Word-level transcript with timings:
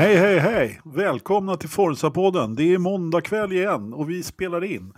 Hej, 0.00 0.16
hej, 0.16 0.38
hej! 0.38 0.80
Välkomna 0.84 1.56
till 1.56 1.68
Forza-podden. 1.68 2.56
Det 2.56 2.74
är 2.74 2.78
måndag 2.78 3.20
kväll 3.20 3.52
igen 3.52 3.94
och 3.94 4.10
vi 4.10 4.22
spelar 4.22 4.64
in. 4.64 4.92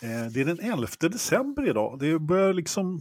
Eh, 0.00 0.32
det 0.32 0.40
är 0.40 0.44
den 0.44 0.60
11 0.60 0.86
december 1.00 1.68
idag. 1.68 1.98
Det 2.00 2.18
börjar 2.18 2.52
liksom 2.52 3.00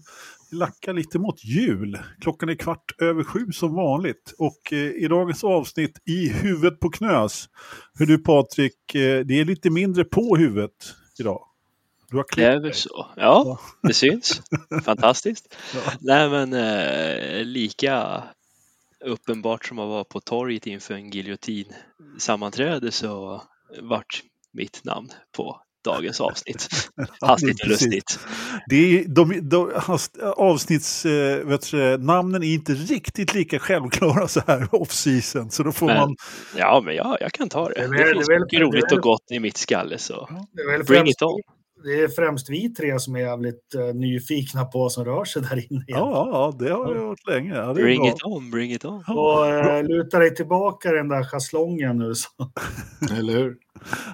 lacka 0.51 0.91
lite 0.91 1.19
mot 1.19 1.45
jul. 1.45 1.99
Klockan 2.21 2.49
är 2.49 2.55
kvart 2.55 3.01
över 3.01 3.23
sju 3.23 3.51
som 3.51 3.75
vanligt. 3.75 4.33
Och 4.37 4.73
eh, 4.73 4.77
i 4.77 5.07
dagens 5.07 5.43
avsnitt 5.43 5.99
I 6.05 6.29
huvudet 6.29 6.79
på 6.79 6.89
knös. 6.89 7.49
Hur 7.99 8.05
du 8.05 8.17
Patrik, 8.17 8.95
eh, 8.95 9.25
det 9.25 9.39
är 9.39 9.45
lite 9.45 9.69
mindre 9.69 10.03
på 10.03 10.35
huvudet 10.35 10.95
idag. 11.19 11.41
Du 12.09 12.17
har 12.17 12.25
det 12.35 12.43
är 12.43 12.59
väl 12.59 12.73
så. 12.73 13.07
Ja, 13.15 13.59
det 13.81 13.93
syns. 13.93 14.41
Fantastiskt. 14.85 15.55
Ja. 15.73 15.91
Nej 16.01 16.29
men 16.29 16.53
eh, 16.53 17.45
lika 17.45 18.23
uppenbart 19.05 19.65
som 19.65 19.79
att 19.79 19.89
vara 19.89 20.03
på 20.03 20.19
torget 20.19 20.67
inför 20.67 20.93
en 20.93 21.09
giljotin-sammanträde 21.09 22.91
så 22.91 23.41
vart 23.81 24.21
mitt 24.53 24.83
namn 24.83 25.09
på 25.37 25.61
dagens 25.83 26.21
avsnitt. 26.21 26.89
Hastigt 27.21 27.61
och 27.61 27.67
lustigt. 27.67 28.19
Det 28.69 28.75
är, 28.75 29.05
de, 29.07 29.49
de, 29.49 29.71
avsnittsnamnen 30.37 32.43
äh, 32.43 32.49
är 32.49 32.53
inte 32.53 32.73
riktigt 32.73 33.33
lika 33.33 33.59
självklara 33.59 34.27
så 34.27 34.41
här 34.47 34.67
off-season. 34.75 35.49
Så 35.49 35.63
då 35.63 35.71
får 35.71 35.87
men, 35.87 35.97
man... 35.97 36.15
Ja, 36.57 36.81
men 36.85 36.95
ja, 36.95 37.17
jag 37.21 37.31
kan 37.31 37.49
ta 37.49 37.69
det. 37.69 37.81
Det, 37.81 37.87
det, 37.87 38.03
det 38.03 38.13
finns 38.13 38.29
mycket 38.29 38.59
roligt 38.59 38.91
och 38.91 39.01
gott 39.01 39.31
i 39.31 39.39
mitt 39.39 39.57
skalle. 39.57 39.97
Så 39.97 40.29
bring 40.87 41.07
it 41.07 41.21
on 41.21 41.41
det 41.83 42.01
är 42.01 42.07
främst 42.07 42.49
vi 42.49 42.73
tre 42.73 42.99
som 42.99 43.15
är 43.15 43.19
jävligt 43.19 43.75
uh, 43.77 43.93
nyfikna 43.93 44.65
på 44.65 44.79
vad 44.79 44.91
som 44.91 45.05
rör 45.05 45.25
sig 45.25 45.41
där 45.41 45.71
inne. 45.71 45.83
Ja, 45.87 46.29
ja, 46.31 46.65
det 46.65 46.71
har 46.71 46.93
vi 46.93 46.99
gjort 46.99 47.27
länge. 47.27 47.55
Ja, 47.55 47.73
bring 47.73 48.01
bra. 48.01 48.09
it 48.09 48.23
on, 48.23 48.51
bring 48.51 48.71
it 48.71 48.85
on. 48.85 49.03
Och 49.07 49.45
uh, 49.45 49.83
luta 49.83 50.19
dig 50.19 50.35
tillbaka 50.35 50.89
i 50.89 50.91
den 50.91 51.07
där 51.07 51.23
schäslongen 51.23 51.97
nu. 51.97 52.15
Så. 52.15 52.29
eller 53.19 53.33
hur? 53.33 53.57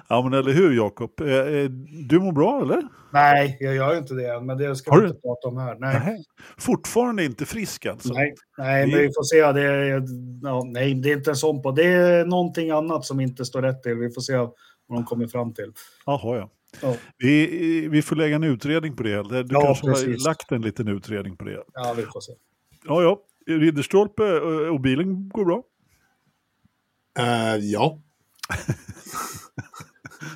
Ja, 0.08 0.22
men 0.22 0.34
eller 0.34 0.52
hur 0.52 0.76
Jakob? 0.76 1.20
Eh, 1.20 1.70
du 2.08 2.20
mår 2.20 2.32
bra 2.32 2.62
eller? 2.62 2.82
Nej, 3.12 3.56
jag 3.60 3.74
gör 3.74 3.98
inte 3.98 4.14
det. 4.14 4.40
Men 4.40 4.58
det 4.58 4.76
ska 4.76 4.90
har 4.90 5.00
vi 5.00 5.08
inte 5.08 5.20
prata 5.20 5.48
om 5.48 5.56
här. 5.56 5.76
Nej. 5.78 6.00
nej. 6.04 6.24
Fortfarande 6.58 7.24
inte 7.24 7.46
frisk 7.46 7.86
alltså? 7.86 8.12
Nej, 8.12 8.34
nej 8.58 8.86
men 8.86 8.98
vi 8.98 9.06
får 9.06 9.22
se. 9.22 9.52
Det 9.52 9.62
är, 9.62 10.02
ja, 10.42 10.62
nej, 10.66 10.94
det 10.94 11.10
är 11.10 11.16
inte 11.16 11.30
en 11.30 11.36
sån 11.36 11.62
på. 11.62 11.70
Det 11.70 11.86
är 11.86 12.24
någonting 12.24 12.70
annat 12.70 13.04
som 13.04 13.20
inte 13.20 13.44
står 13.44 13.62
rätt 13.62 13.82
till. 13.82 13.94
Vi 13.94 14.10
får 14.10 14.20
se 14.20 14.36
vad 14.36 14.52
de 14.88 15.04
kommer 15.04 15.26
fram 15.26 15.54
till. 15.54 15.72
Jaha, 16.06 16.36
ja. 16.36 16.50
Ja. 16.82 16.96
Vi, 17.18 17.88
vi 17.88 18.02
får 18.02 18.16
lägga 18.16 18.36
en 18.36 18.44
utredning 18.44 18.96
på 18.96 19.02
det. 19.02 19.22
Du 19.22 19.46
ja, 19.54 19.60
kanske 19.60 19.86
precis. 19.86 20.06
har 20.06 20.30
lagt 20.30 20.52
en 20.52 20.62
liten 20.62 20.88
utredning 20.88 21.36
på 21.36 21.44
det. 21.44 21.62
Ja, 21.74 21.94
vi 21.96 22.02
får 22.02 22.20
se. 22.20 22.32
Ja, 22.84 23.02
ja. 23.02 23.20
Ridderstolpe 23.46 24.40
och 24.70 24.80
bilen 24.80 25.28
går 25.28 25.44
bra? 25.44 25.62
Uh, 27.18 27.56
ja. 27.56 27.98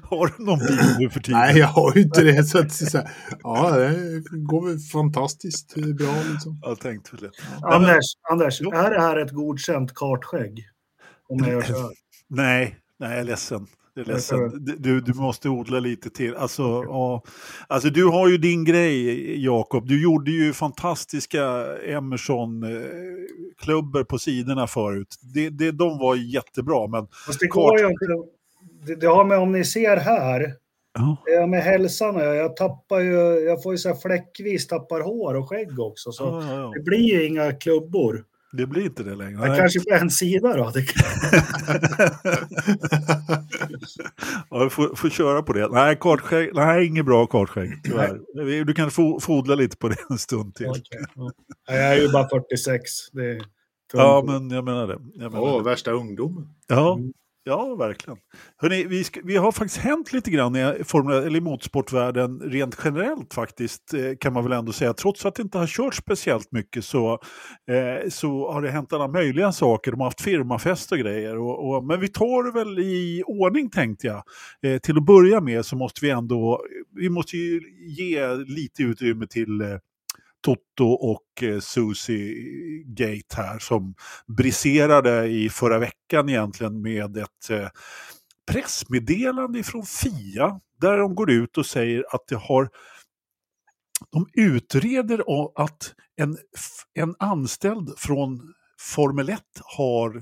har 0.02 0.26
du 0.26 0.44
någon 0.44 0.58
bil 0.58 0.78
nu 0.98 1.10
för 1.10 1.20
tiden? 1.20 1.40
Nej, 1.40 1.58
jag 1.58 1.66
har 1.66 1.94
ju 1.94 2.02
inte 2.02 2.22
det. 2.22 2.44
Så 2.44 2.58
att, 2.58 2.72
så 2.72 2.98
här, 2.98 3.10
ja, 3.42 3.70
det 3.70 4.22
går 4.30 4.66
väl 4.66 4.78
fantastiskt 4.78 5.74
bra. 5.74 6.14
Liksom. 6.32 6.58
Jag 6.62 6.80
tänkte 6.80 7.16
väl 7.16 7.30
ja. 7.60 7.74
Anders, 7.74 8.04
Anders 8.30 8.60
är 8.60 8.90
det 8.90 9.00
här 9.00 9.16
ett 9.16 9.30
godkänt 9.30 9.94
kartskägg? 9.94 10.68
Om 11.28 11.38
jag 11.38 11.52
gör 11.52 11.62
så 11.62 11.72
här? 11.72 11.90
Nej, 12.28 12.78
nej, 12.98 13.10
jag 13.10 13.20
är 13.20 13.24
ledsen. 13.24 13.66
Jag 13.94 14.08
är 14.08 14.12
ledsen. 14.12 14.64
Du, 14.78 15.00
du 15.00 15.14
måste 15.14 15.48
odla 15.48 15.80
lite 15.80 16.10
till. 16.10 16.36
Alltså, 16.36 16.62
ja. 16.62 17.22
alltså, 17.66 17.90
du 17.90 18.04
har 18.04 18.28
ju 18.28 18.38
din 18.38 18.64
grej, 18.64 19.44
Jakob. 19.44 19.88
Du 19.88 20.02
gjorde 20.02 20.30
ju 20.30 20.52
fantastiska 20.52 21.76
Emerson-klubbor 21.76 24.04
på 24.04 24.18
sidorna 24.18 24.66
förut. 24.66 25.16
Det, 25.34 25.50
det, 25.50 25.70
de 25.70 25.98
var 25.98 26.16
jättebra, 26.16 26.86
men... 26.86 27.06
Fast 27.26 27.40
det 27.40 27.46
ju 27.80 27.88
inte. 27.88 28.06
Det, 28.86 28.94
det 28.94 29.06
har 29.06 29.24
med, 29.24 29.38
om 29.38 29.52
ni 29.52 29.64
ser 29.64 29.96
här, 29.96 30.54
Ja. 30.98 31.16
med 31.46 31.62
hälsan. 31.62 32.16
Jag, 32.16 32.36
jag 32.36 32.56
tappar 32.56 33.00
ju, 33.00 33.14
jag 33.40 33.62
får 33.62 33.72
ju 33.72 33.78
så 33.78 33.88
här 33.88 33.96
fläckvis 33.96 34.66
tappar 34.66 35.00
hår 35.00 35.34
och 35.34 35.48
skägg 35.48 35.80
också. 35.80 36.12
Så 36.12 36.24
ja, 36.24 36.54
ja, 36.54 36.72
det 36.74 36.80
blir 36.82 37.14
ju 37.14 37.26
inga 37.26 37.52
klubbor. 37.52 38.24
Det 38.56 38.66
blir 38.66 38.84
inte 38.84 39.02
det 39.02 39.14
längre. 39.14 39.48
Det 39.48 39.56
kanske 39.56 39.80
på 39.80 39.94
en 39.94 40.10
sida 40.10 40.56
då. 40.56 40.62
ja, 44.50 44.64
vi 44.64 44.70
får, 44.70 44.96
får, 44.96 45.08
köra 45.08 45.42
på 45.42 45.52
det. 45.52 45.68
Nej, 45.68 45.96
kartskägg, 46.00 46.50
nej 46.54 46.86
inget 46.86 47.06
bra 47.06 47.26
kartskägg 47.26 47.84
tyvärr. 47.84 48.64
Du 48.64 48.74
kan 48.74 48.90
fodla 49.20 49.54
lite 49.54 49.76
på 49.76 49.88
det 49.88 49.96
en 50.10 50.18
stund 50.18 50.54
till. 50.54 50.66
Okay. 50.66 50.82
Ja. 51.14 51.30
Jag 51.66 51.78
är 51.78 52.00
ju 52.00 52.12
bara 52.12 52.28
46. 52.28 52.82
Det 53.12 53.30
är 53.30 53.42
ja, 53.92 54.24
men 54.26 54.50
jag 54.50 54.64
menar 54.64 54.86
det. 54.86 54.98
Jag 55.14 55.32
menar 55.32 55.44
oh, 55.44 55.58
det. 55.58 55.70
värsta 55.70 55.90
ungdomen. 55.90 56.48
Ja. 56.68 56.94
Mm. 56.94 57.12
Ja, 57.46 57.74
verkligen. 57.74 58.18
Hörrni, 58.56 58.84
vi, 58.84 59.04
ska, 59.04 59.20
vi 59.24 59.36
har 59.36 59.52
faktiskt 59.52 59.80
hänt 59.80 60.12
lite 60.12 60.30
grann 60.30 60.56
i, 60.56 60.60
eh, 60.60 60.72
formula, 60.84 61.22
eller 61.22 61.36
i 61.36 61.40
motorsportvärlden 61.40 62.40
rent 62.40 62.78
generellt 62.84 63.34
faktiskt, 63.34 63.94
eh, 63.94 64.00
kan 64.20 64.32
man 64.32 64.44
väl 64.44 64.52
ändå 64.52 64.72
säga. 64.72 64.92
Trots 64.92 65.26
att 65.26 65.34
det 65.34 65.42
inte 65.42 65.58
har 65.58 65.66
kört 65.66 65.94
speciellt 65.94 66.52
mycket 66.52 66.84
så, 66.84 67.12
eh, 67.70 68.08
så 68.08 68.52
har 68.52 68.62
det 68.62 68.70
hänt 68.70 68.92
alla 68.92 69.08
möjliga 69.08 69.52
saker. 69.52 69.90
De 69.90 70.00
har 70.00 70.06
haft 70.06 70.20
firmafest 70.20 70.92
och 70.92 70.98
grejer. 70.98 71.38
Och, 71.38 71.68
och, 71.68 71.84
men 71.84 72.00
vi 72.00 72.08
tar 72.08 72.44
det 72.44 72.64
väl 72.64 72.78
i 72.78 73.22
ordning 73.26 73.70
tänkte 73.70 74.06
jag. 74.06 74.22
Eh, 74.62 74.78
till 74.78 74.96
att 74.96 75.06
börja 75.06 75.40
med 75.40 75.66
så 75.66 75.76
måste 75.76 76.04
vi 76.04 76.10
ändå, 76.10 76.52
eh, 76.52 77.00
vi 77.00 77.10
måste 77.10 77.36
ju 77.36 77.60
ge 77.86 78.34
lite 78.34 78.82
utrymme 78.82 79.26
till 79.26 79.60
eh, 79.60 79.78
Toto 80.44 80.88
och 80.88 81.42
eh, 81.42 81.60
Susie 81.60 82.34
Gate 82.86 83.36
här 83.36 83.58
som 83.58 83.94
briserade 84.26 85.26
i 85.26 85.48
förra 85.48 85.78
veckan 85.78 86.28
egentligen 86.28 86.82
med 86.82 87.16
ett 87.16 87.50
eh, 87.50 87.68
pressmeddelande 88.52 89.62
från 89.62 89.86
Fia 89.86 90.60
där 90.80 90.98
de 90.98 91.14
går 91.14 91.30
ut 91.30 91.58
och 91.58 91.66
säger 91.66 92.04
att 92.14 92.26
det 92.28 92.36
har 92.36 92.70
de 94.10 94.26
utreder 94.32 95.22
att 95.64 95.94
en, 96.16 96.36
en 96.94 97.14
anställd 97.18 97.94
från 97.98 98.54
Formel 98.80 99.28
1 99.28 99.40
har 99.64 100.16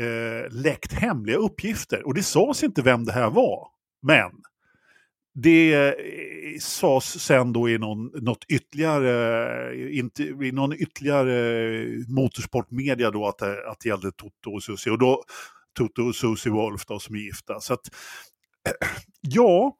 eh, 0.00 0.50
läckt 0.50 0.92
hemliga 0.92 1.36
uppgifter. 1.36 2.06
Och 2.06 2.14
det 2.14 2.22
sades 2.22 2.62
inte 2.62 2.82
vem 2.82 3.04
det 3.04 3.12
här 3.12 3.30
var. 3.30 3.68
Men 4.02 4.30
det 5.42 5.74
eh, 5.74 6.58
sades 6.60 7.22
sen 7.22 7.52
då 7.52 7.68
i 7.68 7.78
någon, 7.78 8.06
något 8.06 8.44
ytterligare, 8.48 9.92
inte, 9.92 10.22
i 10.22 10.52
någon 10.52 10.72
ytterligare 10.72 11.86
motorsportmedia 12.08 13.10
då 13.10 13.26
att, 13.26 13.42
att 13.42 13.80
det 13.82 13.88
gällde 13.88 14.12
Toto 14.12 14.54
och 14.54 14.62
Susie. 14.62 14.92
Och 14.92 14.98
då 14.98 15.22
Toto 15.78 16.08
och 16.08 16.14
Susie 16.14 16.52
Wolf 16.52 16.86
då 16.86 16.98
som 16.98 17.14
är 17.14 17.18
gifta. 17.18 17.60
Så 17.60 17.74
att, 17.74 17.80
ja, 19.20 19.76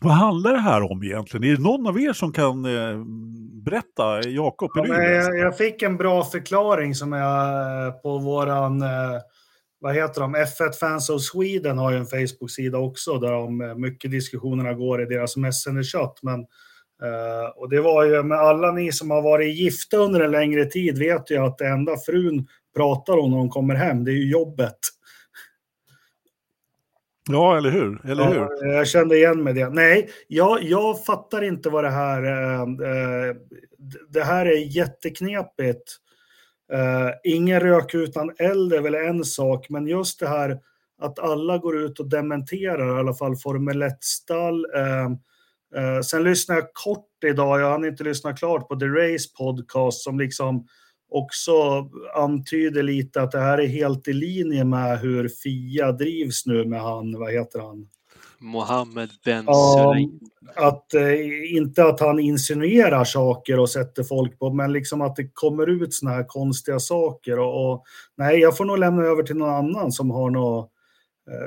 vad 0.00 0.12
handlar 0.12 0.52
det 0.52 0.58
här 0.58 0.92
om 0.92 1.02
egentligen? 1.02 1.44
Är 1.44 1.56
det 1.56 1.62
någon 1.62 1.86
av 1.86 2.00
er 2.00 2.12
som 2.12 2.32
kan 2.32 2.64
eh, 2.64 3.04
berätta? 3.64 4.28
Jakob, 4.28 4.70
ja, 4.74 4.86
jag, 4.86 5.38
jag, 5.38 5.56
fick 5.56 5.82
en 5.82 5.96
bra 5.96 6.24
förklaring 6.24 6.94
som 6.94 7.12
är 7.12 7.86
eh, 7.86 7.92
på 7.92 8.18
våran 8.18 8.82
eh, 8.82 9.20
vad 9.80 9.94
heter 9.94 10.20
de? 10.20 10.36
F1 10.36 10.72
Fans 10.80 11.10
of 11.10 11.22
Sweden 11.22 11.78
har 11.78 11.92
ju 11.92 11.98
en 11.98 12.06
Facebook-sida 12.06 12.78
också 12.78 13.18
där 13.18 13.32
de, 13.32 13.60
eh, 13.60 13.74
mycket 13.74 14.10
diskussionerna 14.10 14.72
går 14.72 15.02
i 15.02 15.06
deras 15.06 15.36
Messenger-chatt. 15.36 16.18
Men, 16.22 16.40
uh, 17.02 17.48
och 17.56 17.68
det 17.70 17.80
var 17.80 18.04
ju 18.04 18.22
med 18.22 18.38
alla 18.38 18.72
ni 18.72 18.92
som 18.92 19.10
har 19.10 19.22
varit 19.22 19.56
gifta 19.56 19.96
under 19.96 20.20
en 20.20 20.30
längre 20.30 20.64
tid 20.64 20.98
vet 20.98 21.30
ju 21.30 21.36
att 21.36 21.58
det 21.58 21.66
enda 21.66 21.96
frun 22.06 22.46
pratar 22.76 23.18
om 23.18 23.30
när 23.30 23.38
de 23.38 23.50
kommer 23.50 23.74
hem, 23.74 24.04
det 24.04 24.10
är 24.10 24.14
ju 24.14 24.30
jobbet. 24.30 24.78
Ja, 27.30 27.56
eller 27.56 27.70
hur? 27.70 28.10
Eller 28.10 28.22
ja, 28.22 28.48
hur? 28.60 28.66
Jag 28.66 28.88
kände 28.88 29.16
igen 29.16 29.42
mig 29.42 29.54
det. 29.54 29.68
Nej, 29.68 30.10
jag, 30.28 30.62
jag 30.62 31.04
fattar 31.04 31.44
inte 31.44 31.70
vad 31.70 31.84
det 31.84 31.90
här... 31.90 32.24
Uh, 32.24 32.60
uh, 32.60 33.36
det 34.08 34.22
här 34.22 34.46
är 34.46 34.76
jätteknepigt. 34.76 35.96
Eh, 36.72 37.06
uh, 37.06 37.12
ingen 37.24 37.60
rök 37.60 37.94
utan 37.94 38.32
eld 38.38 38.72
är 38.72 38.80
väl 38.80 38.94
en 38.94 39.24
sak, 39.24 39.68
men 39.68 39.86
just 39.86 40.20
det 40.20 40.28
här 40.28 40.60
att 40.98 41.18
alla 41.18 41.58
går 41.58 41.78
ut 41.78 42.00
och 42.00 42.08
dementerar, 42.08 42.96
i 42.96 43.00
alla 43.00 43.14
fall 43.14 43.36
Formel 43.36 43.82
1-stall. 43.82 44.66
Uh, 44.76 44.82
ehm, 44.82 45.18
eh, 45.76 45.94
uh, 45.96 46.00
sen 46.00 46.24
lyssnade 46.24 46.60
jag 46.60 46.72
kort 46.72 47.24
idag, 47.26 47.60
jag 47.60 47.70
hann 47.70 47.84
inte 47.84 48.04
lyssna 48.04 48.32
klart 48.32 48.68
på 48.68 48.76
The 48.76 48.86
Race 48.86 49.28
podcast 49.38 50.02
som 50.02 50.18
liksom 50.18 50.66
också 51.10 51.52
antyder 52.14 52.82
lite 52.82 53.22
att 53.22 53.30
det 53.30 53.40
här 53.40 53.58
är 53.58 53.66
helt 53.66 54.08
i 54.08 54.12
linje 54.12 54.64
med 54.64 54.98
hur 54.98 55.28
Fia 55.28 55.92
drivs 55.92 56.46
nu 56.46 56.64
med 56.64 56.80
han, 56.80 57.18
vad 57.18 57.32
heter 57.32 57.60
han? 57.60 57.88
Mohammed 58.40 59.10
Ben 59.24 59.44
ja, 59.46 59.96
att, 60.56 60.94
eh, 60.94 61.54
Inte 61.56 61.84
att 61.84 62.00
han 62.00 62.18
insinuerar 62.18 63.04
saker 63.04 63.58
och 63.58 63.70
sätter 63.70 64.02
folk 64.02 64.38
på, 64.38 64.52
men 64.52 64.72
liksom 64.72 65.00
att 65.00 65.16
det 65.16 65.30
kommer 65.34 65.66
ut 65.66 65.94
såna 65.94 66.12
här 66.12 66.24
konstiga 66.24 66.78
saker. 66.78 67.38
Och, 67.38 67.72
och 67.72 67.84
nej, 68.16 68.38
jag 68.38 68.56
får 68.56 68.64
nog 68.64 68.78
lämna 68.78 69.02
över 69.02 69.22
till 69.22 69.36
någon 69.36 69.54
annan 69.54 69.92
som 69.92 70.10
har 70.10 70.30
något 70.30 70.72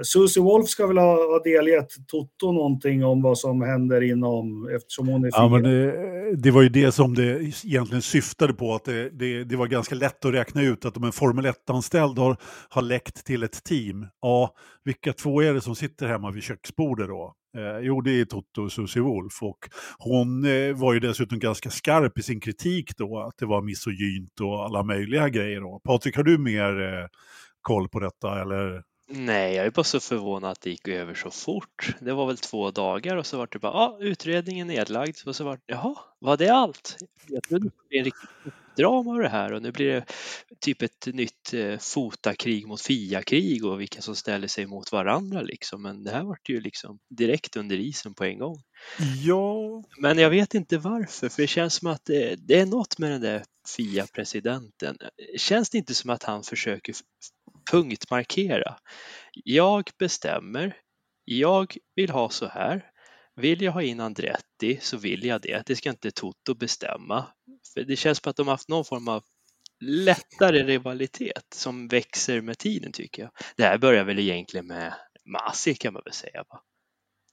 Susie 0.04 0.44
Wolf 0.44 0.68
ska 0.68 0.88
väl 0.88 0.98
ha, 0.98 1.16
ha 1.16 1.42
delgett 1.44 1.90
Toto 2.08 2.52
någonting 2.52 3.06
om 3.06 3.22
vad 3.22 3.38
som 3.38 3.62
händer 3.62 4.02
inom, 4.02 4.70
eftersom 4.76 5.08
hon 5.08 5.26
är 5.26 5.30
Ja, 5.34 5.50
men 5.50 5.64
det, 5.64 6.36
det 6.36 6.52
var 6.52 6.62
ju 6.62 6.70
det 6.70 6.92
som 6.92 7.14
det 7.14 7.54
egentligen 7.66 8.02
syftade 8.02 8.54
på, 8.54 8.76
att 8.76 8.86
det, 8.86 9.10
det, 9.10 9.44
det 9.44 9.56
var 9.56 9.68
ganska 9.68 9.96
lätt 9.96 10.26
att 10.26 10.34
räkna 10.34 10.62
ut 10.62 10.86
att 10.86 10.98
om 10.98 11.04
en 11.04 11.12
Formel 11.12 11.46
1-anställd 11.46 12.18
har, 12.18 12.38
har 12.70 12.82
läckt 12.82 13.26
till 13.26 13.44
ett 13.44 13.64
team, 13.64 14.08
ja, 14.22 14.56
vilka 14.84 15.14
två 15.14 15.42
är 15.42 15.54
det 15.54 15.62
som 15.62 15.76
sitter 15.76 16.08
hemma 16.08 16.32
vid 16.32 16.44
köksbordet 16.44 17.08
då? 17.08 17.34
Eh, 17.58 17.80
jo, 17.82 18.02
det 18.02 18.12
är 18.12 18.26
Toto 18.26 18.64
och 18.64 18.72
Susie 18.72 19.02
Wolf 19.02 19.44
och 19.44 19.70
hon 19.98 20.46
eh, 20.46 20.76
var 20.76 20.94
ju 20.94 21.00
dessutom 21.00 21.40
ganska 21.40 21.70
skarp 21.70 22.18
i 22.18 22.24
sin 22.24 22.40
kritik 22.40 22.98
då, 22.98 23.20
att 23.20 23.38
det 23.38 23.46
var 23.46 23.62
misogynt 23.62 24.40
och 24.42 24.66
alla 24.66 24.84
möjliga 24.84 25.30
grejer. 25.30 25.62
Då. 25.62 25.82
Patrik, 25.84 26.18
har 26.18 26.24
du 26.24 26.38
mer 26.38 26.82
eh, 26.82 27.08
koll 27.62 27.90
på 27.90 28.00
detta 28.00 28.42
eller? 28.42 28.84
Nej, 29.14 29.56
jag 29.56 29.66
är 29.66 29.72
bara 29.72 29.84
så 29.84 30.00
förvånad 30.00 30.52
att 30.52 30.62
det 30.62 30.70
gick 30.70 30.88
över 30.88 31.14
så 31.14 31.32
fort. 31.32 31.96
Det 32.00 32.14
var 32.14 32.28
väl 32.28 32.38
två 32.38 32.72
dagar 32.72 33.18
och 33.18 33.26
så 33.26 33.38
var 33.38 33.48
det 33.52 33.60
bara, 33.60 33.74
ja, 33.74 33.80
ah, 33.80 34.04
utredningen 34.04 34.68
nedlagd 34.68 35.18
och 35.26 35.36
så 35.36 35.44
var 35.44 35.56
det, 35.56 35.62
jaha, 35.66 35.96
var 36.20 36.38
det 36.38 36.50
allt? 36.50 36.98
Jag 37.28 37.44
trodde 37.44 37.66
det 37.66 37.90
blev 37.90 38.00
en 38.00 38.06
riktigt 38.06 38.54
drama 38.76 39.12
av 39.12 39.20
det 39.20 39.30
här 39.30 39.54
och 39.54 39.62
nu 39.62 39.72
blir 39.72 39.88
det 39.88 40.06
typ 40.60 40.82
ett 40.82 41.08
nytt 41.14 41.54
eh, 41.54 41.78
fotakrig 41.78 42.68
mot 42.68 42.82
FIA-krig 42.82 43.66
och 43.66 43.82
vilka 43.82 44.02
som 44.02 44.16
ställer 44.16 44.48
sig 44.48 44.66
mot 44.66 44.92
varandra 44.92 45.42
liksom. 45.42 45.82
Men 45.82 46.04
det 46.04 46.12
här 46.12 46.24
vart 46.24 46.50
ju 46.50 46.62
liksom 46.62 47.00
direkt 47.10 47.56
under 47.56 47.76
isen 47.76 48.14
på 48.14 48.24
en 48.24 48.40
gång. 48.40 48.62
Ja. 49.24 49.84
Men 49.98 50.18
jag 50.18 50.30
vet 50.30 50.54
inte 50.54 50.78
varför, 50.78 51.30
för 51.30 51.42
det 51.42 51.48
känns 51.48 51.74
som 51.74 51.88
att 51.88 52.06
det, 52.06 52.36
det 52.36 52.60
är 52.60 52.66
något 52.66 52.98
med 52.98 53.12
den 53.12 53.22
där 53.22 53.44
FIA-presidenten. 53.78 54.98
Känns 55.38 55.70
det 55.70 55.78
inte 55.78 55.94
som 55.94 56.10
att 56.10 56.24
han 56.24 56.44
försöker 56.44 56.96
punktmarkera? 57.72 58.76
Jag 59.44 59.90
bestämmer. 60.00 60.78
Jag 61.26 61.78
vill 61.96 62.10
ha 62.10 62.30
så 62.30 62.48
här. 62.48 62.86
Vill 63.36 63.62
jag 63.62 63.72
ha 63.72 63.82
in 63.82 64.00
Andretti 64.00 64.80
så 64.82 64.98
vill 64.98 65.26
jag 65.26 65.42
det. 65.42 65.64
Det 65.66 65.76
ska 65.76 65.90
inte 65.90 66.12
Toto 66.12 66.54
bestämma. 66.54 67.26
För 67.74 67.84
det 67.84 67.96
känns 67.96 68.18
som 68.18 68.30
att 68.30 68.36
de 68.36 68.48
har 68.48 68.54
haft 68.54 68.70
någon 68.70 68.86
form 68.86 69.08
av 69.08 69.24
lättare 69.82 70.64
rivalitet 70.64 71.46
som 71.56 71.88
växer 71.88 72.42
med 72.42 72.58
tiden 72.58 72.92
tycker 72.92 73.22
jag. 73.22 73.32
Det 73.56 73.64
här 73.64 73.78
börjar 73.78 74.04
väl 74.04 74.20
egentligen 74.20 74.68
med 74.68 74.94
Masi 75.26 75.76
kan 75.76 75.94
man 75.94 76.02
väl 76.06 76.14
säga. 76.14 76.44
Va? 76.50 76.62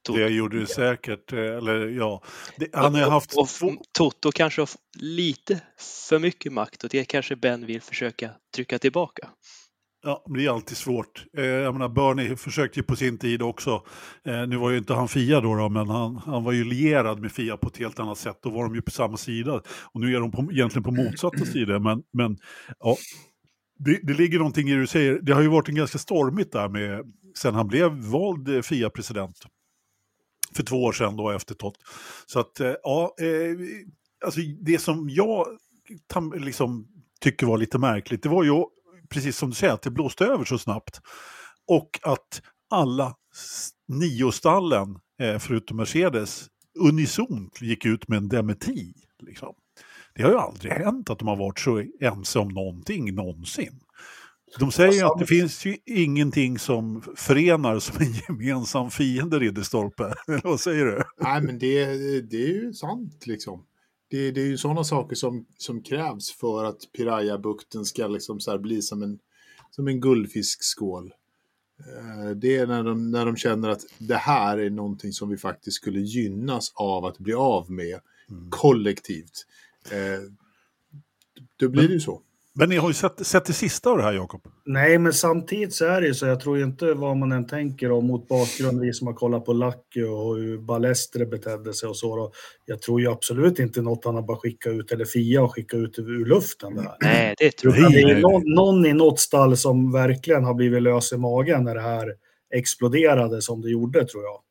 Toto. 0.03 0.19
Det 0.19 0.29
gjorde 0.29 0.59
det 0.59 0.67
säkert, 0.67 1.33
eh, 1.33 1.39
eller 1.39 1.87
ja. 1.87 2.23
Det, 2.57 2.69
han 2.73 2.95
har 2.95 3.09
haft... 3.09 3.33
Och, 3.33 3.41
och, 3.41 3.77
Toto 3.91 4.31
kanske 4.31 4.61
har 4.61 4.69
lite 4.99 5.61
för 6.07 6.19
mycket 6.19 6.53
makt 6.53 6.83
och 6.83 6.89
det 6.89 7.05
kanske 7.05 7.35
Ben 7.35 7.65
vill 7.65 7.81
försöka 7.81 8.31
trycka 8.55 8.79
tillbaka. 8.79 9.29
Ja, 10.03 10.25
det 10.35 10.45
är 10.45 10.49
alltid 10.49 10.77
svårt. 10.77 11.25
Eh, 11.37 11.45
jag 11.45 11.73
menar, 11.73 11.89
Bernie 11.89 12.35
försökte 12.35 12.79
ju 12.79 12.83
på 12.83 12.95
sin 12.95 13.17
tid 13.17 13.41
också. 13.41 13.83
Eh, 14.25 14.47
nu 14.47 14.57
var 14.57 14.69
ju 14.69 14.77
inte 14.77 14.93
han 14.93 15.07
Fia 15.07 15.41
då, 15.41 15.55
då 15.55 15.69
men 15.69 15.89
han, 15.89 16.15
han 16.15 16.43
var 16.43 16.51
ju 16.51 16.63
lierad 16.63 17.21
med 17.21 17.31
Fia 17.31 17.57
på 17.57 17.67
ett 17.67 17.77
helt 17.77 17.99
annat 17.99 18.17
sätt. 18.17 18.39
Då 18.41 18.49
var 18.49 18.63
de 18.63 18.75
ju 18.75 18.81
på 18.81 18.91
samma 18.91 19.17
sida. 19.17 19.61
Och 19.93 20.01
nu 20.01 20.15
är 20.15 20.19
de 20.19 20.31
på, 20.31 20.51
egentligen 20.51 20.83
på 20.83 20.91
motsatta 20.91 21.45
sidor. 21.53 21.79
Men, 21.79 22.03
men 22.13 22.37
ja, 22.79 22.97
det, 23.79 23.99
det 24.03 24.13
ligger 24.13 24.37
någonting 24.37 24.69
i 24.69 24.73
det 24.73 24.79
du 24.79 24.87
säger. 24.87 25.19
Det 25.21 25.33
har 25.33 25.41
ju 25.41 25.47
varit 25.47 25.69
en 25.69 25.75
ganska 25.75 25.97
stormigt 25.97 26.51
där 26.51 26.69
med, 26.69 27.13
sen 27.37 27.53
han 27.53 27.67
blev 27.67 27.91
vald 27.91 28.49
eh, 28.49 28.61
Fia-president. 28.61 29.37
För 30.55 30.63
två 30.63 30.83
år 30.83 30.91
sedan 30.91 31.17
då 31.17 31.29
efter 31.29 31.55
Tott. 31.55 31.77
Så 32.25 32.39
att, 32.39 32.59
eh, 32.59 32.73
ja, 32.83 33.15
eh, 33.21 33.57
alltså 34.25 34.41
det 34.61 34.81
som 34.81 35.09
jag 35.09 35.45
liksom 36.35 36.87
tycker 37.21 37.45
var 37.45 37.57
lite 37.57 37.77
märkligt, 37.77 38.23
det 38.23 38.29
var 38.29 38.43
ju 38.43 38.63
precis 39.09 39.37
som 39.37 39.49
du 39.49 39.55
säger, 39.55 39.73
att 39.73 39.81
det 39.81 39.91
blåste 39.91 40.25
över 40.25 40.45
så 40.45 40.57
snabbt. 40.57 41.01
Och 41.67 41.99
att 42.03 42.41
alla 42.69 43.15
nio 43.87 44.31
stallen, 44.31 44.99
eh, 45.21 45.39
förutom 45.39 45.77
Mercedes, 45.77 46.47
unisont 46.79 47.61
gick 47.61 47.85
ut 47.85 48.07
med 48.07 48.17
en 48.17 48.29
dementi. 48.29 48.93
Liksom. 49.19 49.53
Det 50.15 50.23
har 50.23 50.29
ju 50.29 50.37
aldrig 50.37 50.73
hänt 50.73 51.09
att 51.09 51.19
de 51.19 51.27
har 51.27 51.35
varit 51.35 51.59
så 51.59 51.83
ense 51.99 52.39
om 52.39 52.47
någonting 52.47 53.15
någonsin. 53.15 53.79
De 54.59 54.71
säger 54.71 55.05
att 55.05 55.19
det 55.19 55.25
finns 55.25 55.65
ju 55.65 55.77
ingenting 55.85 56.59
som 56.59 57.03
förenar 57.15 57.79
som 57.79 57.95
en 58.01 58.13
gemensam 58.13 58.91
fiende, 58.91 59.39
Ridderstolpe. 59.39 60.13
Vad 60.43 60.59
säger 60.59 60.85
du? 60.85 61.03
Nej, 61.21 61.41
men 61.41 61.59
det, 61.59 61.85
det 62.21 62.43
är 62.43 62.63
ju 62.63 62.73
sant 62.73 63.27
liksom 63.27 63.65
det, 64.09 64.31
det 64.31 64.41
är 64.41 64.45
ju 64.45 64.57
sådana 64.57 64.83
saker 64.83 65.15
som, 65.15 65.45
som 65.57 65.81
krävs 65.81 66.31
för 66.31 66.63
att 66.63 66.91
Piraya-bukten 66.97 67.85
ska 67.85 68.07
liksom 68.07 68.39
så 68.39 68.57
bli 68.57 68.81
som 68.81 69.03
en, 69.03 69.19
som 69.71 69.87
en 69.87 70.01
guldfiskskål. 70.01 71.13
Eh, 71.79 72.29
det 72.29 72.57
är 72.57 72.67
när 72.67 72.83
de, 72.83 73.11
när 73.11 73.25
de 73.25 73.35
känner 73.35 73.69
att 73.69 73.85
det 73.97 74.15
här 74.15 74.57
är 74.57 74.69
någonting 74.69 75.13
som 75.13 75.29
vi 75.29 75.37
faktiskt 75.37 75.77
skulle 75.77 75.99
gynnas 75.99 76.71
av 76.75 77.05
att 77.05 77.17
bli 77.17 77.33
av 77.33 77.71
med 77.71 77.99
mm. 78.29 78.49
kollektivt. 78.49 79.45
Eh, 79.91 80.31
då 81.57 81.69
blir 81.69 81.87
det 81.87 81.93
ju 81.93 81.99
så. 81.99 82.21
Men 82.55 82.69
ni 82.69 82.75
har 82.75 82.87
ju 82.87 82.93
sett, 82.93 83.27
sett 83.27 83.45
det 83.45 83.53
sista 83.53 83.89
av 83.89 83.97
det 83.97 84.03
här, 84.03 84.13
Jakob. 84.13 84.41
Nej, 84.65 84.97
men 84.97 85.13
samtidigt 85.13 85.73
så 85.73 85.85
är 85.85 86.01
det 86.01 86.07
ju 86.07 86.13
så. 86.13 86.25
Jag 86.25 86.39
tror 86.39 86.59
inte 86.59 86.93
vad 86.93 87.17
man 87.17 87.31
än 87.31 87.47
tänker 87.47 87.91
om 87.91 88.07
mot 88.07 88.27
bakgrund 88.27 88.79
vi 88.79 88.93
som 88.93 89.07
har 89.07 89.13
kollat 89.13 89.45
på 89.45 89.53
Lucky 89.53 90.03
och 90.03 90.35
hur 90.35 90.57
Balestre 90.57 91.25
betedde 91.25 91.73
sig 91.73 91.89
och 91.89 91.97
så. 91.97 92.15
Då, 92.15 92.31
jag 92.65 92.81
tror 92.81 93.01
ju 93.01 93.11
absolut 93.11 93.59
inte 93.59 93.81
något 93.81 94.05
han 94.05 94.15
har 94.15 94.21
bara 94.21 94.37
skickat 94.37 94.73
ut, 94.73 94.91
eller 94.91 95.05
Fia 95.05 95.41
och 95.41 95.55
skickat 95.55 95.77
ut 95.77 95.99
ur 95.99 96.25
luften. 96.25 96.75
Det 96.75 96.81
här. 96.81 96.97
Nej, 97.01 97.35
det 97.37 97.51
tror 97.51 97.77
jag 97.77 97.85
inte. 97.85 97.99
Det 97.99 98.11
är 98.11 98.21
någon, 98.21 98.43
någon 98.45 98.85
i 98.85 98.93
något 98.93 99.19
stall 99.19 99.57
som 99.57 99.91
verkligen 99.91 100.43
har 100.43 100.53
blivit 100.53 100.81
lös 100.81 101.13
i 101.13 101.17
magen 101.17 101.63
när 101.63 101.75
det 101.75 101.81
här 101.81 102.13
exploderade 102.55 103.41
som 103.41 103.61
det 103.61 103.69
gjorde, 103.69 104.05
tror 104.05 104.23
jag. 104.23 104.41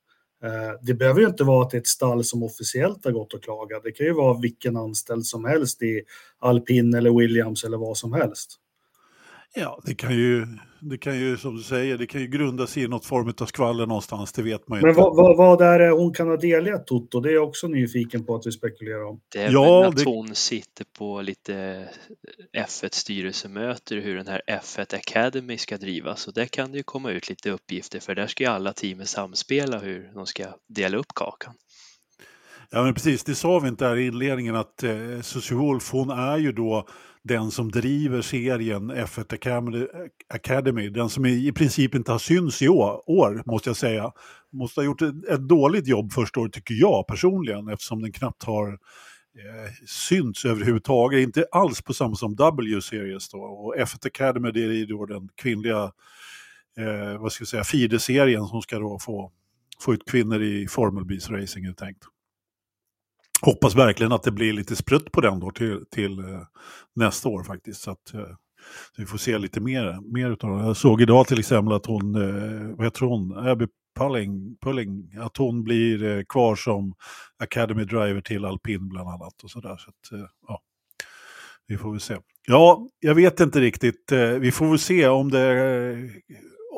Eh, 0.44 0.78
det 0.82 0.94
behöver 0.94 1.20
ju 1.20 1.26
inte 1.26 1.44
vara 1.44 1.64
att 1.64 1.70
det 1.70 1.76
är 1.76 1.80
ett 1.80 1.86
stall 1.86 2.24
som 2.24 2.42
officiellt 2.42 3.04
har 3.04 3.12
gått 3.12 3.34
och 3.34 3.42
klagat. 3.42 3.82
Det 3.84 3.92
kan 3.92 4.06
ju 4.06 4.12
vara 4.12 4.40
vilken 4.40 4.76
anställd 4.76 5.26
som 5.26 5.44
helst 5.44 5.82
i 5.82 6.02
Alpin 6.38 6.94
eller 6.94 7.18
Williams 7.18 7.64
eller 7.64 7.76
vad 7.78 7.96
som 7.96 8.12
helst. 8.12 8.58
Ja, 9.54 9.80
det 9.84 9.94
kan 9.94 10.14
ju, 10.14 10.46
det 10.80 10.98
kan 10.98 11.18
ju 11.18 11.36
som 11.36 11.56
du 11.56 11.62
säger, 11.62 11.98
det 11.98 12.06
kan 12.06 12.20
ju 12.20 12.26
grunda 12.26 12.66
sig 12.66 12.82
i 12.82 12.88
något 12.88 13.04
form 13.04 13.32
av 13.40 13.46
skvaller 13.46 13.86
någonstans, 13.86 14.32
det 14.32 14.42
vet 14.42 14.68
man 14.68 14.78
ju 14.78 14.82
Men 14.82 14.90
inte. 14.90 15.00
Vad, 15.00 15.16
vad, 15.16 15.36
vad 15.36 15.60
är 15.60 15.78
det 15.78 15.90
hon 15.90 16.14
kan 16.14 16.28
ha 16.28 16.36
delgett 16.36 16.86
Toto? 16.86 17.20
Det 17.20 17.30
är 17.30 17.34
jag 17.34 17.48
också 17.48 17.68
nyfiken 17.68 18.24
på 18.24 18.34
att 18.34 18.46
vi 18.46 18.52
spekulerar 18.52 19.04
om. 19.04 19.20
Det 19.32 19.42
är 19.42 19.52
ja, 19.52 19.80
väl 19.80 19.88
att 19.88 19.96
det... 19.96 20.04
hon 20.04 20.34
sitter 20.34 20.84
på 20.98 21.22
lite 21.22 21.84
F1 22.56 22.88
styrelsemöte 22.92 23.94
hur 23.94 24.16
den 24.16 24.26
här 24.26 24.42
F1 24.46 24.94
Academy 24.94 25.58
ska 25.58 25.76
drivas 25.76 26.28
och 26.28 26.34
där 26.34 26.46
kan 26.46 26.72
det 26.72 26.76
ju 26.76 26.82
komma 26.82 27.10
ut 27.10 27.28
lite 27.28 27.50
uppgifter 27.50 28.00
för 28.00 28.14
där 28.14 28.26
ska 28.26 28.44
ju 28.44 28.50
alla 28.50 28.72
teamen 28.72 29.06
samspela 29.06 29.78
hur 29.78 30.10
de 30.14 30.26
ska 30.26 30.44
dela 30.68 30.96
upp 30.96 31.14
kakan. 31.14 31.54
Ja 32.70 32.82
men 32.82 32.94
precis, 32.94 33.24
det 33.24 33.34
sa 33.34 33.58
vi 33.58 33.68
inte 33.68 33.86
här 33.86 33.96
i 33.96 34.06
inledningen 34.06 34.56
att 34.56 34.82
eh, 34.82 35.20
Susie 35.22 35.56
Wolf 35.56 35.92
hon 35.92 36.10
är 36.10 36.38
ju 36.38 36.52
då 36.52 36.88
den 37.22 37.50
som 37.50 37.70
driver 37.70 38.22
serien 38.22 38.92
F1 38.92 39.34
Academy, 40.28 40.88
den 40.88 41.08
som 41.08 41.26
i 41.26 41.52
princip 41.52 41.94
inte 41.94 42.12
har 42.12 42.18
synts 42.18 42.62
i 42.62 42.68
år, 42.68 43.42
måste 43.46 43.68
jag 43.68 43.76
säga. 43.76 44.12
Måste 44.52 44.80
ha 44.80 44.84
gjort 44.84 45.02
ett, 45.02 45.48
dåligt 45.48 45.86
jobb 45.86 46.12
första 46.12 46.40
året 46.40 46.52
tycker 46.52 46.74
jag 46.74 47.06
personligen 47.06 47.68
eftersom 47.68 48.02
den 48.02 48.12
knappt 48.12 48.42
har 48.42 48.68
eh, 48.68 49.72
synts 49.86 50.44
överhuvudtaget, 50.44 51.20
inte 51.20 51.46
alls 51.52 51.82
på 51.82 51.94
samma 51.94 52.14
som 52.14 52.34
W-series 52.34 53.28
då. 53.28 53.38
Och 53.38 53.76
F1 53.76 54.06
Academy 54.06 54.50
det 54.50 54.60
är 54.60 54.86
då 54.86 55.06
den 55.06 55.28
kvinnliga, 55.34 55.92
eh, 56.78 57.20
vad 57.20 57.32
ska 57.32 57.42
jag 57.42 57.48
säga, 57.48 57.64
FIDE-serien 57.64 58.46
som 58.46 58.62
ska 58.62 58.78
då 58.78 58.98
få, 58.98 59.32
få 59.80 59.94
ut 59.94 60.10
kvinnor 60.10 60.42
i 60.42 60.68
formelbilsracing 60.68 61.64
helt 61.64 61.78
tänkt. 61.78 62.04
Hoppas 63.42 63.76
verkligen 63.76 64.12
att 64.12 64.22
det 64.22 64.30
blir 64.30 64.52
lite 64.52 64.76
sprutt 64.76 65.12
på 65.12 65.20
den 65.20 65.40
då 65.40 65.50
till, 65.50 65.84
till 65.90 66.18
eh, 66.18 66.42
nästa 66.96 67.28
år 67.28 67.42
faktiskt. 67.42 67.80
Så 67.80 67.90
att 67.90 68.14
eh, 68.14 68.20
så 68.96 69.02
vi 69.02 69.06
får 69.06 69.18
se 69.18 69.38
lite 69.38 69.60
mer, 69.60 70.12
mer 70.12 70.30
utav 70.30 70.58
det. 70.58 70.64
Jag 70.64 70.76
såg 70.76 71.02
idag 71.02 71.26
till 71.26 71.38
exempel 71.38 71.74
att 71.74 71.86
hon, 71.86 72.14
eh, 72.14 72.76
vad 72.76 72.86
heter 72.86 73.06
hon, 73.06 73.48
Abby 73.48 73.66
Pulling, 73.98 74.56
Pulling 74.62 75.16
att 75.20 75.36
hon 75.36 75.64
blir 75.64 76.24
kvar 76.28 76.56
som 76.56 76.94
Academy 77.38 77.84
Driver 77.84 78.20
till 78.20 78.44
Alpin 78.44 78.88
bland 78.88 79.08
annat. 79.08 79.42
Och 79.42 79.50
så 79.50 79.60
där. 79.60 79.76
Så 79.76 79.90
att, 79.90 80.30
ja, 80.48 80.60
vi 81.66 81.76
får 81.76 81.90
väl 81.90 82.00
se. 82.00 82.16
Ja, 82.46 82.88
jag 83.00 83.14
vet 83.14 83.40
inte 83.40 83.60
riktigt. 83.60 84.12
Vi 84.40 84.52
får 84.52 84.68
väl 84.68 84.78
se 84.78 85.08
om 85.08 85.30
det 85.30 85.40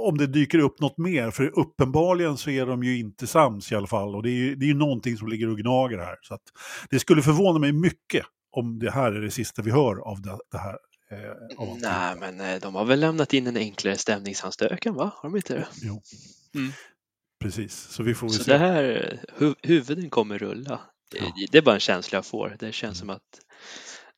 om 0.08 0.18
det 0.18 0.26
dyker 0.26 0.58
upp 0.58 0.80
något 0.80 0.98
mer, 0.98 1.30
för 1.30 1.58
uppenbarligen 1.58 2.36
så 2.36 2.50
är 2.50 2.66
de 2.66 2.82
ju 2.82 2.98
inte 2.98 3.26
sams 3.26 3.72
i 3.72 3.74
alla 3.74 3.86
fall. 3.86 4.14
Och 4.16 4.22
det 4.22 4.30
är 4.30 4.34
ju, 4.34 4.54
det 4.54 4.64
är 4.64 4.68
ju 4.68 4.74
någonting 4.74 5.16
som 5.16 5.28
ligger 5.28 5.48
och 5.48 5.58
gnager 5.58 5.98
här. 5.98 6.16
Så 6.22 6.34
att 6.34 6.42
det 6.90 6.98
skulle 6.98 7.22
förvåna 7.22 7.58
mig 7.58 7.72
mycket 7.72 8.26
om 8.52 8.78
det 8.78 8.90
här 8.90 9.12
är 9.12 9.20
det 9.20 9.30
sista 9.30 9.62
vi 9.62 9.70
hör 9.70 10.08
av 10.08 10.22
det, 10.22 10.38
det 10.50 10.58
här. 10.58 10.78
Eh, 11.10 11.76
Nej, 11.82 12.16
men 12.20 12.40
eh, 12.40 12.60
de 12.60 12.74
har 12.74 12.84
väl 12.84 13.00
lämnat 13.00 13.32
in 13.32 13.46
en 13.46 13.56
enklare 13.56 13.96
stämningsansökan, 13.96 14.94
va? 14.94 15.12
Har 15.16 15.30
de 15.30 15.36
inte 15.36 15.54
det? 15.54 15.66
Jo. 15.82 16.02
Mm. 16.54 16.72
Precis, 17.40 17.74
så 17.74 18.02
vi 18.02 18.14
får 18.14 18.28
så 18.28 18.44
se. 18.44 18.52
det 18.52 18.58
här, 18.58 19.20
hu 19.36 19.54
huvuden 19.62 20.10
kommer 20.10 20.38
rulla. 20.38 20.80
Ja. 21.14 21.32
Det, 21.36 21.46
det 21.52 21.58
är 21.58 21.62
bara 21.62 21.74
en 21.74 21.80
känsla 21.80 22.16
jag 22.16 22.26
får. 22.26 22.56
Det 22.58 22.72
känns 22.72 23.02
mm. 23.02 23.06
som 23.08 23.10
att 23.10 23.40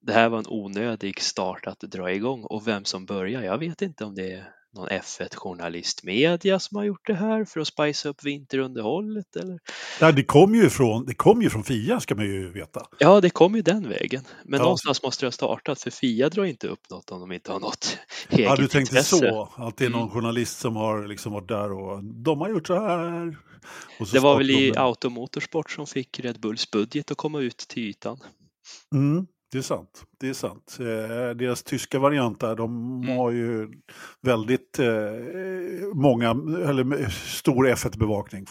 det 0.01 0.13
här 0.13 0.29
var 0.29 0.39
en 0.39 0.49
onödig 0.49 1.21
start 1.21 1.67
att 1.67 1.81
dra 1.81 2.13
igång 2.13 2.45
och 2.45 2.69
vem 2.69 2.85
som 2.85 3.07
börjar, 3.07 3.43
jag 3.43 3.59
vet 3.59 3.83
inte 3.83 4.05
om 4.05 4.15
det 4.15 4.33
är 4.33 4.49
någon 4.75 4.89
F1-journalist 4.89 6.03
media 6.05 6.59
som 6.59 6.77
har 6.77 6.85
gjort 6.85 7.07
det 7.07 7.15
här 7.15 7.45
för 7.45 7.61
att 7.61 7.67
spicea 7.67 8.11
upp 8.11 8.25
vinterunderhållet? 8.25 9.37
Eller? 9.37 9.59
Ja, 10.01 10.13
det 10.13 10.25
kom 10.25 10.55
ju 10.55 10.71
från, 10.71 11.07
det 11.07 11.15
kom 11.15 11.43
ju 11.43 11.51
från 11.51 11.65
Fia 11.65 12.01
ska 12.01 12.15
man 12.15 12.25
ju 12.25 12.53
veta. 12.53 12.87
Ja, 12.99 13.21
det 13.21 13.31
kom 13.31 13.55
ju 13.55 13.63
den 13.63 13.89
vägen. 13.89 14.25
Men 14.45 14.59
Ja. 14.59 14.65
någonstans 14.65 15.03
måste 15.03 15.23
det 15.25 15.27
ha 15.27 15.33
startat 15.33 15.81
för 15.83 15.91
Fia 15.91 16.29
drar 16.29 16.45
inte 16.45 16.69
upp 16.69 16.91
något 16.91 17.11
om 17.11 17.21
de 17.21 17.33
inte 17.33 17.53
har 17.53 17.61
något 17.61 17.99
eget 18.29 18.45
Ja, 18.47 18.57
du 18.57 18.69
tänkte 18.69 18.79
intresse. 18.97 19.17
så, 19.19 19.49
att 19.57 19.77
det 19.77 19.85
är 19.85 19.91
någon 19.91 20.01
Mm. 20.03 20.13
journalist 20.15 20.59
som 20.59 20.77
har 20.77 21.07
liksom 21.07 21.33
varit 21.33 21.49
där 21.49 21.73
och 21.73 22.05
de 22.05 22.41
har 22.41 22.49
gjort 22.49 22.67
så 22.67 22.75
här. 22.75 23.37
Så 23.99 24.05
Det 24.05 24.21
var 24.21 24.37
väl 24.39 24.51
i 24.51 24.71
de. 24.71 24.79
Automotorsport 24.81 25.71
som 25.71 25.87
fick 25.87 26.21
Red 26.21 26.41
Bulls 26.41 26.71
budget 26.71 27.11
att 27.11 27.17
komma 27.17 27.41
ut 27.41 27.57
till 27.59 27.83
ytan. 27.83 28.19
Mm, 28.95 29.27
det 29.53 29.59
är 29.59 29.63
sant. 29.63 30.03
Det 30.21 30.29
är 30.29 30.33
sant. 30.33 30.77
Eh, 30.81 31.37
deras 31.37 31.63
tyska 31.63 31.99
variant 31.99 32.41
där, 32.41 32.57
de 32.57 33.03
Mm. 33.03 33.17
har 33.19 33.31
ju 33.31 33.69
väldigt 34.23 34.79
eh, 34.79 34.87
många, 35.95 36.31
eller 36.69 37.09
stor 37.11 37.67
F1-bevakning. 37.69 38.47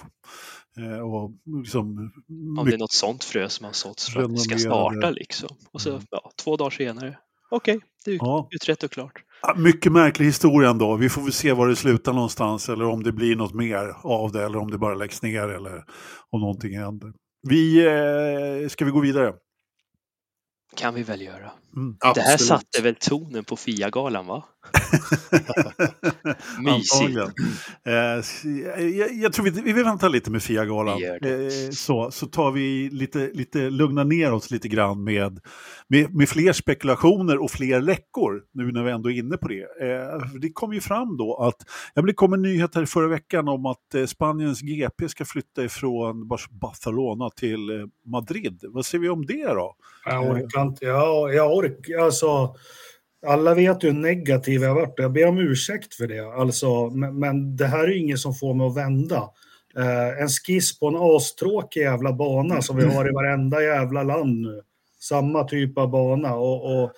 Eh, 0.77 0.99
och 0.99 1.31
liksom 1.63 2.11
Om 2.59 2.65
det 2.65 2.73
är 2.73 2.77
något 2.77 2.91
sånt 2.91 3.23
frö 3.23 3.49
som 3.49 3.65
har 3.65 3.73
såtts 3.73 4.13
för 4.13 4.21
att 4.23 4.31
det 4.31 4.37
ska 4.37 4.57
starta 4.57 5.09
liksom. 5.09 5.49
Och 5.73 5.81
så 5.81 5.89
Mm. 5.89 6.01
ja, 6.09 6.31
två 6.43 6.57
dagar 6.57 6.69
senare, 6.69 7.17
okej, 7.51 7.79
det 8.05 8.11
är 8.11 8.15
ja, 8.15 8.47
utrett 8.51 8.83
och 8.83 8.91
klart. 8.91 9.23
Mycket 9.57 9.91
märklig 9.91 10.25
historia 10.25 10.69
ändå. 10.69 10.95
Vi 10.95 11.09
får 11.09 11.21
väl 11.21 11.31
se 11.33 11.53
var 11.53 11.67
det 11.67 11.75
slutar 11.75 12.13
någonstans 12.13 12.69
eller 12.69 12.85
om 12.85 13.03
det 13.03 13.11
blir 13.11 13.35
något 13.35 13.53
mer 13.53 13.95
av 14.03 14.31
det 14.31 14.43
eller 14.45 14.57
om 14.57 14.71
det 14.71 14.77
bara 14.77 14.95
läggs 14.95 15.21
ner 15.21 15.47
eller 15.49 15.83
om 16.29 16.41
någonting 16.41 16.77
händer. 16.77 17.13
Vi, 17.49 17.85
eh, 18.63 18.69
ska 18.69 18.85
vi 18.85 18.91
gå 18.91 18.99
vidare? 18.99 19.33
Kan 20.75 20.93
vi 20.93 21.03
väl 21.03 21.21
göra. 21.21 21.51
Mm. 21.75 21.95
Det 22.15 22.21
här 22.21 22.37
satte 22.37 22.81
väl 22.81 22.95
tonen 22.95 23.43
på 23.43 23.55
Fia-galan 23.55 24.27
va? 24.27 24.43
Mysigt. 26.59 27.17
Eh, 27.85 27.93
jag, 28.85 29.13
jag 29.13 29.33
tror 29.33 29.45
vi, 29.45 29.61
vi 29.61 29.73
vill 29.73 29.83
vänta 29.83 30.07
lite 30.07 30.31
med 30.31 30.43
Fia-galan. 30.43 31.03
Eh, 31.03 31.71
så, 31.71 32.11
så 32.11 32.25
tar 32.25 32.51
vi 32.51 32.89
lite, 32.89 33.29
lite, 33.33 33.69
lugna 33.69 34.03
ner 34.03 34.31
oss 34.33 34.51
lite 34.51 34.67
grann 34.67 35.03
med, 35.03 35.39
med, 35.87 36.15
med 36.15 36.29
fler 36.29 36.53
spekulationer 36.53 37.43
och 37.43 37.51
fler 37.51 37.81
läckor, 37.81 38.41
nu 38.53 38.71
när 38.71 38.83
vi 38.83 38.91
ändå 38.91 39.11
är 39.11 39.17
inne 39.17 39.37
på 39.37 39.47
det. 39.47 39.61
Eh, 39.61 40.39
det 40.41 40.51
kom 40.53 40.73
ju 40.73 40.81
fram 40.81 41.17
då 41.17 41.35
att, 41.37 41.69
ja, 41.93 42.01
det 42.01 42.13
kom 42.13 42.33
en 42.33 42.41
nyhet 42.41 42.75
här 42.75 42.85
förra 42.85 43.07
veckan 43.07 43.47
om 43.47 43.65
att 43.65 43.95
eh, 43.95 44.05
Spaniens 44.05 44.61
GP 44.61 45.09
ska 45.09 45.25
flytta 45.25 45.63
ifrån 45.63 46.27
Bar- 46.27 46.59
Barcelona 46.61 47.29
till 47.29 47.69
eh, 47.69 47.85
Madrid. 48.05 48.59
Vad 48.63 48.85
säger 48.85 49.01
vi 49.01 49.09
om 49.09 49.25
det 49.25 49.45
då? 49.45 49.75
Jag 50.05 50.23
orkar 50.31 50.60
inte. 50.61 50.85
jag, 50.85 51.33
jag 51.33 51.55
orkar. 51.55 51.97
Alltså, 51.97 52.55
alla 53.25 53.53
vet 53.53 53.83
ju 53.83 53.87
hur 53.87 53.99
negativ 53.99 54.61
jag 54.61 54.69
har 54.69 54.75
varit. 54.75 54.93
Jag 54.97 55.11
ber 55.11 55.27
om 55.27 55.37
ursäkt 55.37 55.93
för 55.93 56.07
det. 56.07 56.33
Alltså, 56.33 56.89
men, 56.89 57.19
men 57.19 57.55
det 57.55 57.65
här 57.65 57.83
är 57.83 57.87
ju 57.87 57.99
inget 57.99 58.19
som 58.19 58.33
får 58.33 58.53
mig 58.53 58.67
att 58.67 58.77
vända. 58.77 59.29
Eh, 59.77 60.21
en 60.21 60.29
skiss 60.29 60.79
på 60.79 60.87
en 60.87 60.97
astråkig 60.97 61.81
jävla 61.81 62.13
bana 62.13 62.61
som 62.61 62.77
vi 62.77 62.85
har 62.85 63.09
i 63.09 63.13
varenda 63.13 63.63
jävla 63.63 64.03
land 64.03 64.41
nu. 64.41 64.61
Samma 64.99 65.43
typ 65.43 65.77
av 65.77 65.89
bana. 65.89 66.35
Och, 66.35 66.83
och, 66.83 66.91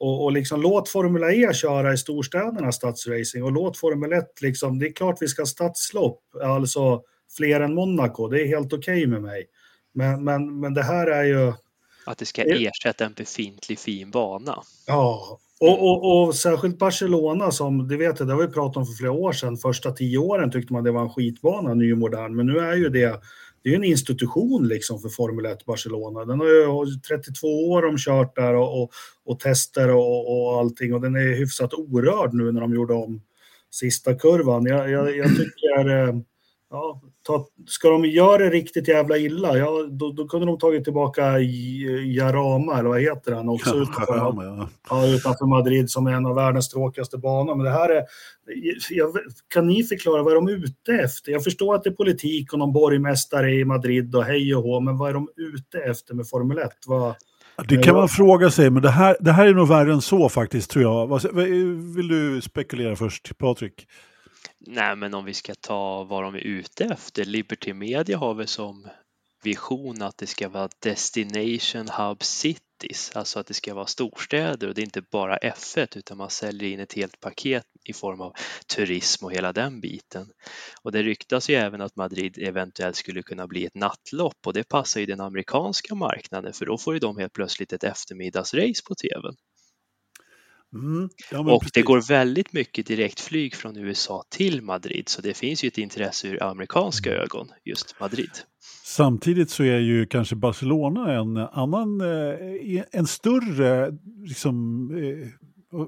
och, 0.00 0.24
och 0.24 0.32
liksom, 0.32 0.62
låt 0.62 0.88
Formula 0.88 1.32
E 1.32 1.52
köra 1.54 1.92
i 1.92 1.96
storstäderna 1.96 2.72
stadsracing 2.72 3.44
och 3.44 3.52
låt 3.52 3.78
Formel 3.78 4.12
1 4.12 4.42
liksom, 4.42 4.78
det 4.78 4.86
är 4.86 4.92
klart 4.92 5.16
vi 5.20 5.28
ska 5.28 5.42
ha 5.42 5.46
stadslopp, 5.46 6.20
alltså 6.42 7.02
fler 7.36 7.60
än 7.60 7.74
Monaco, 7.74 8.28
det 8.28 8.42
är 8.42 8.46
helt 8.46 8.72
okej 8.72 9.06
med 9.06 9.22
mig. 9.22 9.46
Men, 9.94 10.24
men, 10.24 10.60
men 10.60 10.74
det 10.74 10.82
här 10.82 11.06
är 11.06 11.24
ju, 11.24 11.52
att 12.08 12.18
det 12.18 12.26
ska 12.26 12.42
ersätta 12.42 13.04
en 13.04 13.12
befintlig 13.12 13.78
fin 13.78 14.10
bana. 14.10 14.62
Ja, 14.86 15.38
och, 15.60 15.82
och, 15.82 16.26
och 16.26 16.34
särskilt 16.34 16.78
Barcelona 16.78 17.50
som, 17.50 17.88
det 17.88 17.96
vet 17.96 18.18
jag, 18.18 18.28
det 18.28 18.34
har 18.34 18.40
vi 18.40 18.52
pratat 18.52 18.76
om 18.76 18.86
för 18.86 18.92
flera 18.92 19.12
år 19.12 19.32
sedan. 19.32 19.56
Första 19.56 19.92
tio 19.92 20.18
åren 20.18 20.50
tyckte 20.50 20.72
man 20.72 20.84
det 20.84 20.90
var 20.90 21.02
en 21.02 21.10
skitbana, 21.10 21.74
ny 21.74 21.92
och 21.92 21.98
modern. 21.98 22.36
Men 22.36 22.46
nu 22.46 22.58
är 22.58 22.76
ju 22.76 22.88
det, 22.88 23.20
det 23.62 23.70
är 23.70 23.74
en 23.74 23.84
institution 23.84 24.68
liksom 24.68 25.00
för 25.00 25.08
Formel 25.08 25.46
1 25.46 25.64
Barcelona. 25.64 26.24
Den 26.24 26.40
har 26.40 26.86
ju 26.86 26.94
32 27.08 27.46
år 27.46 27.82
de 27.82 27.96
kört 27.98 28.36
där 28.36 28.54
och, 28.54 28.82
och, 28.82 28.90
och 29.24 29.40
tester 29.40 29.90
och, 29.90 30.32
och 30.32 30.58
allting. 30.58 30.94
Och 30.94 31.00
den 31.00 31.16
är 31.16 31.36
hyfsat 31.36 31.74
orörd 31.74 32.34
nu 32.34 32.52
när 32.52 32.60
de 32.60 32.74
gjorde 32.74 32.94
om 32.94 33.22
sista 33.70 34.14
kurvan. 34.14 34.66
Jag, 34.66 34.90
jag, 34.90 35.16
jag 35.16 35.28
tycker, 35.28 35.88
eh, 35.88 36.14
ja, 36.70 37.00
ta, 37.26 37.46
ska 37.66 37.88
de 37.88 38.04
göra 38.04 38.38
det 38.38 38.50
riktigt 38.50 38.88
jävla 38.88 39.18
illa, 39.18 39.58
ja, 39.58 39.86
då, 39.90 40.12
då 40.12 40.28
kunde 40.28 40.46
de 40.46 40.58
tagit 40.58 40.84
tillbaka 40.84 41.38
Jarama, 42.06 42.78
eller 42.78 42.88
vad 42.88 43.00
heter 43.00 43.32
han, 43.32 43.48
också 43.48 43.76
utanför, 43.76 44.16
Ja, 44.16 44.68
ja, 44.90 45.06
utanför 45.06 45.46
Madrid 45.46 45.90
som 45.90 46.06
är 46.06 46.12
en 46.12 46.26
av 46.26 46.34
världens 46.34 46.68
tråkigaste 46.68 47.18
banor. 47.18 47.54
Men 47.54 47.64
det 47.64 47.70
här 47.70 47.88
är, 47.88 48.02
jag, 48.90 49.16
kan 49.48 49.66
ni 49.66 49.84
förklara 49.84 50.22
vad 50.22 50.32
är 50.32 50.34
de 50.34 50.48
ute 50.48 50.92
efter? 50.92 51.32
Jag 51.32 51.44
förstår 51.44 51.74
att 51.74 51.84
det 51.84 51.90
är 51.90 51.94
politik 51.94 52.52
och 52.52 52.58
någon 52.58 52.72
borgmästare 52.72 53.54
i 53.54 53.64
Madrid 53.64 54.14
och 54.14 54.24
hej 54.24 54.54
och 54.54 54.62
hå, 54.62 54.80
men 54.80 54.98
vad 54.98 55.10
är 55.10 55.14
de 55.14 55.28
ute 55.36 55.78
efter 55.78 56.14
med 56.14 56.28
Formel 56.28 56.58
1? 56.58 56.70
Vad, 56.86 57.14
Det 57.68 57.82
kan 57.82 57.94
man 57.94 58.08
fråga 58.08 58.50
sig, 58.50 58.70
men 58.70 58.82
det 58.82 58.90
här, 58.90 59.16
det 59.20 59.32
här 59.32 59.46
är 59.46 59.54
nog 59.54 59.68
värre 59.68 59.92
än 59.92 60.00
så 60.00 60.28
faktiskt 60.28 60.70
tror 60.70 60.82
jag. 60.84 61.20
Vill 61.96 62.08
du 62.08 62.40
spekulera 62.40 62.96
först, 62.96 63.38
Patrik? 63.38 63.86
Nej, 64.60 64.96
men 64.96 65.14
om 65.14 65.24
vi 65.24 65.34
ska 65.34 65.54
ta 65.54 66.04
vad 66.04 66.22
de 66.22 66.34
är 66.34 66.38
ute 66.38 66.84
efter. 66.84 67.24
Liberty 67.24 67.72
Media 67.72 68.18
har 68.18 68.34
väl 68.34 68.48
som 68.48 68.88
vision 69.42 70.02
att 70.02 70.18
det 70.18 70.26
ska 70.26 70.48
vara 70.48 70.68
Destination 70.82 71.88
Hub 71.88 72.22
Cities, 72.22 73.10
alltså 73.14 73.40
att 73.40 73.46
det 73.46 73.54
ska 73.54 73.74
vara 73.74 73.86
storstäder 73.86 74.68
och 74.68 74.74
det 74.74 74.80
är 74.80 74.84
inte 74.84 75.02
bara 75.02 75.36
F1 75.38 75.98
utan 75.98 76.16
man 76.16 76.30
säljer 76.30 76.70
in 76.70 76.80
ett 76.80 76.92
helt 76.92 77.20
paket 77.20 77.64
i 77.84 77.92
form 77.92 78.20
av 78.20 78.32
turism 78.74 79.24
och 79.24 79.32
hela 79.32 79.52
den 79.52 79.80
biten. 79.80 80.30
Och 80.82 80.92
det 80.92 81.02
ryktas 81.02 81.50
ju 81.50 81.54
även 81.54 81.80
att 81.80 81.96
Madrid 81.96 82.38
eventuellt 82.38 82.96
skulle 82.96 83.22
kunna 83.22 83.46
bli 83.46 83.66
ett 83.66 83.74
nattlopp 83.74 84.46
och 84.46 84.52
det 84.52 84.68
passar 84.68 85.00
ju 85.00 85.06
den 85.06 85.20
amerikanska 85.20 85.94
marknaden 85.94 86.52
för 86.52 86.66
då 86.66 86.78
får 86.78 86.94
ju 86.94 87.00
de 87.00 87.18
helt 87.18 87.32
plötsligt 87.32 87.72
ett 87.72 87.84
eftermiddagsrace 87.84 88.82
på 88.88 88.94
tvn. 88.94 89.36
Mm, 90.74 91.08
ja, 91.30 91.38
Och 91.38 91.46
det 91.46 91.58
precis. 91.70 91.84
går 91.84 92.00
väldigt 92.08 92.52
mycket 92.52 92.86
direktflyg 92.86 93.54
från 93.54 93.76
USA 93.76 94.24
till 94.30 94.62
Madrid 94.62 95.08
så 95.08 95.22
det 95.22 95.34
finns 95.36 95.64
ju 95.64 95.68
ett 95.68 95.78
intresse 95.78 96.28
ur 96.28 96.42
amerikanska 96.42 97.10
Mm. 97.10 97.22
ögon, 97.22 97.48
just 97.64 98.00
Madrid. 98.00 98.30
Samtidigt 98.84 99.50
så 99.50 99.62
är 99.62 99.78
ju 99.78 100.06
kanske 100.06 100.36
Barcelona 100.36 101.12
en 101.14 101.36
annan, 101.36 102.00
eh, 102.00 102.82
en 102.92 103.06
större, 103.06 103.90
liksom, 104.26 104.90
eh, 104.96 105.28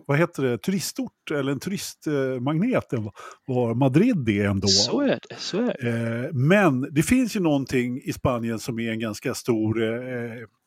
vad 0.06 0.18
heter 0.18 0.42
det, 0.42 0.58
turistort 0.58 1.30
eller 1.30 1.52
en 1.52 1.60
turistmagnet 1.60 2.92
än 2.92 3.10
vad- 3.46 3.76
Madrid 3.76 4.28
är 4.28 4.44
ändå. 4.48 4.68
Så 4.68 5.00
är 5.00 5.18
det, 5.28 5.36
så 5.38 5.58
är 5.58 5.76
det. 5.80 6.24
Eh, 6.26 6.32
Men 6.32 6.80
det 6.94 7.02
finns 7.02 7.36
ju 7.36 7.40
någonting 7.40 8.00
i 8.04 8.12
Spanien 8.12 8.58
som 8.58 8.78
är 8.78 8.90
en 8.92 9.00
ganska 9.00 9.34
stor 9.34 9.76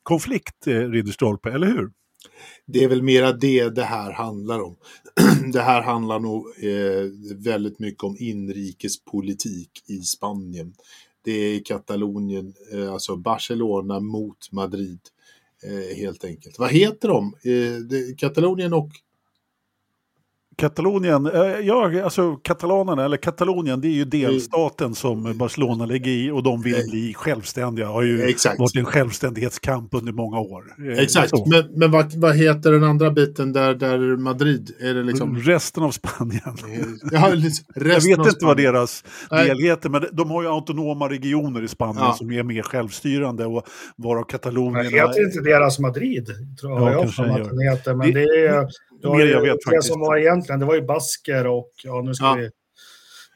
konflikt, 0.04 0.68
Ridderstolpe, 0.68 1.52
eller 1.52 1.68
hur? 1.68 1.92
Det 2.66 2.84
är 2.84 2.88
väl 2.88 3.04
mera 3.04 3.32
det 3.32 3.70
det 3.70 3.84
här 3.84 4.12
handlar 4.12 4.60
om. 4.60 4.76
det 5.54 5.62
här 5.62 5.82
handlar 5.82 6.20
nog 6.20 6.46
eh, 6.62 7.36
väldigt 7.36 7.80
mycket 7.80 8.04
om 8.04 8.18
inrikespolitik 8.20 9.84
i 9.88 9.98
Spanien. 9.98 10.74
Det 11.24 11.32
är 11.32 11.64
Katalonien, 11.64 12.54
eh, 12.72 12.94
alltså 12.94 13.16
Barcelona 13.16 14.00
mot 14.00 14.52
Madrid 14.52 15.00
eh, 15.64 15.98
helt 15.98 16.26
enkelt. 16.26 16.60
Vad 16.60 16.72
heter 16.72 17.08
de? 17.08 17.34
Eh, 17.44 17.76
det, 17.76 18.20
Katalonien 18.20 18.74
och 18.74 18.90
Katalonien, 20.58 21.26
eh, 21.26 21.42
ja, 21.42 22.04
alltså 22.04 22.36
katalanerna, 22.36 23.06
eller 23.06 23.18
Katalonien, 23.18 23.82
det 23.82 23.88
är 23.88 23.92
ju 23.92 24.06
delstaten 24.06 24.96
som 24.96 25.38
Barcelona 25.38 25.86
ligger 25.86 26.12
i 26.12 26.32
och 26.32 26.44
de 26.44 26.62
vill 26.62 26.74
Eh, 26.76 26.90
bli 26.92 27.14
självständiga. 27.14 27.88
har 27.88 28.02
ju 28.02 28.22
Exakt. 28.24 28.60
varit 28.60 28.76
en 28.76 28.86
självständighetskamp 28.86 29.94
under 29.94 30.12
många 30.12 30.40
år. 30.40 30.64
Eh, 30.92 30.98
Exakt, 31.00 31.30
så. 31.30 31.46
men, 31.50 31.80
men 31.80 31.92
vad, 31.92 32.14
vad 32.16 32.36
heter 32.36 32.72
den 32.72 32.84
andra 32.84 33.12
biten 33.12 33.54
där, 33.54 33.76
där 33.76 34.18
Madrid? 34.18 34.72
Är 34.80 34.94
det 34.94 35.04
liksom... 35.04 35.38
Resten 35.38 35.84
av 35.84 35.92
Spanien. 35.92 36.42
Ja, 37.12 37.30
liksom 37.34 37.66
Jag 37.76 37.86
resten 37.88 38.10
vet 38.12 38.20
av 38.20 38.28
inte 38.28 38.46
vad 38.46 38.58
deras 38.58 39.04
Nej. 39.32 39.48
del 39.48 39.60
heter, 39.60 39.90
men 39.90 40.06
de 40.12 40.32
har 40.32 40.42
ju 40.42 40.48
autonoma 40.50 41.10
regioner 41.10 41.62
i 41.64 41.68
Spanien 41.68 42.04
Ja. 42.06 42.14
som 42.14 42.32
är 42.32 42.44
mer 42.44 42.62
självstyrande 42.62 43.46
och 43.46 43.64
varav 43.96 44.24
Katalonien 44.24 44.74
Men 44.74 44.86
heter 44.86 45.26
inte 45.26 45.42
deras 45.42 45.80
Madrid? 45.80 46.26
Tror 46.62 46.72
Ja, 46.72 46.92
jag 46.92 47.02
den 47.02 47.32
att 47.32 47.50
den 47.50 47.60
heter. 47.72 47.94
Men 47.96 48.08
Det- 48.14 48.20
det, 48.20 48.46
är 48.48 48.68
det, 49.04 49.10
var 49.10 49.18
mer 49.18 49.26
jag 49.26 49.42
vet 49.42 49.58
det 49.66 49.72
faktiskt. 49.72 49.92
som 49.94 50.02
var 50.02 50.18
egentligen, 50.18 50.60
det 50.60 50.66
var 50.66 50.76
ju 50.76 50.82
basker 50.82 51.48
och 51.48 51.72
ja, 51.84 52.02
nu 52.02 52.14
ska 52.14 52.26
Ja. 52.26 52.36
vi... 52.36 52.50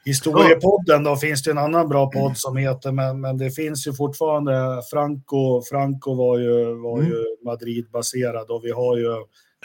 Historiepodden 0.04 1.04
då 1.04 1.16
finns 1.16 1.42
det 1.42 1.50
en 1.50 1.58
annan 1.58 1.88
bra 1.88 2.10
podd 2.10 2.36
som 2.36 2.56
heter, 2.56 2.92
men, 2.92 3.20
men 3.20 3.38
det 3.38 3.50
finns 3.50 3.86
ju 3.86 3.92
fortfarande, 3.92 4.82
Franco, 4.90 5.62
Franco 5.70 6.14
var 6.14 6.38
ju, 6.38 6.64
var 6.74 6.98
Mm. 6.98 7.10
ju 7.10 7.24
Madrid-baserad 7.44 8.50
och 8.50 8.64
vi 8.64 8.70
har 8.70 8.96
ju 8.96 9.08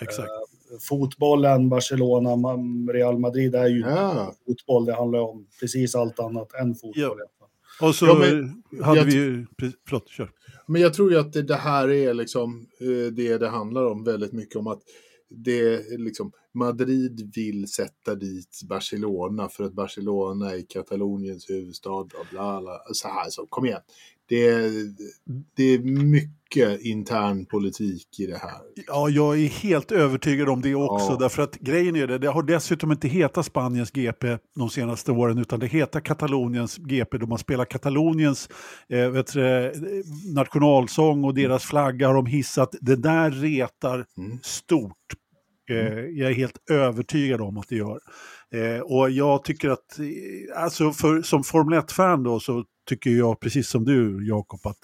Exakt. 0.02 0.28
eh, 0.30 0.78
fotbollen, 0.90 1.70
Barcelona, 1.70 2.30
Real 2.94 3.20
Madrid 3.20 3.56
är 3.56 3.68
ju 3.68 3.80
Ja. 3.80 4.34
fotboll, 4.48 4.86
det 4.86 4.94
handlar 4.94 5.20
om 5.20 5.48
precis 5.60 5.96
allt 5.96 6.20
annat 6.20 6.54
än 6.54 6.76
fotboll. 6.76 7.18
Och 7.82 7.96
så 7.96 8.06
Ja, 8.06 8.14
men 8.20 8.64
hade 8.84 8.98
jag- 9.00 9.06
vi 9.06 9.14
ju... 9.14 9.46
Förlåt, 9.88 10.10
kör. 10.10 10.30
Men 10.68 10.82
jag 10.82 10.94
tror 10.94 11.12
ju 11.12 11.20
att 11.20 11.34
det, 11.34 11.42
det 11.42 11.56
här 11.56 11.92
är 11.92 12.14
liksom 12.14 12.66
eh, 12.82 13.12
det 13.14 13.38
det 13.38 13.48
handlar 13.50 13.86
om 13.86 14.04
väldigt 14.04 14.34
mycket 14.34 14.56
om 14.56 14.68
att 14.68 14.80
det 15.34 15.84
liksom 16.00 16.32
Madrid 16.54 17.32
vill 17.36 17.68
sätta 17.68 18.16
dit 18.16 18.62
Barcelona 18.70 19.50
för 19.50 19.64
att 19.64 19.74
Barcelona 19.74 20.52
är 20.52 20.62
Kataloniens 20.70 21.50
huvudstad. 21.50 21.90
Och 21.90 22.28
bla 22.32 22.62
bla. 22.62 22.80
Så 22.94 23.08
här, 23.08 23.30
så 23.30 23.46
kom 23.46 23.66
igen. 23.66 23.82
Det 24.30 24.48
är, 24.48 24.72
det 25.56 25.64
är 25.64 25.80
mycket 26.04 26.82
intern 26.82 27.46
politik 27.46 28.20
i 28.20 28.26
det 28.26 28.38
här. 28.38 28.60
Ja, 28.88 29.10
jag 29.10 29.40
är 29.40 29.48
helt 29.48 29.92
övertygad 29.92 30.50
om 30.50 30.62
det 30.62 30.76
också. 30.76 31.12
Ja. 31.12 31.18
Därför 31.20 31.44
att 31.44 31.56
grejen 31.56 31.96
är 31.96 32.08
det, 32.08 32.18
det 32.18 32.28
har 32.28 32.44
dessutom 32.44 32.92
inte 32.92 33.08
hetat 33.08 33.46
Spaniens 33.46 33.92
GP 33.92 34.38
de 34.56 34.70
senaste 34.70 35.12
åren, 35.12 35.38
utan 35.38 35.60
det 35.60 35.68
heter 35.68 36.00
Kataloniens 36.00 36.78
GP 36.78 37.18
då 37.18 37.26
man 37.28 37.38
spelar 37.38 37.66
Kataloniens 37.66 38.50
eh, 38.90 39.10
vet 39.10 39.34
du, 39.34 39.48
eh, 39.48 39.72
nationalsång 40.36 41.24
och 41.24 41.34
deras 41.34 41.64
flagga 41.64 42.08
har 42.08 42.14
de 42.16 42.26
hissat. 42.26 42.76
Det 42.82 42.96
där 42.96 43.32
retar 43.32 44.06
Mm. 44.18 44.40
stort. 44.44 44.92
Eh, 45.70 46.00
jag 46.00 46.32
är 46.32 46.36
helt 46.36 46.70
övertygad 46.72 47.42
om 47.42 47.58
att 47.58 47.68
det 47.70 47.76
gör. 47.76 48.00
Eh, 48.54 48.80
och 48.80 49.10
jag 49.10 49.44
tycker 49.44 49.70
att, 49.70 50.00
eh, 50.00 50.64
alltså 50.64 50.92
för, 50.92 51.22
som 51.22 51.44
Formel 51.44 51.80
1-fan 51.80 52.24
då 52.24 52.40
så 52.40 52.64
tycker 52.90 53.10
jag 53.10 53.40
precis 53.40 53.68
som 53.70 53.86
du 53.86 54.28
Jakob 54.28 54.68
att 54.68 54.78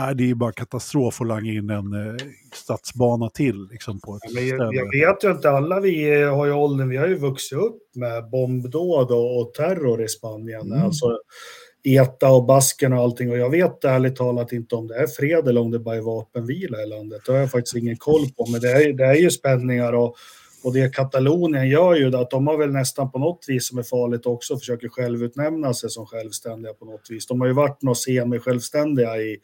är 0.00 0.14
det 0.14 0.30
är 0.30 0.34
bara 0.34 0.52
katastrof 0.52 1.20
att 1.20 1.26
langa 1.26 1.52
in 1.52 1.70
en 1.70 1.92
eh, 1.92 2.14
stadsbana 2.54 3.30
till 3.30 3.68
liksom, 3.70 4.00
på 4.00 4.16
ett 4.16 4.22
Ja, 4.24 4.30
Men 4.34 4.48
jag, 4.48 4.56
ställe. 4.56 4.76
jag 4.76 5.06
vet 5.06 5.24
ju 5.24 5.30
inte, 5.30 5.50
alla 5.50 5.80
vi 5.80 6.22
har 6.22 6.46
ju 6.46 6.52
åldern, 6.52 6.88
vi 6.88 6.96
har 6.96 7.06
ju 7.06 7.14
vuxit 7.14 7.58
upp 7.58 7.82
med 7.94 8.30
bombdåd 8.30 9.10
och, 9.10 9.40
och 9.40 9.54
terror 9.54 10.02
i 10.02 10.08
Spanien. 10.08 10.72
Mm. 10.72 10.82
Alltså 10.82 11.18
ETA 11.84 12.30
och 12.30 12.44
Basken 12.44 12.92
och 12.92 12.98
allting. 12.98 13.30
Och 13.30 13.38
jag 13.38 13.50
vet 13.50 13.84
ärligt 13.84 14.16
talat 14.16 14.52
inte 14.52 14.74
om 14.74 14.86
det 14.86 14.94
är 14.94 15.06
fred 15.06 15.48
eller 15.48 15.60
om 15.60 15.70
det 15.70 15.78
bara 15.78 15.96
är 15.96 16.00
vapenvila 16.00 16.82
i 16.82 16.86
landet. 16.86 17.22
Det 17.26 17.32
har 17.32 17.38
jag 17.38 17.50
faktiskt 17.50 17.76
ingen 17.76 17.96
koll 17.96 18.28
på. 18.36 18.46
Men 18.50 18.60
det 18.60 18.70
är, 18.70 18.92
det 18.92 19.04
är 19.04 19.14
ju 19.14 19.30
spänningar 19.30 19.92
och, 19.92 20.16
och 20.64 20.72
det 20.72 20.94
Katalonien 20.94 21.68
gör 21.68 21.94
ju 21.94 22.16
att 22.16 22.30
de 22.30 22.46
har 22.46 22.58
väl 22.58 22.72
nästan 22.72 23.10
på 23.10 23.18
något 23.18 23.44
vis 23.48 23.68
som 23.68 23.78
är 23.78 23.82
farligt 23.82 24.26
också 24.26 24.58
försöker 24.58 24.88
självutnämna 24.88 25.74
sig 25.74 25.90
som 25.90 26.06
självständiga 26.06 26.72
på 26.72 26.84
något 26.84 27.10
vis. 27.10 27.26
De 27.26 27.40
har 27.40 27.48
ju 27.48 27.54
varit 27.54 27.82
något 27.82 27.98
semi-självständiga 27.98 29.16
i, 29.16 29.38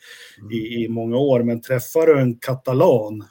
i, 0.52 0.84
i 0.84 0.88
många 0.88 1.16
år. 1.16 1.42
Men 1.42 1.60
träffar 1.60 2.06
du 2.06 2.20
en 2.20 2.36
katalan 2.36 3.24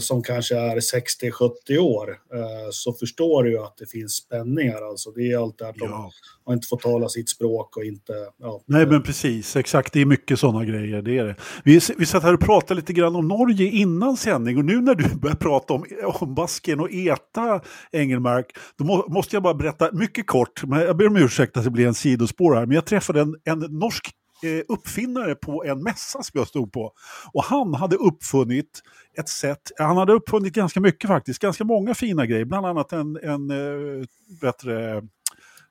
som 0.00 0.22
kanske 0.22 0.56
är 0.56 0.76
60-70 0.76 1.78
år 1.78 2.10
eh, 2.10 2.68
så 2.70 2.92
förstår 2.92 3.42
du 3.44 3.50
ju 3.50 3.58
att 3.58 3.76
det 3.76 3.86
finns 3.90 4.12
spänningar. 4.12 4.88
Alltså, 4.88 5.10
det 5.10 5.32
är 5.32 5.38
allt 5.38 5.58
det 5.58 5.68
att 5.68 5.74
de 5.76 5.88
Ja. 5.90 6.10
har 6.44 6.54
inte 6.54 6.66
fått 6.68 6.80
tala 6.80 7.08
sitt 7.08 7.28
språk 7.30 7.76
och 7.76 7.84
inte... 7.84 8.12
Ja, 8.38 8.62
Nej 8.66 8.86
men 8.86 9.02
precis, 9.02 9.56
exakt. 9.56 9.92
Det 9.92 10.00
är 10.00 10.06
mycket 10.06 10.38
sådana 10.38 10.64
grejer. 10.64 11.02
Det 11.02 11.18
är 11.18 11.24
det. 11.24 11.36
Vi, 11.64 11.80
vi 11.98 12.06
satt 12.06 12.22
här 12.22 12.34
och 12.34 12.40
pratade 12.40 12.80
lite 12.80 12.92
grann 12.92 13.16
om 13.16 13.28
Norge 13.28 13.66
innan 13.70 14.16
sändning 14.16 14.58
och 14.58 14.64
nu 14.64 14.80
när 14.80 14.94
du 14.94 15.14
börjar 15.14 15.36
prata 15.36 15.74
om, 15.74 15.84
om 16.04 16.34
Basken 16.34 16.80
och 16.80 16.88
ETA, 16.92 17.60
Engelmark, 17.92 18.46
då 18.78 18.84
må, 18.84 19.04
måste 19.08 19.36
jag 19.36 19.42
bara 19.42 19.54
berätta 19.54 19.92
mycket 19.92 20.26
kort, 20.26 20.64
men 20.64 20.80
jag 20.80 20.96
ber 20.96 21.06
om 21.06 21.16
ursäkt 21.16 21.56
att 21.56 21.64
det 21.64 21.70
blir 21.70 21.86
en 21.86 21.94
sidospår 21.94 22.54
här, 22.54 22.66
men 22.66 22.74
jag 22.74 22.86
träffade 22.86 23.20
en, 23.20 23.34
en 23.44 23.58
norsk 23.58 24.06
eh, 24.06 24.10
Eh, 24.42 24.62
uppfinnare 24.68 25.34
på 25.34 25.64
en 25.64 25.82
mässa 25.82 26.22
som 26.22 26.38
jag 26.38 26.48
stod 26.48 26.72
på. 26.72 26.92
Och 27.32 27.44
han 27.44 27.74
hade 27.74 27.96
uppfunnit 27.96 28.82
ett 29.18 29.28
sätt, 29.28 29.72
han 29.78 29.96
hade 29.96 30.12
uppfunnit 30.12 30.54
ganska 30.54 30.80
mycket 30.80 31.08
faktiskt, 31.08 31.42
ganska 31.42 31.64
många 31.64 31.94
fina 31.94 32.26
grejer, 32.26 32.44
bland 32.44 32.66
annat 32.66 32.92
en, 32.92 33.16
en 33.16 33.50
eh, 33.50 34.06
bättre 34.40 34.96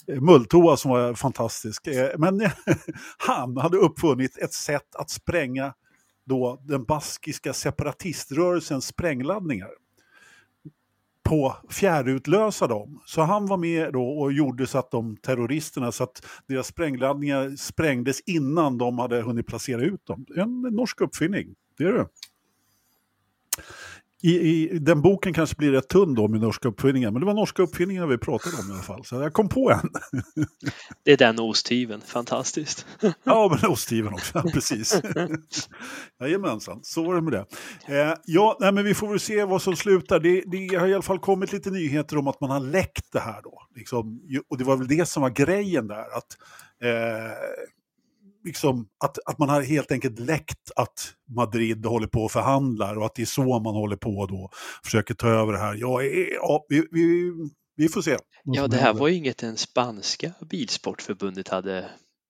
eh, 0.07 0.21
mulltoa 0.21 0.77
som 0.77 0.91
var 0.91 1.13
fantastisk. 1.13 1.87
Men 2.17 2.41
han 3.17 3.57
hade 3.57 3.77
uppfunnit 3.77 4.37
ett 4.37 4.53
sätt 4.53 4.95
att 4.95 5.09
spränga 5.09 5.73
då 6.25 6.59
den 6.61 6.83
baskiska 6.83 7.53
separatiströrelsens 7.53 8.87
sprängladdningar. 8.87 9.69
På 11.33 11.55
fjärrutlösa 11.69 12.67
dem. 12.67 13.01
Så 13.05 13.21
han 13.21 13.45
var 13.45 13.57
med 13.57 13.93
då 13.93 14.19
och 14.19 14.33
gjorde 14.33 14.67
så 14.67 14.77
att 14.77 14.91
de 14.91 15.17
terroristerna, 15.17 15.91
så 15.91 16.03
att 16.03 16.25
deras 16.47 16.67
sprängladdningar 16.67 17.55
sprängdes 17.55 18.21
innan 18.25 18.77
de 18.77 18.99
hade 18.99 19.21
hunnit 19.21 19.47
placera 19.47 19.81
ut 19.81 20.05
dem. 20.05 20.25
En 20.35 20.61
norsk 20.61 21.01
uppfinning, 21.01 21.55
det 21.77 21.83
är 21.83 21.93
det. 21.93 22.07
I, 24.25 24.49
I 24.49 24.79
den 24.79 25.01
boken 25.01 25.33
kanske 25.33 25.55
blir 25.55 25.71
rätt 25.71 25.87
tunn 25.87 26.15
då 26.15 26.27
med 26.27 26.41
norska 26.41 26.67
uppfinningar, 26.67 27.11
men 27.11 27.19
det 27.19 27.25
var 27.25 27.33
norska 27.33 27.61
uppfinningar 27.61 28.07
vi 28.07 28.17
pratade 28.17 28.57
om 28.57 28.69
i 28.69 28.73
alla 28.73 28.81
fall. 28.81 29.05
Så 29.05 29.15
jag 29.15 29.33
kom 29.33 29.49
på 29.49 29.71
en. 29.71 29.89
Det 31.03 31.11
är 31.11 31.17
den 31.17 31.39
osthyveln, 31.39 32.01
fantastiskt. 32.01 32.85
Ja, 33.23 33.57
men 33.61 33.71
osthyveln 33.71 34.13
också, 34.13 34.41
precis. 34.53 35.01
Jajamensan, 36.21 36.79
så 36.83 37.03
var 37.03 37.15
det 37.15 37.21
med 37.21 37.33
det. 37.33 37.45
Eh, 38.01 38.13
ja, 38.25 38.57
nej, 38.59 38.71
men 38.71 38.85
vi 38.85 38.93
får 38.93 39.07
väl 39.07 39.19
se 39.19 39.43
vad 39.43 39.61
som 39.61 39.75
slutar. 39.75 40.19
Det, 40.19 40.43
det 40.45 40.75
har 40.75 40.87
i 40.87 40.93
alla 40.93 41.01
fall 41.01 41.19
kommit 41.19 41.53
lite 41.53 41.71
nyheter 41.71 42.17
om 42.17 42.27
att 42.27 42.41
man 42.41 42.49
har 42.49 42.59
läckt 42.59 43.11
det 43.11 43.19
här 43.19 43.41
då. 43.41 43.61
Liksom, 43.75 44.21
och 44.49 44.57
det 44.57 44.63
var 44.63 44.77
väl 44.77 44.87
det 44.87 45.05
som 45.05 45.21
var 45.21 45.29
grejen 45.29 45.87
där, 45.87 46.17
att, 46.17 46.37
eh, 46.83 47.31
liksom, 48.43 48.87
att, 49.03 49.17
att 49.25 49.39
man 49.39 49.49
har 49.49 49.61
helt 49.61 49.91
enkelt 49.91 50.19
läckt 50.19 50.71
att 50.75 51.13
Madrid 51.35 51.85
håller 51.85 52.07
på 52.07 52.23
och 52.23 52.31
förhandlar 52.31 52.95
och 52.97 53.05
att 53.05 53.15
det 53.15 53.21
är 53.21 53.25
så 53.25 53.59
man 53.59 53.75
håller 53.75 53.97
på 53.97 54.25
då, 54.25 54.49
försöker 54.83 55.13
ta 55.13 55.27
över 55.27 55.53
det 55.53 55.59
här. 55.59 55.75
Ja, 55.75 56.03
eh, 56.03 56.27
ja 56.35 56.65
vi, 56.69 56.87
vi, 56.91 57.31
vi 57.75 57.89
får 57.89 58.01
se. 58.01 58.17
Ja, 58.43 58.67
det 58.67 58.77
här 58.77 58.83
händer. 58.83 58.99
var 58.99 59.07
ju 59.07 59.15
inget 59.15 59.37
den 59.37 59.57
spanska 59.57 60.33
bilsportförbundet 60.49 61.47
hade 61.47 61.89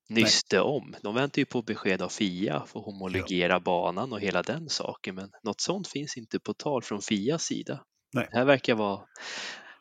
nyste 0.09 0.61
om. 0.61 0.95
De 1.01 1.15
väntar 1.15 1.39
ju 1.39 1.45
på 1.45 1.61
besked 1.61 2.01
av 2.01 2.09
FIA 2.09 2.63
för 2.67 2.79
att 2.79 2.85
homologera 2.85 3.59
banan 3.59 4.13
och 4.13 4.19
hela 4.19 4.43
den 4.43 4.69
saken, 4.69 5.15
men 5.15 5.29
något 5.43 5.61
sånt 5.61 5.87
finns 5.87 6.17
inte 6.17 6.39
på 6.39 6.53
tal 6.53 6.83
från 6.83 7.01
FIAs 7.01 7.43
sida. 7.43 7.81
Nej. 8.13 8.27
Det 8.31 8.37
här 8.37 8.45
verkar 8.45 8.75
vara 8.75 8.99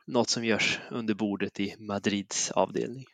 något 0.06 0.30
som 0.30 0.44
görs 0.44 0.80
under 0.90 1.14
bordet 1.14 1.60
i 1.60 1.74
Madrids 1.78 2.50
avdelning. 2.50 3.04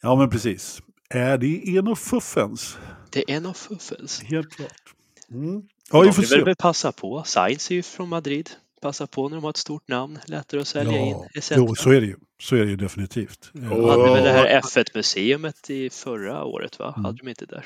Ja, 0.00 0.16
men 0.16 0.30
precis. 0.30 0.82
Är 1.14 1.38
det 1.38 1.76
en 1.76 1.88
av 1.88 1.94
fuffens? 1.94 2.78
Det 3.10 3.30
är 3.30 3.36
en 3.36 3.46
av 3.46 3.52
fuffens. 3.52 4.22
Helt 4.22 4.50
klart. 4.50 4.94
Mm. 5.30 5.62
Ja, 5.92 6.00
vi 6.00 6.12
får 6.12 6.22
se. 6.22 6.44
väl 6.44 6.56
passa 6.56 6.92
på. 6.92 7.22
Sainz 7.26 7.70
är 7.70 7.74
ju 7.74 7.82
från 7.82 8.08
Madrid. 8.08 8.50
Passa 8.82 9.06
på 9.06 9.28
när 9.28 9.36
de 9.36 9.42
har 9.42 9.50
ett 9.50 9.56
stort 9.56 9.88
namn, 9.88 10.18
lättare 10.26 10.60
att 10.60 10.68
sälja 10.68 10.98
in 10.98 11.16
etc. 11.34 11.52
jo, 11.56 11.74
så 11.74 11.90
är 11.90 12.00
det 12.00 12.06
ju. 12.06 12.16
Så 12.42 12.56
är 12.56 12.64
det 12.64 12.70
ju 12.70 12.76
definitivt. 12.76 13.50
De 13.52 13.88
hade 13.88 14.02
väl 14.02 14.24
det 14.24 14.32
här 14.32 14.60
F1-museet 14.60 15.70
i 15.70 15.90
förra 15.90 16.44
året, 16.44 16.78
va? 16.78 16.94
Mm. 16.96 17.04
Hade 17.04 17.18
de 17.18 17.28
inte 17.28 17.46
där? 17.46 17.64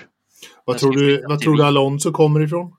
Vad 0.65 0.79
tror 0.79 0.93
du, 0.93 1.25
vad 1.29 1.41
tror 1.41 1.57
du. 1.57 1.65
Alonso 1.65 2.13
kommer 2.13 2.41
ifrån? 2.41 2.73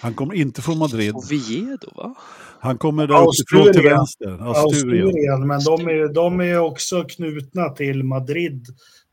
Han 0.00 0.14
kommer 0.14 0.34
inte 0.34 0.62
från 0.62 0.78
Madrid. 0.78 1.14
Oviedo, 1.14 1.90
va? 1.94 2.14
Han 2.60 2.78
kommer 2.78 3.06
där 3.06 3.22
uppifrån 3.22 3.72
till 3.72 3.82
vänster. 3.82 4.50
Asturien. 4.50 5.08
Asturien, 5.08 5.46
men 5.46 5.64
de 5.64 5.88
är, 5.88 6.14
de 6.14 6.40
är 6.40 6.58
också 6.58 7.04
knutna 7.04 7.68
till 7.68 8.04
Madrid. 8.04 8.66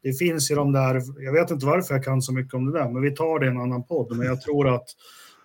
Det 0.07 0.13
finns 0.13 0.51
ju 0.51 0.55
de 0.55 0.71
där, 0.71 1.01
jag 1.19 1.33
vet 1.33 1.51
inte 1.51 1.65
varför 1.65 1.93
jag 1.93 2.03
kan 2.03 2.21
så 2.21 2.33
mycket 2.33 2.53
om 2.53 2.71
det 2.71 2.79
där, 2.79 2.89
men 2.89 3.01
vi 3.01 3.11
tar 3.11 3.39
det 3.39 3.45
i 3.45 3.49
en 3.49 3.57
annan 3.57 3.83
podd. 3.83 4.17
Men 4.17 4.27
jag 4.27 4.41
tror 4.41 4.75
att, 4.75 4.85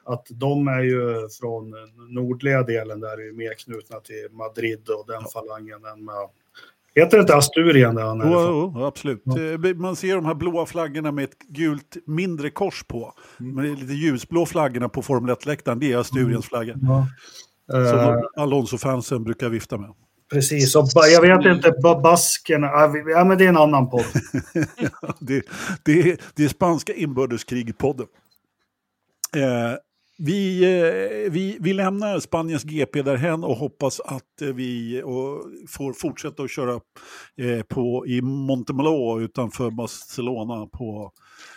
att 0.05 0.27
de 0.31 0.69
är 0.69 0.83
ju 0.83 1.29
från 1.41 1.75
nordliga 2.09 2.63
delen 2.63 3.01
där 3.01 3.21
är 3.21 3.25
ju 3.25 3.33
mer 3.33 3.55
knutna 3.55 4.01
till 4.01 4.29
Madrid 4.31 4.89
och 4.89 5.07
den 5.07 5.23
falangen 5.33 5.85
än 5.85 6.05
med... 6.05 6.29
Heter 6.95 7.17
det 7.17 7.21
inte 7.21 7.37
Asturien 7.37 7.95
där 7.95 8.03
han 8.03 8.21
är 8.21 8.27
ifrån? 8.27 8.73
jo, 8.75 8.85
absolut. 8.85 9.23
Ja. 9.25 9.41
Eh, 9.41 9.75
Man 9.75 9.97
ser 9.97 10.15
de 10.15 10.25
här 10.25 10.35
blåa 10.35 10.67
flaggorna 10.67 11.13
med 11.13 11.25
ett 11.25 11.39
gult 11.49 11.97
mindre 12.07 12.51
kors 12.51 12.85
på. 12.85 13.13
Mm. 13.41 13.55
Men 13.55 13.75
lite 13.75 13.93
ljusblå 13.93 14.47
flaggorna 14.47 14.89
på 14.89 15.03
Formel 15.03 15.35
1-läktaren, 15.35 15.79
det 15.79 15.93
är 15.93 15.97
Asturiens 15.99 16.47
flagga. 16.47 16.75
Ja. 16.83 17.07
Som 17.67 17.99
Eh, 17.99 18.21
Alonso-fansen 18.37 19.25
brukar 19.25 19.49
vifta 19.49 19.79
med. 19.79 19.95
Precis, 20.33 20.77
och 20.77 20.89
jag 20.95 21.21
vet 21.21 21.57
inte, 21.57 21.75
ba- 21.83 22.01
baskerna, 22.01 22.67
ja, 22.67 22.95
ja 23.07 23.25
men 23.25 23.39
det 23.39 23.45
är 23.45 23.49
en 23.49 23.57
annan 23.57 23.91
podd. 23.91 24.05
det, 25.21 25.43
det, 25.85 26.01
är, 26.01 26.19
det 26.35 26.45
är 26.45 26.49
spanska 26.49 26.95
inbördeskrig-podden. 26.95 28.07
Eh, 29.37 29.77
vi, 30.19 30.65
eh, 30.65 31.33
vi, 31.33 31.57
vi 31.61 31.73
lämnar 31.73 32.21
Spaniens 32.21 32.65
GP 32.65 33.03
därhen 33.03 33.45
och 33.45 33.57
hoppas 33.57 34.01
att 34.01 34.43
eh, 34.43 34.49
vi 34.49 35.03
och 35.05 35.45
får 35.69 35.93
fortsätta 35.93 36.43
att 36.43 36.51
köra 36.51 36.81
eh, 37.37 37.63
på, 37.69 38.07
i 38.07 38.23
Montemolo 38.23 39.21
utanför 39.21 39.71
Barcelona 39.71 40.67
på 40.67 41.13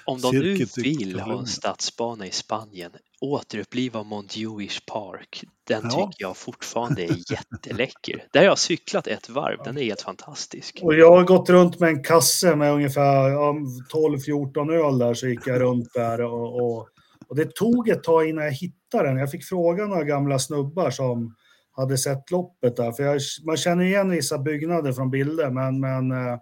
Om 0.06 0.21
de 0.21 0.36
nu 0.36 0.65
vill 0.76 1.19
ha 1.19 1.39
en 1.39 1.48
stadsbana 1.48 2.28
i 2.28 2.32
Spanien, 2.32 2.91
återuppliva 3.21 4.04
Montjuic 4.04 4.80
Park. 4.86 5.43
Den 5.67 5.82
Ja. 5.84 5.89
tycker 5.89 6.26
jag 6.26 6.38
fortfarande 6.38 7.04
är 7.04 7.32
jätteläcker. 7.32 8.24
Där 8.32 8.39
har 8.39 8.45
jag 8.45 8.60
cyklat 8.60 9.08
ett 9.08 9.30
varv, 9.30 9.58
den 9.63 9.78
är 9.78 9.84
helt 9.84 10.02
fantastisk. 10.02 10.80
Och 10.84 10.95
jag 10.95 11.12
har 11.15 11.24
gått 11.24 11.50
runt 11.50 11.80
med 11.80 11.89
en 11.89 12.04
kasse 12.04 12.56
med 12.56 12.74
ungefär 12.74 13.30
ja, 13.30 13.56
12-14 13.93 14.71
öl 14.74 14.98
där, 14.98 15.13
så 15.13 15.28
gick 15.28 15.48
jag 15.48 15.62
runt 15.62 15.93
där 15.93 16.21
och, 16.21 16.56
och, 16.56 16.88
och 17.28 17.36
det 17.36 17.56
tog 17.56 17.89
ett 17.89 18.04
tag 18.04 18.30
innan 18.30 18.43
jag 18.45 18.52
hittade 18.52 19.08
den. 19.08 19.17
Jag 19.17 19.32
fick 19.32 19.45
fråga 19.45 19.86
några 19.86 20.04
gamla 20.04 20.39
snubbar 20.39 20.89
som 20.91 21.36
hade 21.71 21.98
sett 21.98 22.32
loppet 22.32 22.76
där, 22.76 22.91
för 22.91 23.04
jag, 23.04 23.21
man 23.45 23.58
känner 23.58 23.84
igen 23.84 24.10
vissa 24.10 24.38
byggnader 24.38 24.93
från 24.93 25.10
bilder, 25.12 25.50
men, 25.50 25.80
men 25.80 26.12
eh, 26.12 26.39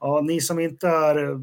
ja, 0.00 0.20
ni 0.20 0.40
som 0.40 0.58
inte 0.58 0.88
är 0.88 1.38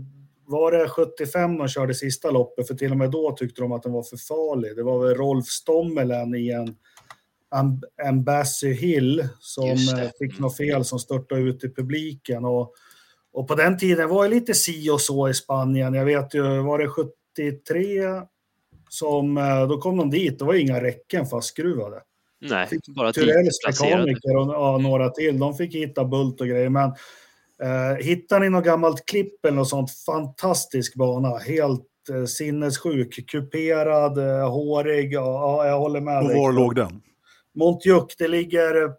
var 0.47 0.71
det 0.71 0.89
75 0.89 1.57
de 1.57 1.67
körde 1.67 1.93
sista 1.93 2.31
loppet? 2.31 2.67
För 2.67 2.75
till 2.75 2.91
och 2.91 2.97
med 2.97 3.11
då 3.11 3.35
tyckte 3.37 3.61
de 3.61 3.71
att 3.71 3.83
den 3.83 3.91
var 3.91 4.03
för 4.03 4.17
farlig. 4.17 4.75
Det 4.75 4.83
var 4.83 5.07
väl 5.07 5.15
Rolf 5.15 5.45
Stommelen 5.45 6.35
i 6.35 6.49
en 6.49 6.75
Ambassy 8.07 8.73
Hill 8.73 9.27
som 9.39 9.69
eh, 9.69 10.09
fick 10.19 10.39
något 10.39 10.57
fel 10.57 10.85
som 10.85 10.99
störtade 10.99 11.41
ut 11.41 11.63
i 11.63 11.69
publiken. 11.69 12.45
Och, 12.45 12.73
och 13.33 13.47
på 13.47 13.55
den 13.55 13.77
tiden 13.77 14.09
var 14.09 14.23
det 14.23 14.35
lite 14.35 14.53
si 14.53 14.89
och 14.89 15.01
så 15.01 15.29
i 15.29 15.33
Spanien. 15.33 15.93
Jag 15.93 16.05
vet 16.05 16.33
ju, 16.33 16.61
var 16.61 16.79
det 16.79 16.87
73 16.87 18.01
som, 18.89 19.37
eh, 19.37 19.67
då 19.67 19.77
kom 19.77 19.97
de 19.97 20.09
dit, 20.09 20.39
det 20.39 20.45
var 20.45 20.53
inga 20.53 20.81
räcken 20.81 21.25
fastskruvade. 21.25 22.01
Nej, 22.41 22.67
Fick 22.67 22.87
bara 22.87 23.13
Turells 23.13 23.59
mekaniker 23.67 24.37
och 24.37 24.53
ja, 24.53 24.77
några 24.77 25.09
till, 25.09 25.39
de 25.39 25.55
fick 25.55 25.75
hitta 25.75 26.05
bult 26.05 26.41
och 26.41 26.47
grejer. 26.47 26.69
Men 26.69 26.91
eh, 27.63 28.05
hittar 28.05 28.39
ni 28.39 28.49
något 28.49 28.65
gammalt 28.65 29.05
klipp 29.05 29.45
eller 29.45 29.57
något 29.57 29.69
sånt, 29.69 29.91
fantastisk 30.05 30.95
bana. 30.95 31.37
Helt 31.37 31.85
eh, 32.13 32.25
sinnessjuk, 32.25 33.29
kuperad, 33.31 34.17
eh, 34.17 34.49
hårig. 34.51 35.13
Ja, 35.13 35.21
ja, 35.21 35.67
jag 35.67 35.79
håller 35.79 36.01
med 36.01 36.17
Och 36.21 36.27
dig. 36.29 36.37
var 36.37 36.51
låg 36.51 36.75
den? 36.75 37.01
Montjuic, 37.57 38.15
det 38.17 38.27
ligger, 38.27 38.83
eh, 38.83 38.89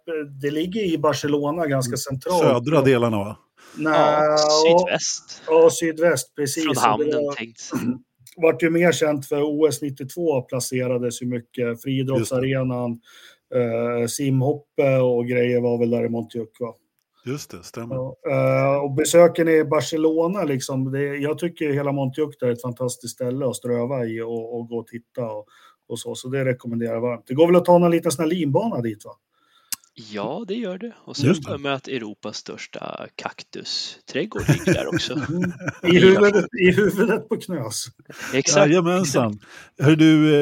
det 0.42 0.50
ligger 0.50 0.80
i 0.82 0.98
Barcelona 0.98 1.66
ganska 1.66 1.96
centralt. 1.96 2.42
Södra 2.42 2.82
delarna 2.82 3.16
va? 3.18 3.36
Nej, 3.78 3.92
Ja, 3.94 4.36
sydväst. 4.66 5.42
och 5.48 5.72
sydväst, 5.72 6.34
precis. 6.36 6.64
Från 6.64 6.76
hamnen 6.76 7.08
var- 7.24 7.34
tänkt. 7.34 7.60
vart 8.36 8.62
ju 8.62 8.70
mer 8.70 8.92
känt 8.92 9.26
för 9.26 9.42
OS 9.42 9.82
92 9.82 10.42
placerades 10.42 11.22
ju 11.22 11.26
mycket. 11.26 11.82
Friidrottsarenan, 11.82 12.90
eh, 13.54 14.06
simhoppe 14.06 14.96
och 14.98 15.26
grejer 15.26 15.60
var 15.60 15.78
väl 15.78 15.90
där 15.90 16.04
i 16.04 16.08
Montjuic. 16.08 16.48
Va? 16.60 16.74
Just 17.26 17.50
det, 17.50 17.62
stämmer. 17.62 17.94
Ja, 17.94 18.16
eh, 18.30 18.84
och 18.84 18.92
besöken 18.94 19.48
i 19.48 19.64
Barcelona, 19.64 20.42
liksom, 20.42 20.92
det, 20.92 21.16
jag 21.16 21.38
tycker 21.38 21.72
hela 21.72 21.92
Montjuic 21.92 22.42
är 22.42 22.50
ett 22.50 22.62
fantastiskt 22.62 23.14
ställe 23.14 23.46
att 23.46 23.56
ströva 23.56 24.04
i 24.04 24.20
och, 24.20 24.58
och 24.58 24.68
gå 24.68 24.78
och 24.78 24.86
titta 24.86 25.30
och, 25.30 25.46
och 25.88 25.98
så. 25.98 26.14
Så 26.14 26.28
det 26.28 26.44
rekommenderar 26.44 26.94
jag 26.94 27.00
varmt. 27.00 27.24
Det 27.26 27.34
går 27.34 27.46
väl 27.46 27.56
att 27.56 27.64
ta 27.64 27.78
någon 27.78 27.90
liten 27.90 28.12
sån 28.12 28.22
här 28.22 28.30
linbana 28.30 28.80
dit 28.80 29.04
va? 29.04 29.12
Ja, 29.98 30.44
det 30.48 30.54
gör 30.54 30.78
det. 30.78 30.94
Och 31.04 31.16
så 31.16 31.26
Just 31.26 31.42
det. 31.42 31.48
har 31.48 31.54
jag 31.54 31.60
med 31.60 31.74
att 31.74 31.88
Europas 31.88 32.36
största 32.36 33.06
kaktusträdgård 33.14 34.42
ligger 34.48 34.74
där 34.74 34.86
också. 34.86 35.14
I 35.82 35.98
huvudet, 35.98 36.44
I 36.60 36.70
huvudet 36.70 37.28
på 37.28 37.36
Knös. 37.36 37.86
Exakt. 38.34 38.70
Jajamensan. 38.70 39.40
Hör 39.78 39.96
du, 39.96 40.34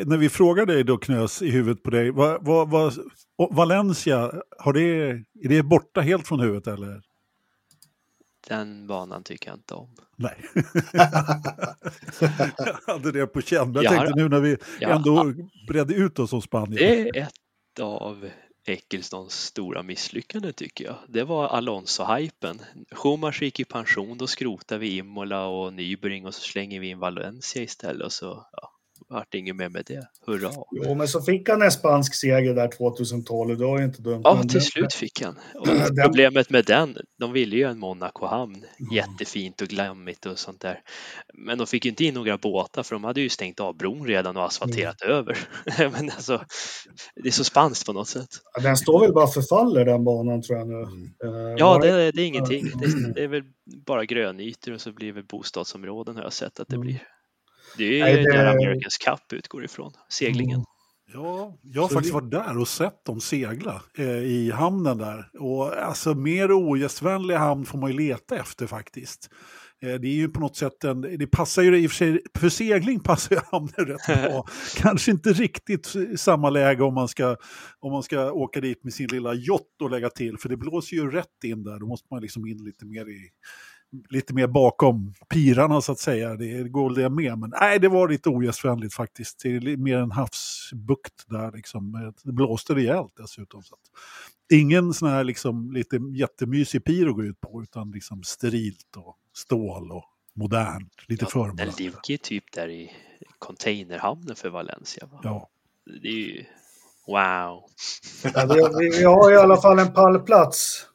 eh, 0.00 0.06
när 0.06 0.16
vi 0.16 0.28
frågar 0.28 0.66
dig 0.66 0.84
då 0.84 0.98
Knös 0.98 1.42
i 1.42 1.50
huvudet 1.50 1.82
på 1.82 1.90
dig, 1.90 2.10
vad, 2.10 2.44
vad, 2.44 2.70
vad, 2.70 2.94
Valencia, 3.50 4.32
har 4.58 4.72
det, 4.72 4.80
är 5.44 5.48
det 5.48 5.62
borta 5.62 6.00
helt 6.00 6.26
från 6.28 6.40
huvudet 6.40 6.66
eller? 6.66 7.02
Den 8.48 8.86
banan 8.86 9.22
tycker 9.22 9.48
jag 9.48 9.56
inte 9.56 9.74
om. 9.74 9.88
Nej. 10.16 10.44
jag 12.56 12.92
hade 12.92 13.12
det 13.12 13.26
på 13.26 13.40
känn. 13.40 13.72
Jag 13.72 13.84
Ja, 13.84 13.90
tänkte 13.90 14.12
nu 14.16 14.28
när 14.28 14.40
vi 14.40 14.56
ja. 14.80 14.88
ändå 14.88 15.32
bredde 15.68 15.94
ut 15.94 16.18
oss 16.18 16.32
om 16.32 16.42
Spanien. 16.42 16.74
Det 16.74 17.18
är 17.18 17.22
ett 17.22 17.80
av 17.80 18.30
Ecclestons 18.64 19.44
stora 19.44 19.82
misslyckande 19.82 20.52
tycker 20.52 20.84
jag. 20.84 20.96
Det 21.08 21.24
var 21.24 21.48
Alonso-hypen. 21.48 22.60
Schumacher 22.90 23.42
gick 23.42 23.60
i 23.60 23.64
pension, 23.64 24.18
då 24.18 24.26
skrotar 24.26 24.78
vi 24.78 24.96
Imola 24.96 25.46
och 25.46 25.72
Nybring 25.72 26.26
och 26.26 26.34
så 26.34 26.40
slänger 26.40 26.80
vi 26.80 26.88
in 26.88 26.98
Valencia 26.98 27.62
istället 27.62 28.04
och 28.04 28.12
så 28.12 28.46
ja, 28.52 28.72
vart 29.10 29.34
inget 29.34 29.56
mer 29.56 29.68
med 29.68 29.84
det. 29.86 30.06
Hurra! 30.26 30.50
Jo, 30.84 30.94
men 30.94 31.08
så 31.08 31.22
fick 31.22 31.48
han 31.48 31.62
en 31.62 31.70
spansk 31.70 32.14
seger 32.14 32.54
där 32.54 32.68
2012. 32.68 33.58
Det 33.58 33.64
var 33.64 33.78
ju 33.78 33.84
inte 33.84 34.02
dumt. 34.02 34.20
Ja, 34.24 34.40
till 34.42 34.48
det- 34.52 34.60
slut 34.60 34.94
fick 34.94 35.22
han. 35.22 35.38
Och 35.54 35.66
Den- 35.66 36.04
problemet 36.04 36.50
med 36.50 36.64
den, 36.64 36.96
de 37.18 37.32
ville 37.32 37.56
ju 37.56 37.62
en 37.64 37.78
Monaco-hamn. 37.78 38.64
Jättefint 38.92 39.60
och 39.62 39.68
glammigt 39.68 40.26
och 40.26 40.38
sånt 40.38 40.60
där. 40.60 40.80
Men 41.34 41.58
de 41.58 41.66
fick 41.66 41.84
ju 41.84 41.90
inte 41.90 42.04
in 42.04 42.14
några 42.14 42.38
båtar 42.38 42.82
för 42.82 42.94
de 42.94 43.04
hade 43.04 43.20
ju 43.20 43.28
stängt 43.28 43.60
av 43.60 43.76
bron 43.76 44.06
redan 44.06 44.36
och 44.36 44.44
asfalterat 44.44 45.02
över. 45.02 45.38
Men 45.78 46.10
alltså, 46.10 46.44
det 47.22 47.28
är 47.28 47.32
så 47.32 47.44
spanskt 47.44 47.86
på 47.86 47.92
något 47.92 48.08
sätt. 48.08 48.28
Ja, 48.54 48.62
Den 48.62 48.76
står 48.76 49.00
väl 49.00 49.12
bara 49.12 49.26
förfaller 49.26 49.84
den 49.84 50.04
banan 50.04 50.42
tror 50.42 50.58
jag 50.58 50.68
nu. 50.68 50.74
Mm. 50.74 51.12
Eh, 51.24 51.54
Ja, 51.58 51.68
var 51.68 51.80
det, 51.80 52.10
det 52.12 52.22
är 52.22 52.26
ingenting. 52.26 52.64
Det, 52.80 53.12
det 53.14 53.24
är 53.24 53.28
väl 53.28 53.42
bara 53.86 54.04
grönytor 54.04 54.72
och 54.74 54.80
så 54.80 54.92
blir 54.92 55.12
det 55.12 55.22
bostadsområden 55.22 56.16
har 56.16 56.22
jag 56.22 56.32
sett 56.32 56.60
att 56.60 56.68
det 56.68 56.74
Mm. 56.76 56.86
blir. 56.86 57.02
Det 57.76 58.00
är 58.00 58.18
ju 58.18 58.24
där 58.24 58.46
Americans 58.46 58.98
Cup 58.98 59.32
utgår 59.32 59.64
ifrån, 59.64 59.92
seglingen. 60.08 60.64
Ja, 61.12 61.58
jag 61.62 61.82
har 61.82 61.88
Så 61.88 61.94
faktiskt 61.94 62.14
det- 62.14 62.20
varit 62.20 62.30
där 62.30 62.58
och 62.58 62.68
sett 62.68 63.04
dem 63.04 63.20
segla 63.20 63.82
eh, 63.98 64.06
i 64.18 64.50
hamnen 64.50 64.98
där. 64.98 65.30
Och 65.40 65.76
alltså 65.76 66.14
mer 66.14 66.52
ogästvänlig 66.52 67.34
hamn 67.34 67.64
får 67.64 67.78
man 67.78 67.90
ju 67.90 67.96
leta 67.98 68.36
efter 68.36 68.66
faktiskt. 68.66 69.30
Eh, 69.82 69.94
det 69.94 70.08
är 70.08 70.14
ju 70.14 70.28
på 70.28 70.40
något 70.40 70.56
sätt 70.56 70.84
en, 70.84 71.00
det 71.00 71.26
passar 71.26 71.62
ju 71.62 71.78
i 71.78 71.86
och 71.86 71.90
för 71.90 71.96
sig, 71.96 72.20
för 72.38 72.48
segling 72.48 73.00
passar 73.00 73.34
ju 73.36 73.40
hamnen 73.50 73.86
rätt 73.96 74.06
bra. 74.30 74.46
Kanske 74.76 75.10
inte 75.10 75.32
riktigt 75.32 75.94
i 75.96 76.16
samma 76.18 76.50
läge 76.50 76.82
om 76.82 76.94
man, 76.94 77.08
ska, 77.08 77.36
om 77.80 77.92
man 77.92 78.02
ska 78.02 78.32
åka 78.32 78.60
dit 78.60 78.84
med 78.84 78.92
sin 78.94 79.06
lilla 79.08 79.34
yacht 79.34 79.82
och 79.82 79.90
lägga 79.90 80.10
till, 80.10 80.38
för 80.38 80.48
det 80.48 80.56
blåser 80.56 80.96
ju 80.96 81.10
rätt 81.10 81.44
in 81.44 81.62
där. 81.62 81.78
Då 81.78 81.86
måste 81.86 82.06
man 82.10 82.22
liksom 82.22 82.46
in 82.46 82.64
lite 82.64 82.86
mer 82.86 83.08
i 83.08 83.28
lite 84.10 84.34
mer 84.34 84.46
bakom 84.46 85.14
pirarna 85.28 85.80
så 85.80 85.92
att 85.92 85.98
säga. 85.98 86.34
Det 86.34 86.68
går 86.68 86.94
det 86.94 87.10
med. 87.10 87.38
Men 87.38 87.52
nej, 87.60 87.78
det 87.78 87.88
var 87.88 88.08
lite 88.08 88.28
ogästvänligt 88.28 88.94
faktiskt. 88.94 89.40
Det 89.42 89.48
är 89.56 89.76
mer 89.76 89.96
en 89.98 90.10
havsbukt 90.10 91.24
där 91.28 91.52
liksom. 91.52 92.12
Det 92.22 92.32
blåste 92.32 92.74
rejält 92.74 93.12
dessutom. 93.16 93.62
Så 93.62 93.74
att 93.74 93.80
ingen 94.52 94.94
sån 94.94 95.08
här 95.08 95.24
liksom 95.24 95.72
lite 95.72 96.00
jättemysig 96.14 96.84
pir 96.84 97.08
att 97.08 97.14
gå 97.14 97.24
ut 97.24 97.40
på 97.40 97.62
utan 97.62 97.90
liksom 97.90 98.22
sterilt 98.22 98.96
och 98.96 99.16
stål 99.36 99.92
och 99.92 100.04
modernt. 100.34 100.92
Lite 101.08 101.24
Ja, 101.24 101.40
den 101.44 101.56
förmånligt. 101.56 101.78
ligger 101.78 102.00
ju 102.10 102.16
typ 102.16 102.44
där 102.52 102.68
i 102.68 102.90
containerhamnen 103.38 104.36
för 104.36 104.50
Valencia. 104.50 105.06
Va? 105.12 105.20
Ja. 105.22 105.48
Det 106.02 106.08
är 106.08 106.12
ju 106.12 106.44
wow. 107.06 107.64
Ja, 108.34 108.46
vi, 108.78 108.84
vi, 108.90 108.98
vi 108.98 109.04
har 109.04 109.32
i 109.32 109.36
alla 109.36 109.56
fall 109.60 109.78
en 109.78 109.92
pallplats. 109.92 110.86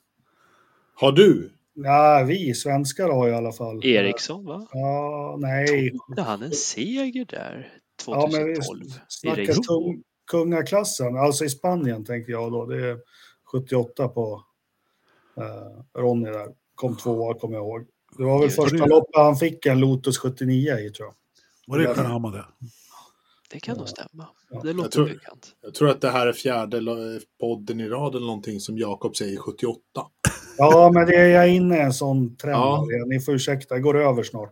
Har 0.96 1.12
du? 1.12 1.52
Ja, 1.76 2.24
vi 2.28 2.54
svenskar 2.54 3.10
har 3.10 3.30
i 3.30 3.34
alla 3.34 3.52
fall. 3.52 3.86
Eriksson 3.86 4.46
va? 4.46 4.68
Ja, 4.72 5.36
nej. 5.40 5.92
Tog 5.92 6.20
han 6.20 6.44
en 6.44 6.52
seger 6.52 7.26
där 7.26 7.74
Ja, 8.08 8.30
men 8.32 8.46
vi 8.48 8.56
2012? 8.56 8.82
i 8.86 8.92
snackar 9.08 9.42
race? 9.48 9.62
tung, 9.62 10.04
kungaklassen, 10.32 11.18
alltså 11.18 11.46
i 11.46 11.50
Spanien 11.50 12.06
tänker 12.06 12.32
jag 12.32 12.52
då. 12.52 12.66
Det 12.66 12.90
är 12.90 12.98
78 13.52 14.08
på 14.08 14.44
eh, 15.38 16.02
Ronny 16.02 16.30
där. 16.30 16.48
Kom 16.76 16.98
tvåa, 16.98 17.34
kommer 17.40 17.56
jag 17.56 17.64
ihåg. 17.66 17.86
Det 18.18 18.24
var 18.24 18.40
väl 18.40 18.48
Gud. 18.48 18.56
första 18.56 18.86
loppet 18.86 19.16
han 19.16 19.36
fick 19.36 19.66
en 19.66 19.80
Lotus 19.80 20.18
79 20.18 20.78
i 20.78 20.90
tror 20.90 21.08
jag. 21.08 21.16
Var 21.68 21.80
det 21.80 21.96
Karama 21.96 22.32
det? 23.56 23.60
Det 23.60 23.66
kan 23.66 23.78
nog 23.78 23.90
stämma. 23.90 24.28
Ja. 24.52 24.62
Det 24.64 24.74
låter 24.74 24.90
tror- 24.90 25.06
bekant. 25.06 25.48
Jag 25.62 25.74
tror 25.74 25.90
att 25.90 26.02
det 26.02 26.10
här 26.10 26.28
är 26.28 26.34
fjärde 26.34 26.80
podden 27.40 27.80
i 27.80 27.88
rad 27.88 28.16
eller 28.16 28.26
någonting 28.26 28.60
som 28.60 28.78
Jakob 28.78 29.16
säger 29.16 29.38
78. 29.38 29.80
Ja, 30.58 30.92
men 30.94 31.06
det 31.06 31.16
är 31.16 31.28
jag 31.30 31.50
inne 31.50 31.78
i 31.78 31.82
en 31.82 31.94
sån 31.94 32.36
trend. 32.36 32.56
Ja. 32.56 32.86
Ni 33.08 33.20
får 33.20 33.34
ursäkta, 33.34 33.76
jag 33.76 33.82
går 33.84 33.98
över 33.98 34.24
snart. 34.24 34.52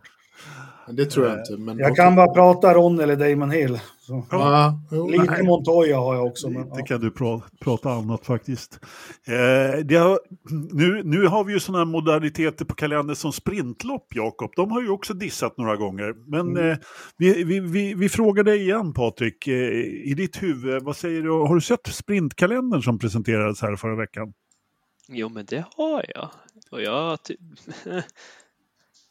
Det 0.90 1.06
tror 1.06 1.26
jag 1.26 1.38
inte. 1.38 1.56
Men 1.56 1.78
Jag 1.78 1.96
kan 1.96 2.16
bara 2.16 2.34
prata 2.34 2.74
Ron 2.74 3.00
eller 3.00 3.16
Damon 3.16 3.50
Hill. 3.50 3.80
Så. 4.06 4.26
Ja, 4.30 4.80
jo, 4.90 5.08
Lite 5.08 5.24
nej. 5.24 5.42
Montoya 5.42 5.98
har 5.98 6.14
jag 6.14 6.26
också. 6.26 6.50
Men, 6.50 6.62
Lite 6.62 6.76
ja. 6.78 6.84
kan 6.86 7.00
du 7.00 7.10
pra 7.10 7.40
prata 7.60 7.90
annat 7.90 8.26
faktiskt. 8.26 8.80
Eh, 9.26 9.84
det 9.84 9.96
har, 9.96 10.18
nu, 10.72 11.02
nu 11.04 11.26
har 11.26 11.44
vi 11.44 11.52
ju 11.52 11.60
sådana 11.60 11.84
modaliteter 11.84 12.64
på 12.64 12.74
kalendern 12.74 13.16
som 13.16 13.32
sprintlopp, 13.32 14.06
Jakob. 14.14 14.52
De 14.56 14.70
har 14.70 14.82
ju 14.82 14.88
också 14.90 15.14
dissat 15.14 15.58
några 15.58 15.76
gånger. 15.76 16.14
Men 16.26 16.40
Mm. 16.40 16.70
eh, 16.70 16.76
vi, 17.16 17.44
vi, 17.44 17.60
vi, 17.60 17.94
vi 17.94 18.08
frågar 18.08 18.44
dig 18.44 18.60
igen, 18.60 18.92
Patrik. 18.94 19.46
Eh, 19.48 19.54
I 20.10 20.14
ditt 20.16 20.42
huvud, 20.42 20.82
vad 20.82 20.96
säger 20.96 21.22
du? 21.22 21.30
Har 21.30 21.54
du 21.54 21.60
sett 21.60 21.86
sprintkalendern 21.86 22.82
som 22.82 22.98
presenterades 22.98 23.62
här 23.62 23.76
förra 23.76 23.96
veckan? 23.96 24.32
Jo, 25.08 25.28
men 25.28 25.46
det 25.46 25.64
har 25.76 26.04
jag. 26.14 26.30
Och 26.70 26.82
jag... 26.82 27.18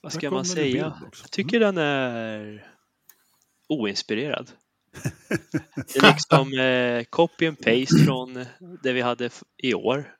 Vad 0.01 0.13
ska 0.13 0.31
man 0.31 0.45
säga? 0.45 0.93
Jag 1.21 1.31
tycker 1.31 1.59
den 1.59 1.77
är 1.77 2.63
oinspirerad. 3.69 4.51
Det 5.75 5.95
är 5.95 6.13
liksom 6.13 6.53
eh, 6.59 7.03
copy 7.09 7.47
and 7.47 7.57
paste 7.57 8.05
från 8.05 8.45
det 8.83 8.93
vi 8.93 9.01
hade 9.01 9.29
i 9.63 9.73
år. 9.73 10.15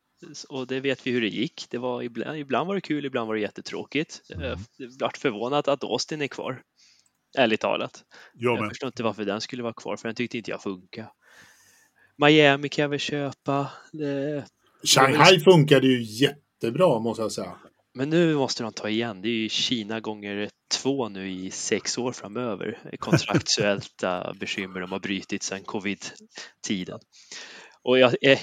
Och 0.50 0.68
det 0.68 0.80
vet 0.80 1.08
vi 1.08 1.12
hur 1.12 1.22
det 1.22 1.28
gick. 1.28 1.66
Det 1.70 1.78
var 1.78 2.02
ibland, 2.02 2.38
ibland 2.38 2.68
var 2.68 2.76
det 2.76 2.82
kul, 2.82 3.06
ibland 3.06 3.28
var 3.28 3.36
det 3.36 3.42
jättetråkigt. 3.42 4.22
Mm. 4.34 4.60
Jag 4.78 4.90
vart 5.00 5.18
förvånad 5.18 5.68
att 5.68 5.84
Austin 5.84 6.22
är 6.22 6.28
kvar. 6.28 6.62
Ärligt 7.38 7.62
talat. 7.62 8.04
Jag 8.34 8.58
Jag 8.58 8.70
förstår 8.70 8.88
inte 8.88 9.04
varför 9.04 9.26
den 9.26 9.42
skulle 9.42 9.64
vara 9.64 9.74
kvar, 9.74 9.98
för 9.98 10.08
den 10.08 10.16
tyckte 10.16 10.38
inte 10.38 10.52
jag 10.52 10.64
funkar. 10.64 11.12
Miami 12.18 12.70
kan 12.70 12.82
jag 12.82 12.90
väl 12.90 13.00
köpa. 13.00 13.72
Det... 13.92 14.46
Shanghai 14.84 15.40
funkade 15.40 15.88
ju 15.88 16.02
jättebra 16.02 17.00
måste 17.00 17.22
jag 17.22 17.32
säga. 17.32 17.56
Men 17.94 18.10
nu 18.10 18.36
måste 18.36 18.64
de 18.64 18.74
ta 18.74 18.90
igen. 18.90 19.22
Det 19.22 19.28
är 19.28 19.34
ju 19.34 19.50
Kina 19.50 20.00
gånger 20.00 20.36
två 20.74 21.10
nu 21.10 21.32
i 21.32 21.52
sex 21.52 21.98
år 21.98 22.12
framöver. 22.12 22.80
Kontraktuella 23.00 24.34
bekymmer 24.40 24.80
de 24.80 24.92
har 24.92 25.00
brutit 25.00 25.44
sedan 25.44 25.64
covid-tiden. 25.64 27.00
Och 27.82 28.00
jag 28.00 28.16
är 28.22 28.40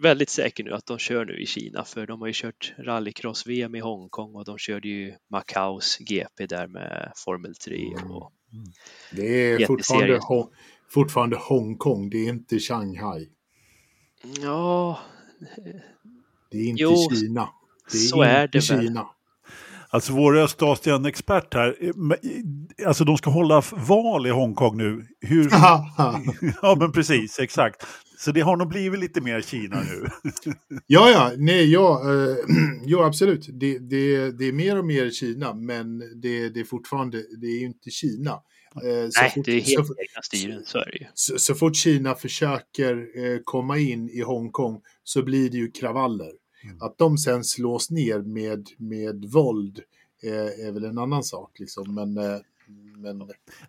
väldigt 0.00 0.30
säker 0.30 0.64
nu 0.64 0.70
att 0.72 0.86
de 0.86 0.98
kör 0.98 1.24
nu 1.24 1.40
i 1.42 1.46
Kina 1.46 1.84
för 1.84 2.06
de 2.06 2.20
har 2.20 2.26
ju 2.28 2.32
kört 2.36 2.74
rallycross-VM 2.78 3.74
i 3.74 3.80
Hongkong 3.80 4.34
och 4.34 4.44
de 4.44 4.58
körde 4.58 4.88
ju 4.88 5.14
Macaos 5.30 5.98
GP 5.98 6.46
där 6.46 6.66
med 6.66 7.12
Formel 7.24 7.54
3 7.54 7.86
och 8.10 8.32
Det 9.12 9.52
är 9.52 9.66
fortfarande, 9.66 10.18
Ho- 10.18 10.48
fortfarande 10.90 11.36
Hongkong, 11.36 12.10
det 12.10 12.16
är 12.18 12.28
inte 12.28 12.58
Shanghai. 12.58 13.28
Ja, 14.42 14.98
Det 16.50 16.58
är 16.58 16.64
inte 16.68 16.82
Jo, 16.82 17.08
Kina. 17.10 17.48
Det 17.92 17.98
är 17.98 18.00
så 18.00 18.22
är 18.22 18.44
inte 18.44 18.58
det 18.58 18.70
väl. 18.76 18.86
Alltså 19.92 20.12
vår 20.12 20.36
Östasien-expert 20.36 21.54
här, 21.54 21.76
eh, 21.80 22.86
alltså 22.86 23.04
de 23.04 23.16
ska 23.16 23.30
hålla 23.30 23.62
val 23.88 24.26
i 24.26 24.30
Hongkong 24.30 24.76
nu. 24.76 25.06
Hur... 25.20 25.48
ja 26.62 26.76
men 26.78 26.92
precis, 26.92 27.38
exakt. 27.38 27.86
Så 28.18 28.32
det 28.32 28.40
har 28.40 28.56
nog 28.56 28.68
blivit 28.68 29.00
lite 29.00 29.20
mer 29.20 29.40
Kina 29.40 29.80
nu. 29.80 30.06
Ja, 30.86 31.10
ja, 31.10 31.32
nej, 31.36 31.72
ja, 31.72 32.02
eh, 32.04 32.36
ja 32.84 33.04
absolut. 33.06 33.46
Det, 33.60 33.78
det, 33.78 34.30
det 34.38 34.44
är 34.44 34.52
mer 34.52 34.78
och 34.78 34.84
mer 34.84 35.10
Kina, 35.10 35.54
men 35.54 35.98
det, 35.98 36.48
det 36.48 36.60
är 36.60 36.64
fortfarande, 36.64 37.18
det 37.40 37.46
är 37.46 37.60
ju 37.60 37.66
inte 37.66 37.90
Kina. 37.90 38.30
Eh, 38.74 39.08
så 39.10 39.20
nej, 39.22 39.30
fort- 39.34 39.44
det 39.44 39.52
är 39.52 39.60
så, 39.60 39.70
helt 39.80 39.90
egna 39.90 40.22
styren, 40.22 40.62
så 40.64 40.78
är 40.78 40.84
det 40.92 40.98
ju. 40.98 41.06
så, 41.14 41.38
så 41.38 41.54
fort 41.54 41.76
Kina 41.76 42.14
försöker 42.14 42.94
eh, 42.96 43.38
komma 43.44 43.78
in 43.78 44.08
i 44.10 44.20
Hongkong 44.20 44.80
så 45.04 45.22
blir 45.22 45.50
det 45.50 45.56
ju 45.56 45.70
kravaller. 45.70 46.30
Mm. 46.64 46.76
Att 46.80 46.98
de 46.98 47.18
sen 47.18 47.44
slås 47.44 47.90
ner 47.90 48.18
med, 48.18 48.68
med 48.76 49.24
våld 49.24 49.80
eh, 50.22 50.66
är 50.66 50.72
väl 50.72 50.84
en 50.84 50.98
annan 50.98 51.22
sak. 51.22 51.50
Liksom. 51.58 51.94
Men, 51.94 52.18
eh, 52.18 52.38
men 52.96 53.18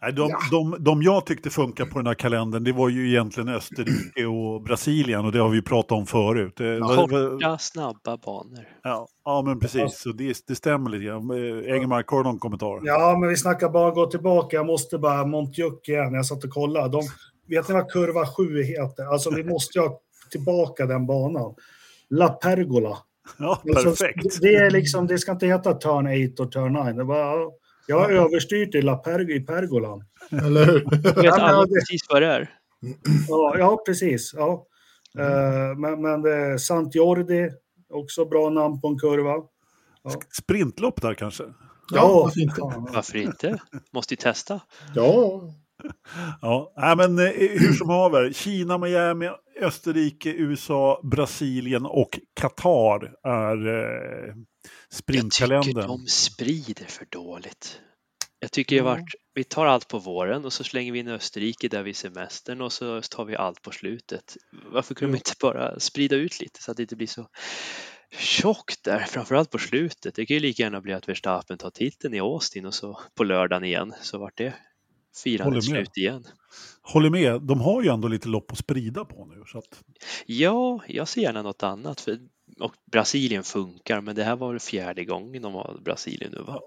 Nej, 0.01 0.13
de, 0.13 0.29
Ja. 0.29 0.37
de, 0.51 0.75
de 0.79 1.01
jag 1.01 1.25
tyckte 1.25 1.49
funkar 1.49 1.85
på 1.85 1.99
den 1.99 2.07
här 2.07 2.13
kalendern, 2.13 2.63
det 2.63 2.71
var 2.71 2.89
ju 2.89 3.09
egentligen 3.09 3.49
Österrike 3.49 4.25
och 4.25 4.61
Brasilien 4.61 5.25
och 5.25 5.31
det 5.31 5.39
har 5.39 5.49
vi 5.49 5.61
pratat 5.61 5.91
om 5.91 6.05
förut. 6.05 6.59
Eh, 6.59 6.95
Korta, 6.95 7.57
snabba 7.57 8.17
banor. 8.17 8.67
Ja, 8.83 9.07
ja 9.25 9.41
men 9.45 9.59
precis, 9.59 9.99
så 9.99 10.11
det, 10.11 10.37
det 10.47 10.55
stämmer 10.55 10.89
lite 10.89 11.03
grann. 11.03 11.31
Engelmark, 11.65 12.07
har 12.09 12.17
du 12.17 12.23
någon 12.23 12.39
kommentar? 12.39 12.79
Ja, 12.83 13.17
men 13.19 13.29
vi 13.29 13.37
snackar 13.37 13.69
bara 13.69 13.91
gå 13.91 14.05
tillbaka. 14.05 14.55
Jag 14.55 14.65
måste 14.65 14.97
bara 14.97 15.25
Montjuck 15.25 15.89
igen. 15.89 16.13
Jag 16.13 16.25
satt 16.25 16.43
och 16.43 16.49
kollade. 16.49 16.89
De, 16.89 17.03
vet 17.55 17.67
ni 17.67 17.73
vad 17.73 17.91
kurva 17.91 18.25
7 18.27 18.63
heter? 18.63 19.03
Alltså, 19.13 19.29
vi 19.35 19.43
måste 19.43 19.79
ju 19.79 19.85
ha 19.87 19.99
tillbaka 20.31 20.85
den 20.85 21.05
banan. 21.05 21.55
La 22.13 22.29
Pergola. 22.29 22.97
Ja, 23.37 23.61
Alltså, 23.75 23.89
perfekt. 23.89 24.41
Det, 24.41 24.55
är 24.55 24.71
liksom, 24.71 25.07
det 25.07 25.17
ska 25.17 25.31
inte 25.31 25.47
heta 25.47 25.73
turn 25.73 26.31
8 26.33 26.43
och 26.43 26.51
turn 26.51 26.73
9. 26.73 26.93
Det 26.93 27.03
var, 27.03 27.51
jag 27.87 27.99
har 27.99 28.09
överstyrt 28.11 28.75
i, 28.75 28.81
La 28.81 28.95
Perg, 28.95 29.35
i 29.35 29.39
Pergolan. 29.39 30.05
eller 30.31 30.65
hur? 30.65 30.85
Vet 31.21 31.33
alla 31.33 31.67
precis 31.67 32.01
vad 32.09 32.21
det 32.21 32.27
är? 32.27 32.49
Ja, 33.27 33.55
ja 33.57 33.83
precis. 33.85 34.33
Ja. 34.33 34.65
Eh, 35.19 35.77
men 35.77 36.01
men 36.01 36.21
det, 36.21 36.59
Sant 36.59 36.95
Jordi, 36.95 37.49
också 37.89 38.25
bra 38.25 38.49
namn 38.49 38.81
på 38.81 38.87
en 38.87 38.99
kurva. 38.99 39.35
Sprintlopp 40.41 41.01
där 41.01 41.13
kanske? 41.13 41.43
Ja, 41.91 42.21
varför 42.23 42.41
inte? 42.41 42.61
Varför 42.93 43.17
inte? 43.17 43.59
Måste 43.93 44.13
ju 44.13 44.17
testa. 44.17 44.61
Ja, 44.95 45.41
Ja, 46.41 46.93
men 46.97 47.19
eh, 47.19 47.31
hur 47.35 47.73
som 47.73 47.89
haver. 47.89 48.31
Kina, 48.31 48.77
Miami, 48.77 49.29
Österrike, 49.63 50.29
USA, 50.33 51.01
Brasilien 51.03 51.85
och 51.85 52.19
Qatar 52.33 53.15
är 53.23 53.67
eh, 53.67 53.73
Jag 53.73 54.35
tycker 54.35 54.95
sprintkalendern. 54.95 55.87
de 55.87 56.05
sprider 56.07 56.85
för 56.85 57.05
dåligt. 57.11 57.79
Jag 58.39 58.51
tycker 58.51 58.81
har 58.81 58.89
varit, 58.89 59.13
vi 59.33 59.43
tar 59.43 59.65
allt 59.65 59.87
på 59.87 59.99
våren 59.99 60.45
och 60.45 60.53
så 60.53 60.63
slänger 60.63 60.91
vi 60.91 60.99
in 60.99 61.07
Österrike 61.07 61.67
där 61.67 61.83
vid 61.83 61.95
semestern 61.95 62.61
och 62.61 62.73
så 62.73 63.01
tar 63.01 63.25
vi 63.25 63.35
allt 63.35 63.61
på 63.61 63.71
slutet. 63.71 64.37
Varför 64.71 64.95
kunde 64.95 65.13
de 65.13 65.17
inte 65.17 65.31
bara 65.41 65.79
sprida 65.79 66.15
ut 66.15 66.39
lite 66.39 66.61
så 66.63 66.71
att 66.71 66.77
det 66.77 66.83
inte 66.83 66.95
blir 66.95 67.07
så 67.07 67.27
tjockt 68.17 68.83
där, 68.83 68.99
framförallt 68.99 69.49
på 69.49 69.57
slutet. 69.57 70.15
Det 70.15 70.25
kan 70.25 70.33
ju 70.35 70.39
lika 70.39 70.63
gärna 70.63 70.81
bli 70.81 70.93
att 70.93 71.09
Verstappen 71.09 71.57
tar 71.57 71.69
titeln 71.69 72.13
i 72.13 72.19
Austin 72.19 72.65
och 72.65 72.73
så 72.73 72.99
på 73.15 73.23
lördagen 73.23 73.63
igen 73.63 73.93
så 74.01 74.17
vart 74.17 74.37
det 74.37 74.53
med. 75.53 75.63
slut 75.63 75.97
igen. 75.97 76.23
Håller 76.81 77.09
med, 77.09 77.41
de 77.41 77.61
har 77.61 77.81
ju 77.83 77.89
ändå 77.89 78.07
lite 78.07 78.29
lopp 78.29 78.51
att 78.51 78.57
sprida 78.57 79.05
på 79.05 79.25
nu. 79.25 79.43
Så 79.47 79.57
att, 79.57 79.83
Ja, 80.25 80.81
jag 80.87 81.07
ser 81.07 81.21
gärna 81.21 81.41
något 81.41 81.63
annat. 81.63 82.01
För, 82.01 82.19
och 82.59 82.73
Brasilien 82.91 83.43
funkar, 83.43 84.01
men 84.01 84.15
det 84.15 84.23
här 84.23 84.35
var 84.35 84.59
fjärde 84.59 85.05
gången 85.05 85.41
de 85.41 85.53
har 85.53 85.79
Brasilien 85.83 86.31
nu 86.31 86.43
va? 86.43 86.59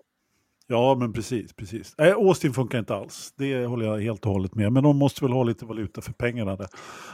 ja, 0.67 0.95
men 0.95 1.13
precis. 1.13 1.53
precis. 1.53 1.95
Nej, 1.99 2.11
Austin 2.13 2.55
funkar 2.55 2.79
inte 2.79 2.95
alls. 2.95 3.35
Det 3.37 3.67
håller 3.67 3.87
jag 3.87 4.01
helt 4.01 4.27
och 4.27 4.33
hållet 4.33 4.55
med. 4.55 4.73
Men 4.73 4.83
de 4.83 4.97
måste 4.97 5.25
väl 5.25 5.33
ha 5.33 5.45
lite 5.45 5.65
valuta 5.65 6.01
för 6.01 6.13
pengarna 6.13 6.57
där. 6.57 6.69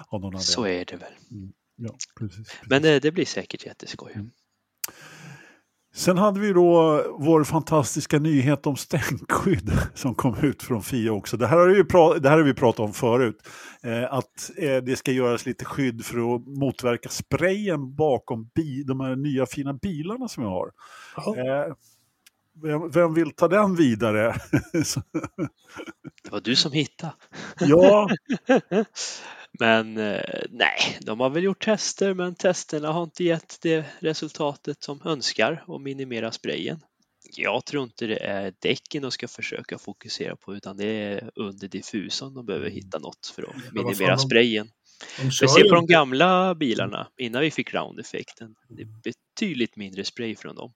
Av 0.09 0.21
någon 0.21 0.41
Så 0.41 0.67
är 0.67 0.85
det 0.85 0.97
väl. 0.97 1.13
Ja, 1.77 1.95
precis, 2.19 2.37
precis. 2.37 2.61
Men 2.71 2.83
det, 2.83 3.01
det 3.01 3.13
blir 3.13 3.25
säkert 3.25 3.67
jätteskoj. 3.67 4.13
Mm. 4.15 4.31
Sen 5.95 6.19
hade 6.19 6.41
vi 6.41 6.53
då 6.53 7.03
vår 7.19 7.45
fantastiska 7.45 8.19
nyhet 8.19 8.67
om 8.67 8.77
stänkskydd 8.77 9.73
som 9.95 10.15
kom 10.15 10.37
ut 10.43 10.63
från 10.63 10.83
FIA 10.83 11.13
också. 11.13 11.37
Det 11.37 11.47
här 11.47 11.57
har 11.59 11.67
vi, 11.69 11.83
pra- 11.83 12.19
det 12.19 12.29
här 12.29 12.37
har 12.37 12.45
vi 12.45 12.55
pratat 12.55 12.81
om 12.81 12.93
förut. 12.93 13.37
Eh, 13.83 14.13
att 14.15 14.51
eh, 14.59 14.77
det 14.77 14.97
ska 14.97 15.13
göras 15.13 15.47
lite 15.47 15.65
skydd 15.65 16.05
för 16.05 16.35
att 16.35 16.47
motverka 16.47 17.09
sprayen 17.09 17.95
bakom 17.95 18.51
de 18.87 19.01
här 19.01 19.17
nya 19.17 19.47
fina 19.47 19.73
bilarna 19.75 20.29
som 20.29 20.43
vi 20.43 20.49
har. 20.49 20.71
Eh, 21.37 21.75
vem, 22.63 22.91
vem 22.91 23.15
vill 23.15 23.31
ta 23.31 23.49
den 23.49 23.75
vidare? 23.75 24.35
Det 26.23 26.31
var 26.31 26.41
du 26.41 26.57
som 26.57 26.73
hittade. 26.73 27.13
ja, 27.61 28.09
Men 29.59 29.97
eh, 29.97 30.21
nej, 30.51 30.99
de 31.01 31.21
har 31.21 31.31
väl 31.31 31.45
gjort 31.45 31.65
tester, 31.65 32.15
men 32.15 32.35
testerna 32.35 32.93
har 32.93 33.03
inte 33.03 33.25
gett 33.25 33.59
det 33.63 33.85
resultatet 33.99 34.83
som 34.83 35.03
önskar 35.05 35.65
och 35.67 35.81
minimera 35.81 36.33
sprayen. 36.33 36.81
Jag 37.37 37.65
tror 37.65 37.83
inte 37.83 38.07
det 38.07 38.25
är 38.25 38.55
däcken 38.59 39.03
de 39.03 39.11
ska 39.11 39.29
försöka 39.29 39.79
fokusera 39.79 40.37
på, 40.37 40.57
utan 40.57 40.77
det 40.77 40.87
är 40.87 41.31
under 41.35 41.69
diffusorn 41.69 42.35
de 42.35 42.47
behöver 42.47 42.71
hitta 42.71 42.99
något 42.99 43.33
för 43.35 43.43
att 43.43 43.73
minimera 43.73 44.19
sprayen. 44.19 44.69
Vi 45.23 45.49
ser 45.49 45.69
på 45.69 45.75
de 45.75 45.87
gamla 45.87 46.55
bilarna 46.55 47.09
innan 47.19 47.43
vi 47.43 47.51
fick 47.51 47.75
round-effekten. 47.75 48.55
Det 48.69 48.83
är 48.83 48.89
betydligt 49.03 49.77
mindre 49.77 50.05
spray 50.05 50.37
från 50.37 50.57
dem. 50.57 50.73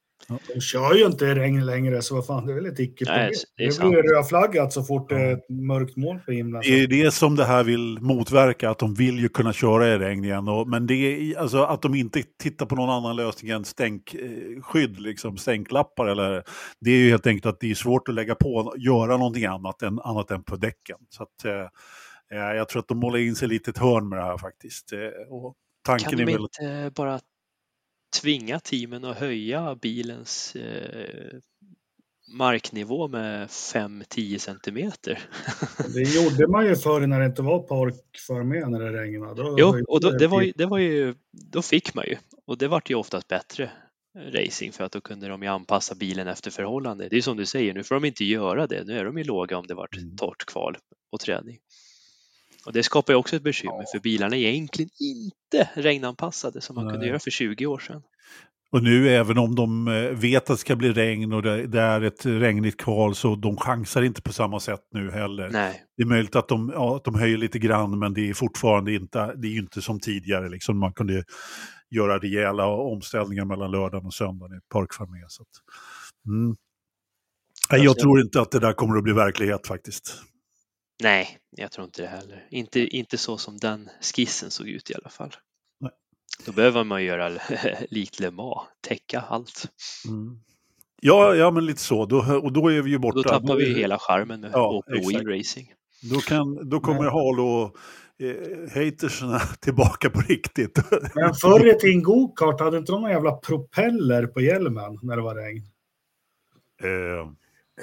De 0.54 0.60
kör 0.60 0.94
ju 0.94 1.06
inte 1.06 1.24
i 1.24 1.34
regn 1.34 1.66
längre, 1.66 2.02
så 2.02 2.14
vad 2.14 2.26
fan, 2.26 2.46
det 2.46 2.52
är 2.52 2.54
väl 2.54 2.66
ett 2.66 2.78
icke-problem. 2.78 3.20
Nej, 3.20 3.32
det 3.56 3.64
är 3.64 3.82
Det 3.82 3.88
blir 3.88 4.14
rödflaggat 4.14 4.72
så 4.72 4.82
fort 4.82 5.08
det 5.08 5.20
är 5.20 5.32
ett 5.32 5.48
mörkt 5.48 5.96
moln 5.96 6.20
på 6.26 6.32
himlen. 6.32 6.62
det 6.64 6.82
är 6.82 6.86
det 6.86 7.10
som 7.10 7.36
det 7.36 7.44
här 7.44 7.64
vill 7.64 7.98
motverka, 8.00 8.70
att 8.70 8.78
de 8.78 8.94
vill 8.94 9.18
ju 9.18 9.28
kunna 9.28 9.52
köra 9.52 9.88
i 9.88 9.98
regn 9.98 10.24
igen. 10.24 10.48
Och, 10.48 10.68
men 10.68 10.86
det 10.86 10.94
är 10.94 11.38
alltså 11.38 11.62
att 11.62 11.82
de 11.82 11.94
inte 11.94 12.22
tittar 12.42 12.66
på 12.66 12.76
någon 12.76 12.90
annan 12.90 13.16
lösning 13.16 13.50
än 13.50 13.64
stänkskydd, 13.64 15.00
liksom 15.00 15.36
stänklappar. 15.36 16.06
Eller, 16.06 16.42
det 16.80 16.90
är 16.90 16.98
ju 16.98 17.10
helt 17.10 17.26
enkelt 17.26 17.46
att 17.46 17.60
det 17.60 17.70
är 17.70 17.74
svårt 17.74 18.08
att 18.08 18.14
lägga 18.14 18.34
på, 18.34 18.74
göra 18.78 19.16
någonting 19.16 19.44
annat 19.44 19.82
än, 19.82 20.00
annat 20.00 20.30
än 20.30 20.42
på 20.42 20.56
däcken. 20.56 20.98
Så 21.08 21.22
att, 21.22 21.44
eh, 21.44 22.38
eh, 22.38 22.56
jag 22.56 22.68
tror 22.68 22.80
att 22.80 22.88
de 22.88 22.98
målar 22.98 23.18
in 23.18 23.34
sig 23.34 23.48
lite 23.48 23.70
ett 23.70 23.78
hörn 23.78 24.08
med 24.08 24.18
det 24.18 24.24
här 24.24 24.38
faktiskt. 24.38 24.92
Eh, 24.92 25.32
och 25.34 25.54
tanken 25.84 26.10
Kan 26.10 26.20
är 26.20 26.26
de 26.26 26.32
väl... 26.32 26.42
inte 26.42 26.92
bara 26.94 27.20
tvinga 28.20 28.60
teamen 28.60 29.04
att 29.04 29.16
höja 29.16 29.74
bilens 29.74 30.56
eh, 30.56 31.38
marknivå 32.38 33.08
med 33.08 33.48
5-10 33.48 34.38
centimeter? 34.38 35.18
Det 35.94 36.02
gjorde 36.02 36.48
man 36.48 36.66
ju 36.66 36.76
förr 36.76 37.06
när 37.06 37.20
det 37.20 37.26
inte 37.26 37.42
var 37.42 37.58
parkförmed 37.58 38.70
när 38.70 38.80
det 38.80 39.02
regnade. 39.02 39.42
Då 39.42 39.56
Jo, 39.58 39.84
och 39.88 40.00
då, 40.00 40.10
det 40.10 40.26
var 40.26 40.42
ju, 40.42 40.52
det 40.56 40.66
var 40.66 40.78
ju, 40.78 41.14
då 41.32 41.62
fick 41.62 41.94
man 41.94 42.04
ju. 42.06 42.16
Och 42.46 42.58
det 42.58 42.68
vart 42.68 42.90
ju 42.90 42.94
oftast 42.94 43.28
bättre 43.28 43.70
racing 44.32 44.72
för 44.72 44.84
att 44.84 44.92
då 44.92 45.00
kunde 45.00 45.28
de 45.28 45.42
ju 45.42 45.48
anpassa 45.48 45.94
bilen 45.94 46.28
efter 46.28 46.50
förhållande. 46.50 47.08
Det 47.08 47.16
är 47.16 47.22
som 47.22 47.36
du 47.36 47.46
säger, 47.46 47.74
nu 47.74 47.84
får 47.84 47.94
de 47.94 48.04
inte 48.04 48.24
göra 48.24 48.66
det. 48.66 48.84
Nu 48.84 48.98
är 48.98 49.04
de 49.04 49.18
ju 49.18 49.24
låga 49.24 49.58
om 49.58 49.66
det 49.66 49.74
vart 49.74 49.96
Mm. 49.96 50.16
torrt 50.16 50.44
kval 50.46 50.76
och 51.12 51.20
träning. 51.20 51.58
Och 52.66 52.72
det 52.72 52.82
skapar 52.82 53.12
ju 53.12 53.16
också 53.16 53.36
ett 53.36 53.42
bekymmer 53.42 53.84
för 53.92 54.00
bilarna 54.00 54.36
är 54.36 54.40
egentligen 54.40 54.90
inte 55.00 55.70
regnanpassade 55.74 56.60
som 56.60 56.74
man 56.74 56.84
kunde 56.84 56.98
Nej. 56.98 57.08
göra 57.08 57.18
för 57.18 57.30
20 57.30 57.66
år 57.66 57.78
sedan. 57.78 58.02
Och 58.72 58.82
nu 58.82 59.08
även 59.08 59.38
om 59.38 59.54
de 59.54 59.88
eh, 59.88 60.10
vet 60.10 60.42
att 60.42 60.46
det 60.46 60.56
ska 60.56 60.76
bli 60.76 60.92
regn 60.92 61.32
och 61.32 61.42
det, 61.42 61.80
är 61.80 62.00
ett 62.00 62.26
regnigt 62.26 62.76
kval 62.80 63.14
så 63.14 63.34
de 63.36 63.56
chansar 63.56 64.02
inte 64.02 64.22
på 64.22 64.32
samma 64.32 64.60
sätt 64.60 64.80
nu 64.94 65.10
heller. 65.10 65.50
Nej, 65.50 65.82
Det 65.96 66.02
är 66.02 66.06
möjligt 66.06 66.36
att 66.36 66.48
de, 66.48 66.70
ja, 66.74 66.96
att 66.96 67.04
de 67.04 67.14
höjer 67.14 67.36
lite 67.36 67.58
grann 67.58 67.98
men 67.98 68.14
det 68.14 68.28
är 68.28 68.34
fortfarande 68.34 68.94
inte, 68.94 69.34
det 69.36 69.48
är 69.48 69.58
inte 69.58 69.82
som 69.82 70.00
tidigare. 70.00 70.48
Liksom. 70.48 70.78
Man 70.78 70.92
kunde 70.92 71.24
göra 71.90 72.18
rejäla 72.18 72.66
omställningar 72.66 73.44
mellan 73.44 73.70
lördagen 73.70 74.06
och 74.06 74.14
söndagen 74.14 74.56
i 74.56 74.60
parkfarmé. 74.72 75.24
Så 75.28 75.42
att, 75.42 75.48
mm. 76.28 76.56
Nej, 77.70 77.80
jag 77.80 77.90
Alltså- 77.90 78.02
tror 78.02 78.20
inte 78.20 78.40
att 78.40 78.50
det 78.50 78.58
där 78.60 78.72
kommer 78.72 78.96
att 78.96 79.04
bli 79.04 79.12
verklighet 79.12 79.66
faktiskt. 79.66 80.22
Nej, 81.02 81.38
jag 81.50 81.72
tror 81.72 81.84
inte 81.84 82.02
det 82.02 82.08
heller. 82.08 82.46
Inte, 82.50 82.80
inte 82.80 83.18
så 83.18 83.38
som 83.38 83.56
den 83.56 83.88
skissen 84.00 84.50
såg 84.50 84.68
ut 84.68 84.90
i 84.90 84.94
alla 84.94 85.08
fall. 85.08 85.34
Nej. 85.80 85.90
Då 86.46 86.52
behöver 86.52 86.84
man 86.84 87.04
göra 87.04 87.28
likt 87.90 88.20
Le 88.20 88.30
Mans, 88.30 88.68
täcka 88.80 89.20
allt. 89.20 89.68
Mm. 90.08 90.40
Ja, 91.02 91.34
ja, 91.34 91.50
men 91.50 91.66
lite 91.66 91.80
så. 91.80 92.06
Då, 92.06 92.40
och 92.42 92.52
då 92.52 92.68
är 92.68 92.82
vi 92.82 92.90
ju 92.90 92.98
borta. 92.98 93.16
Då 93.16 93.22
tappar 93.22 93.56
vi 93.56 93.68
ju 93.68 93.74
hela 93.78 93.98
charmen 93.98 94.40
med 94.40 94.50
Ja, 94.52 94.82
open 94.98 95.28
racing. 95.28 95.72
Då, 96.02 96.20
kan, 96.20 96.68
då 96.70 96.80
kommer 96.80 97.04
Halo 97.04 97.64
eh, 98.18 98.74
hatersna 98.74 99.38
tillbaka 99.60 100.10
på 100.10 100.20
riktigt. 100.20 100.78
Men 101.14 101.34
förr 101.34 101.76
i 101.76 101.78
tiden 101.78 102.02
gokart 102.02 102.60
hade 102.60 102.78
inte 102.78 102.92
de 102.92 103.00
någon 103.02 103.10
jävla 103.10 103.32
propeller 103.32 104.26
på 104.26 104.40
hjälmen 104.40 104.98
när 105.02 105.16
det 105.16 105.22
var 105.22 105.34
regn? 105.34 105.62
eh, 106.82 107.30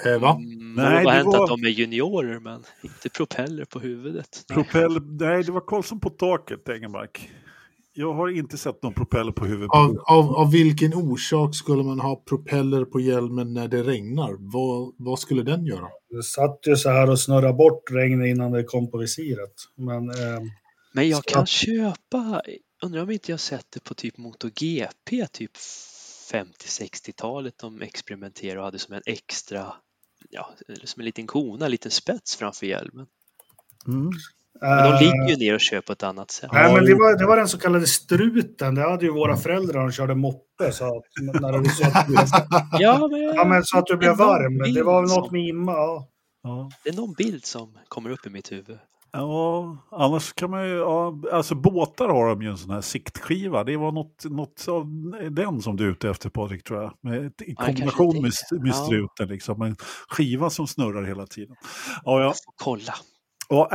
Eh, 0.06 0.20
va? 0.22 0.36
Mm, 0.40 0.74
Nej, 0.76 1.04
det 1.04 1.10
har 1.10 1.16
hänt 1.18 1.26
var- 1.28 1.44
att 1.44 1.50
de 1.50 1.64
är 1.64 1.70
juniorer 1.70 2.40
men 2.40 2.64
inte 2.82 3.10
propeller 3.10 3.66
på 3.66 3.80
huvudet. 3.80 4.46
Nej. 4.50 4.56
propell, 4.64 5.02
nej, 5.20 5.44
det 5.44 5.52
var 5.52 5.62
Karlsson 5.68 6.00
på 6.00 6.10
taket, 6.10 6.70
Engelmark. 6.70 7.30
Jag 7.96 8.14
har 8.14 8.30
inte 8.30 8.58
sett 8.58 8.84
någon 8.84 8.94
propeller 8.94 9.32
på 9.32 9.46
huvudet. 9.46 9.70
Av, 9.72 9.98
av, 10.06 10.36
av 10.36 10.52
vilken 10.52 10.94
orsak 10.94 11.56
skulle 11.56 11.84
man 11.84 12.00
ha 12.00 12.24
propeller 12.30 12.86
på 12.86 13.00
hjälmen 13.00 13.54
när 13.54 13.68
det 13.68 13.84
regnar? 13.84 14.36
Vad, 14.40 14.94
vad 14.98 15.20
skulle 15.20 15.44
den 15.44 15.66
göra? 15.66 15.88
Det 16.10 16.24
satt 16.24 16.60
ju 16.68 16.76
så 16.76 16.90
här 16.90 17.10
och 17.10 17.20
snurrade 17.20 17.54
bort 17.54 17.92
regnet 17.92 18.28
innan 18.28 18.52
det 18.52 18.64
kom 18.64 18.92
på 18.92 18.98
visiret. 18.98 19.54
Men, 19.78 20.10
eh, 20.10 20.42
Men 20.94 21.10
jag 21.10 21.18
Så 21.24 21.30
kan 21.34 21.42
att- 21.42 21.50
köpa, 21.50 22.42
undrar 22.84 23.02
om 23.02 23.12
inte 23.12 23.32
jag 23.32 23.40
sett 23.40 23.66
det 23.74 23.84
på 23.84 23.94
typ 23.94 24.18
MotoGP, 24.18 25.28
typ 25.32 25.52
50-60-talet 26.32 27.58
de 27.58 27.82
experimenterade 27.82 28.60
och 28.60 28.66
hade 28.66 28.80
som 28.80 28.94
en 28.94 29.02
extra, 29.06 29.74
ja, 30.30 30.54
som 30.84 31.02
en 31.02 31.06
liten 31.06 31.28
kona, 31.28 31.66
en 31.66 31.72
liten 31.72 31.92
spets 31.92 32.36
framför 32.36 32.66
hjälmen. 32.66 33.06
Mm. 33.88 34.12
Men 34.62 34.84
de 34.84 34.94
eh, 34.94 35.00
ligger 35.00 35.30
ju 35.30 35.36
ner 35.36 35.54
och 35.54 35.62
kör 35.62 35.82
på 35.82 35.94
ett 35.94 36.04
annat 36.04 36.32
sätt. 36.32 36.50
Nej, 36.54 36.74
men 36.74 36.86
det 36.86 36.96
var, 36.96 37.18
det 37.18 37.26
var 37.26 37.38
den 37.38 37.48
så 37.48 37.58
kallade 37.58 37.88
struten. 37.88 38.76
Det 38.76 38.82
hade 38.82 39.06
ju 39.06 39.12
våra 39.12 39.38
föräldrar 39.38 39.74
när 39.74 39.82
de 39.82 39.92
körde 39.92 40.16
moppe. 40.16 40.72
Så 40.72 40.98
att, 40.98 41.04
när 41.42 41.60
det 41.60 41.70
så 41.70 41.88
att, 41.88 42.08
Ja, 42.80 43.08
men, 43.12 43.22
ja, 43.22 43.46
men 43.46 43.64
så 43.64 43.78
att 43.78 43.86
du 43.86 43.98
blev 43.98 44.18
varm. 44.18 44.74
Det 44.74 44.84
var 44.84 45.02
väl 45.02 45.10
något 45.10 45.32
med 45.32 45.42
Imma. 45.42 45.72
Ja. 45.72 46.10
Ja. 46.44 46.72
det 46.84 46.90
är 46.90 46.94
någon 46.94 47.14
bild 47.14 47.46
som 47.46 47.78
kommer 47.88 48.10
upp 48.10 48.26
i 48.26 48.30
mitt 48.30 48.52
huvud. 48.52 48.78
Ja, 49.14 49.78
annars 49.92 50.34
kan 50.34 50.50
man 50.52 50.68
ju, 50.70 50.76
ja, 50.76 51.20
alltså 51.32 51.56
båtar 51.56 52.10
har 52.10 52.28
de 52.30 52.42
ju 52.42 52.50
en 52.50 52.58
sån 52.58 52.70
här 52.72 52.82
siktskiva. 52.82 53.64
Det 53.64 53.78
var 53.78 53.92
något, 53.92 54.26
något 54.26 54.68
av 54.68 54.86
den 55.32 55.62
som 55.62 55.76
du 55.76 55.86
är 55.88 55.92
ute 55.92 56.10
efter 56.10 56.30
Patrik 56.30 56.64
tror 56.64 56.82
jag. 56.82 56.94
Med, 57.02 57.34
I 57.42 57.56
kombination 57.56 58.16
det. 58.16 58.22
med, 58.22 58.32
med 58.62 58.70
Ja. 58.70 58.74
struten 58.86 59.28
liksom. 59.28 59.62
En 59.62 59.76
skiva 60.08 60.50
som 60.50 60.68
snurrar 60.68 61.04
hela 61.04 61.28
tiden. 61.28 61.56
Ja, 62.04 62.20
ja. 62.20 62.22
Jag 62.22 62.30
får 62.36 62.54
kolla. 62.64 62.94
Ja, 63.50 63.70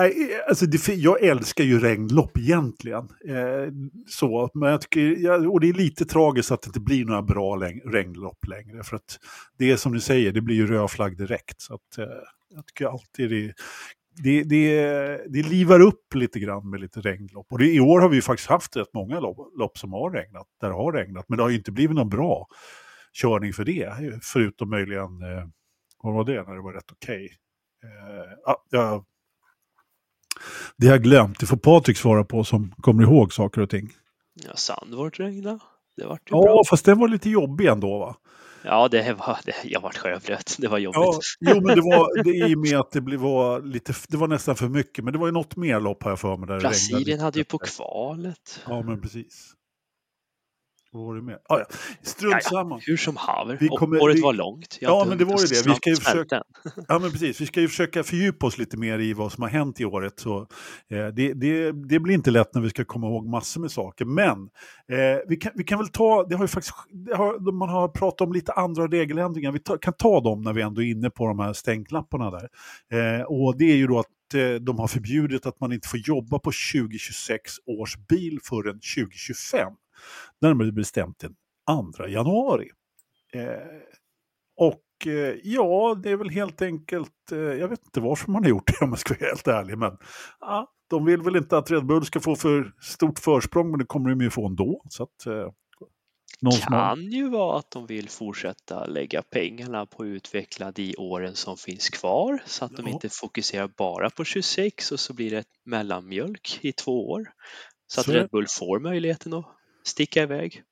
alltså 0.49 0.67
det, 0.67 0.89
jag 0.89 1.23
älskar 1.23 1.65
ju 1.65 1.81
regnlopp 1.81 2.39
egentligen. 2.39 3.03
Eh, 3.29 3.73
så, 4.09 4.51
men 4.55 4.71
jag 4.71 4.81
tycker, 4.81 5.01
ja, 5.25 5.35
och 5.49 5.61
det 5.61 5.69
är 5.69 5.73
lite 5.73 6.05
tragiskt 6.05 6.51
att 6.51 6.63
det 6.63 6.69
inte 6.69 6.81
blir 6.81 7.05
några 7.05 7.23
bra 7.23 7.57
läng- 7.57 7.91
regnlopp 7.93 8.47
längre. 8.49 8.83
För 8.83 8.97
att 8.97 9.19
det 9.59 9.71
är 9.71 9.77
som 9.77 9.93
du 9.93 10.01
säger, 10.01 10.33
det 10.33 10.41
blir 10.41 10.57
ju 10.57 10.67
röd 10.67 10.91
flagg 10.91 11.17
direkt. 11.19 11.61
Så 11.61 11.75
att, 11.75 11.99
eh, 11.99 12.05
jag 12.55 12.67
tycker 12.67 12.87
alltid 12.87 13.31
det, 13.31 13.53
det, 14.23 14.43
det, 14.43 14.77
det 15.29 15.43
livar 15.43 15.81
upp 15.81 16.15
lite 16.15 16.41
grann 16.41 16.71
med 16.71 16.81
lite 16.81 17.01
regnlopp. 17.01 17.47
Och 17.51 17.59
det, 17.59 17.73
i 17.73 17.81
år 17.81 18.01
har 18.01 18.09
vi 18.09 18.17
ju 18.17 18.23
faktiskt 18.23 18.49
haft 18.49 18.77
rätt 18.77 18.95
många 18.95 19.21
lopp, 19.21 19.37
lopp 19.59 19.79
som 19.79 19.93
har 19.93 20.11
regnat, 20.11 20.47
där 20.61 20.69
det 20.69 20.75
har 20.75 20.93
regnat. 20.93 21.25
Men 21.29 21.37
det 21.37 21.43
har 21.43 21.51
ju 21.51 21.57
inte 21.57 21.73
blivit 21.73 21.97
någon 21.97 22.09
bra 22.09 22.47
körning 23.13 23.53
för 23.53 23.65
det. 23.65 23.93
Förutom 24.23 24.71
möjligen, 24.71 25.23
eh, 25.23 25.45
vad 26.03 26.15
var 26.15 26.25
det, 26.25 26.43
när 26.43 26.55
det 26.55 26.63
var 26.63 26.73
rätt 26.73 26.93
okej. 26.93 27.29
Eh, 27.85 28.33
ja, 28.45 28.65
jag 28.71 29.05
det 30.77 30.87
har 30.87 30.95
jag 30.95 31.03
glömt. 31.03 31.41
Det 31.41 31.47
får 31.47 31.57
Patrik 31.57 31.97
svara 31.97 32.25
på 32.25 32.45
som 32.45 32.75
kommer 32.81 33.03
ihåg 33.03 33.33
saker 33.33 33.61
och 33.61 33.71
ting. 33.71 33.89
Ja, 34.47 34.57
Sandvort 34.57 35.21
regna. 35.21 35.61
Det 35.97 36.07
vart 36.07 36.31
ju 36.31 36.37
Ja, 36.37 36.43
bra. 36.43 36.63
fast 36.71 36.85
den 36.85 36.99
var 36.99 37.09
lite 37.09 37.31
jobbig 37.31 37.67
ändå 37.67 37.99
va? 37.99 38.17
Ja, 38.63 38.89
det 38.89 39.13
var, 39.13 39.39
det, 39.45 39.55
jag 39.65 39.81
vart 39.81 39.97
sjöblöt. 39.97 40.57
Det 40.59 40.69
var 40.69 40.79
jobbigt. 40.79 40.97
Ja, 41.39 41.55
jo, 41.55 41.55
men 41.55 41.77
det 41.77 41.83
var 41.83 42.23
det, 42.25 42.49
i 42.51 42.55
och 42.55 42.59
med 42.59 42.81
att 42.81 42.91
det 42.91 43.01
blev, 43.01 43.21
var 43.21 43.63
lite, 43.63 43.95
det 44.09 44.17
var 44.17 44.29
nästan 44.29 44.57
för 44.57 44.69
mycket. 44.69 45.05
Men 45.05 45.13
det 45.13 45.19
var 45.19 45.27
ju 45.27 45.33
något 45.33 45.57
mer 45.57 45.81
lopp 45.81 46.03
här 46.05 46.17
för 46.17 46.37
mig. 46.37 46.49
Där 46.49 46.61
Brasilien 46.61 47.21
hade 47.21 47.39
ju 47.39 47.45
på 47.45 47.59
kvalet. 47.59 48.61
Ja, 48.69 48.83
men 48.83 49.01
precis. 49.01 49.55
Var 50.93 51.15
det 51.15 51.23
med? 51.23 51.39
Ah, 51.49 51.59
ja. 51.59 51.65
Strunt 52.03 52.33
Ja, 52.33 52.41
ja. 52.45 52.51
samma. 52.51 52.81
Hur 52.87 52.97
som 52.97 53.17
haver. 53.17 53.69
Kommer- 53.79 54.03
Året 54.03 54.17
vi- 54.17 54.21
var 54.21 54.33
långt. 54.33 54.79
Jag 54.81 54.91
Ja, 54.91 55.05
men 55.09 55.19
det 55.19 55.25
var 55.25 55.41
ju 55.41 55.47
det. 55.47 55.67
Vi 55.67 55.75
ska 55.75 55.91
ju 55.91 55.97
försöka-. 55.97 56.43
Ja, 56.89 56.99
men 56.99 57.11
precis. 57.11 57.41
Vi 57.41 57.47
ska 57.47 57.61
ju 57.61 57.69
försöka 57.69 58.03
fördjupa 58.03 58.47
oss 58.47 58.59
lite 58.59 58.77
mer 58.77 58.99
i 58.99 59.13
vad 59.13 59.33
som 59.33 59.43
har 59.43 59.51
hänt 59.51 59.81
i 59.81 59.85
året. 59.85 60.21
Så, 60.21 60.39
eh, 60.91 61.07
det, 61.17 61.33
det, 61.33 61.73
det 61.73 62.01
blir 62.01 62.15
inte 62.15 62.31
lätt 62.31 62.55
när 62.55 62.63
vi 62.63 62.71
ska 62.71 62.85
komma 62.85 63.07
ihåg 63.07 63.27
massor 63.29 63.61
med 63.61 63.71
saker. 63.71 64.05
Men 64.05 64.31
eh, 64.93 65.19
vi, 65.29 65.37
kan, 65.37 65.53
vi 65.55 65.65
kan 65.65 65.79
väl 65.79 65.89
ta, 65.89 66.27
det 66.29 66.35
har 66.37 66.45
ju 66.45 66.49
faktiskt, 66.49 66.75
har, 67.17 67.53
man 67.53 67.69
har 67.69 67.89
pratat 67.89 68.21
om 68.21 68.33
lite 68.33 68.53
andra 68.53 68.87
regeländringar. 68.87 69.53
Vi 69.53 69.59
ta, 69.59 69.79
kan 69.79 69.93
ta 69.93 70.21
dem 70.21 70.43
när 70.43 70.53
vi 70.53 70.63
ändå 70.63 70.83
är 70.83 70.87
inne 70.87 71.11
på 71.11 71.27
de 71.27 71.39
här 71.39 71.53
stänklapparna 71.53 72.31
där. 72.31 72.49
Eh, 73.19 73.23
och 73.23 73.59
det 73.59 73.65
är 73.65 73.77
ju 73.77 73.87
då 73.87 73.99
att 73.99 74.07
eh, 74.35 74.55
de 74.55 74.79
har 74.79 74.87
förbjudit 74.89 75.47
att 75.47 75.61
man 75.61 75.73
inte 75.73 75.89
får 75.89 75.99
jobba 75.99 76.39
på 76.39 76.53
2026 76.73 77.53
års 77.67 77.97
bil 78.09 78.39
förrän 78.45 78.81
2025. 78.97 79.73
Närmare 80.41 80.73
bestämt 80.73 81.19
den 81.19 81.35
2 81.97 82.07
januari. 82.09 82.71
Eh, 83.35 83.43
och 84.57 85.07
eh, 85.07 85.35
ja, 85.43 86.01
det 86.03 86.11
är 86.11 86.17
väl 86.17 86.31
helt 86.31 86.63
enkelt, 86.63 87.33
eh, 87.33 87.39
jag 87.39 87.69
vet 87.69 87.85
inte 87.85 88.01
varför 88.01 88.31
man 88.33 88.43
har 88.45 88.51
gjort 88.51 88.67
det 88.67 88.79
om 88.85 88.91
jag 88.91 88.99
ska 88.99 89.15
vara 89.15 89.29
helt 89.29 89.49
ärlig, 89.49 89.79
men 89.79 89.97
ja, 90.41 90.73
de 90.91 91.05
vill 91.05 91.23
väl 91.23 91.37
inte 91.37 91.59
att 91.59 91.71
Red 91.71 91.87
Bull 91.87 92.05
ska 92.05 92.21
få 92.21 92.37
för 92.37 92.73
stort 92.83 93.19
försprång, 93.19 93.71
men 93.71 93.79
det 93.79 93.87
kommer 93.87 94.11
de 94.11 94.21
ju 94.21 94.31
få 94.31 94.47
ändå. 94.47 94.83
Så 94.89 95.03
att, 95.03 95.27
någon 96.41 96.53
som 96.53 96.73
har- 96.75 96.89
kan 96.97 97.03
ju 97.13 97.29
vara 97.29 97.59
att 97.59 97.71
de 97.71 97.87
vill 97.87 98.09
fortsätta 98.09 98.85
lägga 98.87 99.23
pengarna 99.23 99.87
på 99.87 100.03
att 100.03 100.07
utveckla 100.07 100.73
de 100.73 100.95
åren 100.99 101.35
som 101.35 101.57
finns 101.57 101.89
kvar 101.91 102.39
så 102.47 102.65
att 102.65 102.77
de 102.77 102.87
Ja. 102.87 102.93
inte 102.93 103.09
fokuserar 103.09 103.71
bara 103.77 104.11
på 104.11 104.25
26 104.25 104.93
och 104.93 105.01
så 105.01 105.15
blir 105.15 105.31
det 105.31 105.39
ett 105.39 105.47
mellanmjölk 105.65 106.59
i 106.63 106.73
två 106.73 107.09
år. 107.11 107.25
Så 107.87 108.01
att 108.01 108.07
Så 108.07 108.13
det. 108.13 108.19
Red 108.21 108.29
Bull 108.31 108.47
får 108.59 108.81
möjligheten 108.81 109.35
att 109.35 109.47
sticka 109.89 110.23
iväg. 110.23 110.63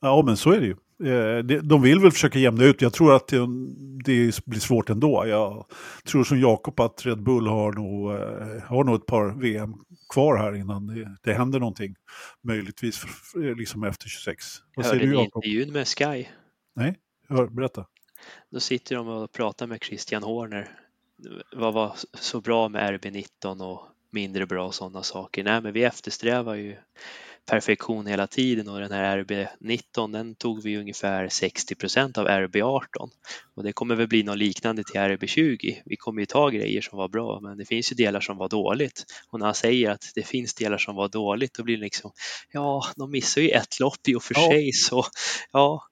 Ja, 0.00 0.22
men 0.26 0.36
så 0.36 0.52
är 0.52 0.60
det 0.60 0.66
ju. 0.66 0.76
Eh, 1.12 1.38
De 1.62 1.82
vill 1.82 2.00
väl 2.00 2.10
försöka 2.10 2.38
jämna 2.38 2.64
ut. 2.64 2.82
Jag 2.82 2.92
tror 2.92 3.16
att 3.16 3.28
det, 3.28 4.44
blir 4.46 4.60
svårt 4.60 4.90
ändå. 4.90 5.26
Jag 5.26 5.66
tror 6.04 6.24
som 6.24 6.40
Jakob 6.40 6.80
att 6.80 7.06
Red 7.06 7.22
Bull 7.22 7.46
har 7.46 7.72
nog, 7.72 8.12
eh, 8.12 8.62
har 8.62 8.84
nog 8.84 8.94
ett 8.94 9.06
par 9.06 9.40
VM 9.40 9.74
kvar 10.12 10.36
här 10.36 10.54
innan 10.54 10.86
det, 10.86 11.16
det 11.22 11.34
händer 11.34 11.60
någonting. 11.60 11.94
Möjligtvis 12.42 13.04
liksom 13.34 13.84
efter 13.84 14.08
26. 14.08 14.46
Vad 14.76 14.86
säger 14.86 15.00
Hörde 15.00 15.12
du 15.12 15.22
Jakob? 15.22 15.44
intervjun 15.44 15.72
med 15.72 15.88
Sky? 15.88 16.26
Nej, 16.74 16.98
hör, 17.28 17.46
berätta. 17.46 17.86
Då 18.50 18.60
sitter 18.60 18.96
de 18.96 19.08
och 19.08 19.32
pratar 19.32 19.66
med 19.66 19.82
Christian 19.84 20.22
Horner. 20.22 20.68
Vad 21.56 21.74
var 21.74 21.96
så 22.14 22.40
bra 22.40 22.68
med 22.68 23.00
RB19 23.00 23.62
och 23.72 23.80
mindre 24.10 24.46
bra 24.46 24.66
och 24.66 24.74
sådana 24.74 25.02
saker? 25.02 25.44
Nej, 25.44 25.60
men 25.60 25.72
vi 25.72 25.82
eftersträvar 25.84 26.54
ju 26.54 26.76
perfektion 27.46 28.06
hela 28.06 28.26
tiden 28.26 28.68
och 28.68 28.80
den 28.80 28.92
här 28.92 29.18
RB19 29.18 30.12
den 30.12 30.34
tog 30.34 30.62
vi 30.62 30.76
ungefär 30.76 31.26
60% 31.28 32.18
av 32.18 32.26
RB18 32.28 32.82
och 33.54 33.62
det 33.62 33.72
kommer 33.72 33.94
väl 33.94 34.08
bli 34.08 34.22
något 34.22 34.38
liknande 34.38 34.84
till 34.84 35.00
RB20. 35.00 35.74
Vi 35.84 35.96
kommer 35.96 36.20
ju 36.22 36.26
ta 36.26 36.48
grejer 36.48 36.80
som 36.80 36.98
var 36.98 37.08
bra 37.08 37.40
men 37.42 37.58
det 37.58 37.64
finns 37.64 37.92
ju 37.92 37.96
delar 37.96 38.20
som 38.20 38.36
var 38.36 38.48
dåligt 38.48 39.04
och 39.30 39.38
när 39.38 39.46
han 39.46 39.54
säger 39.54 39.90
att 39.90 40.12
det 40.14 40.22
finns 40.22 40.54
delar 40.54 40.78
som 40.78 40.94
var 40.94 41.08
dåligt 41.08 41.54
då 41.54 41.62
blir 41.62 41.76
det 41.76 41.82
liksom 41.82 42.12
ja, 42.52 42.82
de 42.96 43.10
missar 43.10 43.40
ju 43.40 43.48
ett 43.48 43.80
lopp 43.80 44.08
i 44.08 44.14
och 44.14 44.22
för 44.22 44.34
Ja. 44.34 44.50
sig 44.50 44.72
så 44.72 45.04
ja, 45.52 45.82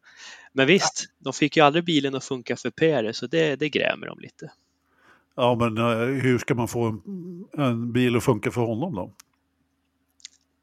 men 0.52 0.66
visst, 0.66 1.04
de 1.18 1.32
fick 1.32 1.56
ju 1.56 1.62
aldrig 1.62 1.84
bilen 1.84 2.14
att 2.14 2.24
funka 2.24 2.56
för 2.56 2.70
Perez 2.70 3.16
så 3.16 3.26
det, 3.26 3.56
det 3.56 3.68
grämer 3.68 4.06
de 4.06 4.18
lite. 4.20 4.50
Ja, 5.36 5.54
men 5.54 5.78
eh, 5.78 6.22
hur 6.22 6.38
ska 6.38 6.54
man 6.54 6.68
få 6.68 6.84
en, 6.84 7.00
en 7.64 7.92
bil 7.92 8.16
att 8.16 8.24
funka 8.24 8.50
för 8.50 8.60
honom 8.60 8.94
då? 8.94 9.12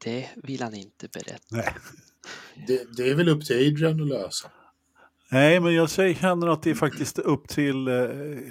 Det 0.04 0.28
vill 0.36 0.62
han 0.62 0.74
inte 0.74 1.08
berätta. 1.08 1.46
Nej. 1.50 1.74
Det, 2.66 2.96
det 2.96 3.10
är 3.10 3.14
väl 3.14 3.28
upp 3.28 3.44
till 3.44 3.56
Adrian 3.56 4.00
att 4.02 4.08
lösa. 4.08 4.48
Nej, 5.30 5.60
men 5.60 5.74
jag 5.74 5.90
säger 5.90 6.14
känner 6.14 6.46
att 6.48 6.62
det 6.62 6.70
är 6.70 6.74
faktiskt 6.74 7.18
upp 7.18 7.48
till 7.48 7.88
eh, 7.88 7.94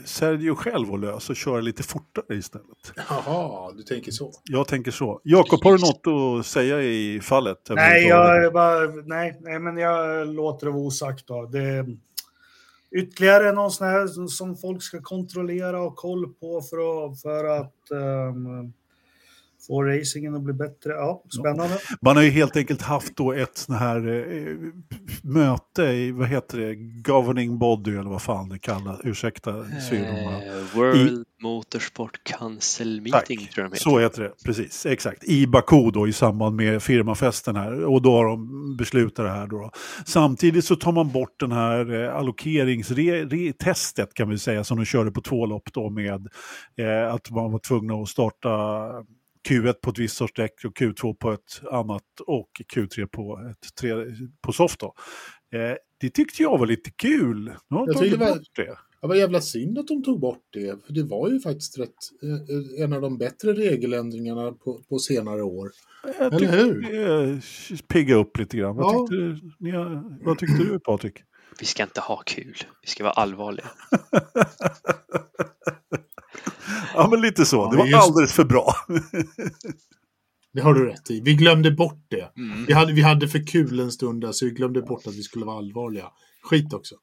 Sergio 0.05 0.55
själv 0.55 0.93
att 0.93 0.99
lösa 0.99 1.33
och 1.33 1.37
köra 1.37 1.61
lite 1.61 1.83
fortare 1.83 2.35
istället. 2.37 2.93
Jaha, 3.09 3.71
du 3.71 3.83
tänker 3.83 4.11
så. 4.11 4.31
Jag 4.43 4.67
tänker 4.67 4.91
så. 4.91 5.21
Jakob, 5.23 5.63
har 5.63 5.77
du 5.77 5.81
något 5.81 6.39
att 6.39 6.45
säga 6.45 6.81
i 6.81 7.19
fallet? 7.21 7.57
Nej, 7.69 8.07
jag 8.07 8.45
är 8.45 8.51
bara, 8.51 8.79
nej, 9.05 9.37
nej, 9.41 9.59
men 9.59 9.77
jag 9.77 10.27
låter 10.27 10.65
det 10.65 10.71
vara 10.71 10.81
osagt. 10.83 11.27
Då. 11.27 11.45
Det 11.45 11.59
är 11.63 11.97
ytterligare 12.91 13.51
någon 13.51 13.71
sån 13.71 13.87
här 13.87 14.27
som- 14.27 14.57
folk 14.57 14.83
ska 14.83 15.01
kontrollera 15.01 15.81
och 15.81 15.95
koll 15.95 16.33
på 16.33 16.61
för 16.61 17.05
att, 17.11 17.21
för 17.21 17.43
att 17.45 17.91
ehm, 17.91 18.73
få 19.67 19.83
racingen 19.83 20.35
att 20.35 20.41
bli 20.41 20.53
bättre. 20.53 20.91
Ja, 20.91 21.23
spännande. 21.39 21.79
Man 22.01 22.15
har 22.15 22.23
ju 22.23 22.29
helt 22.29 22.57
enkelt 22.57 22.81
haft 22.81 23.15
då 23.15 23.33
ett 23.33 23.57
sån 23.57 23.75
här 23.75 24.07
eh, 24.07 24.55
möte 25.23 25.83
i, 25.83 26.11
vad 26.11 26.27
heter 26.27 26.57
det, 26.57 26.75
governing 27.01 27.57
body 27.57 27.91
eller 27.91 28.09
vad 28.09 28.21
fan 28.21 28.49
det 28.49 28.59
kallas. 28.59 28.99
Ursäkta 29.03 29.65
syrorna. 29.89 30.43
Eh, 30.45 30.75
World 30.75 31.25
Motorsport 31.41 32.23
Council 32.23 33.01
Meeting 33.01 33.39
Tack. 33.39 33.49
tror 33.49 33.63
jag 33.63 33.71
de 33.71 33.75
heter. 33.75 33.83
Så 33.83 33.99
heter 33.99 34.21
det, 34.23 34.33
precis. 34.45 34.85
Exakt. 34.85 35.23
I 35.23 35.47
Baku 35.47 35.91
då 35.91 36.07
i 36.07 36.13
samband 36.13 36.55
med 36.55 36.83
firmafesten 36.83 37.55
här. 37.55 37.85
Och 37.85 38.01
då 38.01 38.11
har 38.11 38.25
de 38.25 38.77
beslutat 38.77 39.25
det 39.25 39.31
här 39.31 39.47
då. 39.47 39.71
Samtidigt 40.05 40.65
så 40.65 40.75
tar 40.75 40.91
man 40.91 41.11
bort 41.11 41.39
den 41.39 41.51
här 41.51 42.03
eh, 42.03 42.15
allokeringstestet 42.15 44.13
kan 44.13 44.29
vi 44.29 44.37
säga 44.37 44.63
som 44.63 44.77
de 44.77 44.85
körde 44.85 45.11
på 45.11 45.21
två 45.21 45.45
lopp 45.45 45.73
då 45.73 45.89
med 45.89 46.27
eh, 46.77 47.13
att 47.13 47.31
man 47.31 47.51
var 47.51 47.59
tvungna 47.59 47.93
att 47.93 48.09
starta 48.09 48.49
Q1 49.49 49.73
på 49.73 49.89
ett 49.89 49.97
visst 49.99 50.17
sorts 50.17 50.33
däck 50.33 50.65
och 50.65 50.77
Q2 50.77 51.13
på 51.15 51.31
ett 51.31 51.61
annat 51.71 52.03
och 52.27 52.49
Q3 52.75 53.05
på, 53.07 53.39
ett 53.51 53.75
tre, 53.75 53.93
på 54.41 54.51
soft. 54.51 54.79
Då. 54.79 54.93
Eh, 55.53 55.75
det 55.97 56.09
tyckte 56.09 56.43
jag 56.43 56.57
var 56.57 56.65
lite 56.67 56.91
kul. 56.91 57.43
Nu 57.43 57.77
har 57.77 57.85
de 57.85 57.87
Jag 57.87 57.95
tagit 57.97 58.11
det 58.11 58.17
var- 58.17 58.27
bort 58.35 58.55
det. 58.55 58.77
Det 59.01 59.07
var 59.07 59.15
jävla 59.15 59.41
synd 59.41 59.77
att 59.79 59.87
de 59.87 60.03
tog 60.03 60.19
bort 60.19 60.43
det, 60.49 60.85
för 60.85 60.93
det 60.93 61.03
var 61.03 61.29
ju 61.29 61.39
faktiskt 61.39 61.79
rätt, 61.79 61.89
eh, 62.23 62.83
en 62.83 62.93
av 62.93 63.01
de 63.01 63.17
bättre 63.17 63.53
regeländringarna 63.53 64.51
på, 64.51 64.81
på 64.89 64.99
senare 64.99 65.43
år. 65.43 65.69
Jag 66.19 66.33
Eller 66.33 66.47
hur? 66.51 67.41
tyckte 67.67 67.87
pigga 67.87 68.15
upp 68.15 68.37
lite 68.37 68.57
grann. 68.57 68.75
Vad, 68.75 68.93
Ja. 68.95 69.07
tyckte, 69.09 69.47
ni, 69.59 69.71
vad 70.25 70.37
tyckte 70.39 70.63
du 70.63 70.79
Patrik? 70.79 71.13
Vi 71.59 71.65
ska 71.65 71.83
inte 71.83 72.01
ha 72.01 72.17
kul. 72.25 72.55
Vi 72.81 72.87
ska 72.87 73.03
vara 73.03 73.13
allvarliga. 73.13 73.65
Ja, 76.93 77.07
men 77.11 77.21
lite 77.21 77.45
så. 77.45 77.57
Ja, 77.57 77.69
det 77.71 77.77
var 77.77 77.85
just- 77.85 77.97
alldeles 78.03 78.33
för 78.33 78.43
bra. 78.43 78.73
Det 80.53 80.61
har 80.61 80.73
du 80.73 80.85
rätt 80.85 81.11
i. 81.11 81.21
Vi 81.21 81.33
glömde 81.33 81.71
bort 81.71 82.05
det. 82.07 82.31
Mm. 82.37 82.65
Vi 82.65 82.73
hade, 82.73 82.93
vi 82.93 83.01
hade 83.01 83.27
för 83.27 83.47
kul 83.47 83.79
en 83.79 83.91
stund 83.91 84.21
där, 84.21 84.31
så 84.31 84.45
vi 84.45 84.51
glömde 84.51 84.81
bort 84.81 85.07
att 85.07 85.15
vi 85.15 85.23
skulle 85.23 85.45
vara 85.45 85.57
allvarliga. 85.57 86.11
Skit 86.43 86.73
också. 86.73 86.95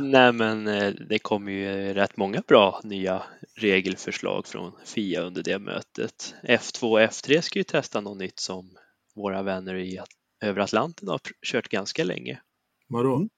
Nej, 0.00 0.32
men 0.32 0.66
eh, 0.68 0.92
det 1.08 1.18
kom 1.18 1.48
ju 1.48 1.94
rätt 1.94 2.16
många 2.16 2.42
bra 2.48 2.80
nya 2.84 3.22
regelförslag 3.56 4.46
från 4.46 4.72
FIA 4.84 5.20
under 5.22 5.42
det 5.42 5.58
mötet. 5.58 6.34
F2 6.42 6.82
och 6.90 7.00
F3 7.00 7.40
ska 7.40 7.58
ju 7.58 7.62
testa 7.62 8.00
något 8.00 8.18
nytt 8.18 8.40
som 8.40 8.70
våra 9.14 9.42
vänner 9.42 9.74
i 9.74 9.98
över 10.42 10.60
Atlanten 10.60 11.08
har 11.08 11.20
kört 11.46 11.68
ganska 11.68 12.04
länge. 12.04 12.40
Vadå? 12.88 13.16
Mm. 13.16 13.28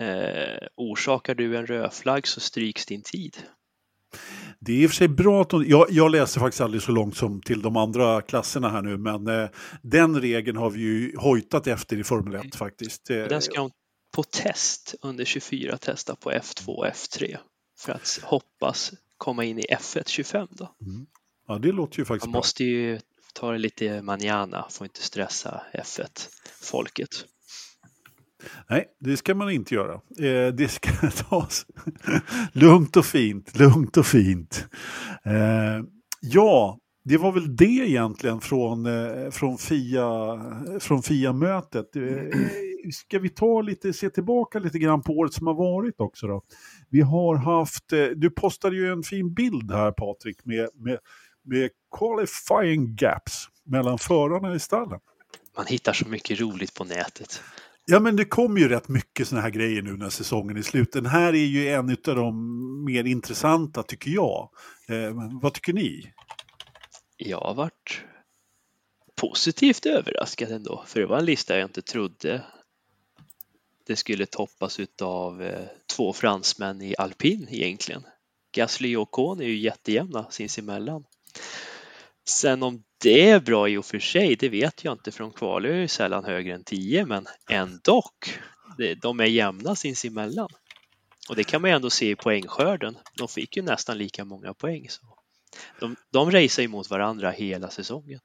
Eh, 0.00 0.68
orsakar 0.76 1.34
du 1.34 1.56
en 1.56 1.66
rödflagg 1.66 2.26
så 2.26 2.40
stryks 2.40 2.86
din 2.86 3.02
tid. 3.02 3.36
Det 4.60 4.72
är 4.72 4.76
i 4.76 4.86
och 4.86 4.90
för 4.90 4.96
sig 4.96 5.08
bra 5.08 5.42
att 5.42 5.50
de, 5.50 5.64
jag, 5.68 5.86
jag 5.90 6.10
läser 6.10 6.40
faktiskt 6.40 6.60
aldrig 6.60 6.82
så 6.82 6.92
långt 6.92 7.16
som 7.16 7.42
till 7.42 7.62
de 7.62 7.76
andra 7.76 8.22
klasserna 8.22 8.68
här 8.68 8.82
nu, 8.82 8.96
men 8.98 9.26
eh, 9.26 9.48
den 9.82 10.20
regeln 10.20 10.56
har 10.56 10.70
vi 10.70 10.80
ju 10.80 11.16
hojtat 11.16 11.66
efter 11.66 11.96
i 11.98 12.04
Formel 12.04 12.34
1 12.46 12.54
faktiskt. 12.54 13.10
Eh, 13.10 13.16
Den 13.16 13.42
ska 13.42 13.60
de 13.60 13.70
på 14.14 14.22
test 14.22 14.94
under 15.02 15.24
24 15.24 15.76
testa 15.78 16.16
på 16.16 16.30
F2 16.30 16.68
och 16.68 16.86
F3 16.86 17.36
för 17.78 17.92
att 17.92 18.20
hoppas 18.22 18.92
komma 19.16 19.44
in 19.44 19.58
i 19.58 19.62
F1 19.70 20.02
25 20.06 20.48
då. 20.50 20.74
ja, 21.48 21.58
det 21.58 21.72
låter 21.72 21.98
ju 21.98 22.04
faktiskt 22.04 22.26
Man 22.26 22.32
bra. 22.32 22.38
måste 22.38 22.64
ju 22.64 23.00
ta 23.34 23.52
det 23.52 23.58
lite 23.58 24.02
manana, 24.02 24.66
får 24.70 24.84
inte 24.84 25.02
stressa 25.02 25.62
F1-folket. 25.74 27.10
Nej, 28.70 28.86
det 29.00 29.16
ska 29.16 29.34
man 29.34 29.50
inte 29.50 29.74
göra. 29.74 29.94
Eh, 29.94 30.54
det 30.54 30.68
ska 30.68 30.90
tas 31.30 31.66
lugnt 32.52 32.96
och 32.96 33.06
fint, 33.06 33.58
lugnt 33.58 33.96
och 33.96 34.06
fint. 34.06 34.68
Eh, 35.24 35.84
ja, 36.20 36.78
det 37.08 37.16
var 37.16 37.32
väl 37.32 37.56
det 37.56 37.64
egentligen 37.64 38.40
från, 38.40 38.86
eh, 38.86 39.30
från 39.30 39.58
FIA 39.58 40.40
från 40.80 41.02
FIA-mötet. 41.02 41.96
Eh, 41.96 42.02
ska 42.92 43.18
vi 43.18 43.28
ta 43.28 43.60
lite, 43.60 43.92
se 43.92 44.10
tillbaka 44.10 44.58
lite 44.58 44.78
grann 44.78 45.02
på 45.02 45.12
året 45.12 45.32
som 45.32 45.46
har 45.46 45.54
varit 45.54 46.00
också 46.00 46.26
då? 46.26 46.42
Vi 46.90 47.00
har 47.00 47.36
haft, 47.36 47.92
eh, 47.92 48.04
du 48.04 48.30
postade 48.30 48.76
ju 48.76 48.92
en 48.92 49.02
fin 49.02 49.34
bild 49.34 49.72
här 49.72 49.92
Patrik 49.92 50.44
med, 50.44 50.68
med, 50.74 50.98
med 51.44 51.70
qualifying 51.98 52.96
gaps 52.96 53.48
mellan 53.64 53.98
förarna 53.98 54.54
i 54.54 54.58
stallen. 54.58 55.00
Man 55.56 55.66
hittar 55.66 55.92
så 55.92 56.08
mycket 56.08 56.40
roligt 56.40 56.74
på 56.74 56.84
nätet. 56.84 57.42
Ja, 57.88 58.00
men 58.00 58.16
det 58.16 58.24
kommer 58.24 58.60
ju 58.60 58.68
rätt 58.68 58.88
mycket 58.88 59.28
såna 59.28 59.40
här 59.40 59.50
grejer 59.50 59.82
nu 59.82 59.96
när 59.96 60.08
säsongen 60.08 60.56
är 60.56 60.62
slut. 60.62 60.92
Den 60.92 61.06
här 61.06 61.32
är 61.32 61.44
ju 61.44 61.68
en 61.68 61.90
av 61.90 62.16
de 62.16 62.84
mer 62.84 63.04
intressanta, 63.04 63.82
tycker 63.82 64.10
jag. 64.10 64.50
Eh, 64.88 65.12
vad 65.42 65.54
tycker 65.54 65.72
ni? 65.72 66.12
Jag 67.16 67.40
har 67.40 67.54
varit 67.54 68.00
positivt 69.14 69.86
överraskad 69.86 70.52
ändå, 70.52 70.84
för 70.86 71.00
det 71.00 71.06
var 71.06 71.18
en 71.18 71.24
lista 71.24 71.56
jag 71.58 71.66
inte 71.66 71.82
trodde 71.82 72.44
det 73.86 73.96
skulle 73.96 74.26
toppas 74.26 74.80
utav 74.80 75.42
eh, 75.42 75.66
två 75.96 76.12
fransmän 76.12 76.82
i 76.82 76.94
alpin 76.98 77.48
egentligen. 77.50 78.02
Gasly 78.52 78.96
och 78.96 79.10
Kohn 79.10 79.40
är 79.40 79.46
ju 79.46 79.56
jättejämna 79.58 80.30
sinsemellan. 80.30 81.04
Sen 82.28 82.62
om 82.62 82.82
det 83.02 83.30
är 83.30 83.40
bra 83.40 83.68
i 83.68 83.76
och 83.76 83.84
för 83.84 83.98
sig, 83.98 84.36
det 84.36 84.48
vet 84.48 84.84
jag 84.84 84.94
inte 84.94 85.12
för 85.12 85.24
de 85.24 85.32
kvalar 85.32 85.68
ju 85.68 85.88
sällan 85.88 86.24
högre 86.24 86.54
än 86.54 86.64
10 86.64 87.06
men 87.06 87.26
ändå. 87.50 88.02
De 89.02 89.20
är 89.20 89.24
jämna 89.24 89.76
sinsemellan. 89.76 90.48
Och 91.28 91.36
det 91.36 91.44
kan 91.44 91.62
man 91.62 91.70
ju 91.70 91.76
ändå 91.76 91.90
se 91.90 92.10
i 92.10 92.16
poängskörden. 92.16 92.96
De 93.18 93.28
fick 93.28 93.56
ju 93.56 93.62
nästan 93.62 93.98
lika 93.98 94.24
många 94.24 94.54
poäng. 94.54 94.86
Så. 94.88 95.02
De, 95.80 95.96
de 96.12 96.30
racear 96.30 96.62
ju 96.62 96.68
mot 96.68 96.90
varandra 96.90 97.30
hela 97.30 97.70
säsongen. 97.70 98.20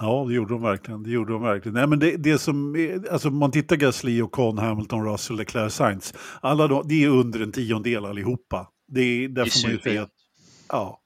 Ja, 0.00 0.24
det 0.28 0.34
gjorde 0.34 0.54
de 0.54 0.62
verkligen. 0.62 1.02
Det 1.02 1.10
gjorde 1.10 1.32
de 1.32 1.42
verkligen. 1.42 1.74
Nej, 1.74 1.86
men 1.86 1.98
det, 1.98 2.16
det 2.16 2.38
som 2.38 2.76
är, 2.76 3.12
alltså 3.12 3.30
man 3.30 3.50
tittar 3.50 3.76
Gasly, 3.76 4.22
Ocon, 4.22 4.58
Hamilton, 4.58 5.12
Russell, 5.12 5.36
Leclerc, 5.36 5.74
Sainz. 5.74 6.14
Alla 6.40 6.68
de, 6.68 6.88
det 6.88 7.04
är 7.04 7.08
under 7.08 7.40
en 7.40 7.52
tiondel 7.52 8.04
allihopa. 8.04 8.68
Det 8.88 9.00
är, 9.00 9.28
där 9.28 9.34
Det 9.34 9.40
är 9.40 9.50
får 9.50 9.68
man 9.68 9.72
ju 9.72 9.82
säga 9.82 10.08
ja, 10.68 11.01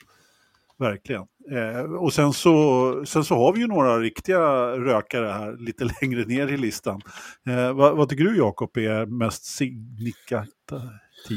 verkligen. 0.79 1.22
Eh, 1.53 1.81
och 1.81 2.12
sen 2.12 2.33
så, 2.33 3.05
sen 3.07 3.24
så 3.24 3.35
har 3.35 3.53
vi 3.53 3.61
ju 3.61 3.66
några 3.66 3.99
riktiga 3.99 4.41
rökare 4.68 5.27
här 5.27 5.57
lite 5.57 5.85
längre 6.03 6.24
ner 6.24 6.49
i 6.49 6.57
listan. 6.57 7.01
Eh, 7.49 7.72
vad, 7.72 7.97
vad 7.97 8.09
tycker 8.09 8.24
du 8.24 8.37
Jakob 8.37 8.77
är 8.77 9.07
mest 9.07 9.45
signifikativt? 9.45 10.51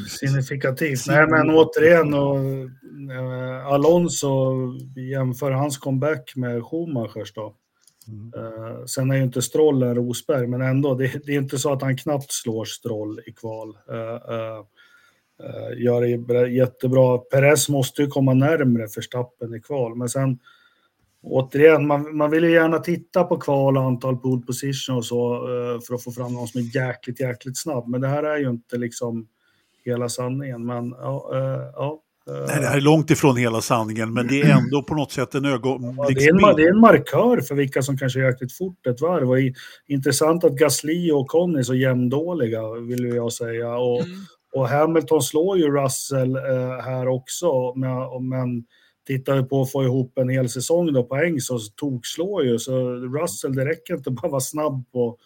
Signifikativt. 0.09 1.07
Nej, 1.07 1.27
men 1.27 1.49
återigen, 1.49 2.13
och, 2.13 2.37
eh, 3.15 3.67
Alonso 3.67 4.55
jämför 5.11 5.51
hans 5.51 5.77
comeback 5.77 6.33
med 6.35 6.63
Schumachers 6.63 7.33
då. 7.33 7.55
Mm. 8.07 8.31
Eh, 8.35 8.85
sen 8.85 9.11
är 9.11 9.15
ju 9.15 9.23
inte 9.23 9.41
Stroll 9.41 9.83
en 9.83 9.95
Rosberg, 9.95 10.47
men 10.47 10.61
ändå, 10.61 10.95
det, 10.95 11.25
det 11.25 11.31
är 11.31 11.37
inte 11.37 11.57
så 11.57 11.73
att 11.73 11.81
han 11.81 11.97
knappt 11.97 12.31
slår 12.31 12.65
Stroll 12.65 13.19
i 13.25 13.31
kval. 13.31 13.77
Eh, 13.89 14.35
eh, 14.35 14.65
gör 15.77 16.01
det 16.01 16.17
bra- 16.17 16.47
jättebra. 16.47 17.17
Perez 17.17 17.69
måste 17.69 18.01
ju 18.01 18.07
komma 18.07 18.33
närmre 18.33 18.87
Verstappen 18.95 19.53
i 19.55 19.61
kval, 19.61 19.95
men 19.95 20.09
sen 20.09 20.39
återigen, 21.23 21.87
man, 21.87 22.17
man 22.17 22.31
vill 22.31 22.43
ju 22.43 22.51
gärna 22.51 22.79
titta 22.79 23.23
på 23.23 23.37
kval 23.37 23.77
och 23.77 23.83
antal 23.83 24.17
pole 24.17 24.41
position 24.41 24.95
och 24.97 25.05
så 25.05 25.33
eh, 25.35 25.81
för 25.81 25.95
att 25.95 26.03
få 26.03 26.11
fram 26.11 26.33
någon 26.33 26.47
som 26.47 26.61
är 26.61 26.75
jäkligt, 26.75 27.19
jäkligt 27.19 27.57
snabb. 27.57 27.87
Men 27.87 28.01
det 28.01 28.07
här 28.07 28.23
är 28.23 28.37
ju 28.37 28.49
inte 28.49 28.77
liksom 28.77 29.27
hela 29.85 30.09
sanningen. 30.09 30.65
Men 30.65 30.89
ja, 30.99 31.29
eh, 31.33 31.61
ja. 31.75 31.99
eh, 32.29 32.33
Nej, 32.47 32.59
det 32.61 32.67
här 32.67 32.77
är 32.77 32.81
långt 32.81 33.11
ifrån 33.11 33.37
hela 33.37 33.61
sanningen, 33.61 34.13
men 34.13 34.27
det 34.27 34.41
är 34.41 34.57
ändå 34.57 34.83
på 34.83 34.95
något 34.95 35.11
sätt 35.11 35.35
en 35.35 35.43
Ja, 35.43 35.49
ögonblicksbild. 35.51 36.17
det, 36.17 36.25
är 36.25 36.33
en, 36.33 36.39
ma- 36.39 36.55
det 36.57 36.63
är 36.63 36.69
en 36.73 36.79
markör 36.79 37.41
för 37.41 37.55
vilka 37.55 37.81
som 37.81 37.97
kanske 37.97 38.19
jäkligt 38.19 38.53
fort 38.53 38.87
ett 38.87 39.01
varv. 39.01 39.29
Och 39.29 39.39
i, 39.39 39.53
intressant 39.87 40.43
att 40.43 40.55
Gasly 40.55 41.11
och 41.11 41.19
Ocon 41.19 41.55
är 41.55 41.63
så 41.63 41.75
jämndåliga, 41.75 42.71
vill 42.73 43.03
jag 43.15 43.33
säga. 43.33 43.77
Och, 43.77 44.01
Mm 44.01 44.17
och 44.53 44.69
Hamilton 44.69 45.21
slår 45.21 45.57
ju 45.57 45.71
Russell 45.71 46.35
eh, 46.35 46.79
här 46.81 47.07
också. 47.07 47.73
Men, 47.75 48.29
men 48.29 48.65
tittar 49.07 49.35
vi 49.35 49.43
på 49.43 49.61
att 49.61 49.71
få 49.71 49.83
ihop 49.83 50.17
en 50.17 50.29
hel 50.29 50.49
säsong 50.49 50.93
då 50.93 51.03
poäng 51.03 51.39
så 51.39 51.59
tokslår 51.75 52.43
ju. 52.43 52.59
Så 52.59 52.91
Russell, 52.93 53.55
det 53.55 53.65
räcker 53.65 53.93
inte 53.93 54.11
bara 54.11 54.31
vara 54.31 54.41
snabb 54.41 54.91
på, 54.91 55.17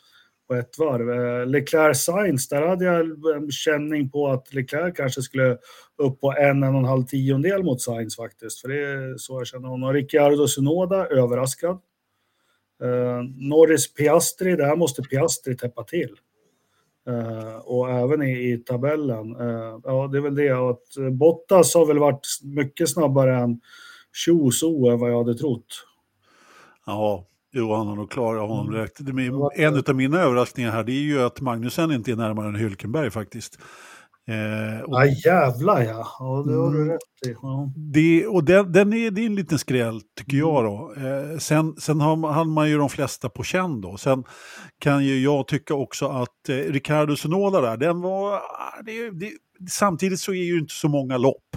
på 0.48 0.56
ett 0.56 0.78
varv. 0.78 1.10
Eh, 1.10 1.48
Leclerc 1.48 2.04
Sainz, 2.04 2.50
där 2.50 2.68
hade 2.68 2.86
jag 2.86 3.36
en 3.36 3.52
känning 3.52 4.10
på 4.10 4.28
att 4.28 4.54
Leclerc 4.54 4.96
kanske 4.96 5.22
skulle 5.22 5.58
upp 5.98 6.22
på 6.22 6.34
en, 6.38 6.64
en 6.64 6.74
och 6.74 6.80
en 6.80 6.86
halv 6.86 7.04
tiondel 7.04 7.64
mot 7.64 7.82
Sainz 7.82 8.16
faktiskt. 8.16 8.62
För 8.62 8.68
det 8.68 8.80
är 8.80 9.18
så 9.18 9.40
jag 9.40 9.48
känner 9.48 9.68
honom. 9.68 9.94
Ricciardo 9.94 10.48
Sunoda, 10.48 11.08
överraskad. 11.08 11.80
Eh, 12.84 13.24
Norris 13.50 13.94
Piastri, 13.94 14.56
det 14.56 14.66
här 14.66 14.76
måste 14.76 15.02
Piastri 15.02 15.58
täppa 15.58 15.84
till. 15.84 16.16
Eh, 17.08 17.56
och 17.56 17.90
även 17.90 18.22
i, 18.24 18.52
i 18.54 18.58
tabellen. 18.58 19.36
Eh, 19.40 19.80
ja, 19.84 20.08
det 20.12 20.18
är 20.18 20.22
väl 20.22 20.36
det. 20.36 20.50
Att 20.70 20.98
eh, 20.98 21.10
Bottas 21.10 21.76
har 21.76 21.86
väl 21.86 22.00
varit 22.00 22.28
mycket 22.44 22.90
snabbare 22.90 23.36
än 23.38 23.60
Tjo 24.26 24.52
so 24.52 24.90
än 24.90 25.00
vad 25.00 25.12
jag 25.12 25.18
hade 25.18 25.36
trott. 25.38 25.66
Ja, 26.86 27.26
jo, 27.52 27.74
han 27.74 27.88
har 27.88 27.96
nog 27.96 28.12
klarat 28.12 28.50
honom 28.50 28.68
Mm. 28.76 29.16
med- 29.16 29.50
En 29.56 29.84
av 29.88 29.96
mina 29.96 30.20
överraskningar 30.22 30.72
här 30.72 30.84
det 30.84 30.92
är 30.92 31.02
ju 31.02 31.22
att 31.22 31.42
Magnusen 31.42 31.92
inte 31.92 32.12
är 32.12 32.16
närmare 32.16 32.48
än 32.48 32.56
Hülkenberg 32.56 33.10
faktiskt. 33.10 33.60
Eh, 34.28 34.82
och 34.82 34.94
Ja, 34.96 35.06
jävlar 35.06 35.82
ja. 35.82 36.08
ja 36.20 36.44
det 36.48 36.54
har 36.56 36.72
du 36.72 36.78
Mm. 36.82 36.90
rätt 36.90 37.28
i. 37.28 37.36
Ja. 37.42 37.74
det, 37.94 38.28
och 38.28 38.44
den, 38.44 38.72
den 38.72 38.94
är, 38.94 39.12
det 39.12 39.22
är 39.22 39.26
en 39.26 39.36
liten 39.36 39.60
skräll 39.60 40.02
tycker 40.18 40.38
jag 40.38 40.64
då. 40.64 40.94
Eh, 40.98 41.38
sen 41.38 41.76
sen 41.76 42.02
har 42.02 42.16
man, 42.16 42.34
har 42.34 42.46
man 42.46 42.70
ju 42.70 42.78
de 42.78 42.90
flesta 42.90 43.30
på 43.30 43.44
känn 43.44 43.82
då. 43.82 43.98
Sen 43.98 44.24
kan 44.80 45.06
ju 45.06 45.20
jag 45.24 45.48
tycka 45.48 45.74
också 45.74 46.08
att 46.08 46.50
eh, 46.50 46.56
Ricardo 46.56 47.16
Sonoda 47.16 47.62
där, 47.62 47.78
den 47.78 48.02
var... 48.02 48.34
ah, 48.36 48.82
Det, 48.86 49.10
det, 49.12 49.32
samtidigt 49.70 50.20
så 50.20 50.32
är 50.34 50.44
ju 50.44 50.60
inte 50.60 50.74
så 50.74 50.88
många 50.90 51.18
lopp. 51.18 51.56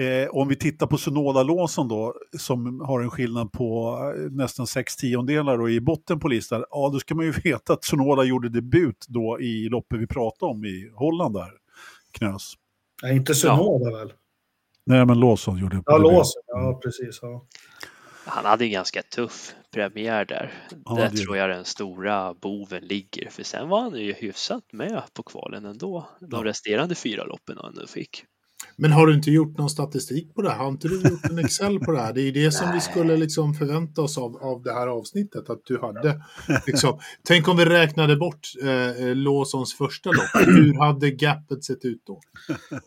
Eh, 0.00 0.28
om 0.30 0.48
vi 0.48 0.56
tittar 0.56 0.86
på 0.86 0.98
Sonoda-låsen 0.98 1.88
då, 1.88 2.14
som 2.38 2.80
har 2.80 3.00
en 3.00 3.10
skillnad 3.10 3.52
på 3.52 3.98
eh, 4.16 4.30
nästan 4.30 4.66
sex 4.66 4.96
tiondelar 4.96 5.60
och 5.60 5.70
i 5.70 5.80
botten 5.80 6.20
på 6.20 6.28
listan, 6.28 6.64
ja 6.70 6.90
då 6.92 6.98
ska 6.98 7.14
man 7.14 7.24
ju 7.24 7.32
veta 7.44 7.72
att 7.72 7.84
Sonoda 7.84 8.24
gjorde 8.24 8.48
debut 8.48 9.06
då 9.08 9.40
i 9.40 9.68
loppet 9.68 10.00
vi 10.00 10.06
pratade 10.06 10.52
om 10.52 10.64
i 10.64 10.90
Holland 10.94 11.34
där, 11.34 11.50
Knös. 12.12 12.54
Nej, 13.02 13.16
inte 13.16 13.34
Sunoda 13.34 13.98
väl? 13.98 14.12
Nej 14.84 15.06
men 15.06 15.20
Lawson 15.20 15.58
gjorde 15.58 15.82
Ja, 15.86 15.98
debut. 15.98 16.12
Låsen. 16.12 16.42
Ja, 16.46 16.80
precis. 16.84 17.18
Ja. 17.22 17.44
han 18.24 18.44
hade 18.44 18.64
en 18.64 18.70
ganska 18.70 19.02
tuff 19.02 19.54
premiär 19.74 20.24
där. 20.24 20.52
Ja, 20.84 20.94
där 20.94 21.10
det- 21.10 21.16
tror 21.16 21.36
jag 21.36 21.50
den 21.50 21.64
stora 21.64 22.34
boven 22.34 22.82
ligger. 22.84 23.30
För 23.30 23.42
sen 23.42 23.68
var 23.68 23.80
han 23.80 23.94
ju 24.00 24.12
hyfsat 24.12 24.64
med 24.72 25.02
på 25.14 25.22
kvalen 25.22 25.64
ändå. 25.64 26.08
De 26.20 26.28
Ja. 26.30 26.44
resterande 26.44 26.94
fyra 26.94 27.24
loppen 27.24 27.56
han 27.60 27.68
ändå 27.68 27.86
fick. 27.86 28.24
Men 28.80 28.92
har 28.92 29.06
du 29.06 29.14
inte 29.14 29.30
gjort 29.30 29.58
någon 29.58 29.70
statistik 29.70 30.34
på 30.34 30.42
det 30.42 30.50
här? 30.50 30.56
Har 30.58 30.68
inte 30.68 30.88
du 30.88 30.94
gjort 30.94 31.24
en 31.30 31.38
Excel 31.38 31.80
på 31.80 31.92
det 31.92 31.98
här? 31.98 32.12
Det 32.12 32.20
är 32.20 32.24
ju 32.24 32.30
det 32.30 32.52
som 32.52 32.72
vi 32.74 32.80
skulle 32.80 33.16
liksom 33.16 33.54
förvänta 33.54 34.02
oss 34.02 34.18
av, 34.18 34.36
av 34.36 34.62
det 34.62 34.72
här 34.72 34.86
avsnittet. 34.86 35.50
Att 35.50 35.60
du 35.64 35.80
hade 35.80 36.22
liksom, 36.66 36.98
tänk 37.28 37.48
om 37.48 37.56
vi 37.56 37.64
räknade 37.64 38.16
bort 38.16 38.40
eh, 38.62 39.14
Lawsons 39.14 39.74
första 39.74 40.10
lopp. 40.10 40.46
Hur 40.46 40.78
hade 40.78 41.10
gapet 41.10 41.64
sett 41.64 41.84
ut 41.84 42.02
då? 42.06 42.20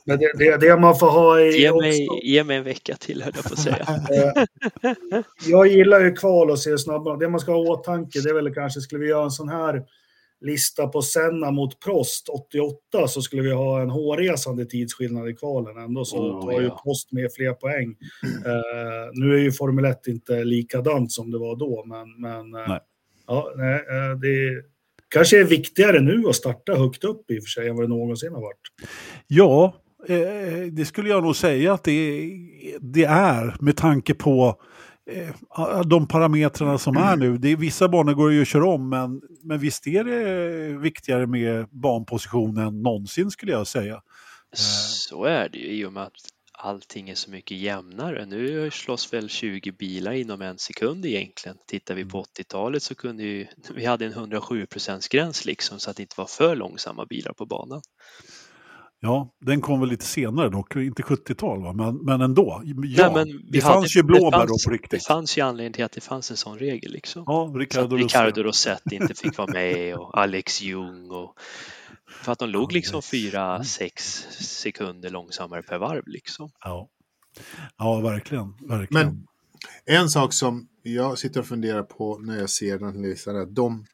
Men 0.05 0.19
det, 0.19 0.31
det, 0.37 0.57
det 0.57 0.77
man 0.77 0.99
får 0.99 1.11
ha 1.11 1.39
i 1.39 1.61
Ge 1.61 1.71
mig, 1.71 2.07
ge 2.23 2.43
mig 2.43 2.57
en 2.57 2.63
vecka 2.63 2.95
till 2.99 3.23
höll 3.23 3.33
jag 3.35 3.43
på 3.43 3.53
att 3.53 3.59
säga. 3.59 3.85
eh, 4.83 5.23
Jag 5.45 5.67
gillar 5.67 5.99
ju 5.99 6.11
kval 6.11 6.51
och 6.51 6.59
ser 6.59 6.77
snabba. 6.77 7.17
Det 7.17 7.29
man 7.29 7.39
ska 7.39 7.51
ha 7.51 7.65
i 7.65 7.67
åtanke 7.67 8.19
det 8.21 8.29
är 8.29 8.33
väl 8.33 8.53
kanske, 8.53 8.81
skulle 8.81 9.01
vi 9.01 9.09
göra 9.09 9.23
en 9.23 9.31
sån 9.31 9.49
här 9.49 9.83
lista 10.43 10.87
på 10.87 11.01
Senna 11.01 11.51
mot 11.51 11.79
Prost 11.79 12.29
88 12.29 13.07
så 13.07 13.21
skulle 13.21 13.41
vi 13.41 13.51
ha 13.51 13.81
en 13.81 13.89
hårresande 13.89 14.65
tidsskillnad 14.65 15.29
i 15.29 15.33
kvalen. 15.33 15.77
Ändå 15.77 16.05
så 16.05 16.17
Oh, 16.17 16.45
tar 16.45 16.61
ju 16.61 16.67
ja. 16.67 16.81
Prost 16.83 17.11
med 17.11 17.33
fler 17.33 17.53
poäng. 17.53 17.95
Eh, 18.45 19.09
nu 19.13 19.33
är 19.33 19.37
ju 19.37 19.51
Formel 19.51 19.85
1 19.85 20.07
inte 20.07 20.43
likadant 20.43 21.11
som 21.11 21.31
det 21.31 21.37
var 21.37 21.55
då, 21.55 21.83
men, 21.85 22.21
men 22.21 22.61
eh, 22.61 22.67
Nej. 22.67 22.79
ja, 23.27 23.53
nej, 23.55 23.75
eh, 23.75 24.17
det 24.21 24.63
kanske 25.09 25.39
är 25.39 25.43
viktigare 25.43 25.99
nu 25.99 26.23
att 26.29 26.35
starta 26.35 26.75
högt 26.75 27.03
upp 27.03 27.31
i 27.31 27.39
och 27.39 27.43
för 27.43 27.49
sig 27.49 27.67
än 27.67 27.75
vad 27.75 27.83
det 27.83 27.89
någonsin 27.89 28.33
har 28.33 28.41
varit. 28.41 28.61
Ja, 29.27 29.73
det 30.71 30.85
skulle 30.85 31.09
jag 31.09 31.23
nog 31.23 31.35
säga 31.35 31.73
att 31.73 31.83
det, 31.83 32.29
det 32.79 33.03
är 33.03 33.55
med 33.59 33.77
tanke 33.77 34.13
på 34.13 34.61
de 35.85 36.07
parametrarna 36.07 36.77
som 36.77 36.97
är 36.97 37.15
nu. 37.15 37.37
Det 37.37 37.51
är, 37.51 37.55
vissa 37.55 37.89
banor 37.89 38.13
går 38.13 38.31
ju 38.31 38.41
att 38.41 38.47
köra 38.47 38.65
om, 38.65 38.89
men, 38.89 39.21
men 39.43 39.59
visst 39.59 39.87
är 39.87 40.03
det 40.03 40.77
viktigare 40.77 41.27
med 41.27 41.67
banposition 41.69 42.57
än 42.57 42.81
någonsin 42.81 43.31
skulle 43.31 43.51
jag 43.51 43.67
säga. 43.67 44.01
Så 44.55 45.25
är 45.25 45.49
det 45.49 45.57
ju 45.57 45.67
i 45.67 45.85
och 45.85 45.93
med 45.93 46.03
att 46.03 46.13
allting 46.63 47.09
är 47.09 47.15
så 47.15 47.31
mycket 47.31 47.57
jämnare. 47.57 48.25
Nu 48.25 48.71
slåss 48.71 49.13
väl 49.13 49.29
20 49.29 49.71
bilar 49.71 50.11
inom 50.11 50.41
en 50.41 50.57
sekund 50.57 51.05
egentligen. 51.05 51.57
Tittar 51.67 51.95
vi 51.95 52.05
på 52.05 52.23
80-talet 52.23 52.83
så 52.83 52.95
kunde 52.95 53.23
ju, 53.23 53.47
vi 53.75 53.85
hade 53.85 54.05
en 54.05 54.13
107% 54.13 55.11
gräns 55.11 55.45
liksom 55.45 55.79
så 55.79 55.89
att 55.89 55.97
det 55.97 56.03
inte 56.03 56.15
var 56.17 56.25
för 56.25 56.55
långsamma 56.55 57.05
bilar 57.05 57.33
på 57.33 57.45
banan. 57.45 57.81
Ja, 59.05 59.33
den 59.39 59.61
kom 59.61 59.79
väl 59.79 59.89
lite 59.89 60.05
senare 60.05 60.49
dock, 60.49 60.75
inte 60.75 61.01
70-tal 61.03 61.63
va, 61.63 61.73
men, 61.73 61.95
men 61.95 62.21
ändå. 62.21 62.61
Ja, 62.65 62.73
Nej, 62.75 63.13
men 63.13 63.27
vi 63.27 63.59
det 63.59 63.59
hade- 63.63 63.73
fanns 63.75 63.95
ju 63.97 64.03
blåbär 64.03 64.31
det 64.39 64.43
då 64.43 64.47
fanns- 64.47 64.63
på 64.65 64.69
Det 64.69 64.75
riktigt. 64.75 65.05
fanns 65.05 65.37
ju 65.37 65.41
anledning 65.41 65.73
till 65.73 65.83
att 65.85 65.91
det 65.91 66.01
fanns 66.01 66.31
en 66.31 66.37
sån 66.37 66.59
regel 66.59 66.91
liksom. 66.91 67.23
Ja, 67.27 67.51
Ricardo, 67.55 67.95
Ricardo 67.95 68.43
Rosset. 68.43 68.79
Rosett 68.81 68.91
inte 69.01 69.13
fick 69.13 69.37
vara 69.37 69.51
med 69.53 69.95
och 69.95 70.17
Alex 70.19 70.61
Ljung 70.61 71.11
och 71.11 71.35
för 72.23 72.31
att 72.31 72.39
de 72.39 72.49
låg 72.49 72.71
liksom 72.73 72.95
Alex 72.95 73.09
fyra, 73.09 73.55
Ljung. 73.55 73.63
sex 73.65 74.27
sekunder 74.39 75.09
långsammare 75.09 75.61
per 75.63 75.77
varv 75.77 76.03
liksom. 76.07 76.49
Ja. 76.63 76.89
ja, 77.77 77.99
verkligen. 77.99 78.53
verkligen. 78.67 79.07
Men 79.85 79.99
en 80.01 80.09
sak 80.09 80.33
som 80.33 80.67
jag 80.81 81.17
sitter 81.17 81.39
och 81.39 81.45
funderar 81.45 81.83
på 81.83 82.17
när 82.19 82.39
jag 82.39 82.49
ser 82.49 82.79
den 82.79 82.95
här 82.95 83.01
listan 83.09 83.35
är 83.35 83.39
att 83.39 83.55
de... 83.55 83.85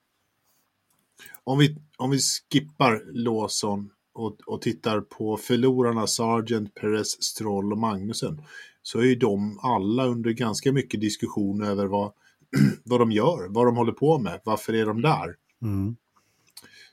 Om 1.43 1.59
vi, 1.59 1.77
om 1.97 2.09
vi 2.09 2.19
skippar 2.51 3.01
Lawson 3.13 3.89
och, 4.19 4.37
och 4.45 4.61
tittar 4.61 5.01
på 5.01 5.37
förlorarna 5.37 6.07
Sargent, 6.07 6.75
Perez, 6.75 7.23
Stroll 7.23 7.71
och 7.71 7.77
Magnussen 7.77 8.41
så 8.81 8.99
är 8.99 9.03
ju 9.03 9.15
de 9.15 9.59
alla 9.61 10.05
under 10.05 10.31
ganska 10.31 10.71
mycket 10.71 11.01
diskussion 11.01 11.63
över 11.63 11.85
vad, 11.85 12.11
vad 12.83 12.99
de 12.99 13.11
gör, 13.11 13.47
vad 13.49 13.65
de 13.67 13.77
håller 13.77 13.91
på 13.91 14.19
med, 14.19 14.41
varför 14.43 14.73
är 14.73 14.85
de 14.85 15.01
där? 15.01 15.35
Mm. 15.61 15.95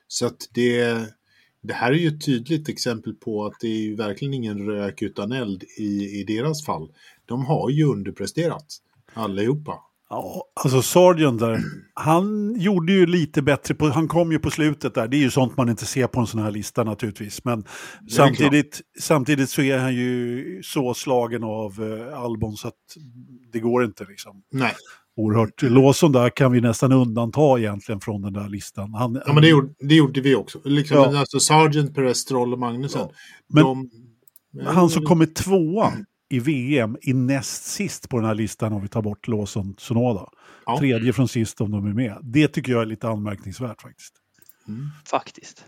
Så 0.08 0.26
att 0.26 0.48
det, 0.52 0.98
det 1.60 1.74
här 1.74 1.92
är 1.92 1.96
ju 1.96 2.08
ett 2.08 2.24
tydligt 2.24 2.68
exempel 2.68 3.14
på 3.14 3.46
att 3.46 3.60
det 3.60 3.68
är 3.68 3.80
ju 3.80 3.94
verkligen 3.94 4.34
ingen 4.34 4.66
rök 4.66 5.02
utan 5.02 5.32
eld 5.32 5.64
i, 5.78 6.20
i 6.20 6.24
deras 6.24 6.64
fall. 6.64 6.92
De 7.24 7.44
har 7.44 7.70
ju 7.70 7.84
underpresterat 7.84 8.66
allihopa. 9.14 9.80
Ja, 10.10 10.42
alltså 10.64 10.82
Sargent 10.82 11.40
där, 11.40 11.60
han 11.94 12.54
gjorde 12.60 12.92
ju 12.92 13.06
lite 13.06 13.42
bättre, 13.42 13.74
på, 13.74 13.88
han 13.88 14.08
kom 14.08 14.32
ju 14.32 14.38
på 14.38 14.50
slutet 14.50 14.94
där, 14.94 15.08
det 15.08 15.16
är 15.16 15.20
ju 15.20 15.30
sånt 15.30 15.56
man 15.56 15.68
inte 15.68 15.86
ser 15.86 16.06
på 16.06 16.20
en 16.20 16.26
sån 16.26 16.40
här 16.40 16.50
lista 16.50 16.84
naturligtvis. 16.84 17.44
Men 17.44 17.64
samtidigt, 18.10 18.80
samtidigt 19.00 19.50
så 19.50 19.62
är 19.62 19.78
han 19.78 19.94
ju 19.94 20.60
så 20.64 20.94
slagen 20.94 21.44
av 21.44 21.82
eh, 22.10 22.18
Albon 22.22 22.56
så 22.56 22.68
att 22.68 22.74
det 23.52 23.60
går 23.60 23.84
inte 23.84 24.04
liksom. 24.04 24.42
Nej, 24.52 24.72
Oerhört. 25.16 25.62
Lawson 25.62 26.12
där 26.12 26.30
kan 26.30 26.52
vi 26.52 26.60
nästan 26.60 26.92
undanta 26.92 27.58
egentligen 27.58 28.00
från 28.00 28.22
den 28.22 28.32
där 28.32 28.48
listan. 28.48 28.94
Han, 28.94 29.22
ja, 29.26 29.32
men 29.32 29.42
det 29.42 29.48
gjorde, 29.48 29.74
det 29.78 29.94
gjorde 29.94 30.20
vi 30.20 30.34
också. 30.34 30.60
Liksom, 30.64 30.96
Ja. 30.96 31.18
alltså 31.18 31.40
Sargent, 31.40 31.94
Perez, 31.94 32.18
Stroll 32.18 32.52
och 32.52 32.58
Magnussen. 32.58 33.08
Men 33.52 33.64
de, 33.64 33.90
Han 34.66 34.90
som 34.90 35.04
kommer 35.04 35.26
tvåa 35.26 35.92
i 36.28 36.38
VM 36.40 36.96
i 37.02 37.12
näst 37.12 37.64
sist 37.64 38.08
på 38.08 38.16
den 38.16 38.26
här 38.26 38.34
listan 38.34 38.72
om 38.72 38.82
vi 38.82 38.88
tar 38.88 39.02
bort 39.02 39.28
Lawson 39.28 39.74
Sonoda. 39.78 40.30
Ja. 40.66 40.78
Tredje 40.78 41.12
från 41.12 41.28
sist 41.28 41.60
om 41.60 41.70
de 41.70 41.86
är 41.86 41.92
med. 41.92 42.18
Det 42.22 42.48
tycker 42.48 42.72
jag 42.72 42.82
är 42.82 42.86
lite 42.86 43.08
anmärkningsvärt 43.08 43.82
faktiskt. 43.82 44.14
Faktiskt. 45.10 45.64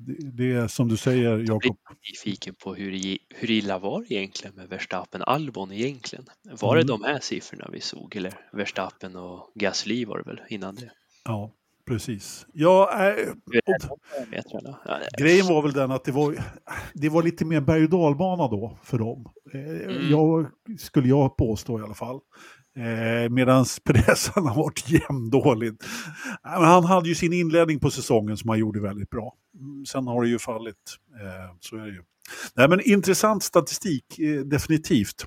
Det, 0.00 0.30
det 0.36 0.52
är 0.52 0.68
som 0.68 0.88
du 0.88 0.96
säger, 0.96 1.24
Jag 1.30 1.38
blir 1.38 1.48
Jakob. 1.70 1.76
nyfiken 2.12 2.54
på 2.54 2.74
hur, 2.74 3.18
hur 3.34 3.50
illa 3.50 3.78
var 3.78 4.04
det 4.08 4.14
egentligen 4.14 4.56
med 4.56 4.68
Verstappen 4.68 5.22
Albon 5.22 5.72
egentligen? 5.72 6.24
Var 6.60 6.76
det 6.76 6.82
Mm. 6.82 7.00
de 7.00 7.02
här 7.02 7.20
siffrorna 7.20 7.68
vi 7.72 7.80
såg 7.80 8.16
eller 8.16 8.34
Verstappen 8.52 9.16
och 9.16 9.52
Gasly 9.54 10.04
var 10.04 10.18
det 10.18 10.24
väl 10.24 10.40
innan 10.48 10.74
det? 10.74 10.90
Ja, 11.24 11.52
precis. 11.88 12.46
Ja, 12.52 13.08
äh, 13.08 13.28
och, 13.90 13.98
grejen 15.18 15.46
var 15.46 15.62
väl 15.62 15.72
den 15.72 15.90
att 15.90 16.04
det 16.04 16.12
var, 16.12 16.34
det 16.94 17.08
var 17.08 17.22
lite 17.22 17.44
mer 17.44 17.60
berg 17.60 17.84
och 17.84 17.90
dalbana 17.90 18.48
då 18.48 18.78
för 18.82 18.98
dem. 18.98 19.28
Eh, 19.54 19.60
Mm. 19.60 20.10
Jag, 20.10 20.46
skulle 20.78 21.08
jag 21.08 21.36
påstå 21.36 21.80
i 21.80 21.82
alla 21.82 21.94
fall. 21.94 22.20
Eh, 22.76 23.30
Medan 23.30 23.64
Perez 23.84 24.30
han 24.34 24.46
har 24.46 24.54
varit 24.56 24.90
jämndålig. 24.90 25.72
Han 26.42 26.84
hade 26.84 27.08
ju 27.08 27.14
sin 27.14 27.32
inledning 27.32 27.80
på 27.80 27.90
säsongen 27.90 28.36
som 28.36 28.50
han 28.50 28.58
gjorde 28.58 28.80
väldigt 28.80 29.10
bra. 29.10 29.34
Mm, 29.60 29.86
Sen 29.86 30.06
har 30.06 30.22
det 30.22 30.28
ju 30.28 30.38
fallit. 30.38 30.76
Eh, 31.20 31.56
så 31.60 31.76
är 31.76 31.80
det 31.80 31.92
ju. 31.92 32.02
Nej, 32.54 32.68
men 32.68 32.80
intressant 32.80 33.42
statistik, 33.42 34.18
eh, 34.18 34.40
definitivt. 34.40 35.24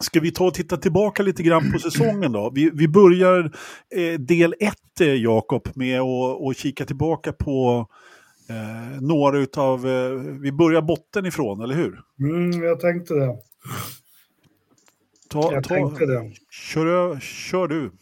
Ska 0.00 0.20
vi 0.20 0.30
ta 0.30 0.46
och 0.46 0.54
titta 0.54 0.76
tillbaka 0.76 1.22
lite 1.22 1.42
grann 1.42 1.72
på 1.72 1.78
säsongen 1.78 2.32
då? 2.32 2.52
Vi, 2.54 2.70
vi 2.74 2.88
börjar 2.88 3.52
eh, 3.94 4.20
del 4.20 4.54
ett, 4.60 5.00
eh, 5.00 5.14
Jakob, 5.14 5.68
med 5.74 6.00
att 6.00 6.56
kika 6.56 6.84
tillbaka 6.84 7.32
på 7.32 7.86
eh, 8.48 9.00
några 9.00 9.38
utav... 9.38 9.88
Eh, 9.88 10.10
vi 10.40 10.52
börjar 10.52 10.82
botten 10.82 11.26
ifrån, 11.26 11.60
eller 11.60 11.74
hur? 11.74 12.00
Mm, 12.20 12.62
jag 12.62 12.80
tänkte 12.80 13.14
det. 13.14 13.36
Ta, 15.28 15.52
Jag 15.52 15.64
ta, 15.64 15.74
tänkte 15.74 16.06
det. 16.06 16.30
Kör, 16.50 17.20
kör 17.20 17.68
du. 17.68 17.92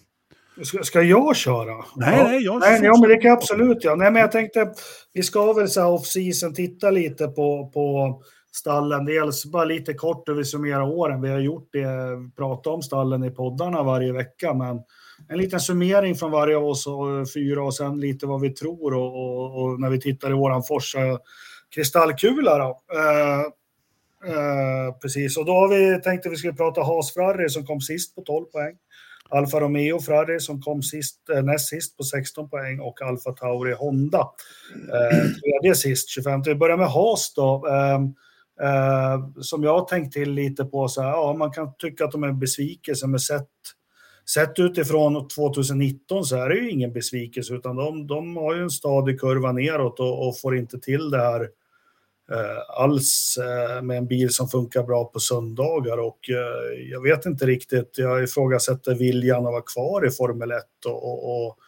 Ska, 0.64 0.82
ska 0.82 1.02
jag 1.02 1.36
köra? 1.36 1.84
Nej, 1.96 2.18
ja. 2.18 2.24
nej, 2.24 2.42
jag 2.42 2.60
nej, 2.60 2.80
ja, 2.82 2.96
men 3.00 3.08
det 3.08 3.16
kan 3.16 3.28
jag 3.28 3.38
absolut 3.38 3.84
göra. 3.84 3.96
Nej, 3.96 4.10
men 4.10 4.20
jag 4.20 4.32
tänkte, 4.32 4.72
vi 5.12 5.22
ska 5.22 5.52
väl 5.52 5.68
så 5.68 5.80
här 5.80 5.88
off-season 5.88 6.54
titta 6.54 6.90
lite 6.90 7.26
på, 7.28 7.70
på 7.74 8.22
stallen. 8.56 9.04
Dels 9.04 9.44
bara 9.44 9.64
lite 9.64 9.94
kort 9.94 10.28
hur 10.28 10.34
vi 10.34 10.44
summerar 10.44 10.82
åren. 10.82 11.22
Vi 11.22 11.30
har 11.30 11.38
gjort 11.38 11.68
det, 11.72 11.86
pratat 12.36 12.66
om 12.66 12.82
stallen 12.82 13.24
i 13.24 13.30
poddarna 13.30 13.82
varje 13.82 14.12
vecka, 14.12 14.54
men 14.54 14.80
en 15.28 15.38
liten 15.38 15.60
summering 15.60 16.14
från 16.14 16.30
varje 16.30 16.56
av 16.56 16.64
oss 16.64 16.86
och 16.86 17.18
eh, 17.18 17.24
fyra 17.34 17.64
och 17.64 17.74
sen 17.74 18.00
lite 18.00 18.26
vad 18.26 18.40
vi 18.40 18.50
tror 18.50 18.94
och, 18.94 19.14
och, 19.14 19.62
och 19.62 19.80
när 19.80 19.90
vi 19.90 20.00
tittar 20.00 20.30
i 20.30 20.34
våran 20.34 20.62
Forsa 20.62 20.98
kristallkula 21.74 22.58
då. 22.58 22.80
Eh, 22.94 23.40
eh, 24.32 24.94
precis, 25.02 25.36
och 25.36 25.44
då 25.44 25.52
har 25.52 25.68
vi 25.68 26.02
tänkt 26.02 26.26
att 26.26 26.32
vi 26.32 26.36
skulle 26.36 26.52
prata 26.52 26.82
Haas 26.82 27.14
Ferrari 27.14 27.48
som 27.48 27.66
kom 27.66 27.80
sist 27.80 28.14
på 28.14 28.22
12 28.22 28.44
poäng. 28.44 28.74
Alfa 29.28 29.60
Romeo 29.60 30.00
Ferrari 30.00 30.40
som 30.40 30.62
kom 30.62 30.82
sist, 30.82 31.28
eh, 31.34 31.42
näst 31.42 31.68
sist 31.68 31.96
på 31.96 32.04
16 32.04 32.48
poäng 32.48 32.80
och 32.80 33.02
Alfa 33.02 33.32
Tauri 33.32 33.72
Honda 33.72 34.28
eh, 34.92 35.26
tredje 35.42 35.74
sist 35.74 36.08
25. 36.08 36.42
Vi 36.42 36.54
börjar 36.54 36.76
med 36.76 36.88
Haas 36.88 37.34
då. 37.34 37.66
Eh, 37.68 38.00
eh, 38.62 39.40
som 39.40 39.62
jag 39.62 39.78
har 39.78 39.86
tänkt 39.86 40.12
till 40.12 40.30
lite 40.30 40.64
på 40.64 40.88
så 40.88 41.02
här, 41.02 41.10
ja 41.10 41.34
man 41.38 41.50
kan 41.50 41.74
tycka 41.78 42.04
att 42.04 42.12
de 42.12 42.22
är 42.22 42.28
en 42.28 42.38
besvikelse 42.38 43.06
men 43.06 43.20
sett, 43.20 43.48
sett 44.34 44.58
utifrån 44.58 45.28
2019 45.28 46.24
så 46.24 46.36
är 46.36 46.48
det 46.48 46.54
ju 46.54 46.70
ingen 46.70 46.92
besvikelse 46.92 47.54
utan 47.54 47.76
de, 47.76 48.06
de 48.06 48.36
har 48.36 48.54
ju 48.54 48.62
en 48.62 48.70
stadig 48.70 49.20
kurva 49.20 49.52
neråt 49.52 50.00
och, 50.00 50.28
och 50.28 50.40
får 50.40 50.56
inte 50.56 50.78
till 50.78 51.10
det 51.10 51.18
här 51.18 51.40
eh, 52.30 52.80
alls 52.82 53.38
eh, 53.38 53.82
med 53.82 53.98
en 53.98 54.06
bil 54.06 54.30
som 54.30 54.48
funkar 54.48 54.82
bra 54.82 55.04
på 55.04 55.20
söndagar. 55.20 55.98
Och 55.98 56.30
eh, 56.30 56.90
jag 56.90 57.02
vet 57.02 57.26
inte 57.26 57.46
riktigt, 57.46 57.98
jag 57.98 58.22
ifrågasätter 58.22 58.94
viljan 58.94 59.46
att 59.46 59.52
vara 59.52 59.62
kvar 59.62 60.06
i 60.06 60.10
Formel 60.10 60.50
1 60.50 60.62
och, 60.86 61.04
och, 61.04 61.46
och 61.46 61.58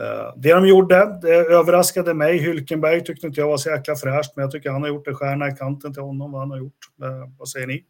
Eh, 0.00 0.32
det 0.36 0.52
de 0.52 0.68
gjorde, 0.68 1.18
det 1.22 1.34
överraskade 1.34 2.14
mig. 2.14 2.38
Hylkenberg 2.38 3.04
tyckte 3.04 3.26
inte 3.26 3.40
jag 3.40 3.48
var 3.48 3.56
så 3.56 3.70
jäkla 3.70 3.96
fräscht, 3.96 4.32
men 4.36 4.42
jag 4.42 4.50
tycker 4.52 4.70
han 4.70 4.82
har 4.82 4.88
gjort 4.88 5.08
en 5.08 5.14
stjärna 5.14 5.48
i 5.48 5.52
kanten 5.52 5.92
till 5.92 6.02
honom, 6.02 6.32
vad 6.32 6.40
han 6.40 6.50
har 6.50 6.58
gjort. 6.58 6.78
Eh, 7.02 7.30
vad 7.38 7.48
säger 7.48 7.66
ni? 7.66 7.84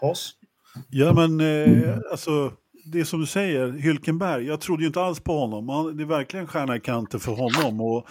Haas? 0.00 0.30
Ja, 0.90 1.12
men 1.12 1.40
eh, 1.40 1.98
alltså, 2.10 2.52
det 2.84 3.00
är 3.00 3.04
som 3.04 3.20
du 3.20 3.26
säger, 3.26 3.72
Hylkenberg, 3.72 4.46
jag 4.46 4.60
trodde 4.60 4.82
ju 4.82 4.86
inte 4.86 5.00
alls 5.00 5.20
på 5.20 5.38
honom. 5.38 5.68
Han, 5.68 5.96
det 5.96 6.02
är 6.02 6.06
verkligen 6.06 6.46
stjärna 6.46 6.76
i 6.76 6.80
kanten 6.80 7.20
för 7.20 7.32
honom. 7.32 7.80
Och 7.80 8.06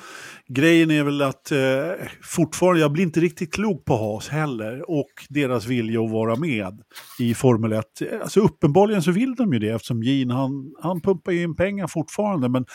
grejen 0.47 0.91
är 0.91 1.03
väl 1.03 1.21
att 1.21 1.51
eh, 1.51 2.07
fortfarande, 2.23 2.81
jag 2.81 2.91
blir 2.91 3.03
inte 3.03 3.19
riktigt 3.19 3.53
klok 3.53 3.85
på 3.85 3.95
Haas 3.95 4.29
heller 4.29 4.89
och 4.89 5.11
deras 5.29 5.65
vilja 5.65 6.01
att 6.01 6.11
vara 6.11 6.35
med 6.35 6.81
i 7.19 7.33
Formel 7.33 7.73
1. 7.73 7.85
Alltså 8.21 8.39
uppenbarligen 8.39 9.03
så 9.03 9.11
vill 9.11 9.35
de 9.35 9.53
ju 9.53 9.59
det 9.59 9.69
eftersom 9.69 10.03
Jean, 10.03 10.29
han, 10.29 10.73
han 10.81 11.01
pumpar 11.01 11.31
in 11.31 11.55
pengar 11.55 11.87
fortfarande. 11.87 12.49
Men 12.49 12.65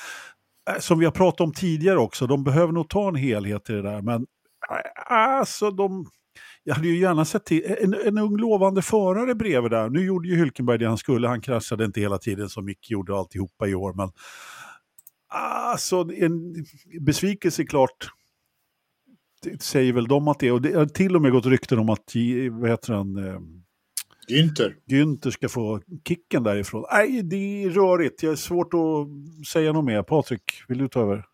Äh, 0.71 0.79
som 0.79 0.99
vi 0.99 1.05
har 1.05 1.13
pratat 1.13 1.41
om 1.41 1.53
tidigare 1.53 1.99
också, 1.99 2.27
de 2.27 2.45
behöver 2.45 2.73
nog 2.73 2.89
ta 2.89 3.09
en 3.09 3.15
helhet 3.15 3.71
i 3.71 3.73
det 3.73 3.83
där. 3.83 4.03
Men 4.03 4.27
äh, 4.71 5.13
alltså 5.13 5.71
de 5.71 6.07
jag 6.65 6.75
hade 6.75 6.89
ju 6.89 7.01
gärna 7.01 7.25
sett 7.25 7.45
till 7.45 7.77
en, 7.81 7.95
en 7.95 8.19
ung 8.19 8.37
lovande 8.37 8.83
förare 8.83 9.35
bredvid 9.35 9.71
där. 9.71 9.89
Nu 9.89 10.05
gjorde 10.05 10.29
ju 10.29 10.37
Hylkenberg 10.37 10.79
det 10.79 10.89
han 10.89 10.99
skulle, 10.99 11.29
han 11.29 11.41
kraschade 11.41 11.85
inte 11.85 12.01
hela 12.01 12.19
tiden 12.19 12.49
som 12.49 12.65
Mick 12.65 12.91
gjorde 12.91 13.17
alltihopa 13.17 13.67
i 13.67 13.75
år. 13.75 13.93
Men 13.95 14.11
alltså, 15.29 16.11
en 16.13 16.65
besvikelse 17.01 17.63
är 17.63 17.67
klart, 17.67 18.11
det 19.43 19.63
säger 19.63 19.93
väl 19.93 20.09
de 20.09 20.29
att 20.29 20.39
det 20.39 20.47
är. 20.47 20.53
Och 20.53 20.63
det 20.63 20.73
har 20.73 20.87
till 20.87 21.17
och 21.17 21.23
med 21.23 21.33
gått 21.33 21.47
rykten 21.47 21.79
om 21.79 21.91
att, 21.91 22.13
vad 22.51 22.71
heter 22.71 22.93
han? 22.93 23.17
Ehm, 23.17 23.63
Günther. 24.29 24.77
Günther 24.87 25.31
ska 25.31 25.49
få 25.49 25.81
kicken 26.09 26.43
därifrån. 26.43 26.85
Nej, 26.93 27.23
det 27.23 27.65
är 27.65 27.71
rörigt. 27.71 28.23
Jag 28.23 28.33
är 28.33 28.37
svårt 28.37 28.75
att 28.75 29.47
säga 29.47 29.73
något 29.73 29.85
mer. 29.85 30.03
Patrik, 30.03 30.43
vill 30.69 30.79
du 30.79 30.89
ta 30.89 31.01
över? 31.01 31.25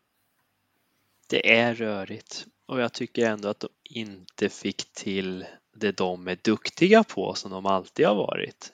Det 1.29 1.53
är 1.59 1.75
rörigt. 1.75 2.47
Och 2.67 2.81
jag 2.81 2.93
tycker 2.93 3.31
ändå 3.31 3.49
att 3.49 3.61
de 3.61 3.69
inte 3.85 4.49
fick 4.49 4.93
till 4.93 5.45
det 5.77 5.97
de 5.97 6.29
är 6.29 6.39
duktiga 6.45 7.05
på 7.05 7.35
som 7.35 7.51
de 7.51 7.67
alltid 7.67 8.07
har 8.07 8.15
varit. 8.15 8.73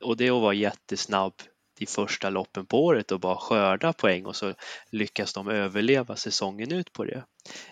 Och 0.00 0.16
det 0.16 0.26
är 0.26 0.36
att 0.36 0.42
vara 0.42 0.54
jättesnabb 0.54 1.32
de 1.78 1.86
första 1.86 2.30
loppen 2.30 2.66
på 2.66 2.84
året 2.84 3.12
och 3.12 3.20
bara 3.20 3.36
skörda 3.36 3.92
poäng 3.92 4.26
och 4.26 4.36
så 4.36 4.54
lyckas 4.90 5.32
de 5.32 5.48
överleva 5.48 6.16
säsongen 6.16 6.72
ut 6.72 6.92
på 6.92 7.04
det. 7.04 7.24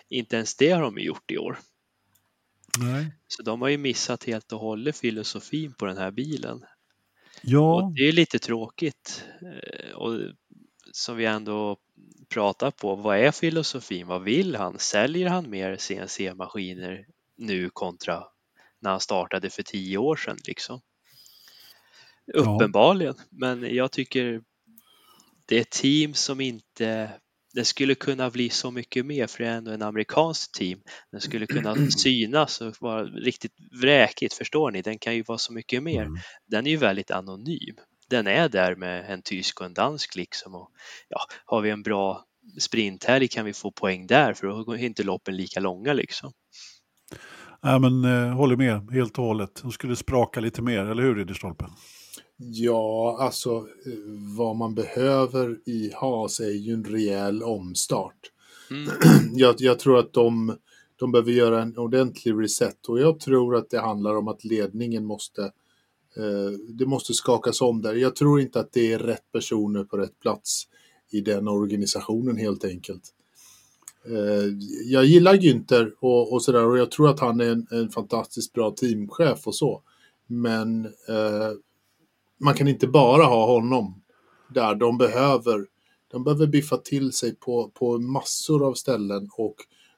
Inte 0.09 0.35
ens 0.35 0.55
det 0.55 0.69
har 0.69 0.81
de 0.81 0.99
gjort 0.99 1.31
i 1.31 1.37
år. 1.37 1.59
Nej. 2.79 3.11
Så 3.27 3.43
de 3.43 3.61
har 3.61 3.69
ju 3.69 3.77
missat 3.77 4.23
helt 4.23 4.51
och 4.51 4.59
hållet 4.59 4.97
filosofin 4.97 5.73
på 5.73 5.85
den 5.85 5.97
här 5.97 6.11
bilen. 6.11 6.63
Ja. 7.41 7.75
Och 7.75 7.93
det 7.93 8.07
är 8.07 8.11
lite 8.11 8.39
tråkigt. 8.39 9.25
Eh, 9.41 9.95
och 9.95 10.19
som 10.91 11.17
vi 11.17 11.25
ändå 11.25 11.77
pratar 12.29 12.71
på, 12.71 12.95
vad 12.95 13.17
är 13.17 13.31
filosofin? 13.31 14.07
Vad 14.07 14.23
vill 14.23 14.55
han? 14.55 14.79
Säljer 14.79 15.29
han 15.29 15.49
mer 15.49 15.77
CNC-maskiner 15.77 17.05
nu 17.37 17.69
kontra 17.69 18.23
när 18.79 18.89
han 18.89 18.99
startade 18.99 19.49
för 19.49 19.63
tio 19.63 19.97
år 19.97 20.15
sedan 20.15 20.37
liksom? 20.47 20.81
Ja. 22.25 22.39
Uppenbarligen, 22.39 23.15
men 23.29 23.75
jag 23.75 23.91
tycker 23.91 24.41
det 25.45 25.57
är 25.57 25.61
ett 25.61 25.69
team 25.69 26.13
som 26.13 26.41
inte 26.41 27.11
det 27.57 27.65
skulle 27.65 27.95
kunna 27.95 28.29
bli 28.29 28.49
så 28.49 28.71
mycket 28.71 29.05
mer 29.05 29.27
för 29.27 29.43
det 29.43 29.49
är 29.49 29.53
ändå 29.53 29.71
en 29.71 29.81
amerikansk 29.81 30.57
team. 30.57 30.79
Den 31.11 31.21
skulle 31.21 31.47
kunna 31.47 31.75
synas 31.91 32.61
och 32.61 32.75
vara 32.79 33.03
riktigt 33.03 33.51
vräkigt, 33.81 34.33
förstår 34.33 34.71
ni? 34.71 34.81
Den 34.81 34.99
kan 34.99 35.15
ju 35.15 35.23
vara 35.23 35.37
så 35.37 35.53
mycket 35.53 35.83
mer. 35.83 36.01
Mm. 36.01 36.17
Den 36.47 36.67
är 36.67 36.71
ju 36.71 36.77
väldigt 36.77 37.11
anonym. 37.11 37.75
Den 38.09 38.27
är 38.27 38.49
där 38.49 38.75
med 38.75 39.11
en 39.11 39.21
tysk 39.21 39.59
och 39.59 39.65
en 39.65 39.73
dansk 39.73 40.15
liksom. 40.15 40.55
Och, 40.55 40.69
ja, 41.09 41.19
har 41.45 41.61
vi 41.61 41.69
en 41.69 41.83
bra 41.83 42.23
sprinthelg 42.59 43.27
kan 43.27 43.45
vi 43.45 43.53
få 43.53 43.71
poäng 43.71 44.07
där 44.07 44.33
för 44.33 44.47
då 44.47 44.71
är 44.71 44.77
inte 44.77 45.03
loppen 45.03 45.35
lika 45.35 45.59
långa 45.59 45.93
liksom. 45.93 46.31
Nej, 47.63 47.79
men 47.79 48.03
eh, 48.05 48.35
håller 48.35 48.55
med 48.55 48.91
helt 48.91 49.17
och 49.17 49.23
hållet. 49.23 49.61
De 49.61 49.71
skulle 49.71 49.95
spraka 49.95 50.39
lite 50.39 50.61
mer, 50.61 50.85
eller 50.85 51.03
hur 51.03 51.15
Ridderstolpe? 51.15 51.65
Ja, 52.37 53.17
alltså 53.19 53.55
eh, 53.85 53.93
vad 54.37 54.55
man 54.55 54.75
behöver 54.75 55.59
i 55.65 55.91
Haas 55.93 56.39
är 56.39 56.51
ju 56.51 56.73
en 56.73 56.83
rejäl 56.83 57.43
omstart. 57.43 58.31
Mm. 58.71 58.89
Jag, 59.33 59.55
jag 59.57 59.79
tror 59.79 59.99
att 59.99 60.13
de, 60.13 60.57
de 60.95 61.11
behöver 61.11 61.31
göra 61.31 61.61
en 61.61 61.77
ordentlig 61.77 62.33
reset 62.33 62.85
och 62.87 62.99
jag 62.99 63.19
tror 63.19 63.55
att 63.55 63.69
det 63.69 63.79
handlar 63.79 64.15
om 64.15 64.27
att 64.27 64.43
ledningen 64.43 65.05
måste 65.05 65.43
eh, 66.17 66.51
det 66.69 66.85
måste 66.85 67.13
skakas 67.13 67.61
om 67.61 67.81
där. 67.81 67.93
Jag 67.93 68.15
tror 68.15 68.41
inte 68.41 68.59
att 68.59 68.73
det 68.73 68.93
är 68.93 68.99
rätt 68.99 69.31
personer 69.31 69.83
på 69.83 69.97
rätt 69.97 70.19
plats 70.19 70.63
i 71.11 71.21
den 71.21 71.47
organisationen 71.47 72.37
helt 72.37 72.65
enkelt. 72.65 73.03
Eh, 74.05 74.45
jag 74.85 75.05
gillar 75.05 75.33
Günther 75.33 75.91
och, 75.99 76.33
och 76.33 76.43
sådär 76.43 76.65
och 76.65 76.77
jag 76.77 76.91
tror 76.91 77.09
att 77.09 77.19
han 77.19 77.41
är 77.41 77.51
en, 77.51 77.67
en 77.71 77.89
fantastiskt 77.89 78.53
bra 78.53 78.71
teamchef 78.71 79.47
och 79.47 79.55
så. 79.55 79.81
Men 80.27 80.85
eh, 80.85 81.51
man 82.39 82.53
kan 82.53 82.67
inte 82.67 82.87
bara 82.87 83.23
ha 83.23 83.45
honom 83.45 84.01
där. 84.53 84.75
De 84.75 84.97
behöver, 84.97 85.65
de 86.11 86.23
behöver 86.23 86.47
biffa 86.47 86.77
till 86.77 87.11
sig 87.11 87.35
på, 87.35 87.69
på 87.69 87.97
massor 87.97 88.67
av 88.67 88.73
ställen 88.73 89.29
och 89.37 89.55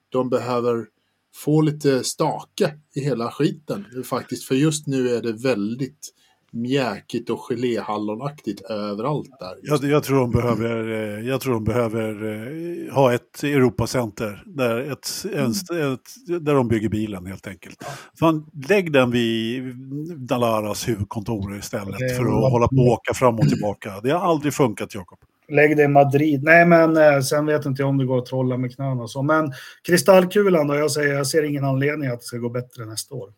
de 0.09 0.29
behöver 0.29 0.87
få 1.35 1.61
lite 1.61 2.03
stake 2.03 2.73
i 2.95 3.01
hela 3.01 3.31
skiten 3.31 3.85
faktiskt. 4.05 4.43
För 4.43 4.55
just 4.55 4.87
nu 4.87 5.09
är 5.09 5.21
det 5.21 5.33
väldigt 5.33 6.13
mjäkigt 6.51 7.29
och 7.29 7.39
geléhallonaktigt 7.39 8.61
överallt 8.61 9.29
där. 9.39 9.55
Jag, 9.61 9.83
jag, 9.83 10.03
tror 10.03 10.19
de 10.19 10.31
behöver, 10.31 10.91
eh, 10.91 11.27
jag 11.27 11.41
tror 11.41 11.53
de 11.53 11.63
behöver 11.63 12.25
eh, 12.25 12.93
ha 12.93 13.13
ett 13.13 13.43
Europacenter 13.43 14.43
där, 14.45 14.91
ett, 14.91 15.09
en, 15.33 15.51
ett, 15.51 16.41
där 16.45 16.53
de 16.53 16.67
bygger 16.67 16.89
bilen 16.89 17.25
helt 17.25 17.47
enkelt. 17.47 17.83
Fan, 18.19 18.45
lägg 18.69 18.91
den 18.91 19.11
vid 19.11 19.75
Dalaras 20.17 20.87
huvudkontor 20.87 21.57
istället 21.57 22.01
är 22.01 22.15
för 22.15 22.45
att 22.45 22.51
hålla 22.51 22.67
på 22.67 22.75
och 22.75 22.87
åka 22.87 23.13
fram 23.13 23.35
och 23.35 23.49
tillbaka. 23.49 23.99
Det 24.03 24.11
har 24.11 24.19
aldrig 24.19 24.53
funkat, 24.53 24.95
Jakob. 24.95 25.19
Lägg 25.49 25.77
det 25.77 25.83
i 25.83 25.87
Madrid. 25.87 26.43
Nej, 26.43 26.65
men 26.65 26.97
eh, 26.97 27.19
sen 27.19 27.45
vet 27.45 27.65
inte 27.65 27.81
jag 27.81 27.89
om 27.89 27.97
det 27.97 28.05
går 28.05 28.17
att 28.17 28.25
trolla 28.25 28.57
med 28.57 28.75
knäna 28.75 29.01
och 29.01 29.11
så. 29.11 29.21
Men 29.21 29.53
kristallkulan 29.83 30.67
då, 30.67 30.75
jag 30.75 30.91
säger, 30.91 31.13
jag 31.13 31.27
ser 31.27 31.43
ingen 31.43 31.65
anledning 31.65 32.09
att 32.09 32.19
det 32.19 32.25
ska 32.25 32.37
gå 32.37 32.49
bättre 32.49 32.85
nästa 32.85 33.15
år. 33.15 33.33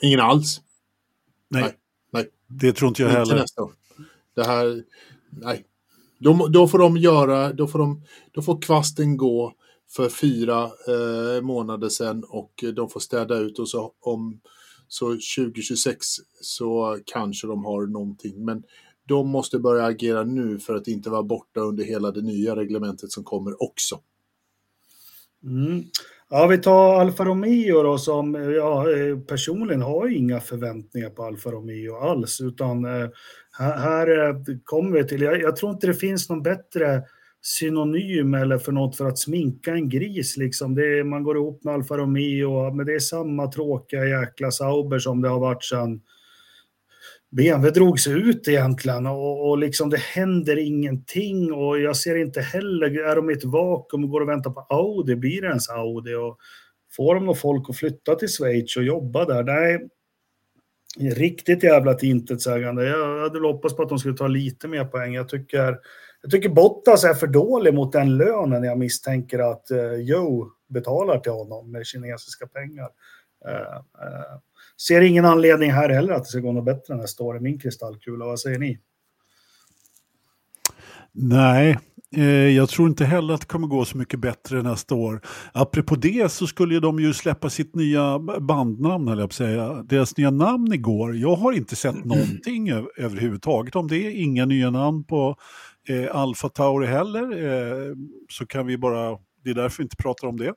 Ingen 0.00 0.20
alls. 0.20 0.60
Nej, 1.50 1.62
Nej, 1.62 1.72
nej. 2.14 2.28
det 2.46 2.72
tror 2.72 2.88
inte 2.88 3.02
jag 3.02 3.10
Inte 3.10 3.18
heller. 3.18 3.34
nästa 3.34 3.62
år. 3.62 3.72
Det 4.34 4.44
här, 4.44 4.84
nej. 5.30 5.64
Då, 6.18 6.48
då 6.48 6.68
får 6.68 6.78
de 6.78 6.96
göra, 6.96 7.52
då 7.52 7.66
får, 7.66 7.78
de, 7.78 8.02
då 8.32 8.42
får 8.42 8.62
kvasten 8.62 9.16
gå 9.16 9.52
för 9.90 10.08
fyra 10.08 10.62
eh, 10.64 11.42
månader 11.42 11.88
sedan 11.88 12.24
och 12.28 12.64
de 12.76 12.88
får 12.88 13.00
städa 13.00 13.38
ut 13.38 13.58
och 13.58 13.68
så 13.68 13.92
om 14.00 14.40
så 14.88 15.06
2026 15.06 16.06
så 16.40 16.98
kanske 17.06 17.46
de 17.46 17.64
har 17.64 17.86
någonting. 17.86 18.44
Men 18.44 18.62
de 19.06 19.28
måste 19.28 19.58
börja 19.58 19.84
agera 19.84 20.24
nu 20.24 20.58
för 20.58 20.74
att 20.74 20.88
inte 20.88 21.10
vara 21.10 21.22
borta 21.22 21.60
under 21.60 21.84
hela 21.84 22.10
det 22.10 22.22
nya 22.22 22.56
reglementet 22.56 23.12
som 23.12 23.24
kommer 23.24 23.62
också. 23.62 24.00
Mm. 25.42 25.84
Ja, 26.36 26.46
vi 26.46 26.58
tar 26.58 27.00
Alfa 27.00 27.24
Romeo 27.24 27.82
då 27.82 27.98
som 27.98 28.34
ja, 28.34 28.90
eh, 28.90 29.18
personligen 29.18 29.82
har 29.82 30.08
inga 30.16 30.40
förväntningar 30.40 31.10
på 31.10 31.22
Alfa 31.22 31.50
Romeo 31.50 31.96
alls, 31.96 32.40
utan 32.40 32.84
eh, 32.84 33.08
här, 33.58 33.78
här 33.78 34.28
eh, 34.28 34.36
kommer 34.64 34.90
vi 34.90 35.08
till, 35.08 35.22
jag, 35.22 35.40
jag 35.40 35.56
tror 35.56 35.72
inte 35.72 35.86
det 35.86 35.94
finns 35.94 36.28
någon 36.28 36.42
bättre 36.42 37.02
synonym 37.42 38.34
eller 38.34 38.58
för 38.58 38.72
något 38.72 38.96
för 38.96 39.06
att 39.06 39.18
sminka 39.18 39.72
en 39.72 39.88
gris 39.88 40.36
liksom. 40.36 40.74
Det 40.74 40.98
är, 40.98 41.04
man 41.04 41.22
går 41.22 41.36
ihop 41.36 41.64
med 41.64 41.74
Alfa 41.74 41.96
Romeo, 41.96 42.74
men 42.74 42.86
det 42.86 42.94
är 42.94 42.98
samma 42.98 43.46
tråkiga 43.46 44.04
jäkla 44.04 44.50
Sauber 44.50 44.98
som 44.98 45.22
det 45.22 45.28
har 45.28 45.40
varit 45.40 45.64
sedan 45.64 46.00
BMW 47.36 47.70
drogs 47.70 48.06
ut 48.06 48.48
egentligen 48.48 49.06
och, 49.06 49.48
och 49.48 49.58
liksom 49.58 49.90
det 49.90 50.00
händer 50.00 50.56
ingenting 50.56 51.52
och 51.52 51.80
jag 51.80 51.96
ser 51.96 52.16
inte 52.16 52.40
heller, 52.40 53.10
är 53.10 53.16
de 53.16 53.30
i 53.30 53.32
ett 53.32 53.44
vakuum 53.44 54.04
och 54.04 54.10
går 54.10 54.20
och 54.20 54.28
väntar 54.28 54.50
på 54.50 54.60
Audi, 54.60 55.16
blir 55.16 55.42
det 55.42 55.48
ens 55.48 55.68
Audi 55.68 56.14
och 56.14 56.38
får 56.96 57.14
de 57.14 57.26
någon 57.26 57.36
folk 57.36 57.70
att 57.70 57.76
flytta 57.76 58.14
till 58.14 58.28
Schweiz 58.28 58.76
och 58.76 58.84
jobba 58.84 59.24
där? 59.24 59.42
Nej, 59.42 59.88
riktigt 61.14 61.62
jävla 61.62 61.98
intetsägande. 61.98 62.84
Jag 62.84 63.20
hade 63.20 63.40
väl 63.40 63.52
hoppats 63.52 63.76
på 63.76 63.82
att 63.82 63.88
de 63.88 63.98
skulle 63.98 64.16
ta 64.16 64.26
lite 64.26 64.68
mer 64.68 64.84
poäng. 64.84 65.14
Jag 65.14 65.28
tycker, 65.28 65.78
jag 66.22 66.30
tycker 66.30 66.48
Bottas 66.48 67.04
är 67.04 67.14
för 67.14 67.26
dålig 67.26 67.74
mot 67.74 67.92
den 67.92 68.16
lönen 68.16 68.64
jag 68.64 68.78
misstänker 68.78 69.38
att 69.38 69.70
eh, 69.70 69.94
Joe 69.94 70.50
betalar 70.68 71.18
till 71.18 71.32
honom 71.32 71.72
med 71.72 71.86
kinesiska 71.86 72.46
pengar. 72.46 72.88
Uh, 73.48 73.76
uh, 74.06 74.38
ser 74.88 75.00
ingen 75.00 75.24
anledning 75.24 75.72
här 75.72 75.88
heller 75.88 76.12
att 76.12 76.22
det 76.22 76.28
ska 76.28 76.40
gå 76.40 76.52
något 76.52 76.64
bättre 76.64 76.96
nästa 76.96 77.24
år 77.24 77.36
i 77.36 77.40
min 77.40 77.58
kristallkula. 77.58 78.24
Vad 78.26 78.40
säger 78.40 78.58
ni? 78.58 78.78
Nej, 81.12 81.78
eh, 82.16 82.24
jag 82.48 82.68
tror 82.68 82.88
inte 82.88 83.04
heller 83.04 83.34
att 83.34 83.40
det 83.40 83.46
kommer 83.46 83.66
gå 83.66 83.84
så 83.84 83.98
mycket 83.98 84.20
bättre 84.20 84.62
nästa 84.62 84.94
år. 84.94 85.20
Apropå 85.52 85.96
det 85.96 86.32
så 86.32 86.46
skulle 86.46 86.80
de 86.80 87.00
ju 87.00 87.12
släppa 87.12 87.50
sitt 87.50 87.74
nya 87.74 88.18
bandnamn, 88.40 89.08
eller 89.08 89.22
jag 89.22 89.30
på 89.30 89.34
säga. 89.34 89.82
Deras 89.82 90.16
nya 90.16 90.30
namn 90.30 90.72
igår. 90.72 91.16
Jag 91.16 91.36
har 91.36 91.52
inte 91.52 91.76
sett 91.76 92.04
någonting 92.04 92.70
ö- 92.70 92.84
överhuvudtaget 92.96 93.76
om 93.76 93.88
det. 93.88 94.12
Inga 94.12 94.46
nya 94.46 94.70
namn 94.70 95.04
på 95.04 95.36
eh, 95.88 96.16
Alfa 96.16 96.48
Tauri 96.48 96.86
heller. 96.86 97.22
Eh, 97.46 97.94
så 98.28 98.46
kan 98.46 98.66
vi 98.66 98.78
bara 98.78 99.18
Det 99.44 99.50
är 99.50 99.54
därför 99.54 99.78
vi 99.78 99.82
inte 99.82 99.96
pratar 99.96 100.28
om 100.28 100.36
det. 100.36 100.54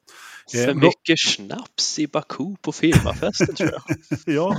För 0.52 0.74
mycket 0.74 1.20
snaps 1.20 2.00
i 2.00 2.08
Baku 2.08 2.56
på 2.62 2.72
firmafesten 2.72 3.56
tror 3.56 3.70
jag. 3.72 3.82
ja. 4.36 4.56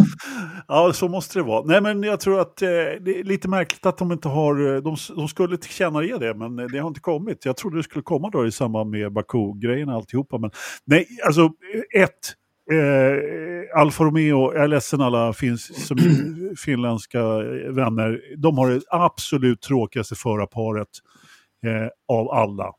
ja, 0.68 0.92
så 0.92 1.08
måste 1.08 1.38
det 1.38 1.42
vara. 1.42 1.64
Nej, 1.64 1.80
men 1.80 2.02
jag 2.02 2.20
tror 2.20 2.40
att 2.40 2.62
eh, 2.62 2.68
det 3.00 3.18
är 3.18 3.24
lite 3.24 3.48
märkligt 3.48 3.86
att 3.86 3.98
de 3.98 4.12
inte 4.12 4.28
har... 4.28 4.80
De, 4.80 4.96
de 5.16 5.28
skulle 5.28 5.56
tillkännage 5.56 6.18
det, 6.20 6.34
men 6.34 6.56
det 6.56 6.78
har 6.78 6.88
inte 6.88 7.00
kommit. 7.00 7.44
Jag 7.44 7.56
trodde 7.56 7.76
det 7.76 7.82
skulle 7.82 8.02
komma 8.02 8.30
då 8.30 8.46
i 8.46 8.52
samband 8.52 8.90
med 8.90 9.12
Baku-grejen 9.12 9.88
alltihopa. 9.88 10.38
Men 10.38 10.50
nej, 10.84 11.06
alltså 11.26 11.50
ett. 11.96 12.34
Eh, 12.72 13.80
Alfa 13.80 14.04
Romeo, 14.04 14.54
jag 14.54 14.64
är 14.64 14.68
ledsen 14.68 15.00
alla 15.00 15.32
finns, 15.32 15.86
som, 15.86 15.98
finländska 16.56 17.22
vänner, 17.70 18.20
de 18.36 18.58
har 18.58 18.70
det 18.70 18.80
absolut 18.90 19.60
tråkigaste 19.62 20.14
förarparet 20.14 20.88
eh, 21.66 21.88
av 22.08 22.30
alla. 22.30 22.72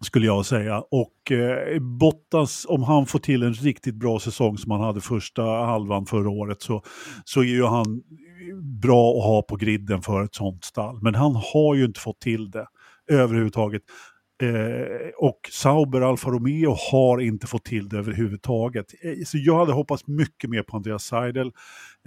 Skulle 0.00 0.26
jag 0.26 0.46
säga. 0.46 0.80
Och 0.90 1.32
eh, 1.32 1.78
Bottas, 1.80 2.66
om 2.68 2.82
han 2.82 3.06
får 3.06 3.18
till 3.18 3.42
en 3.42 3.54
riktigt 3.54 3.94
bra 3.94 4.20
säsong 4.20 4.58
som 4.58 4.70
han 4.70 4.80
hade 4.80 5.00
första 5.00 5.42
halvan 5.42 6.06
förra 6.06 6.30
året 6.30 6.62
så, 6.62 6.82
så 7.24 7.40
är 7.40 7.44
ju 7.44 7.64
han 7.64 8.02
bra 8.82 9.18
att 9.18 9.24
ha 9.24 9.42
på 9.42 9.56
griden 9.56 10.02
för 10.02 10.24
ett 10.24 10.34
sånt 10.34 10.64
stall. 10.64 10.98
Men 11.02 11.14
han 11.14 11.34
har 11.34 11.74
ju 11.74 11.84
inte 11.84 12.00
fått 12.00 12.20
till 12.20 12.50
det 12.50 12.66
överhuvudtaget. 13.10 13.82
Eh, 14.42 15.08
och 15.16 15.40
Sauber 15.50 16.00
Alfa 16.00 16.30
Romeo 16.30 16.76
har 16.90 17.20
inte 17.20 17.46
fått 17.46 17.64
till 17.64 17.88
det 17.88 17.98
överhuvudtaget. 17.98 18.86
Eh, 19.02 19.24
så 19.26 19.38
jag 19.38 19.58
hade 19.58 19.72
hoppats 19.72 20.06
mycket 20.06 20.50
mer 20.50 20.62
på 20.62 20.76
Andreas 20.76 21.04
Seidel. 21.04 21.46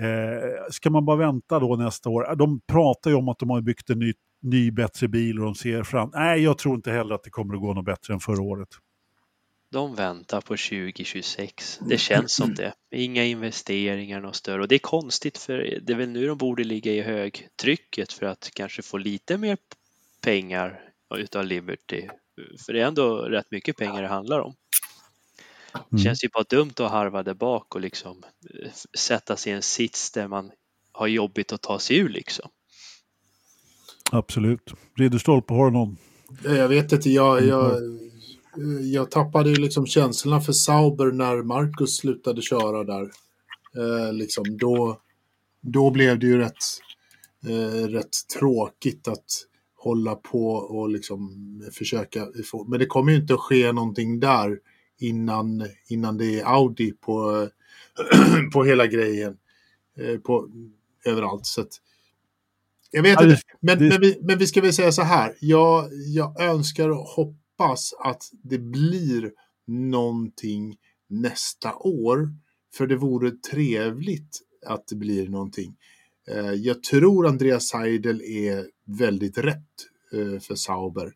Eh, 0.02 0.72
ska 0.72 0.90
man 0.90 1.06
bara 1.06 1.18
vänta 1.18 1.60
då 1.60 1.76
nästa 1.76 2.10
år? 2.10 2.36
De 2.36 2.62
pratar 2.72 3.10
ju 3.10 3.16
om 3.16 3.30
att 3.30 3.40
de 3.40 3.50
har 3.50 3.62
byggt 3.62 3.90
en 3.90 4.00
ny, 4.00 4.14
ny 4.42 4.72
bättre 4.72 5.08
bil 5.08 5.40
och 5.40 5.46
de 5.46 5.56
ser 5.56 5.84
fram. 5.84 6.12
Nej, 6.14 6.44
jag 6.44 6.58
tror 6.58 6.76
inte 6.76 6.92
heller 6.92 7.16
att 7.16 7.24
det 7.24 7.30
kommer 7.30 7.54
att 7.54 7.62
gå 7.62 7.74
något 7.74 7.86
bättre 7.86 8.14
än 8.14 8.20
förra 8.20 8.42
året. 8.42 8.70
De 9.70 9.96
väntar 9.96 10.42
på 10.42 10.58
2026. 10.58 11.80
Det 11.90 11.98
känns 11.98 12.34
som 12.34 12.54
det. 12.54 12.74
Inga 12.92 13.24
investeringar 13.24 14.22
något 14.22 14.36
större. 14.36 14.62
Och 14.62 14.68
det 14.68 14.76
är 14.76 14.80
konstigt 14.80 15.38
för 15.38 15.80
det 15.82 15.94
är 15.94 15.98
väl 15.98 16.10
nu 16.10 16.28
de 16.28 16.38
borde 16.38 16.64
ligga 16.64 16.92
i 16.92 17.02
högtrycket 17.02 18.14
för 18.14 18.26
att 18.26 18.50
kanske 18.54 18.82
få 18.82 18.98
lite 18.98 19.38
mer 19.38 19.58
pengar 20.22 20.82
utav 21.16 21.46
Liberty 21.46 22.08
för 22.66 22.74
det 22.74 22.82
är 22.82 22.86
ändå 22.86 23.18
rätt 23.18 23.52
mycket 23.52 23.78
pengar 23.78 24.02
det 24.02 24.08
handlar 24.08 24.40
om. 24.40 24.56
Det 25.74 25.80
mm. 25.92 26.04
känns 26.04 26.24
ju 26.24 26.30
bara 26.34 26.44
dumt 26.50 26.74
att 26.78 26.92
harva 26.92 27.24
där 27.24 27.34
bak 27.34 27.76
och 27.76 27.82
liksom 27.82 28.24
eh, 28.64 28.72
sätta 28.98 29.36
sig 29.36 29.54
i 29.54 29.56
en 29.56 29.62
sits 29.62 30.12
där 30.12 30.28
man 30.28 30.52
har 30.92 31.08
jobbigt 31.08 31.52
att 31.52 31.62
ta 31.62 31.80
sig 31.80 31.98
ur 31.98 32.10
liksom. 32.10 32.50
Absolut. 34.14 34.74
Ridderstolpe, 34.98 35.54
har 35.54 35.66
du 35.66 35.72
någon? 35.72 35.98
Jag 36.44 36.68
vet 36.68 36.92
inte, 36.92 37.10
jag, 37.10 37.46
jag, 37.46 37.74
jag 38.82 39.12
tappade 39.12 39.50
ju 39.50 39.56
liksom 39.56 39.86
känslorna 39.86 40.42
för 40.42 40.54
Sauber 40.54 41.12
när 41.12 41.44
Marcus 41.44 41.98
slutade 41.98 42.42
köra 42.42 42.84
där. 42.84 43.12
Eh, 43.78 44.14
liksom 44.14 44.58
då, 44.58 44.98
då 45.62 45.92
blev 45.92 46.20
det 46.20 46.26
ju 46.26 46.38
rätt, 46.38 46.64
eh, 47.48 47.88
rätt 47.88 48.28
tråkigt 48.40 49.08
att 49.08 49.26
hålla 49.76 50.16
på 50.16 50.54
och 50.54 50.90
liksom 50.90 51.32
försöka 51.74 52.28
få, 52.52 52.64
men 52.64 52.80
det 52.80 52.86
kommer 52.86 53.12
ju 53.12 53.18
inte 53.18 53.34
att 53.34 53.40
ske 53.40 53.72
någonting 53.72 54.20
där 54.20 54.60
innan, 55.00 55.66
innan 55.88 56.18
det 56.18 56.40
är 56.40 56.46
Audi 56.46 56.92
på, 56.92 57.48
på 58.54 58.64
hela 58.64 58.88
grejen. 58.88 59.38
Eh, 59.98 60.20
på, 60.20 60.50
överallt. 61.06 61.46
Så 61.46 61.62
att, 61.62 61.82
jag 62.92 63.04
vet 63.04 63.22
inte, 63.22 63.42
men, 63.60 63.80
det... 63.80 63.90
men, 63.90 64.02
vi, 64.02 64.20
men 64.22 64.38
vi 64.38 64.48
ska 64.48 64.62
väl 64.62 64.74
säga 64.74 64.92
så 64.92 65.02
här. 65.02 65.36
Jag, 65.40 65.90
jag 66.08 66.42
önskar 66.42 66.90
och 66.90 67.06
hoppas 67.06 67.94
att 68.00 68.24
det 68.44 68.58
blir 68.58 69.32
någonting 69.68 70.78
nästa 71.10 71.76
år. 71.76 72.30
För 72.74 72.88
det 72.88 72.96
vore 72.96 73.32
trevligt 73.32 74.40
att 74.66 74.88
det 74.88 74.96
blir 74.96 75.30
någonting. 75.30 75.76
Eh, 76.28 76.54
jag 76.54 76.84
tror 76.84 77.28
Andreas 77.28 77.68
Seidel 77.68 78.22
är 78.22 78.68
väldigt 78.86 79.38
rätt 79.38 79.88
eh, 80.14 80.40
för 80.40 80.56
Sauber. 80.56 81.14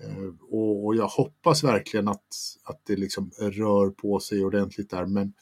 Eh, 0.00 0.48
och 0.50 0.96
jag 0.96 1.08
hoppas 1.08 1.64
verkligen 1.64 2.08
att, 2.08 2.26
att 2.64 2.80
det 2.86 2.96
liksom 2.96 3.30
rör 3.38 3.90
på 3.90 4.20
sig 4.20 4.44
ordentligt 4.44 4.90
där. 4.90 5.06
Men 5.06 5.32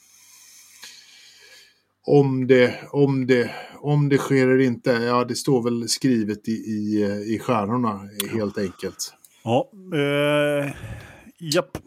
om 2.08 2.46
det, 2.46 2.74
om 2.90 3.26
det, 3.26 3.50
om 3.80 4.08
det 4.08 4.18
sker 4.18 4.48
eller 4.48 4.64
inte, 4.64 4.90
ja 4.90 5.24
det 5.24 5.34
står 5.34 5.62
väl 5.62 5.88
skrivet 5.88 6.48
i, 6.48 6.52
i, 6.52 7.04
i 7.34 7.38
stjärnorna 7.38 8.00
helt 8.32 8.58
enkelt. 8.58 9.14
Ja, 9.44 9.70
eh, 9.94 10.72
japp. 11.38 11.78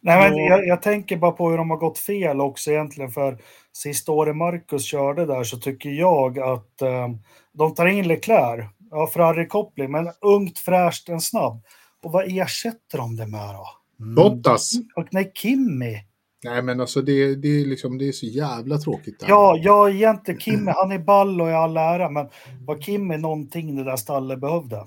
Nej, 0.00 0.30
men 0.30 0.38
jag, 0.38 0.66
jag, 0.66 0.82
tänker 0.82 1.16
bara 1.16 1.32
på 1.32 1.50
hur 1.50 1.56
de 1.56 1.70
har 1.70 1.76
gått 1.76 1.98
fel 1.98 2.40
också 2.40 2.70
egentligen. 2.70 3.10
För 3.10 3.38
sista 3.72 4.12
året 4.12 4.36
Marcus 4.36 4.84
körde 4.84 5.26
där 5.26 5.44
så 5.44 5.56
tycker 5.56 5.90
jag 5.90 6.38
att 6.38 6.82
eh, 6.82 7.08
de 7.52 7.74
tar 7.74 7.86
in 7.86 8.08
Leclerc. 8.08 8.64
Ja, 8.90 9.06
Ferrari-koppling, 9.06 9.90
men 9.90 10.10
ungt, 10.20 10.58
fräscht, 10.58 11.08
en 11.08 11.20
snabb. 11.20 11.62
Och 12.02 12.12
vad 12.12 12.38
ersätter 12.38 12.98
de 12.98 13.16
det 13.16 13.26
med 13.26 13.54
då? 13.54 13.66
Bottas. 14.04 14.72
Och 14.96 15.08
nej, 15.10 15.32
Kimmy. 15.34 15.98
Nej, 16.44 16.62
men 16.62 16.80
alltså 16.80 17.02
det, 17.02 17.34
det, 17.34 17.48
är 17.48 17.66
liksom, 17.66 17.98
det 17.98 18.08
är 18.08 18.12
så 18.12 18.26
jävla 18.26 18.78
tråkigt. 18.78 19.20
Där. 19.20 19.28
Ja, 19.28 19.58
ja, 19.62 19.90
egentligen 19.90 20.40
Kimmy, 20.40 20.72
han 20.76 20.92
är 20.92 20.98
ball 20.98 21.40
och 21.40 21.48
i 21.48 21.52
all 21.52 21.76
ära, 21.76 22.10
men 22.10 22.28
var 22.66 22.78
Kimmy 22.80 23.16
någonting 23.16 23.76
det 23.76 23.84
där 23.84 23.96
stallet 23.96 24.40
behövde? 24.40 24.86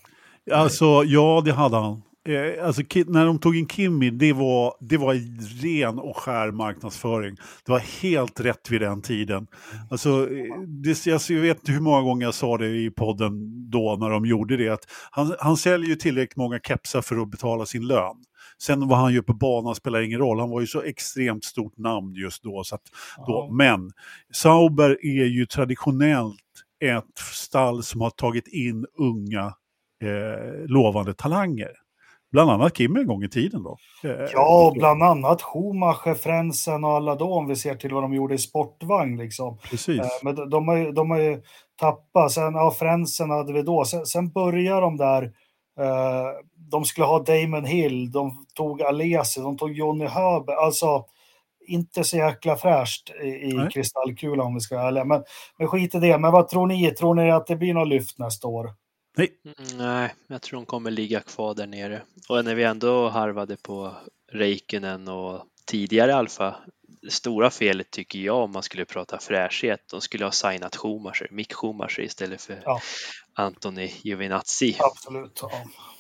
Alltså, 0.51 1.03
ja, 1.05 1.41
det 1.45 1.53
hade 1.53 1.77
han. 1.77 2.01
Eh, 2.27 2.65
alltså, 2.65 2.81
när 3.07 3.25
de 3.25 3.39
tog 3.39 3.57
in 3.57 3.67
Kimmy, 3.67 4.09
det 4.09 4.33
var, 4.33 4.73
det 4.79 4.97
var 4.97 5.13
ren 5.63 5.99
och 5.99 6.17
skär 6.17 6.51
marknadsföring. 6.51 7.35
Det 7.65 7.71
var 7.71 7.79
helt 7.79 8.39
rätt 8.39 8.71
vid 8.71 8.81
den 8.81 9.01
tiden. 9.01 9.47
Alltså, 9.89 10.09
eh, 10.09 10.61
det, 10.67 11.13
alltså, 11.13 11.33
jag 11.33 11.41
vet 11.41 11.57
inte 11.57 11.71
hur 11.71 11.79
många 11.79 12.01
gånger 12.01 12.25
jag 12.25 12.33
sa 12.33 12.57
det 12.57 12.67
i 12.67 12.91
podden 12.91 13.31
då 13.69 13.97
när 13.99 14.09
de 14.09 14.25
gjorde 14.25 14.57
det. 14.57 14.69
Att 14.69 14.85
han, 15.11 15.35
han 15.39 15.57
säljer 15.57 15.89
ju 15.89 15.95
tillräckligt 15.95 16.37
många 16.37 16.59
kepsar 16.59 17.01
för 17.01 17.21
att 17.21 17.31
betala 17.31 17.65
sin 17.65 17.87
lön. 17.87 18.15
Sen 18.61 18.87
vad 18.87 18.97
han 18.97 19.13
gör 19.13 19.21
på 19.21 19.33
banan 19.33 19.75
spelar 19.75 20.01
ingen 20.01 20.19
roll. 20.19 20.39
Han 20.39 20.49
var 20.49 20.61
ju 20.61 20.67
så 20.67 20.81
extremt 20.81 21.43
stort 21.43 21.77
namn 21.77 22.13
just 22.15 22.43
då. 22.43 22.63
Så 22.63 22.77
då. 23.27 23.49
Men 23.51 23.91
Sauber 24.33 25.05
är 25.05 25.25
ju 25.25 25.45
traditionellt 25.45 26.41
ett 26.79 27.17
stall 27.17 27.83
som 27.83 28.01
har 28.01 28.09
tagit 28.09 28.47
in 28.47 28.85
unga 28.97 29.53
eh, 30.03 30.67
lovande 30.67 31.13
talanger. 31.13 31.71
Bland 32.31 32.51
annat 32.51 32.73
Kim 32.73 32.95
en 32.95 33.07
gång 33.07 33.23
i 33.23 33.29
tiden 33.29 33.63
då. 33.63 33.77
Eh, 34.03 34.29
ja, 34.33 34.71
bland 34.75 35.03
annat 35.03 35.41
Schumacher, 35.41 36.13
Frenzen 36.13 36.83
och 36.83 36.91
alla 36.91 37.15
då 37.15 37.33
om 37.33 37.47
vi 37.47 37.55
ser 37.55 37.75
till 37.75 37.93
vad 37.93 38.03
de 38.03 38.13
gjorde 38.13 38.35
i 38.35 38.37
sportvagn 38.37 39.17
liksom. 39.17 39.57
Precis. 39.57 39.99
Eh, 39.99 40.07
men 40.23 40.35
de, 40.35 40.49
de, 40.49 40.67
har, 40.67 40.75
ju, 40.75 40.91
de 40.91 41.11
har 41.11 41.19
ju 41.19 41.41
tappat, 41.79 42.31
sen, 42.31 42.53
ja 42.53 42.71
Frenzen 42.71 43.29
hade 43.29 43.53
vi 43.53 43.61
då, 43.61 43.85
sen, 43.85 44.05
sen 44.05 44.29
börjar 44.31 44.81
de 44.81 44.97
där 44.97 45.23
eh, 45.79 46.27
de 46.75 46.85
skulle 46.85 47.05
ha 47.05 47.19
Damon 47.19 47.65
Hill, 47.65 48.11
de 48.11 48.45
tog 48.53 48.81
Alesi, 48.81 49.41
de 49.41 49.57
tog 49.57 49.71
Johnny 49.71 50.05
Höber, 50.05 50.53
alltså 50.53 51.05
inte 51.67 52.03
så 52.03 52.17
jäkla 52.17 52.57
fräscht 52.57 53.09
i, 53.23 53.27
i 53.27 53.67
kristallkulan 53.73 54.47
om 54.47 54.53
vi 54.53 54.59
ska 54.59 54.75
vara 54.75 54.87
ärliga. 54.87 55.05
Men, 55.05 55.23
men 55.57 55.67
skit 55.67 55.95
i 55.95 55.99
det, 55.99 56.17
men 56.17 56.31
vad 56.31 56.47
tror 56.47 56.67
ni? 56.67 56.91
Tror 56.91 57.15
ni 57.15 57.31
att 57.31 57.47
det 57.47 57.55
blir 57.55 57.73
något 57.73 57.87
lyft 57.87 58.19
nästa 58.19 58.47
år? 58.47 58.73
Nej. 59.17 59.29
Mm, 59.45 59.77
nej, 59.77 60.13
jag 60.27 60.41
tror 60.41 60.59
de 60.59 60.65
kommer 60.65 60.91
ligga 60.91 61.19
kvar 61.19 61.53
där 61.53 61.67
nere. 61.67 62.01
Och 62.29 62.45
när 62.45 62.55
vi 62.55 62.63
ändå 62.63 63.09
harvade 63.09 63.57
på 63.57 63.91
Räikkönen 64.31 65.07
och 65.07 65.41
tidigare 65.65 66.15
Alfa, 66.15 66.55
det 67.01 67.11
stora 67.11 67.49
felet 67.49 67.91
tycker 67.91 68.19
jag 68.19 68.37
om 68.37 68.51
man 68.51 68.63
skulle 68.63 68.85
prata 68.85 69.19
fräschhet, 69.19 69.79
de 69.91 70.01
skulle 70.01 70.25
ha 70.25 70.31
signat 70.31 70.75
Schumacher, 70.75 71.27
Mick 71.31 71.53
Schumacher 71.53 71.99
istället 72.01 72.41
för 72.41 72.61
ja. 72.65 72.79
Antoni 73.35 73.93
Giovinazzi. 74.01 74.77
Absolut. 74.79 75.39
Ja. 75.41 75.51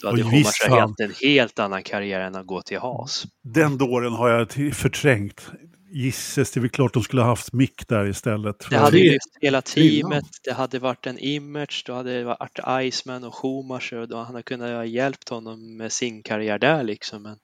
Då 0.01 0.07
hade 0.07 0.23
Schumacher 0.23 0.79
haft 0.79 0.99
en 0.99 1.13
helt 1.21 1.59
annan 1.59 1.83
karriär 1.83 2.19
än 2.19 2.35
att 2.35 2.45
gå 2.45 2.61
till 2.61 2.79
Haas. 2.79 3.25
Den 3.41 3.77
dåren 3.77 4.13
har 4.13 4.29
jag 4.29 4.75
förträngt 4.75 5.51
gisses, 5.95 6.51
det 6.51 6.59
är 6.59 6.61
väl 6.61 6.69
klart 6.69 6.93
de 6.93 7.03
skulle 7.03 7.21
ha 7.21 7.29
haft 7.29 7.53
Mick 7.53 7.87
där 7.87 8.07
istället. 8.07 8.69
Det 8.69 8.77
hade 8.77 8.97
ju 8.97 9.17
hela 9.41 9.61
teamet, 9.61 10.25
det 10.43 10.53
hade 10.53 10.79
varit 10.79 11.07
en 11.07 11.19
image, 11.19 11.83
då 11.87 11.93
hade 11.93 12.17
det 12.17 12.23
varit 12.23 12.59
Iceman 12.81 13.23
och 13.23 13.35
Schumacher 13.35 13.97
och 13.97 14.07
då 14.07 14.17
hade 14.17 14.43
kunnat 14.43 14.69
ha 14.69 14.85
hjälpt 14.85 15.29
honom 15.29 15.77
med 15.77 15.91
sin 15.91 16.23
karriär 16.23 16.59
där 16.59 16.83
liksom. 16.83 17.23
Men 17.23 17.37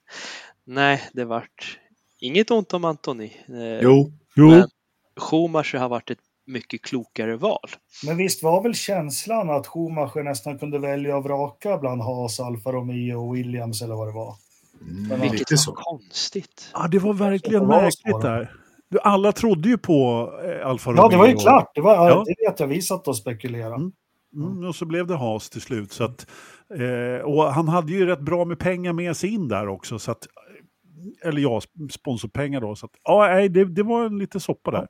nej, 0.64 1.02
det 1.12 1.24
vart 1.24 1.78
inget 2.20 2.50
ont 2.50 2.74
om 2.74 2.84
Antoni. 2.84 3.36
Eh, 3.48 3.80
jo, 3.82 4.12
jo. 4.36 4.50
Men 4.50 4.68
Schumacher 5.16 5.78
har 5.78 5.88
varit 5.88 6.10
ett 6.10 6.18
mycket 6.46 6.82
klokare 6.82 7.36
val. 7.36 7.68
Men 8.06 8.16
visst 8.16 8.42
var 8.42 8.62
väl 8.62 8.74
känslan 8.74 9.50
att 9.50 9.66
Schumacher 9.66 10.22
nästan 10.22 10.58
kunde 10.58 10.78
välja 10.78 11.16
och 11.16 11.24
vraka 11.24 11.78
bland 11.78 12.02
Haas, 12.02 12.40
Alfa 12.40 12.72
Romeo 12.72 13.28
och 13.28 13.36
Williams 13.36 13.82
eller 13.82 13.94
vad 13.94 14.08
det 14.08 14.12
var? 14.12 14.34
Mm, 14.80 15.20
Vilket 15.20 15.50
var 15.50 15.56
så. 15.56 15.72
konstigt. 15.72 16.70
Ja, 16.74 16.88
det 16.88 16.98
var 16.98 17.14
verkligen 17.14 17.62
det 17.62 17.68
var 17.68 17.82
märkligt 17.82 18.22
där. 18.22 18.56
Alla 19.02 19.32
trodde 19.32 19.68
ju 19.68 19.78
på 19.78 20.30
eh, 20.44 20.66
Alfa 20.66 20.90
Romeo. 20.90 21.02
Ja, 21.02 21.08
det 21.08 21.16
var 21.16 21.26
ju 21.26 21.36
klart. 21.36 21.70
Det, 21.74 21.80
var, 21.80 22.08
ja. 22.08 22.24
det 22.26 22.50
vet 22.50 22.60
jag. 22.60 22.66
Vi 22.66 22.82
satt 22.82 23.08
och 23.08 23.16
spekulerade. 23.16 23.74
Mm. 23.74 23.92
Mm, 24.34 24.68
och 24.68 24.74
så 24.74 24.84
blev 24.84 25.06
det 25.06 25.16
Haas 25.16 25.50
till 25.50 25.60
slut. 25.60 25.92
Så 25.92 26.04
att, 26.04 26.26
eh, 26.74 27.24
och 27.24 27.44
han 27.44 27.68
hade 27.68 27.92
ju 27.92 28.06
rätt 28.06 28.20
bra 28.20 28.44
med 28.44 28.58
pengar 28.58 28.92
med 28.92 29.16
sig 29.16 29.34
in 29.34 29.48
där 29.48 29.68
också. 29.68 29.98
Så 29.98 30.10
att, 30.10 30.26
eller 31.24 31.40
ja, 31.40 31.60
sponsorpengar 31.90 32.60
då. 32.60 32.74
Så 32.74 32.86
att, 32.86 32.92
ja, 33.04 33.26
nej, 33.26 33.48
det, 33.48 33.64
det 33.64 33.82
var 33.82 34.04
en 34.04 34.18
lite 34.18 34.40
soppa 34.40 34.70
där. 34.70 34.88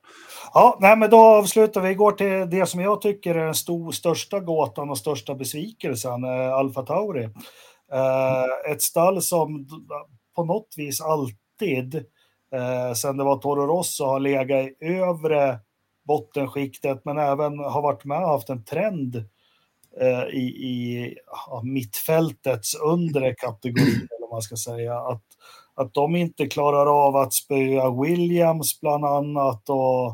Ja, 0.53 0.77
nej, 0.81 0.97
men 0.97 1.09
då 1.09 1.17
avslutar 1.17 1.81
vi. 1.81 1.93
Går 1.93 2.11
till 2.11 2.49
det 2.59 2.65
som 2.65 2.79
jag 2.79 3.01
tycker 3.01 3.35
är 3.35 3.45
den 3.45 3.55
stor, 3.55 3.91
största 3.91 4.39
gåtan 4.39 4.89
och 4.89 4.97
största 4.97 5.35
besvikelsen, 5.35 6.23
eh, 6.23 6.53
Alfa 6.53 6.81
Tauri. 6.81 7.23
Eh, 7.93 8.71
ett 8.71 8.81
stall 8.81 9.21
som 9.21 9.67
på 10.35 10.43
något 10.43 10.73
vis 10.77 11.01
alltid, 11.01 11.95
eh, 12.55 12.93
sen 12.95 13.17
det 13.17 13.23
var 13.23 13.37
Toro 13.37 13.67
Rosso, 13.67 14.05
har 14.05 14.19
legat 14.19 14.59
i 14.59 14.85
övre 14.85 15.59
bottenskiktet, 16.07 17.01
men 17.05 17.17
även 17.17 17.59
har 17.59 17.81
varit 17.81 18.05
med 18.05 18.17
och 18.17 18.29
haft 18.29 18.49
en 18.49 18.63
trend 18.63 19.15
eh, 20.01 20.23
i, 20.23 20.43
i 20.43 21.15
ja, 21.47 21.61
mittfältets 21.63 22.75
undre 22.75 23.35
kategori, 23.35 23.91
eller 23.91 24.21
vad 24.21 24.31
man 24.31 24.41
ska 24.41 24.55
säga. 24.55 24.97
Att, 24.97 25.23
att 25.75 25.93
de 25.93 26.15
inte 26.15 26.47
klarar 26.47 27.07
av 27.07 27.15
att 27.15 27.33
spöa 27.33 28.01
Williams 28.01 28.81
bland 28.81 29.05
annat 29.05 29.69
och 29.69 30.07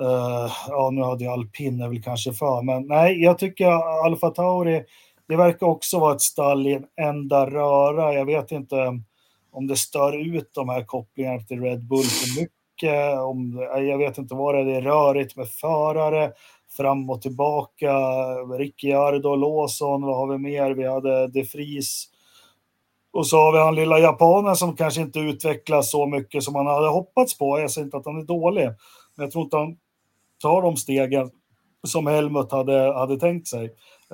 uh, 0.00 0.52
ja, 0.68 0.90
nu 0.92 1.02
hade 1.02 1.24
jag 1.24 1.32
alpin 1.32 1.78
väl 1.78 2.02
kanske 2.02 2.32
för, 2.32 2.62
men 2.62 2.86
nej, 2.86 3.22
jag 3.22 3.38
tycker 3.38 3.66
Alfa 4.04 4.30
Tauri, 4.30 4.84
det 5.28 5.36
verkar 5.36 5.66
också 5.66 5.98
vara 5.98 6.14
ett 6.14 6.20
stall 6.20 6.66
i 6.66 6.72
en 6.72 6.86
enda 7.00 7.50
röra. 7.50 8.14
Jag 8.14 8.24
vet 8.24 8.52
inte 8.52 9.00
om 9.52 9.66
det 9.66 9.76
stör 9.76 10.36
ut 10.36 10.50
de 10.54 10.68
här 10.68 10.84
kopplingarna 10.84 11.42
till 11.42 11.60
Red 11.60 11.84
Bull 11.84 12.04
för 12.04 12.40
mycket. 12.40 13.18
Om, 13.18 13.68
jag 13.76 13.98
vet 13.98 14.18
inte 14.18 14.34
vad 14.34 14.54
det 14.54 14.60
är, 14.60 14.64
det 14.64 14.76
är 14.76 14.82
rörigt 14.82 15.36
med 15.36 15.48
förare 15.48 16.32
fram 16.76 17.10
och 17.10 17.22
tillbaka. 17.22 17.94
Ricciardo, 18.58 19.36
Lawson, 19.36 20.02
vad 20.02 20.16
har 20.16 20.26
vi 20.26 20.38
mer? 20.38 20.70
Vi 20.70 20.86
hade 20.86 21.26
De 21.26 21.42
Vries 21.42 22.04
och 23.12 23.26
så 23.26 23.36
har 23.36 23.52
vi 23.52 23.58
han 23.58 23.74
lilla 23.74 23.98
japanen 23.98 24.56
som 24.56 24.76
kanske 24.76 25.00
inte 25.00 25.18
utvecklas 25.18 25.90
så 25.90 26.06
mycket 26.06 26.42
som 26.42 26.52
man 26.52 26.66
hade 26.66 26.88
hoppats 26.88 27.38
på. 27.38 27.60
Jag 27.60 27.70
säger 27.70 27.84
inte 27.84 27.96
att 27.96 28.06
han 28.06 28.20
är 28.20 28.24
dålig, 28.24 28.64
men 29.14 29.24
jag 29.24 29.30
tror 29.30 29.44
inte 29.44 29.56
han 29.56 29.76
tar 30.42 30.62
de 30.62 30.76
stegen 30.76 31.30
som 31.86 32.06
Helmut 32.06 32.52
hade, 32.52 32.92
hade 32.94 33.16
tänkt 33.16 33.48
sig. 33.48 33.64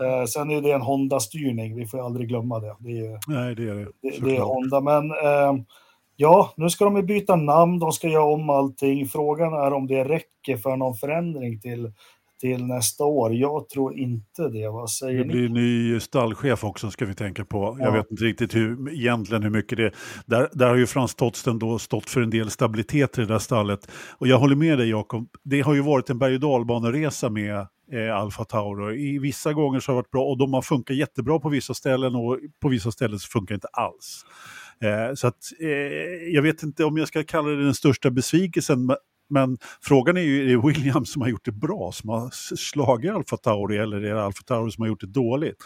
Eh, 0.01 0.25
sen 0.25 0.51
är 0.51 0.61
det 0.61 0.73
en 0.73 0.83
Honda-styrning, 0.83 1.77
vi 1.77 1.87
får 1.87 2.07
aldrig 2.07 2.29
glömma 2.29 2.59
det. 2.59 2.77
det 2.79 2.99
är, 2.99 3.19
Nej, 3.29 3.55
det 3.55 3.63
är 3.63 3.75
det. 3.75 3.87
Det, 4.03 4.25
det 4.25 4.37
är 4.37 4.41
Honda, 4.41 4.81
men 4.81 5.11
eh, 5.11 5.65
ja, 6.17 6.53
nu 6.57 6.71
ska 6.71 6.85
de 6.85 7.07
byta 7.07 7.37
namn, 7.37 7.79
de 7.79 7.93
ska 7.93 8.09
göra 8.09 8.25
om 8.25 8.51
allting. 8.51 9.07
Frågan 9.07 9.53
är 9.53 9.73
om 9.73 9.87
det 9.87 10.05
räcker 10.05 10.57
för 10.57 10.77
någon 10.77 10.95
förändring 10.95 11.61
till 11.61 11.93
till 12.41 12.65
nästa 12.65 13.05
år? 13.05 13.35
Jag 13.35 13.69
tror 13.69 13.99
inte 13.99 14.49
det. 14.49 14.69
Vad 14.69 14.91
säger 14.91 15.19
det 15.19 15.25
ni? 15.25 15.33
blir 15.33 15.49
ny 15.49 16.01
stallchef 16.01 16.65
också 16.65 16.91
ska 16.91 17.07
vi 17.07 17.15
tänka 17.15 17.45
på. 17.45 17.77
Ja. 17.79 17.85
Jag 17.85 17.93
vet 17.93 18.11
inte 18.11 18.25
riktigt 18.25 18.55
hur, 18.55 18.93
egentligen 18.93 19.43
hur 19.43 19.51
mycket 19.51 19.79
det 19.79 19.85
är. 19.85 19.95
Där, 20.27 20.49
där 20.53 20.69
har 20.69 20.77
ju 20.77 20.87
Frans 20.87 21.15
Totsten 21.15 21.59
då 21.59 21.79
stått 21.79 22.11
för 22.11 22.21
en 22.21 22.31
del 22.31 22.51
stabilitet 22.51 23.19
i 23.19 23.21
det 23.21 23.27
där 23.27 23.39
stallet. 23.39 23.91
Och 24.19 24.29
jag 24.29 24.39
håller 24.39 24.57
med 24.57 24.79
dig 24.79 24.91
Jakob, 24.91 25.29
det 25.45 25.61
har 25.61 25.75
ju 25.75 25.81
varit 25.81 26.11
en 26.11 26.19
berg 26.19 26.35
och 26.35 26.41
dalbaneresa 26.41 27.31
med 27.31 27.67
eh, 27.93 28.17
Alfa 28.17 28.45
Tauro. 28.45 28.93
I 28.93 29.19
vissa 29.19 29.53
gånger 29.53 29.81
så 29.81 29.93
har 29.93 29.95
det 29.95 29.99
varit 29.99 30.11
bra 30.11 30.25
och 30.25 30.39
de 30.39 30.53
har 30.53 30.63
funkat 30.63 30.97
jättebra 30.97 31.39
på 31.39 31.49
vissa 31.49 31.75
ställen 31.75 32.15
och 32.15 32.39
på 32.63 32.69
vissa 32.69 32.91
ställen 32.93 33.19
så 33.19 33.29
funkar 33.29 33.55
det 33.55 33.57
inte 33.57 33.69
alls. 33.73 34.25
Eh, 34.81 35.15
så 35.15 35.27
att, 35.27 35.39
eh, 35.61 35.69
jag 36.35 36.43
vet 36.43 36.63
inte 36.63 36.85
om 36.85 36.97
jag 36.97 37.09
ska 37.09 37.25
kalla 37.25 37.49
det 37.49 37.65
den 37.65 37.75
största 37.75 38.11
besvikelsen, 38.11 38.91
men 39.31 39.59
frågan 39.83 40.17
är 40.17 40.21
ju, 40.21 40.43
är 40.43 40.57
det 40.57 40.69
Williams 40.69 41.13
som 41.13 41.23
har 41.23 41.29
gjort 41.29 41.45
det 41.45 41.53
bra, 41.53 41.93
som 41.93 42.11
har 42.11 42.31
slagit 42.57 43.13
Alfa 43.13 43.37
Tauri, 43.37 43.79
eller 43.79 43.97
är 43.97 44.15
det 44.15 44.25
Alfa 44.25 44.43
Tauri 44.47 44.71
som 44.71 44.83
har 44.83 44.89
gjort 44.89 45.01
det 45.01 45.07
dåligt? 45.07 45.57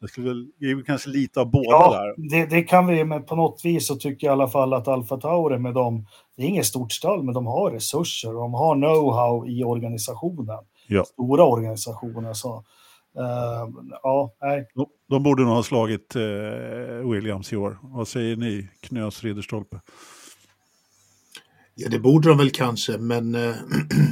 Det, 0.00 0.08
skulle 0.08 0.28
väl, 0.28 0.46
det 0.60 0.70
är 0.70 0.74
väl 0.74 0.84
kanske 0.84 1.10
lite 1.10 1.40
av 1.40 1.50
båda 1.50 1.68
ja, 1.70 1.92
där. 1.92 2.30
Det, 2.30 2.46
det 2.46 2.62
kan 2.62 2.86
vi, 2.86 3.04
men 3.04 3.24
på 3.24 3.36
något 3.36 3.60
vis 3.64 3.86
så 3.86 3.96
tycker 3.96 4.26
jag 4.26 4.32
i 4.32 4.34
alla 4.34 4.48
fall 4.48 4.74
att 4.74 4.88
Alfa 4.88 5.16
Tauri 5.16 5.58
med 5.58 5.74
dem, 5.74 6.06
det 6.36 6.42
är 6.42 6.46
inget 6.46 6.66
stort 6.66 6.92
stall, 6.92 7.22
men 7.22 7.34
de 7.34 7.46
har 7.46 7.70
resurser 7.70 8.28
och 8.28 8.40
de 8.40 8.54
har 8.54 8.76
know-how 8.76 9.48
i 9.48 9.64
organisationen. 9.64 10.64
Ja. 10.88 11.04
Stora 11.04 11.44
organisationer. 11.44 12.32
Så, 12.32 12.56
uh, 13.18 13.84
ja, 14.02 14.32
nej. 14.40 14.66
De, 14.74 14.86
de 15.08 15.22
borde 15.22 15.42
nog 15.42 15.52
ha 15.52 15.62
slagit 15.62 16.16
uh, 16.16 17.10
Williams 17.10 17.52
i 17.52 17.56
år. 17.56 17.78
Vad 17.82 18.08
säger 18.08 18.36
ni, 18.36 18.68
Knös 18.80 19.24
Ridderstolpe? 19.24 19.80
Ja, 21.80 21.88
det 21.88 21.98
borde 21.98 22.28
de 22.28 22.38
väl 22.38 22.50
kanske, 22.50 22.98
men 22.98 23.34
eh, 23.34 23.54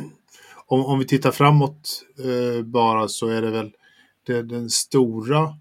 om, 0.67 0.87
om 0.87 0.99
vi 0.99 1.05
tittar 1.05 1.31
framåt 1.31 2.05
eh, 2.19 2.63
bara 2.65 3.09
så 3.09 3.27
är 3.27 3.43
det 3.43 3.51
väl 3.51 3.73
det, 4.27 4.43
den 4.43 4.71
stora 4.71 5.55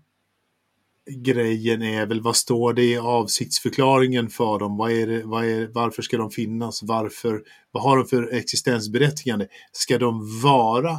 grejen 1.12 1.82
är 1.82 2.06
väl 2.06 2.22
vad 2.22 2.36
står 2.36 2.74
det 2.74 2.84
i 2.84 2.98
avsiktsförklaringen 2.98 4.30
för 4.30 4.60
dem? 4.60 4.78
Vad 4.78 4.92
är 4.92 5.08
det, 5.08 5.22
vad 5.24 5.46
är, 5.46 5.68
varför 5.68 6.02
ska 6.02 6.18
de 6.18 6.32
finnas? 6.32 6.84
Varför, 6.84 7.44
vad 7.72 7.84
har 7.84 7.98
de 7.98 8.06
för 8.06 8.34
existensberättigande? 8.34 9.48
Ska 9.72 9.98
de 9.98 10.42
vara 10.42 10.92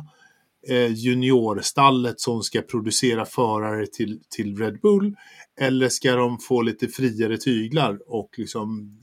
eh, 0.69 0.93
juniorstallet 0.93 2.21
som 2.21 2.43
ska 2.43 2.63
producera 2.63 3.25
förare 3.25 3.87
till, 3.87 4.21
till 4.29 4.59
Red 4.59 4.81
Bull? 4.81 5.17
Eller 5.61 5.89
ska 5.89 6.17
de 6.17 6.39
få 6.39 6.63
lite 6.63 6.89
friare 6.89 7.37
tyglar 7.37 7.99
och 8.07 8.31
liksom 8.37 9.01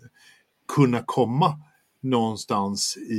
kunna 0.67 1.03
komma 1.05 1.59
någonstans 2.03 2.97
i, 2.97 3.15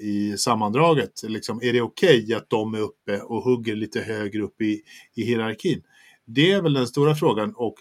i 0.00 0.34
sammandraget? 0.38 1.22
Liksom, 1.22 1.60
är 1.62 1.72
det 1.72 1.80
okej 1.80 2.24
okay 2.24 2.34
att 2.34 2.50
de 2.50 2.74
är 2.74 2.80
uppe 2.80 3.20
och 3.20 3.42
hugger 3.42 3.76
lite 3.76 4.00
högre 4.00 4.42
upp 4.42 4.60
i, 4.60 4.82
i 5.14 5.24
hierarkin? 5.24 5.82
Det 6.26 6.52
är 6.52 6.62
väl 6.62 6.72
den 6.72 6.86
stora 6.86 7.14
frågan 7.14 7.54
och 7.56 7.74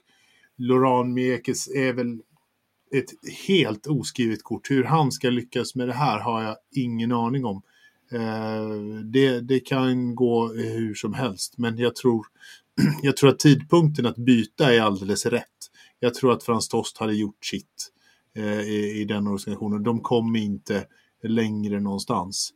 Laurent 0.57 1.13
Miekes 1.13 1.67
är 1.67 1.93
väl 1.93 2.21
ett 2.95 3.09
helt 3.47 3.88
oskrivet 3.88 4.43
kort. 4.43 4.71
Hur 4.71 4.84
han 4.84 5.11
ska 5.11 5.29
lyckas 5.29 5.75
med 5.75 5.88
det 5.88 5.93
här 5.93 6.19
har 6.19 6.43
jag 6.43 6.57
ingen 6.75 7.11
aning 7.11 7.45
om. 7.45 7.61
Eh, 8.11 8.69
det, 9.03 9.39
det 9.39 9.59
kan 9.59 10.15
gå 10.15 10.53
hur 10.53 10.93
som 10.93 11.13
helst, 11.13 11.57
men 11.57 11.77
jag 11.77 11.95
tror, 11.95 12.25
jag 13.01 13.17
tror 13.17 13.29
att 13.29 13.39
tidpunkten 13.39 14.05
att 14.05 14.17
byta 14.17 14.73
är 14.73 14.82
alldeles 14.82 15.25
rätt. 15.25 15.45
Jag 15.99 16.13
tror 16.13 16.34
att 16.34 16.43
Frans 16.43 16.67
Tost 16.67 16.97
hade 16.97 17.13
gjort 17.13 17.45
sitt 17.45 17.90
i, 18.36 19.01
i 19.01 19.05
den 19.05 19.27
organisationen. 19.27 19.84
De 19.84 20.01
kom 20.01 20.36
inte 20.36 20.86
längre 21.23 21.79
någonstans. 21.79 22.53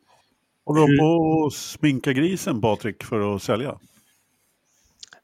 Håller 0.64 0.80
de 0.80 0.98
på 0.98 1.46
att 1.46 1.52
sminka 1.52 2.12
grisen, 2.12 2.60
Patrik, 2.60 3.04
för 3.04 3.34
att 3.34 3.42
sälja? 3.42 3.78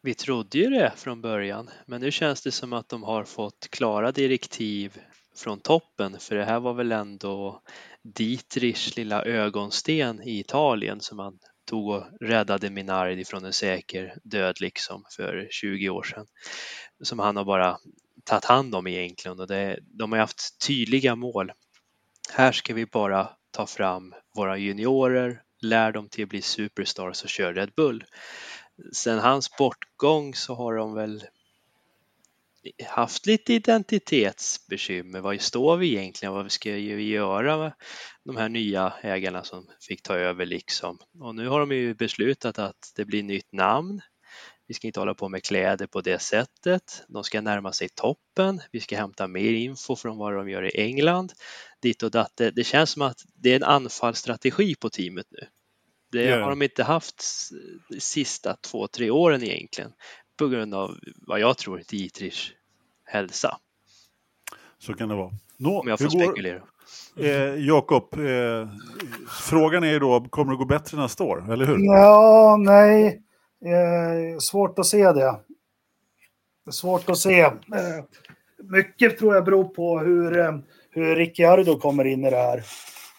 Vi 0.03 0.15
trodde 0.15 0.59
ju 0.59 0.71
det 0.71 0.93
från 0.97 1.21
början, 1.21 1.71
men 1.87 2.01
nu 2.01 2.11
känns 2.11 2.43
det 2.43 2.51
som 2.51 2.73
att 2.73 2.89
de 2.89 3.03
har 3.03 3.25
fått 3.25 3.69
klara 3.71 4.13
direktiv 4.13 4.99
från 5.37 5.61
toppen, 5.61 6.19
för 6.19 6.37
det 6.37 6.45
här 6.45 6.61
var 6.61 6.75
väl 6.75 6.93
ändå 6.93 7.63
Dietrichs 8.03 8.97
lilla 8.97 9.25
ögonsten 9.25 10.23
i 10.23 10.39
Italien 10.39 11.01
som 11.01 11.19
han 11.19 11.39
tog 11.65 11.89
och 11.89 12.05
räddade 12.21 12.71
Minardi 12.71 13.25
från 13.25 13.45
en 13.45 13.53
säker 13.53 14.15
död 14.25 14.61
liksom 14.61 15.05
för 15.17 15.49
20 15.51 15.89
år 15.89 16.03
sedan. 16.03 16.27
Som 17.03 17.19
han 17.19 17.37
har 17.37 17.45
bara 17.45 17.79
tagit 18.25 18.45
hand 18.45 18.75
om 18.75 18.87
egentligen 18.87 19.41
och 19.41 19.47
det, 19.47 19.79
de 19.83 20.13
har 20.13 20.19
haft 20.19 20.67
tydliga 20.67 21.17
mål. 21.17 21.53
Här 22.33 22.53
ska 22.53 22.75
vi 22.75 22.87
bara 22.87 23.31
ta 23.51 23.67
fram 23.67 24.15
våra 24.37 24.59
juniorer, 24.59 25.43
lär 25.63 25.93
dem 25.93 26.09
till 26.09 26.23
att 26.25 26.29
bli 26.29 26.43
superstars 26.43 27.23
och 27.23 27.29
kör 27.29 27.55
Red 27.55 27.73
Bull. 27.77 28.05
Sen 28.93 29.19
hans 29.19 29.57
bortgång 29.57 30.35
så 30.35 30.55
har 30.55 30.75
de 30.75 30.95
väl 30.95 31.25
haft 32.87 33.27
lite 33.27 33.55
identitetsbekymmer. 33.55 35.21
Vad 35.21 35.41
står 35.41 35.77
vi 35.77 35.95
egentligen? 35.95 36.35
Vad 36.35 36.53
ska 36.53 36.73
vi 36.73 37.09
göra 37.09 37.59
med 37.59 37.73
de 38.25 38.37
här 38.37 38.49
nya 38.49 38.93
ägarna 39.03 39.45
som 39.45 39.69
fick 39.89 40.03
ta 40.03 40.15
över 40.15 40.47
liksom? 40.47 40.99
Och 41.21 41.35
nu 41.35 41.49
har 41.49 41.61
de 41.61 41.73
ju 41.73 41.95
beslutat 41.95 42.59
att 42.59 42.93
det 42.97 43.05
blir 43.05 43.23
nytt 43.23 43.53
namn. 43.53 44.01
Vi 44.67 44.75
ska 44.75 44.87
inte 44.87 45.01
hålla 45.01 45.15
på 45.15 45.29
med 45.29 45.45
kläder 45.45 45.87
på 45.87 46.01
det 46.01 46.19
sättet. 46.19 47.05
De 47.09 47.25
ska 47.25 47.41
närma 47.41 47.73
sig 47.73 47.89
toppen. 47.89 48.61
Vi 48.73 48.81
ska 48.81 48.97
hämta 48.97 49.27
mer 49.27 49.53
info 49.53 49.97
från 49.97 50.19
vad 50.19 50.35
de 50.35 50.49
gör 50.49 50.65
i 50.65 50.81
England. 50.81 51.33
Dit 51.83 52.03
och 52.03 52.11
datt. 52.11 52.33
Det 52.37 52.67
känns 52.67 52.91
som 52.91 53.03
att 53.03 53.19
det 53.35 53.53
är 53.53 53.57
en 53.57 53.63
anfallsstrategi 53.63 54.75
på 54.75 54.91
teamet 54.91 55.27
nu. 55.31 55.47
Det 56.13 56.25
yeah. 56.25 56.43
har 56.43 56.51
de 56.51 56.63
inte 56.63 56.85
haft 56.85 57.25
de 57.89 58.01
sista 58.01 58.57
två, 58.57 58.89
tre 58.89 59.11
åren 59.11 59.43
egentligen 59.43 59.93
på 60.39 60.49
grund 60.49 60.75
av 60.75 60.99
vad 61.27 61.41
jag 61.41 61.59
tror 61.59 61.83
Dietrichs 61.89 62.53
hälsa. 63.05 63.59
Så 64.79 64.95
kan 64.95 65.09
det 65.09 65.15
vara. 65.15 65.31
Nå, 65.57 65.81
Om 65.81 65.89
jag 65.89 65.99
får 65.99 66.05
går, 66.05 66.25
spekulera. 66.25 66.63
Eh, 67.17 67.67
Jakob, 67.67 68.15
eh, 68.15 68.69
frågan 69.29 69.85
är 69.85 70.01
då, 70.01 70.25
kommer 70.31 70.53
det 70.53 70.59
gå 70.59 70.65
bättre 70.65 70.99
nästa 70.99 71.25
år, 71.25 71.53
eller 71.53 71.67
hur? 71.67 71.77
Ja, 71.79 72.57
nej. 72.59 73.23
Eh, 73.65 74.39
svårt 74.39 74.79
att 74.79 74.87
se 74.87 75.13
det. 75.13 75.41
Svårt 76.71 77.11
att 77.11 77.19
se. 77.19 77.41
Eh, 77.41 77.53
mycket 78.63 79.19
tror 79.19 79.35
jag 79.35 79.45
beror 79.45 79.65
på 79.65 79.99
hur, 79.99 80.39
eh, 80.39 80.57
hur 80.91 81.17
Ricciardo 81.17 81.79
kommer 81.79 82.05
in 82.05 82.25
i 82.25 82.31
det 82.31 82.37
här. 82.37 82.65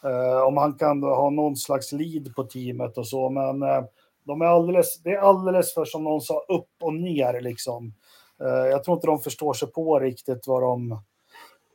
Eh, 0.03 0.41
om 0.41 0.57
han 0.57 0.73
kan 0.73 1.03
ha 1.03 1.29
någon 1.29 1.55
slags 1.55 1.91
lead 1.91 2.35
på 2.35 2.43
teamet 2.43 2.97
och 2.97 3.07
så, 3.07 3.29
men 3.29 3.61
eh, 3.61 3.83
De 4.25 4.41
är 4.41 4.45
alldeles, 4.45 5.01
det 5.03 5.09
är 5.11 5.17
alldeles 5.17 5.73
för, 5.73 5.85
som 5.85 6.03
någon 6.03 6.21
sa, 6.21 6.45
upp 6.47 6.69
och 6.81 6.93
ner 6.93 7.41
liksom. 7.41 7.93
Eh, 8.41 8.67
jag 8.67 8.83
tror 8.83 8.97
inte 8.97 9.07
de 9.07 9.19
förstår 9.19 9.53
sig 9.53 9.71
på 9.71 9.99
riktigt 9.99 10.47
vad 10.47 10.61
de, 10.61 11.01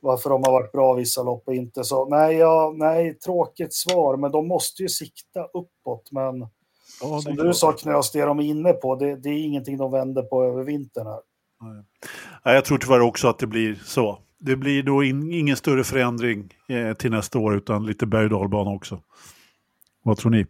varför 0.01 0.31
de 0.31 0.43
har 0.43 0.53
varit 0.53 0.73
bra 0.73 0.95
vissa 0.95 1.23
lopp 1.23 1.43
och 1.47 1.55
inte 1.55 1.85
så. 1.85 2.09
Nej, 2.09 2.37
ja, 2.37 2.73
nej, 2.77 3.15
tråkigt 3.15 3.75
svar, 3.75 4.17
men 4.17 4.31
de 4.31 4.49
måste 4.49 4.83
ju 4.83 4.89
sikta 4.89 5.45
uppåt. 5.45 6.13
Men 6.13 6.47
ja, 7.01 7.21
som 7.21 7.37
du 7.37 7.55
sa 7.55 7.73
Knös, 7.73 8.13
det 8.13 8.25
de 8.25 8.39
är 8.39 8.43
inne 8.43 8.73
på, 8.73 8.97
det, 8.97 9.17
det, 9.17 9.29
är 9.29 9.39
ingenting 9.39 9.77
de 9.77 9.93
vänder 9.93 10.23
på 10.23 10.45
över 10.45 10.65
vintern 10.65 11.07
här. 11.07 11.21
Nej. 11.61 12.55
Jag 12.55 12.65
tror 12.65 12.79
tyvärr 12.79 13.01
också 13.01 13.29
att 13.29 13.39
det 13.39 13.47
blir 13.47 13.75
så. 13.85 14.19
Det 14.41 14.57
blir 14.57 14.83
då 14.83 15.05
in, 15.05 15.33
ingen 15.33 15.57
större 15.57 15.85
förändring 15.85 16.55
eh, 16.69 16.95
till 16.95 17.11
nästa 17.11 17.39
år, 17.39 17.57
utan 17.57 17.87
lite 17.87 18.07
berg 18.07 18.35
och 18.35 18.75
också. 18.75 19.03
Vad 20.03 20.17
tror 20.17 20.31
ni? 20.31 20.47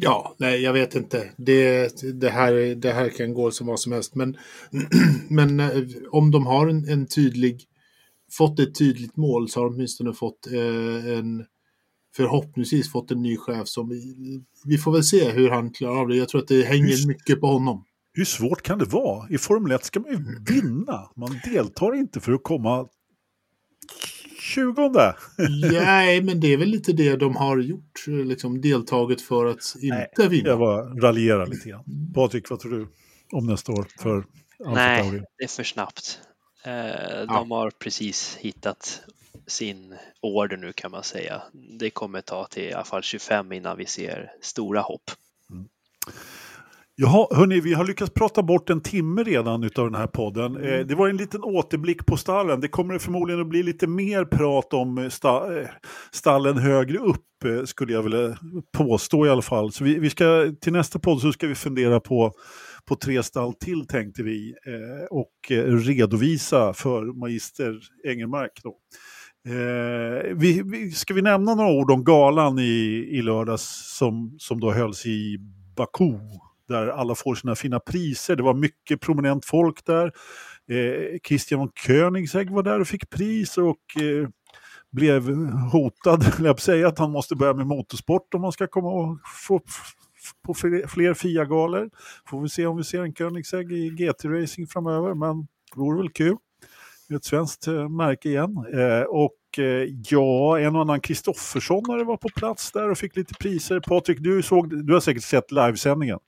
Ja, 0.00 0.34
nej, 0.38 0.62
jag 0.62 0.72
vet 0.72 0.94
inte. 0.94 1.30
Det, 1.36 1.92
det, 2.14 2.28
här, 2.28 2.74
det 2.74 2.92
här 2.92 3.08
kan 3.08 3.34
gå 3.34 3.50
som 3.50 3.66
vad 3.66 3.80
som 3.80 3.92
helst. 3.92 4.14
Men, 4.14 4.36
men 5.28 5.60
eh, 5.60 5.82
om 6.10 6.30
de 6.30 6.46
har 6.46 6.68
en, 6.68 6.88
en, 6.88 7.06
tydlig, 7.06 7.64
fått 8.32 8.60
ett 8.60 8.78
tydligt 8.78 9.16
mål 9.16 9.48
så 9.48 9.60
har 9.60 9.64
de 9.64 9.74
åtminstone 9.74 10.12
fått 10.12 10.46
eh, 10.46 11.18
en, 11.18 11.44
förhoppningsvis 12.18 12.92
fått 12.92 13.10
en 13.10 13.22
ny 13.22 13.36
chef 13.36 13.68
som 13.68 13.88
vi, 13.88 14.14
vi 14.64 14.78
får 14.78 14.92
väl 14.92 15.04
se 15.04 15.30
hur 15.30 15.50
han 15.50 15.70
klarar 15.70 16.00
av 16.00 16.08
det. 16.08 16.16
Jag 16.16 16.28
tror 16.28 16.40
att 16.40 16.48
det 16.48 16.62
hänger 16.62 16.96
hur, 16.96 17.08
mycket 17.08 17.40
på 17.40 17.46
honom. 17.46 17.84
Hur 18.12 18.24
svårt 18.24 18.62
kan 18.62 18.78
det 18.78 18.84
vara? 18.84 19.28
I 19.28 19.38
Formel 19.38 19.72
1 19.72 19.84
ska 19.84 20.00
man 20.00 20.10
ju 20.10 20.18
vinna. 20.54 21.10
Man 21.16 21.40
deltar 21.44 21.94
inte 21.94 22.20
för 22.20 22.32
att 22.32 22.42
komma 22.42 22.88
20. 24.40 24.92
Nej, 25.72 26.22
men 26.22 26.40
det 26.40 26.52
är 26.52 26.56
väl 26.56 26.68
lite 26.68 26.92
det 26.92 27.16
de 27.16 27.36
har 27.36 27.58
gjort, 27.58 28.06
liksom 28.06 28.60
deltagit 28.60 29.22
för 29.22 29.46
att 29.46 29.74
inte 29.82 30.08
Nej, 30.18 30.28
vinna. 30.28 30.48
Jag 30.48 30.58
bara 30.58 30.82
raljerar 30.82 31.46
lite 31.46 31.68
grann. 31.68 31.84
Patrik, 32.14 32.50
vad 32.50 32.60
tror 32.60 32.72
du 32.72 32.88
om 33.32 33.46
nästa 33.46 33.72
år 33.72 33.86
för 33.98 34.24
Nej, 34.74 35.22
det 35.38 35.44
är 35.44 35.48
för 35.48 35.64
snabbt. 35.64 36.20
Eh, 36.64 36.72
de 36.72 37.26
ja. 37.28 37.46
har 37.48 37.70
precis 37.70 38.36
hittat 38.40 39.02
sin 39.48 39.94
order 40.22 40.56
nu 40.56 40.72
kan 40.72 40.90
man 40.90 41.02
säga. 41.02 41.42
Det 41.52 41.90
kommer 41.90 42.20
ta 42.20 42.46
till 42.46 42.62
i 42.62 42.72
alla 42.72 42.84
fall 42.84 43.02
25 43.02 43.52
innan 43.52 43.76
vi 43.76 43.86
ser 43.86 44.32
stora 44.40 44.80
hopp. 44.80 45.10
Mm. 45.50 45.68
Jaha, 47.00 47.26
hörni, 47.30 47.60
vi 47.60 47.74
har 47.74 47.84
lyckats 47.84 48.12
prata 48.14 48.42
bort 48.42 48.70
en 48.70 48.80
timme 48.80 49.22
redan 49.22 49.64
utav 49.64 49.84
den 49.84 50.00
här 50.00 50.06
podden. 50.06 50.56
Eh, 50.56 50.74
mm. 50.74 50.86
det 50.86 50.94
var 50.94 51.08
en 51.08 51.16
liten 51.16 51.44
återblick 51.44 52.06
på 52.06 52.16
stallen. 52.16 52.60
Det 52.60 52.68
kommer 52.68 52.98
förmodligen 52.98 53.40
att 53.40 53.48
bli 53.48 53.62
lite 53.62 53.86
mer 53.86 54.24
prat 54.24 54.72
om 54.72 54.98
eh, 54.98 55.08
sta 55.08 55.60
eh, 55.60 55.68
stallen 56.12 56.58
högre 56.58 56.98
upp, 56.98 57.24
skulle 57.64 57.92
jag 57.92 58.02
vilja 58.02 58.38
påstå 58.76 59.26
i 59.26 59.30
alla 59.30 59.42
fall. 59.42 59.72
Så 59.72 59.84
vi, 59.84 59.98
vi, 59.98 60.10
ska, 60.10 60.52
till 60.60 60.72
nästa 60.72 60.98
podd 60.98 61.20
så 61.20 61.32
ska 61.32 61.46
vi 61.46 61.54
fundera 61.54 62.00
på, 62.00 62.32
på 62.84 62.96
tre 62.96 63.22
stall 63.22 63.54
till, 63.54 63.86
tänkte 63.86 64.22
vi, 64.22 64.54
och 65.10 65.32
redovisa 65.86 66.74
för 66.74 67.20
magister 67.20 67.80
Engelmark. 68.04 68.60
Då. 68.62 68.74
Eh, 69.46 70.34
vi, 70.34 70.62
vi, 70.62 70.90
ska 70.90 71.14
vi 71.14 71.22
nämna 71.22 71.54
några 71.54 71.70
ord 71.70 71.90
om 71.90 72.04
galan 72.04 72.58
i, 72.58 73.08
i 73.10 73.22
lördags 73.22 73.96
som, 73.98 74.36
som 74.38 74.60
då 74.60 74.72
hölls 74.72 75.06
i 75.06 75.38
Baku? 75.76 76.18
där 76.68 76.88
alla 76.88 77.14
får 77.14 77.34
sina 77.34 77.54
fina 77.54 77.80
priser. 77.80 78.36
Det 78.36 78.42
var 78.42 78.54
mycket 78.54 79.00
prominent 79.00 79.44
folk 79.44 79.84
där. 79.86 80.12
Eh, 80.70 81.18
Christian 81.28 81.60
von 81.60 81.70
Koenigsegg 81.86 82.50
var 82.50 82.62
där 82.62 82.80
och 82.80 82.88
fick 82.88 83.10
pris 83.10 83.58
och 83.58 84.02
eh, 84.02 84.28
blev 84.90 85.30
hotad, 85.72 86.24
jag 86.40 86.60
säga, 86.60 86.88
att 86.88 86.98
han 86.98 87.10
måste 87.10 87.36
börja 87.36 87.54
med 87.54 87.66
motorsport 87.66 88.34
om 88.34 88.42
han 88.42 88.52
ska 88.52 88.66
komma 88.66 88.88
och 88.88 89.18
få 89.46 89.60
på 90.46 90.54
fler 90.88 91.14
FIA-galor. 91.14 91.90
Får 92.26 92.42
vi 92.42 92.48
se 92.48 92.66
om 92.66 92.76
vi 92.76 92.84
ser 92.84 93.02
en 93.02 93.14
Koenigsegg 93.14 93.72
i 93.72 93.90
GT-racing 93.90 94.66
framöver, 94.66 95.14
men 95.14 95.40
det 95.74 95.80
vore 95.80 95.98
väl 95.98 96.10
kul. 96.10 96.36
Ett 97.16 97.24
svenskt 97.24 97.66
eh, 97.66 97.88
märke 97.88 98.28
igen. 98.28 98.56
Eh, 98.74 99.02
och 99.02 99.58
eh, 99.58 99.88
ja, 100.08 100.58
en 100.58 100.76
och 100.76 100.82
annan 100.82 101.00
Kristoffersson 101.00 102.06
var 102.06 102.16
på 102.16 102.28
plats 102.28 102.72
där 102.72 102.90
och 102.90 102.98
fick 102.98 103.16
lite 103.16 103.34
priser. 103.34 103.80
Patrik, 103.80 104.18
du, 104.20 104.42
såg, 104.42 104.86
du 104.86 104.92
har 104.92 105.00
säkert 105.00 105.24
sett 105.24 105.52
livesändningen. 105.52 106.18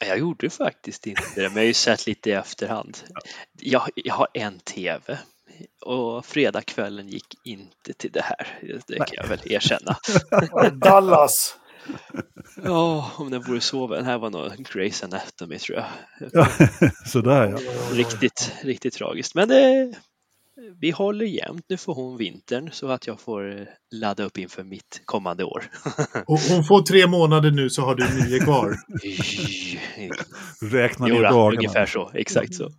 Jag 0.00 0.18
gjorde 0.18 0.50
faktiskt 0.50 1.06
inte 1.06 1.22
det, 1.34 1.42
men 1.42 1.54
jag 1.54 1.62
har 1.62 1.66
ju 1.66 1.74
sett 1.74 2.06
lite 2.06 2.30
i 2.30 2.32
efterhand. 2.32 2.98
Jag, 3.60 3.88
jag 3.94 4.14
har 4.14 4.28
en 4.34 4.58
TV 4.58 5.18
och 5.80 6.26
fredagskvällen 6.26 7.08
gick 7.08 7.26
inte 7.44 7.92
till 7.96 8.12
det 8.12 8.22
här. 8.22 8.58
Det 8.86 8.96
kan 8.96 9.06
jag 9.10 9.26
väl 9.26 9.40
erkänna. 9.44 9.96
Dallas! 10.72 11.56
Ja, 12.64 13.10
om 13.16 13.30
det 13.30 13.38
vore 13.38 13.60
så. 13.60 13.86
Den 13.86 14.04
här 14.04 14.18
var 14.18 14.30
nog 14.30 14.66
Grace 14.72 15.04
Anatomy 15.06 15.58
tror 15.58 15.78
jag. 15.78 15.86
Ja, 16.32 16.48
sådär 17.06 17.48
ja. 17.48 17.58
Riktigt, 17.96 18.52
riktigt 18.62 18.94
tragiskt. 18.94 19.34
Men 19.34 19.48
det, 19.48 19.94
vi 20.80 20.90
håller 20.90 21.26
jämnt. 21.26 21.64
Nu 21.68 21.76
får 21.76 21.94
hon 21.94 22.16
vintern 22.16 22.70
så 22.72 22.88
att 22.88 23.06
jag 23.06 23.20
får 23.20 23.60
eh, 23.60 23.66
ladda 23.90 24.24
upp 24.24 24.38
inför 24.38 24.64
mitt 24.64 25.02
kommande 25.04 25.44
år. 25.44 25.64
Och 26.26 26.38
hon 26.38 26.64
får 26.64 26.82
tre 26.82 27.06
månader 27.06 27.50
nu 27.50 27.70
så 27.70 27.82
har 27.82 27.94
du 27.94 28.24
nio 28.24 28.40
kvar. 28.40 28.76
Räkna 30.72 31.06
ner 31.06 31.22
dagarna. 31.22 31.56
Ungefär 31.56 31.86
så, 31.86 32.10
exakt 32.14 32.54
så. 32.54 32.70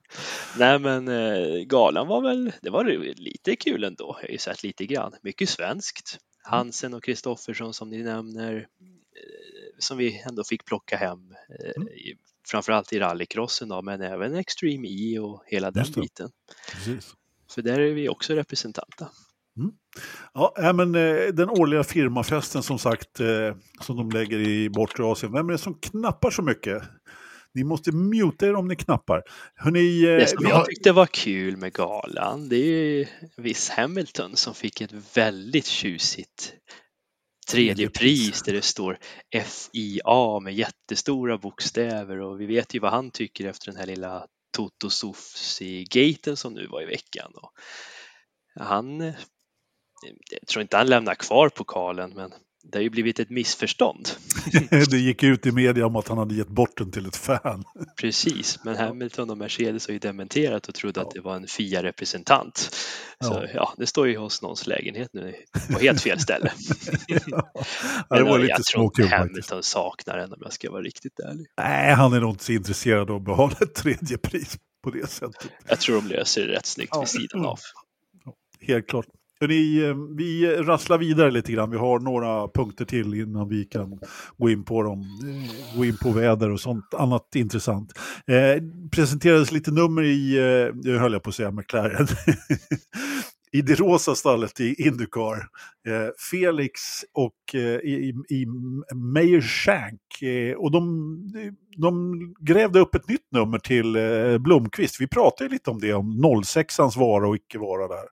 Nej 0.57 0.80
men 0.80 1.07
eh, 1.07 1.61
galan 1.65 2.07
var 2.07 2.21
väl, 2.21 2.51
det 2.61 2.69
var 2.69 2.86
lite 3.15 3.55
kul 3.55 3.84
ändå. 3.84 4.17
Jag 4.21 4.28
har 4.28 4.32
ju 4.32 4.38
sett 4.38 4.63
lite 4.63 4.86
grann. 4.86 5.13
Mycket 5.21 5.49
svenskt. 5.49 6.17
Hansen 6.43 6.93
och 6.93 7.03
Kristoffersson 7.03 7.73
som 7.73 7.89
ni 7.89 8.03
nämner. 8.03 8.55
Eh, 8.55 8.65
som 9.80 9.97
vi 9.97 10.23
ändå 10.30 10.43
fick 10.43 10.65
plocka 10.65 10.97
hem. 10.97 11.19
Mm. 11.76 11.88
Framförallt 12.47 12.93
i 12.93 12.99
rallycrossen 12.99 13.69
då, 13.69 13.82
men 13.82 14.01
även 14.01 14.36
Extreme 14.36 14.88
E 14.88 15.19
och 15.19 15.43
hela 15.47 15.71
den 15.71 15.91
biten. 15.95 16.30
Precis. 16.71 17.15
För 17.56 17.62
där 17.62 17.80
är 17.80 17.93
vi 17.93 18.10
också 18.10 18.34
representanta. 18.34 19.10
Mm. 19.58 19.72
Ja, 20.34 20.74
men 20.74 20.95
eh, 20.95 21.34
den 21.34 21.49
årliga 21.49 21.84
firmafesten 21.84 22.64
som 22.64 22.80
sagt, 22.80 23.20
eh, 23.20 23.56
som 23.82 23.97
de 23.97 24.10
lägger 24.10 24.39
i 24.39 24.70
bortre 24.70 25.06
Asien. 25.06 25.32
Vem 25.32 25.47
är 25.47 25.51
det 25.51 25.58
som 25.58 25.74
knappar 25.74 26.32
så 26.32 26.41
mycket? 26.41 26.84
Ni 27.53 27.64
måste 27.64 27.91
muta 27.91 28.47
er 28.47 28.56
om 28.56 28.68
ni 28.68 28.76
knappar. 28.76 29.24
Hörrni, 29.56 30.03
eh, 30.03 30.18
det 30.18 30.28
som 30.28 30.47
jag 30.47 30.66
tyckte 30.66 30.91
var 30.91 31.06
kul 31.06 31.58
med 31.58 31.74
galan, 31.74 32.49
det 32.49 32.58
är 32.58 33.10
viss 33.38 33.70
Hamilton 33.70 34.36
som 34.36 34.53
fick 34.53 34.82
ett 34.82 35.18
väldigt 35.18 35.66
tjusigt 35.66 36.53
tredje 37.51 37.89
pris 37.89 38.43
där 38.43 38.53
det 38.53 38.62
står 38.62 38.97
FIA 39.43 40.39
med 40.39 40.53
jättestora 40.53 41.38
bokstäver 41.38 42.22
och 42.22 42.41
vi 42.41 42.45
vet 42.45 42.74
ju 42.74 42.80
vad 42.80 42.91
han 42.91 43.12
tycker 43.12 43.47
efter 43.47 43.72
den 43.72 43.80
här 43.80 43.88
lilla 43.88 44.26
Toto 44.56 44.89
Sufsi-gaten 44.89 46.38
som 46.38 46.53
nu 46.53 46.68
var 46.68 46.82
i 46.82 46.86
veckan. 46.86 47.32
Och 47.36 47.51
han, 48.60 48.99
jag 50.32 50.47
tror 50.47 50.62
inte 50.62 50.78
han 50.78 50.88
lämnar 50.88 51.16
kvar 51.16 51.49
pokalen, 51.49 52.14
men 52.14 52.34
det 52.72 52.78
har 52.78 52.84
ju 52.84 52.89
blivit 52.89 53.20
ett 53.20 53.30
missförstånd. 53.30 54.09
det 54.89 54.97
gick 54.97 55.24
ut 55.24 55.45
i 55.45 55.51
media 55.51 55.86
om 55.86 55.95
att 55.95 56.07
han 56.07 56.18
hade 56.18 56.36
gett 56.36 56.47
bort 56.47 56.78
den 56.78 56.91
till 56.91 57.05
ett 57.05 57.16
fan. 57.16 57.63
Precis, 57.99 58.59
men 58.63 58.76
Hamilton 58.76 59.30
och 59.30 59.38
Mercedes 59.38 59.88
har 59.88 59.93
ju 59.93 59.99
dementerat 59.99 60.68
och 60.68 60.76
trodde 60.76 60.99
ja. 60.99 61.07
att 61.07 61.13
det 61.13 61.22
var 61.22 61.36
en 61.36 61.47
FIA-representant. 61.47 62.57
Så 63.20 63.34
ja. 63.34 63.47
ja, 63.53 63.74
det 63.78 63.88
står 63.88 64.07
ju 64.07 64.18
hos 64.18 64.41
någons 64.41 64.68
lägenhet 64.68 65.09
nu 65.13 65.36
på 65.74 65.80
helt 65.80 66.01
fel 66.01 66.20
ställe. 66.20 66.51
ja. 67.07 67.51
det 68.09 68.24
var 68.24 68.39
lite 68.39 68.51
jag 68.51 68.63
tror 68.63 68.84
inte 68.84 69.16
Hamilton 69.16 69.41
faktiskt. 69.41 69.72
saknar 69.72 70.18
den 70.18 70.34
om 70.34 70.39
jag 70.41 70.53
ska 70.53 70.72
vara 70.72 70.82
riktigt 70.82 71.20
ärlig. 71.20 71.47
Nej, 71.57 71.93
han 71.93 72.13
är 72.13 72.20
nog 72.20 72.30
inte 72.30 72.43
så 72.43 72.51
intresserad 72.51 73.09
av 73.09 73.16
att 73.16 73.26
behålla 73.26 73.57
ett 73.61 73.76
tredje 73.76 74.18
pris 74.18 74.57
på 74.84 74.91
det 74.91 75.09
sättet. 75.09 75.51
Jag 75.68 75.80
tror 75.80 75.95
de 75.95 76.07
löser 76.07 76.47
det 76.47 76.53
rätt 76.53 76.66
snyggt 76.66 76.91
ja. 76.93 76.99
vid 76.99 77.09
sidan 77.09 77.45
av. 77.45 77.59
Helt 78.61 78.88
klart. 78.88 79.05
Ni, 79.41 79.83
eh, 79.83 79.95
vi 80.17 80.55
rasslar 80.55 80.97
vidare 80.97 81.31
lite 81.31 81.51
grann. 81.51 81.71
Vi 81.71 81.77
har 81.77 81.99
några 81.99 82.47
punkter 82.47 82.86
till 82.86 83.13
innan 83.13 83.49
vi 83.49 83.65
kan 83.65 83.99
gå 84.38 84.49
in 84.49 84.63
på 84.63 84.83
dem. 84.83 85.01
Eh, 85.01 85.77
gå 85.77 85.86
in 85.86 85.97
på 85.97 86.11
väder 86.11 86.51
och 86.51 86.59
sånt 86.59 86.93
annat 86.93 87.36
intressant. 87.36 87.91
Eh, 88.27 88.63
presenterades 88.91 89.51
lite 89.51 89.71
nummer 89.71 90.03
i, 90.03 90.38
eh, 90.86 90.99
höll 90.99 91.13
jag 91.13 91.23
på 91.23 91.29
att 91.29 91.36
säga 91.36 91.51
McLaren, 91.51 92.07
i 93.56 93.62
det 93.62 93.76
rosa 93.76 94.16
stallet 94.16 94.60
i 94.60 94.88
Indycar. 94.88 95.47
Eh, 95.88 96.10
Felix 96.32 96.72
och 97.14 97.56
eh, 97.56 97.62
i, 97.62 98.14
i 98.30 98.45
Mayer 98.95 99.41
Shank. 99.41 100.22
Eh, 100.22 100.56
och 100.56 100.72
de, 100.72 101.18
de 101.78 102.16
grävde 102.39 102.80
upp 102.80 102.95
ett 102.95 103.08
nytt 103.08 103.32
nummer 103.32 103.60
till 103.60 103.95
eh, 103.95 104.38
Blomqvist. 104.38 105.01
Vi 105.01 105.08
pratade 105.08 105.49
lite 105.49 105.70
om 105.70 105.80
det, 105.80 105.93
om 105.93 106.26
06ans 106.43 106.99
vara 106.99 107.28
och 107.28 107.36
icke 107.36 107.60
vara 107.60 107.88
där, 107.88 108.06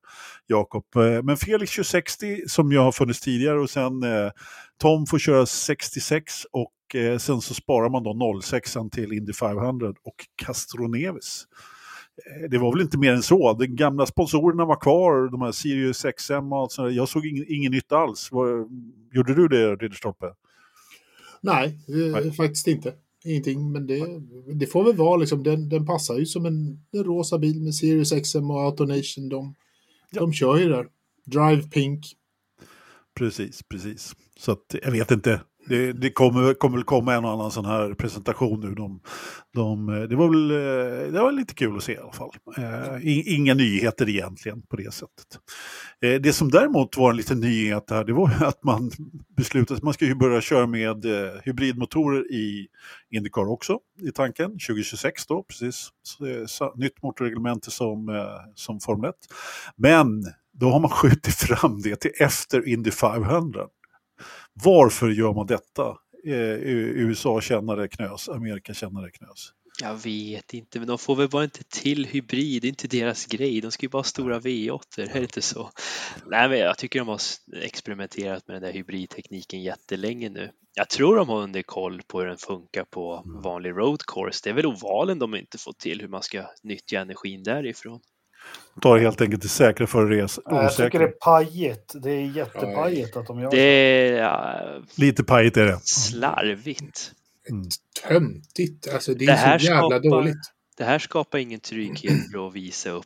Jakob. 0.47 0.95
Eh, 0.95 1.23
men 1.23 1.37
Felix 1.37 1.75
2060 1.75 2.41
som 2.47 2.71
ju 2.71 2.77
har 2.77 2.91
funnits 2.91 3.21
tidigare 3.21 3.59
och 3.59 3.69
sen 3.69 4.03
eh, 4.03 4.31
Tom 4.81 5.05
får 5.05 5.19
köra 5.19 5.45
66 5.45 6.33
och 6.51 6.95
eh, 6.95 7.17
sen 7.17 7.41
så 7.41 7.53
sparar 7.53 7.89
man 7.89 8.03
då 8.03 8.13
06an 8.13 8.89
till 8.89 9.13
Indy 9.13 9.33
500 9.33 9.87
och 9.87 10.25
Castroneves. 10.45 11.43
Eh, 12.17 12.49
det 12.49 12.57
var 12.57 12.71
väl 12.71 12.81
inte 12.81 12.97
mer 12.97 13.13
än 13.13 13.23
så. 13.23 13.53
De 13.53 13.67
gamla 13.67 14.05
sponsorerna 14.05 14.65
var 14.65 14.75
kvar, 14.75 15.31
de 15.31 15.41
här 15.41 15.51
Sirius 15.51 16.05
XM 16.17 16.53
och 16.53 16.59
allt 16.59 16.71
sånt 16.71 16.93
Jag 16.93 17.09
såg 17.09 17.25
ingen, 17.25 17.45
ingen 17.47 17.71
nytta 17.71 17.97
alls. 17.97 18.29
Gjorde 19.13 19.35
du 19.35 19.47
det, 19.47 19.75
Ridderstolpe? 19.75 20.33
Nej, 21.41 21.79
Nej. 21.87 22.31
faktiskt 22.31 22.67
inte. 22.67 22.93
Ingenting, 23.25 23.71
men 23.71 23.87
det, 23.87 24.05
det 24.53 24.65
får 24.67 24.83
väl 24.83 24.95
vara 24.95 25.17
liksom, 25.17 25.43
den, 25.43 25.69
den 25.69 25.85
passar 25.85 26.17
ju 26.17 26.25
som 26.25 26.45
en, 26.45 26.79
en 26.91 27.03
rosa 27.03 27.37
bil 27.37 27.61
med 27.61 27.75
Sirius 27.75 28.11
XM 28.23 28.51
och 28.51 28.61
Autonation. 28.61 29.29
De, 29.29 29.55
ja. 30.11 30.19
de 30.19 30.33
kör 30.33 30.57
ju 30.57 30.69
där. 30.69 30.87
Drive 31.25 31.69
Pink. 31.69 32.05
Precis, 33.15 33.63
precis. 33.63 34.15
Så 34.39 34.51
att, 34.51 34.75
jag 34.83 34.91
vet 34.91 35.11
inte, 35.11 35.41
det, 35.65 35.93
det 35.93 36.09
kommer, 36.09 36.53
kommer 36.53 36.77
väl 36.77 36.83
komma 36.83 37.13
en 37.13 37.25
och 37.25 37.31
annan 37.31 37.51
sån 37.51 37.65
här 37.65 37.93
presentation 37.93 38.59
nu. 38.59 38.75
De, 38.75 38.99
de, 39.53 39.89
eh, 39.89 40.01
det, 40.01 40.15
var 40.15 40.29
väl, 40.29 40.51
eh, 40.51 41.13
det 41.13 41.19
var 41.19 41.31
lite 41.31 41.53
kul 41.53 41.77
att 41.77 41.83
se 41.83 41.93
i 41.93 41.97
alla 41.97 42.11
fall. 42.11 42.31
Eh, 42.57 43.35
inga 43.35 43.53
nyheter 43.53 44.09
egentligen 44.09 44.61
på 44.61 44.75
det 44.75 44.93
sättet. 44.93 45.39
Eh, 46.01 46.21
det 46.21 46.33
som 46.33 46.51
däremot 46.51 46.97
var 46.97 47.09
en 47.09 47.17
liten 47.17 47.39
nyhet 47.39 47.89
här, 47.89 48.03
det 48.03 48.13
var 48.13 48.43
att 48.43 48.63
man 48.63 48.91
beslutade 49.37 49.77
att 49.77 49.83
man 49.83 49.93
ska 49.93 50.05
ju 50.05 50.15
börja 50.15 50.41
köra 50.41 50.67
med 50.67 51.05
eh, 51.05 51.31
hybridmotorer 51.43 52.31
i 52.31 52.67
Indycar 53.11 53.49
också, 53.49 53.79
i 54.01 54.11
tanken, 54.11 54.51
2026 54.51 55.27
då, 55.27 55.43
precis. 55.43 55.89
Så, 56.45 56.73
nytt 56.75 57.03
motorreglemente 57.03 57.71
som, 57.71 58.09
eh, 58.09 58.25
som 58.55 58.79
Formel 58.79 59.09
1. 59.09 59.15
Men 59.75 60.23
då 60.53 60.69
har 60.69 60.79
man 60.79 60.89
skjutit 60.89 61.35
fram 61.35 61.81
det 61.81 61.95
till 61.95 62.11
efter 62.19 62.67
Indy 62.67 62.91
500. 62.91 63.67
Varför 64.53 65.09
gör 65.09 65.33
man 65.33 65.47
detta? 65.47 65.97
Eh, 66.25 66.33
USA 66.33 67.41
känner 67.41 67.75
det 67.75 67.87
knös, 67.87 68.29
Amerika 68.29 68.73
känner 68.73 69.01
det 69.01 69.11
knös. 69.11 69.53
Jag 69.81 69.95
vet 69.95 70.53
inte, 70.53 70.79
men 70.79 70.87
de 70.87 70.97
får 70.97 71.15
väl 71.15 71.29
bara 71.29 71.43
inte 71.43 71.63
till 71.63 72.05
hybrid, 72.05 72.61
det 72.61 72.67
är 72.67 72.69
inte 72.69 72.87
deras 72.87 73.25
grej. 73.25 73.61
De 73.61 73.71
ska 73.71 73.85
ju 73.85 73.89
bara 73.89 73.97
ha 73.97 74.03
stora 74.03 74.39
V8, 74.39 74.79
är 74.97 75.13
det 75.13 75.19
inte 75.19 75.41
så? 75.41 75.69
Nej, 76.25 76.49
men 76.49 76.59
jag 76.59 76.77
tycker 76.77 76.99
de 76.99 77.07
har 77.07 77.19
experimenterat 77.61 78.47
med 78.47 78.55
den 78.55 78.63
där 78.63 78.73
hybridtekniken 78.73 79.61
jättelänge 79.61 80.29
nu. 80.29 80.51
Jag 80.75 80.89
tror 80.89 81.15
de 81.15 81.29
har 81.29 81.41
under 81.41 81.61
koll 81.61 82.01
på 82.07 82.19
hur 82.19 82.27
den 82.27 82.37
funkar 82.37 82.83
på 82.83 83.23
mm. 83.25 83.41
vanlig 83.41 83.71
road 83.71 84.05
course. 84.05 84.39
Det 84.43 84.49
är 84.49 84.53
väl 84.53 84.65
ovalen 84.65 85.19
de 85.19 85.35
inte 85.35 85.57
fått 85.57 85.79
till 85.79 86.01
hur 86.01 86.07
man 86.07 86.23
ska 86.23 86.45
nyttja 86.63 86.99
energin 86.99 87.43
därifrån 87.43 87.99
tar 88.81 88.97
helt 88.97 89.21
enkelt 89.21 89.41
det 89.41 89.47
säkra 89.47 89.87
för 89.87 90.07
res 90.07 90.39
Jag 90.45 90.75
tycker 90.75 90.99
det 90.99 91.05
är 91.05 91.09
pajigt. 91.09 91.95
Det 92.03 92.11
är 92.11 92.37
jättepajigt 92.37 93.17
att 93.17 93.27
de 93.27 93.39
gör 93.39 93.51
det. 93.51 93.59
Är, 93.59 94.21
ja, 94.21 94.59
Lite 94.95 95.23
pajigt 95.23 95.57
är 95.57 95.65
det. 95.65 95.79
Slarvigt. 95.83 97.11
Mm. 97.49 97.65
Töntigt. 98.07 98.93
Alltså 98.93 99.13
det 99.13 99.25
är 99.25 99.31
det 99.31 99.59
så 99.59 99.65
jävla 99.65 99.99
skapar, 99.99 100.09
dåligt. 100.09 100.41
Det 100.77 100.83
här 100.83 100.99
skapar 100.99 101.37
ingen 101.37 101.59
trygghet 101.59 102.31
för 102.31 102.47
att 102.47 102.53
visa 102.53 102.89
upp 102.89 103.05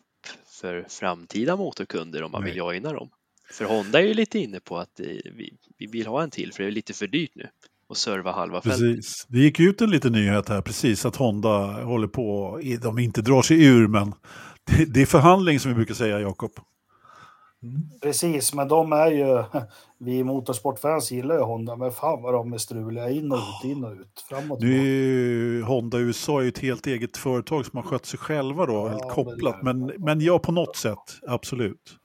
för 0.62 0.86
framtida 0.90 1.56
motorkunder 1.56 2.24
om 2.24 2.32
man 2.32 2.42
Nej. 2.42 2.52
vill 2.52 2.58
joina 2.58 2.94
dem. 2.94 3.10
För 3.52 3.66
Honda 3.66 4.02
är 4.02 4.06
ju 4.06 4.14
lite 4.14 4.40
inne 4.40 4.60
på 4.60 4.78
att 4.78 5.00
vi, 5.36 5.54
vi 5.78 5.88
vill 5.88 6.08
ha 6.08 6.24
en 6.24 6.30
till 6.30 6.54
för 6.54 6.64
det 6.64 6.70
är 6.70 6.72
lite 6.72 6.94
för 6.94 7.08
dyrt 7.08 7.32
nu 7.36 7.50
och 7.90 7.98
serva 7.98 8.32
halva 8.32 8.62
fältet. 8.62 8.80
Precis. 8.80 9.26
Det 9.28 9.40
gick 9.40 9.60
ut 9.60 9.82
en 9.82 9.90
liten 9.90 10.12
nyhet 10.12 10.50
här 10.50 10.62
precis 10.62 11.06
att 11.06 11.16
Honda 11.16 11.84
håller 11.84 12.08
på, 12.08 12.60
de 12.82 13.00
inte 13.00 13.22
drar 13.22 13.42
sig 13.42 13.66
ur 13.66 13.88
men 13.88 14.14
det, 14.88 15.01
är 15.01 15.05
förhandling 15.05 15.59
som 15.59 15.72
vi 15.72 15.76
brukar 15.76 15.93
säga, 15.93 16.20
Jakob. 16.20 16.51
Mm. 17.63 17.82
Precis, 18.01 18.53
men 18.53 18.68
de 18.68 18.91
är 18.91 19.11
ju, 19.11 19.43
vi 19.99 20.24
motorsportfans 20.24 21.11
gillar 21.11 21.36
ju 21.36 21.41
Honda, 21.41 21.76
men 21.76 21.91
fan 21.91 22.22
vad 22.22 22.34
de 22.34 22.53
är 22.53 22.57
struliga 22.57 23.09
in 23.09 23.32
och 23.32 23.38
ut, 23.38 23.72
in 23.72 23.84
och 23.84 23.91
ut, 23.91 24.26
framåt. 24.30 24.61
Nu 24.61 25.61
Honda 25.61 25.97
USA 25.97 26.39
är 26.39 26.43
ju 26.43 26.49
ett 26.49 26.59
helt 26.59 26.88
eget 26.88 27.18
företag 27.18 27.65
som 27.65 27.78
har 27.78 27.84
skött 27.84 28.05
sig 28.05 28.20
själva 28.20 28.65
då, 28.65 28.74
ja, 28.74 28.88
helt 28.88 29.09
kopplat, 29.09 29.63
men, 29.63 29.86
men 29.97 30.22
ja, 30.22 30.39
på 30.39 30.51
något 30.51 30.76
sätt, 30.76 31.20
absolut. 31.28 31.97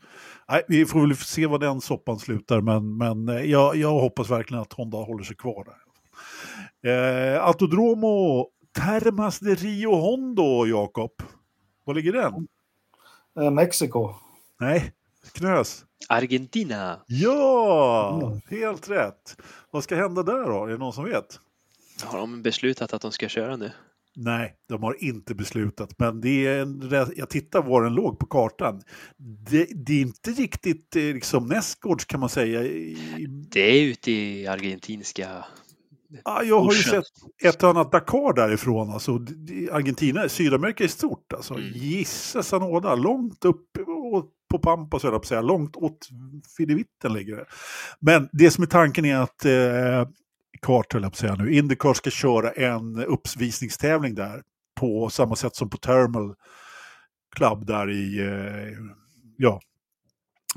Nej, 0.49 0.63
vi 0.69 0.87
får 0.87 1.01
väl 1.01 1.17
se 1.17 1.47
vad 1.47 1.61
den 1.61 1.81
soppan 1.81 2.19
slutar, 2.19 2.61
men, 2.61 2.97
men 2.97 3.29
eh, 3.29 3.43
jag, 3.43 3.77
jag 3.77 4.01
hoppas 4.01 4.31
verkligen 4.31 4.63
att 4.63 4.73
Honda 4.73 4.99
håller 4.99 5.25
sig 5.25 5.37
kvar 5.37 5.65
där. 5.65 5.77
Eh, 6.91 7.47
Autodromo 7.47 8.47
Termas 8.73 9.39
de 9.39 9.55
Rio 9.55 9.95
Hondo, 9.95 10.67
Jakob. 10.67 11.11
Var 11.85 11.95
ligger 11.95 12.13
den? 12.13 12.49
Eh, 13.41 13.51
Mexiko. 13.51 14.15
Nej, 14.61 14.93
Knös. 15.33 15.85
Argentina. 16.09 17.01
Ja, 17.07 18.21
mm. 18.23 18.41
helt 18.61 18.91
rätt. 18.91 19.37
Vad 19.71 19.85
ska 19.85 19.97
hända 19.97 20.23
där 20.23 20.45
då? 20.45 20.65
Är 20.65 20.69
det 20.71 20.79
någon 20.79 20.93
som 20.93 21.05
vet? 21.05 21.41
Har 22.05 22.19
de 22.19 22.43
beslutat 22.43 22.93
att 22.93 23.03
de 23.03 23.13
ska 23.13 23.29
köra 23.29 23.57
nu? 23.57 23.73
Nej, 24.15 24.57
de 24.69 24.83
har 24.83 25.05
inte 25.05 25.35
beslutat, 25.35 25.99
men 25.99 26.21
det 26.21 26.47
är 26.47 26.63
en, 26.63 26.91
jag 27.17 27.31
tittar 27.31 27.63
var 27.63 27.83
den 27.83 27.95
låg 27.95 28.19
på 28.19 28.27
kartan. 28.27 28.83
Det, 29.51 29.69
det 29.75 29.93
är 29.93 30.01
inte 30.01 30.31
riktigt 30.31 30.97
eh, 30.97 31.03
liksom 31.03 31.47
nästgårds 31.47 32.05
kan 32.05 32.21
man 32.21 32.29
säga. 32.29 32.61
Det 33.29 33.61
är 33.61 33.83
ute 33.83 34.13
i 34.13 34.47
argentinska 34.47 35.45
Ja, 36.25 36.43
jag 36.43 36.61
har 36.61 36.73
ju 36.73 36.83
sett 36.83 37.05
ett 37.45 37.63
och 37.63 37.71
annat 37.71 37.93
Dakar 37.93 38.33
därifrån. 38.35 38.91
Alltså, 38.91 39.13
Argentina, 39.73 40.29
Sydamerika 40.29 40.85
är 40.85 40.89
stort. 40.89 41.33
Alltså. 41.33 41.55
Mm. 41.55 41.73
Gissa 41.75 42.59
nåda, 42.59 42.95
långt 42.95 43.45
upp 43.45 43.67
på 44.51 44.59
Pampas, 44.59 45.05
jag 45.05 45.27
säga, 45.27 45.41
långt 45.41 45.77
åt 45.77 46.09
Fidevitten 46.57 47.13
ligger 47.13 47.37
det. 47.37 47.45
Men 48.01 48.29
det 48.33 48.51
som 48.51 48.63
är 48.63 48.69
tanken 48.69 49.05
är 49.05 49.17
att 49.17 49.45
eh, 49.45 50.09
Kart, 50.63 50.93
höll 50.93 51.03
jag 51.03 51.13
på 51.13 51.15
att 51.15 51.17
säga 51.17 51.35
nu, 51.35 51.55
Indycar 51.55 51.95
ska 51.95 52.11
köra 52.11 52.51
en 52.51 53.05
uppvisningstävling 53.05 54.15
där 54.15 54.43
på 54.81 55.11
samma 55.11 55.37
sätt 55.37 55.57
som 55.57 55.71
på 55.71 55.77
Thermal 55.77 56.35
Club 57.37 57.67
där 57.67 57.91
i, 57.91 58.21
eh, 58.21 58.79
ja, 59.37 59.61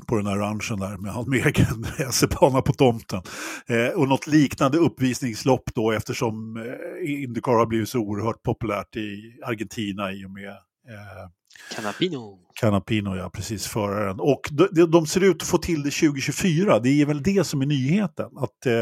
på 0.06 0.16
den 0.16 0.26
här 0.26 0.36
ranchen 0.36 0.80
där 0.80 0.96
med 0.96 1.12
hans 1.12 1.28
egen 1.28 1.86
racerbana 1.98 2.62
på 2.62 2.72
tomten. 2.72 3.22
Eh, 3.66 3.88
och 3.88 4.08
något 4.08 4.26
liknande 4.26 4.78
uppvisningslopp 4.78 5.74
då 5.74 5.92
eftersom 5.92 6.56
eh, 6.56 7.22
Indycar 7.22 7.52
har 7.52 7.66
blivit 7.66 7.88
så 7.88 7.98
oerhört 7.98 8.42
populärt 8.42 8.96
i 8.96 9.38
Argentina 9.44 10.12
i 10.12 10.26
och 10.26 10.30
med 10.30 10.48
eh, 10.48 11.30
Canapino. 11.74 12.38
Canapino, 12.54 13.16
ja, 13.16 13.30
precis, 13.30 13.66
föraren. 13.66 14.20
Och 14.20 14.40
de, 14.50 14.90
de, 14.90 15.06
ser 15.06 15.24
ut 15.24 15.42
att 15.42 15.48
få 15.48 15.58
till 15.58 15.82
det 15.82 15.90
2024, 15.90 16.78
det 16.78 16.88
är 16.88 17.06
väl 17.06 17.22
det 17.22 17.46
som 17.46 17.62
är 17.62 17.66
nyheten. 17.66 18.30
Att 18.36 18.66
eh, 18.66 18.74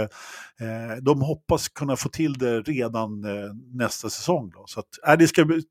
eh, 0.68 0.96
de 1.02 1.20
hoppas 1.20 1.68
kunna 1.68 1.96
få 1.96 2.08
till 2.08 2.32
det 2.32 2.60
redan 2.60 3.24
eh, 3.24 3.54
nästa 3.72 4.10
säsong. 4.10 4.50
Då. 4.50 4.64
Så 4.66 4.80
att, 4.80 5.08
äh, 5.08 5.18
det 5.18 5.28
ska 5.28 5.44
bli, 5.44 5.62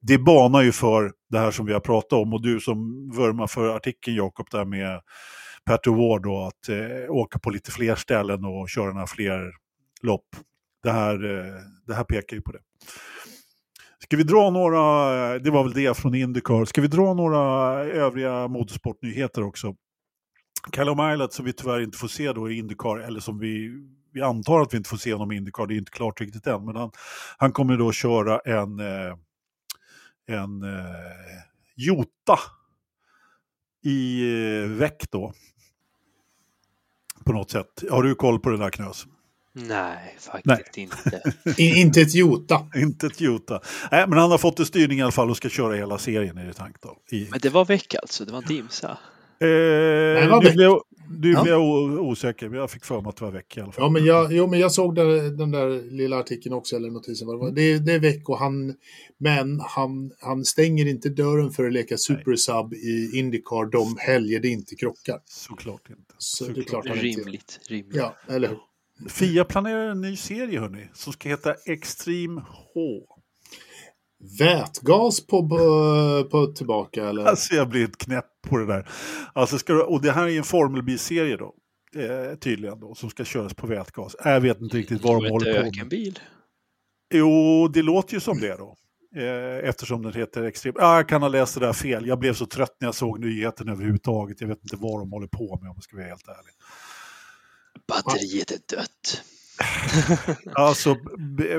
det 0.00 0.18
banar 0.18 0.62
ju 0.62 0.72
för 0.72 1.12
det 1.30 1.38
här 1.38 1.50
som 1.50 1.66
vi 1.66 1.72
har 1.72 1.80
pratat 1.80 2.12
om 2.12 2.32
och 2.32 2.42
du 2.42 2.60
som 2.60 3.10
vurmar 3.10 3.46
för 3.46 3.76
artikeln 3.76 4.16
Jakob 4.16 4.46
där 4.50 4.64
med 4.64 5.00
Pat 5.64 5.86
Ward 5.86 6.22
då 6.22 6.44
att 6.46 6.68
eh, 6.68 7.10
åka 7.10 7.38
på 7.38 7.50
lite 7.50 7.70
fler 7.70 7.94
ställen 7.94 8.44
och 8.44 8.68
köra 8.68 8.92
några 8.92 9.06
fler 9.06 9.52
lopp. 10.02 10.26
Det 10.82 10.90
här, 10.90 11.24
eh, 11.24 11.54
det 11.86 11.94
här 11.94 12.04
pekar 12.04 12.36
ju 12.36 12.42
på 12.42 12.52
det. 12.52 12.60
Ska 13.98 14.16
vi 14.16 14.22
dra 14.22 14.50
några, 14.50 15.34
eh, 15.34 15.40
det 15.40 15.50
var 15.50 15.62
väl 15.62 15.72
det 15.72 15.96
från 15.96 16.14
Indycar, 16.14 16.64
ska 16.64 16.80
vi 16.80 16.88
dra 16.88 17.14
några 17.14 17.40
övriga 17.84 18.48
motorsportnyheter 18.48 19.42
också? 19.42 19.74
Callum 20.72 21.12
Islet 21.12 21.32
som 21.32 21.44
vi 21.44 21.52
tyvärr 21.52 21.80
inte 21.80 21.98
får 21.98 22.08
se 22.08 22.32
då 22.32 22.50
i 22.50 22.58
Indycar, 22.58 22.98
eller 22.98 23.20
som 23.20 23.38
vi, 23.38 23.70
vi 24.12 24.22
antar 24.22 24.60
att 24.60 24.72
vi 24.72 24.76
inte 24.76 24.90
får 24.90 24.96
se 24.96 25.12
honom 25.12 25.32
i 25.32 25.36
Indycar, 25.36 25.66
det 25.66 25.74
är 25.74 25.78
inte 25.78 25.90
klart 25.90 26.20
riktigt 26.20 26.46
än, 26.46 26.64
men 26.64 26.76
han, 26.76 26.90
han 27.38 27.52
kommer 27.52 27.76
då 27.76 27.92
köra 27.92 28.38
en 28.38 28.80
eh, 28.80 29.16
en 30.28 30.62
eh, 30.62 30.80
jota 31.76 32.38
i 33.84 34.20
eh, 34.62 34.68
väck 34.68 35.10
då. 35.10 35.32
På 37.24 37.32
något 37.32 37.50
sätt. 37.50 37.84
Har 37.90 38.02
du 38.02 38.14
koll 38.14 38.40
på 38.40 38.50
det 38.50 38.56
där 38.56 38.70
Knös? 38.70 39.06
Nej, 39.52 40.16
faktiskt 40.18 40.76
Nej. 40.76 40.88
inte. 41.54 41.62
inte 41.62 42.00
ett 42.00 42.14
jota. 42.14 42.66
inte 42.76 43.06
ett 43.06 43.20
jota. 43.20 43.60
Nej, 43.92 44.08
men 44.08 44.18
han 44.18 44.30
har 44.30 44.38
fått 44.38 44.58
en 44.58 44.66
styrning 44.66 44.98
i 44.98 45.02
alla 45.02 45.12
fall 45.12 45.30
och 45.30 45.36
ska 45.36 45.48
köra 45.48 45.74
hela 45.74 45.98
serien 45.98 46.38
i 46.38 46.46
det 46.46 46.52
tank 46.52 46.76
då. 46.80 47.16
I... 47.16 47.28
Men 47.30 47.40
det 47.42 47.48
var 47.48 47.64
väck 47.64 47.94
alltså, 47.94 48.24
det 48.24 48.32
var 48.32 48.38
inte 48.38 48.54
Imsa? 48.54 48.98
Eh, 49.40 49.48
Nej, 49.48 50.54
blev, 50.54 50.78
du 51.10 51.32
ja. 51.32 51.42
blev 51.42 51.58
osäker, 52.00 52.48
men 52.48 52.58
jag 52.58 52.70
fick 52.70 52.84
för 52.84 53.00
mig 53.00 53.08
att 53.08 53.16
det 53.16 53.24
var 53.24 53.32
veck 53.32 53.56
i 53.56 53.60
alla 53.60 53.72
fall. 53.72 53.84
Ja, 53.84 53.90
men 53.90 54.04
jag, 54.04 54.32
jo, 54.32 54.46
men 54.46 54.60
jag 54.60 54.72
såg 54.72 54.94
där, 54.94 55.30
den 55.36 55.50
där 55.50 55.90
lilla 55.90 56.18
artikeln 56.18 56.54
också, 56.54 56.76
eller 56.76 56.90
notisen. 56.90 57.26
Vad 57.26 57.54
det, 57.54 57.72
det, 57.72 57.78
det 57.78 57.92
är 57.92 57.98
veck 57.98 58.28
och 58.28 58.38
han, 58.38 58.74
men 59.18 59.60
han, 59.60 60.12
han 60.20 60.44
stänger 60.44 60.86
inte 60.86 61.08
dörren 61.08 61.50
för 61.50 61.66
att 61.66 61.72
leka 61.72 61.98
supersub 61.98 62.74
i 62.74 63.10
Indycar 63.18 63.70
de 63.70 63.96
helger 63.98 64.40
det 64.40 64.48
inte 64.48 64.74
krockar. 64.74 65.20
Såklart 65.24 65.90
inte. 65.90 66.14
Så 66.18 66.44
Såklart. 66.44 66.54
det 66.54 66.60
är 66.60 66.64
klart 66.64 66.88
han 66.88 66.96
rimligt, 66.96 67.26
inte. 67.26 67.74
rimligt. 67.74 67.96
Ja, 67.96 68.16
eller 68.28 68.48
hur? 68.48 68.58
Fia 69.08 69.44
planerar 69.44 69.90
en 69.90 70.00
ny 70.00 70.16
serie, 70.16 70.60
hörni, 70.60 70.88
som 70.94 71.12
ska 71.12 71.28
heta 71.28 71.54
Extreme 71.66 72.40
H. 72.74 72.80
Vätgas 74.38 75.26
på, 75.26 75.48
på 76.30 76.46
tillbaka 76.46 77.08
eller? 77.08 77.24
Alltså 77.24 77.54
jag 77.54 77.68
blir 77.68 77.84
ett 77.84 77.98
knäpp 77.98 78.37
på 78.48 78.58
det 78.58 78.66
där. 78.66 78.88
Alltså 79.32 79.58
ska, 79.58 79.84
och 79.84 80.02
det 80.02 80.12
här 80.12 80.28
är 80.28 80.38
en 80.38 80.44
Formel 80.44 80.82
B-serie 80.82 81.36
då. 81.36 81.54
Eh, 81.94 82.34
tydligen 82.38 82.80
då, 82.80 82.94
som 82.94 83.10
ska 83.10 83.24
köras 83.24 83.54
på 83.54 83.66
vätgas. 83.66 84.16
Jag 84.24 84.40
vet 84.40 84.60
inte 84.60 84.76
riktigt 84.76 85.02
vad 85.02 85.22
de 85.22 85.30
håller 85.30 85.62
på 85.62 85.76
med. 85.78 85.88
bil? 85.88 86.18
Jo, 87.14 87.68
det 87.68 87.82
låter 87.82 88.14
ju 88.14 88.20
som 88.20 88.40
det 88.40 88.56
då. 88.56 88.76
Eh, 89.16 89.68
eftersom 89.68 90.02
den 90.02 90.12
heter 90.12 90.42
Extrem. 90.42 90.74
Ah, 90.78 90.96
jag 90.96 91.08
kan 91.08 91.22
ha 91.22 91.28
läst 91.28 91.54
det 91.54 91.60
där 91.60 91.72
fel. 91.72 92.06
Jag 92.06 92.18
blev 92.18 92.34
så 92.34 92.46
trött 92.46 92.76
när 92.80 92.88
jag 92.88 92.94
såg 92.94 93.20
nyheten 93.20 93.68
överhuvudtaget. 93.68 94.40
Jag 94.40 94.48
vet 94.48 94.62
inte 94.62 94.76
vad 94.76 95.00
de 95.00 95.12
håller 95.12 95.26
på 95.26 95.58
med 95.60 95.70
om 95.70 95.74
jag 95.76 95.82
ska 95.84 95.96
vara 95.96 96.06
helt 96.06 96.28
ärlig. 96.28 96.54
Batteriet 97.88 98.50
är 98.50 98.76
dött. 98.76 99.22
alltså, 100.54 100.96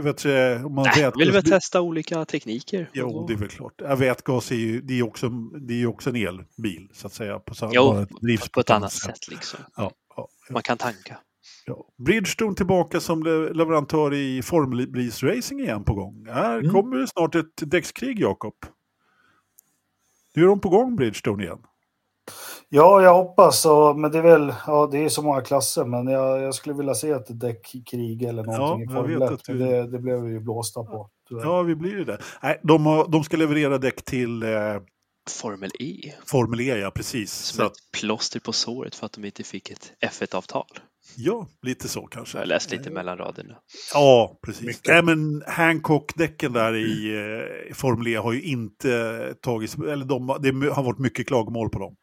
vet 0.02 0.18
du, 0.18 0.60
man 0.70 0.84
Nej, 0.96 1.04
vet... 1.04 1.14
vill 1.18 1.32
väl 1.32 1.44
testa 1.44 1.82
olika 1.82 2.26
tekniker. 2.26 2.90
Jo, 2.94 3.26
det 3.28 3.34
är 3.34 3.38
väl 3.38 3.50
klart. 3.50 3.82
Vätgas 3.98 4.52
är 4.52 4.56
ju, 4.56 4.82
det 4.82 5.00
är 5.00 5.04
också, 5.04 5.30
det 5.68 5.82
är 5.82 5.86
också 5.88 6.10
en 6.10 6.16
elbil, 6.16 6.90
så 6.94 7.08
att 7.08 7.14
säga. 7.14 7.40
På, 7.40 7.56
samma, 7.56 7.72
Jo, 7.76 8.06
drivs 8.22 8.50
på 8.50 8.60
ett 8.60 8.70
annat 8.70 8.92
sätt 8.94 9.28
liksom. 9.28 9.60
Ja, 9.76 9.92
ja, 10.16 10.28
ja. 10.48 10.54
Man 10.54 10.62
kan 10.64 10.78
tanka. 10.78 11.18
Ja. 11.66 11.86
Bridgestone 12.06 12.56
tillbaka 12.56 13.00
som 13.00 13.24
le- 13.24 13.54
leverantör 13.54 14.14
i 14.14 14.42
formbilsracing 14.42 15.60
igen 15.60 15.84
på 15.84 15.94
gång. 15.94 16.26
Här 16.30 16.60
Mm. 16.60 16.72
kommer 16.72 16.98
det 16.98 17.08
snart 17.08 17.36
ett 17.36 17.46
däckskrig, 17.72 18.20
Jakob. 18.20 18.56
Nu 20.36 20.44
är 20.44 20.48
de 20.48 20.60
på 20.62 20.70
gång, 20.70 20.96
Bridgestone 20.96 21.44
igen. 21.44 21.60
Ja, 22.70 23.02
jag 23.02 23.14
hoppas. 23.14 23.62
Så, 23.62 23.94
men 23.94 24.12
det 24.12 24.18
är 24.18 24.22
väl, 24.22 24.54
ja, 24.68 24.90
det 24.92 24.98
är 25.06 25.10
så 25.10 25.22
många 25.22 25.42
klasser, 25.42 25.86
men 25.86 26.08
jag, 26.08 26.42
jag 26.42 26.54
skulle 26.56 26.76
vilja 26.76 26.94
se 26.94 27.10
ett 27.12 27.40
däckkrig 27.40 28.24
eller 28.24 28.44
någonting 28.44 28.86
Ja, 28.88 28.92
i 28.92 28.96
Formel 28.96 29.20
vet 29.20 29.30
1. 29.32 29.34
att 29.36 29.44
du- 29.46 29.58
Det, 29.58 29.88
det 29.88 30.00
blev 30.00 30.22
vi 30.22 30.32
ju 30.32 30.40
blåsta 30.40 30.84
på. 30.84 31.10
tyvärr. 31.30 31.44
Ja, 31.44 31.62
vi 31.62 31.76
blir 31.76 31.92
ju 31.92 32.04
det. 32.04 32.18
Nej, 32.44 32.60
de, 32.64 32.86
har, 32.86 33.08
de 33.08 33.24
ska 33.24 33.38
leverera 33.38 33.78
däck 33.78 34.06
till 34.06 34.44
eh, 34.44 34.50
Formel 35.34 35.72
E. 35.80 36.14
Formel 36.26 36.60
E, 36.60 36.78
ja 36.78 36.92
precis. 36.92 37.34
Som 37.34 37.58
Så 37.58 37.64
att, 37.64 37.72
ett 37.72 37.92
plåster 38.02 38.40
på 38.40 38.54
såret 38.54 38.96
för 38.96 39.06
att 39.06 39.14
de 39.14 39.26
inte 39.26 39.44
fick 39.44 39.70
ett 39.70 39.92
F1-avtal. 40.06 40.66
ja, 41.16 41.48
lite 41.62 41.88
så 41.88 42.02
kanske. 42.08 42.38
Jag 42.38 42.42
har 42.42 42.48
läst 42.48 42.72
lite 42.72 42.90
mellan 42.92 43.18
raderna. 43.18 43.56
Ja, 43.94 44.40
precis. 44.46 44.66
Mycket. 44.66 44.88
Nej, 44.88 45.04
men 45.04 45.44
Hancock-däcken 45.48 46.54
där 46.54 46.76
i 46.76 47.16
eh, 47.70 47.74
Formel 47.76 48.08
E 48.08 48.16
har 48.16 48.34
ju 48.34 48.42
inte 48.42 49.34
tagits, 49.42 49.76
eller 49.76 50.06
de, 50.06 50.28
det 50.42 50.70
har 50.70 50.84
varit 50.84 51.00
mycket 51.00 51.28
klagomål 51.28 51.70
på 51.70 51.80
dem. 51.80 51.96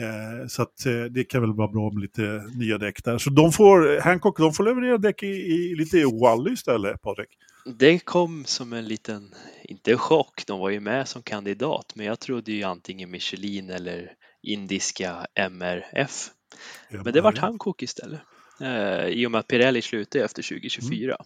Eh, 0.00 0.46
så 0.48 0.62
att, 0.62 0.86
eh, 0.86 1.02
det 1.02 1.24
kan 1.24 1.40
väl 1.40 1.52
vara 1.52 1.68
bra 1.68 1.90
med 1.92 2.02
lite 2.02 2.44
nya 2.54 2.78
däck 2.78 3.04
där. 3.04 3.18
Så 3.18 3.30
de 3.30 3.52
får, 3.52 4.00
Hancock 4.00 4.38
de 4.38 4.52
får 4.52 4.64
leverera 4.64 4.98
däck 4.98 5.22
i, 5.22 5.26
i 5.26 5.74
lite 5.74 6.04
Wally 6.04 6.52
istället, 6.52 7.02
Patrik. 7.02 7.28
Det 7.78 7.98
kom 7.98 8.44
som 8.44 8.72
en 8.72 8.88
liten, 8.88 9.34
inte 9.64 9.96
chock, 9.96 10.46
de 10.46 10.60
var 10.60 10.70
ju 10.70 10.80
med 10.80 11.08
som 11.08 11.22
kandidat, 11.22 11.92
men 11.94 12.06
jag 12.06 12.20
trodde 12.20 12.52
ju 12.52 12.62
antingen 12.62 13.10
Michelin 13.10 13.70
eller 13.70 14.12
indiska 14.42 15.26
MRF. 15.34 16.28
Men 16.90 17.12
det 17.12 17.20
vart 17.20 17.38
Hankook 17.38 17.82
istället. 17.82 18.20
Eh, 18.60 19.06
I 19.06 19.26
och 19.26 19.30
med 19.30 19.38
att 19.38 19.48
Pirelli 19.48 19.82
slutade 19.82 20.24
efter 20.24 20.42
2024. 20.42 21.16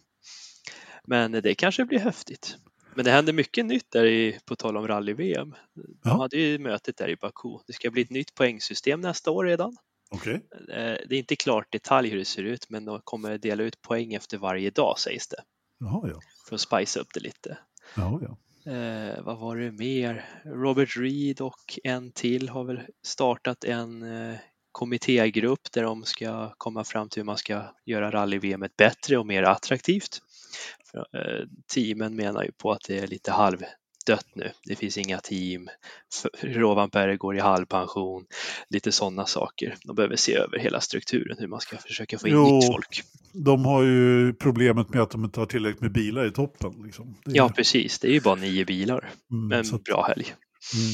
Men 1.07 1.33
det 1.33 1.55
kanske 1.55 1.85
blir 1.85 1.99
häftigt. 1.99 2.57
Men 2.97 3.05
det 3.05 3.11
händer 3.11 3.33
mycket 3.33 3.67
nytt 3.67 3.91
där 3.91 4.05
i, 4.05 4.39
på 4.47 4.57
tal 4.57 4.77
om 4.77 4.89
rally-VM. 4.89 5.55
De 5.75 5.97
Ja. 6.05 6.17
hade 6.17 6.37
ju 6.37 6.59
mötet 6.59 6.97
där 6.97 7.09
i 7.09 7.17
Baku. 7.17 7.59
Det 7.67 7.73
ska 7.73 7.91
bli 7.91 8.03
ett 8.03 8.11
nytt 8.11 8.35
poängsystem 8.35 9.01
nästa 9.01 9.31
år 9.31 9.45
redan. 9.45 9.77
Okej. 10.11 10.35
Eh, 10.53 10.77
Det 11.09 11.15
är 11.15 11.19
inte 11.19 11.37
klart 11.37 11.73
detalj 11.73 12.09
hur 12.09 12.19
det 12.19 12.25
ser 12.25 12.43
ut, 12.43 12.71
men 12.71 12.85
de 12.85 13.01
kommer 13.05 13.39
dela 13.39 13.63
ut 13.63 13.83
poäng 13.83 14.15
efter 14.15 14.39
varje 14.39 14.71
dag 14.71 14.99
sägs 14.99 15.29
det. 15.29 15.43
Jaha, 15.79 16.09
ja. 16.09 16.21
För 16.49 16.55
att 16.55 16.61
spice 16.61 17.01
upp 17.01 17.09
det 17.15 17.21
lite. 17.21 17.59
Jaha, 17.97 18.21
ja. 18.23 18.37
Eh, 18.73 19.23
vad 19.23 19.39
var 19.39 19.57
det 19.57 19.73
mer? 19.73 20.25
Robert 20.45 20.97
Reed 20.97 21.41
och 21.41 21.79
en 21.85 22.13
till 22.13 22.49
har 22.49 22.65
väl 22.65 22.81
startat 23.03 23.65
en 23.65 24.03
eh, 24.03 24.37
kommittégrupp 24.73 25.73
där 25.73 25.83
de 25.83 26.05
ska 26.05 26.55
komma 26.59 26.85
fram 26.85 27.09
till 27.09 27.21
hur 27.21 27.25
man 27.25 27.37
ska 27.39 27.63
göra 27.85 28.11
rally-VM 28.11 28.65
bättre 28.79 29.19
och 29.19 29.27
mer 29.27 29.43
attraktivt. 29.43 30.21
Eh, 30.95 31.47
teamen 31.75 32.17
menar 32.17 32.43
ju 32.45 32.53
på 32.53 32.73
att 32.73 32.81
det 32.89 32.99
är 32.99 33.07
lite 33.07 33.33
halvdött 33.33 34.27
nu. 34.35 34.51
Det 34.65 34.77
finns 34.77 34.99
inga 34.99 35.19
team. 35.19 35.69
Rovanperä 36.43 37.17
går 37.17 37.37
i 37.37 37.41
halvpension. 37.41 38.27
Lite 38.69 38.93
sådana 38.93 39.27
saker. 39.27 39.77
De 39.85 39.97
behöver 39.97 40.17
se 40.17 40.35
över 40.35 40.59
hela 40.59 40.81
strukturen, 40.81 41.37
hur 41.39 41.47
man 41.49 41.61
ska 41.61 41.77
försöka 41.77 42.19
få 42.19 42.29
in 42.29 42.35
Jo. 42.35 42.45
nytt 42.45 42.67
folk. 42.67 43.03
De 43.33 43.65
har 43.65 43.83
ju 43.83 44.35
problemet 44.35 44.89
med 44.89 45.03
att 45.03 45.11
de 45.11 45.25
inte 45.25 45.41
har 45.41 45.47
tillräckligt 45.47 45.81
med 45.83 45.93
bilar 45.93 46.27
i 46.27 46.31
toppen. 46.31 46.73
Liksom. 46.85 47.09
Är- 47.27 47.37
Ja, 47.37 47.49
precis. 47.49 47.99
Det 47.99 48.09
är 48.09 48.13
ju 48.13 48.21
bara 48.21 48.35
nio 48.35 48.65
bilar. 48.65 49.11
mm, 49.31 49.49
Men 49.49 49.65
så 49.65 49.79
bra 49.79 50.05
helg. 50.09 50.35
mm. 50.75 50.93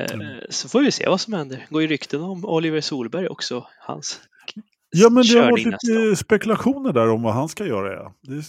Eh, 0.00 0.14
Mm. 0.14 0.40
Så 0.50 0.68
får 0.68 0.80
vi 0.80 0.92
se 0.92 1.08
vad 1.08 1.20
som 1.20 1.32
händer. 1.32 1.56
Det 1.56 1.66
går 1.74 1.82
ju 1.82 1.88
rykten 1.88 2.20
om 2.20 2.44
Oliver 2.44 2.80
Solberg 2.80 3.28
också. 3.28 3.66
Hans 3.80 4.20
Ja, 4.96 5.10
men 5.10 5.22
det 5.22 5.38
har 5.38 5.50
varit 5.50 5.66
lite 5.66 6.16
spekulationer 6.16 6.92
där 6.92 7.08
om 7.08 7.22
vad 7.22 7.34
han 7.34 7.48
ska 7.48 7.66
göra. 7.66 7.92
Ja. 7.92 8.14
Det 8.22 8.42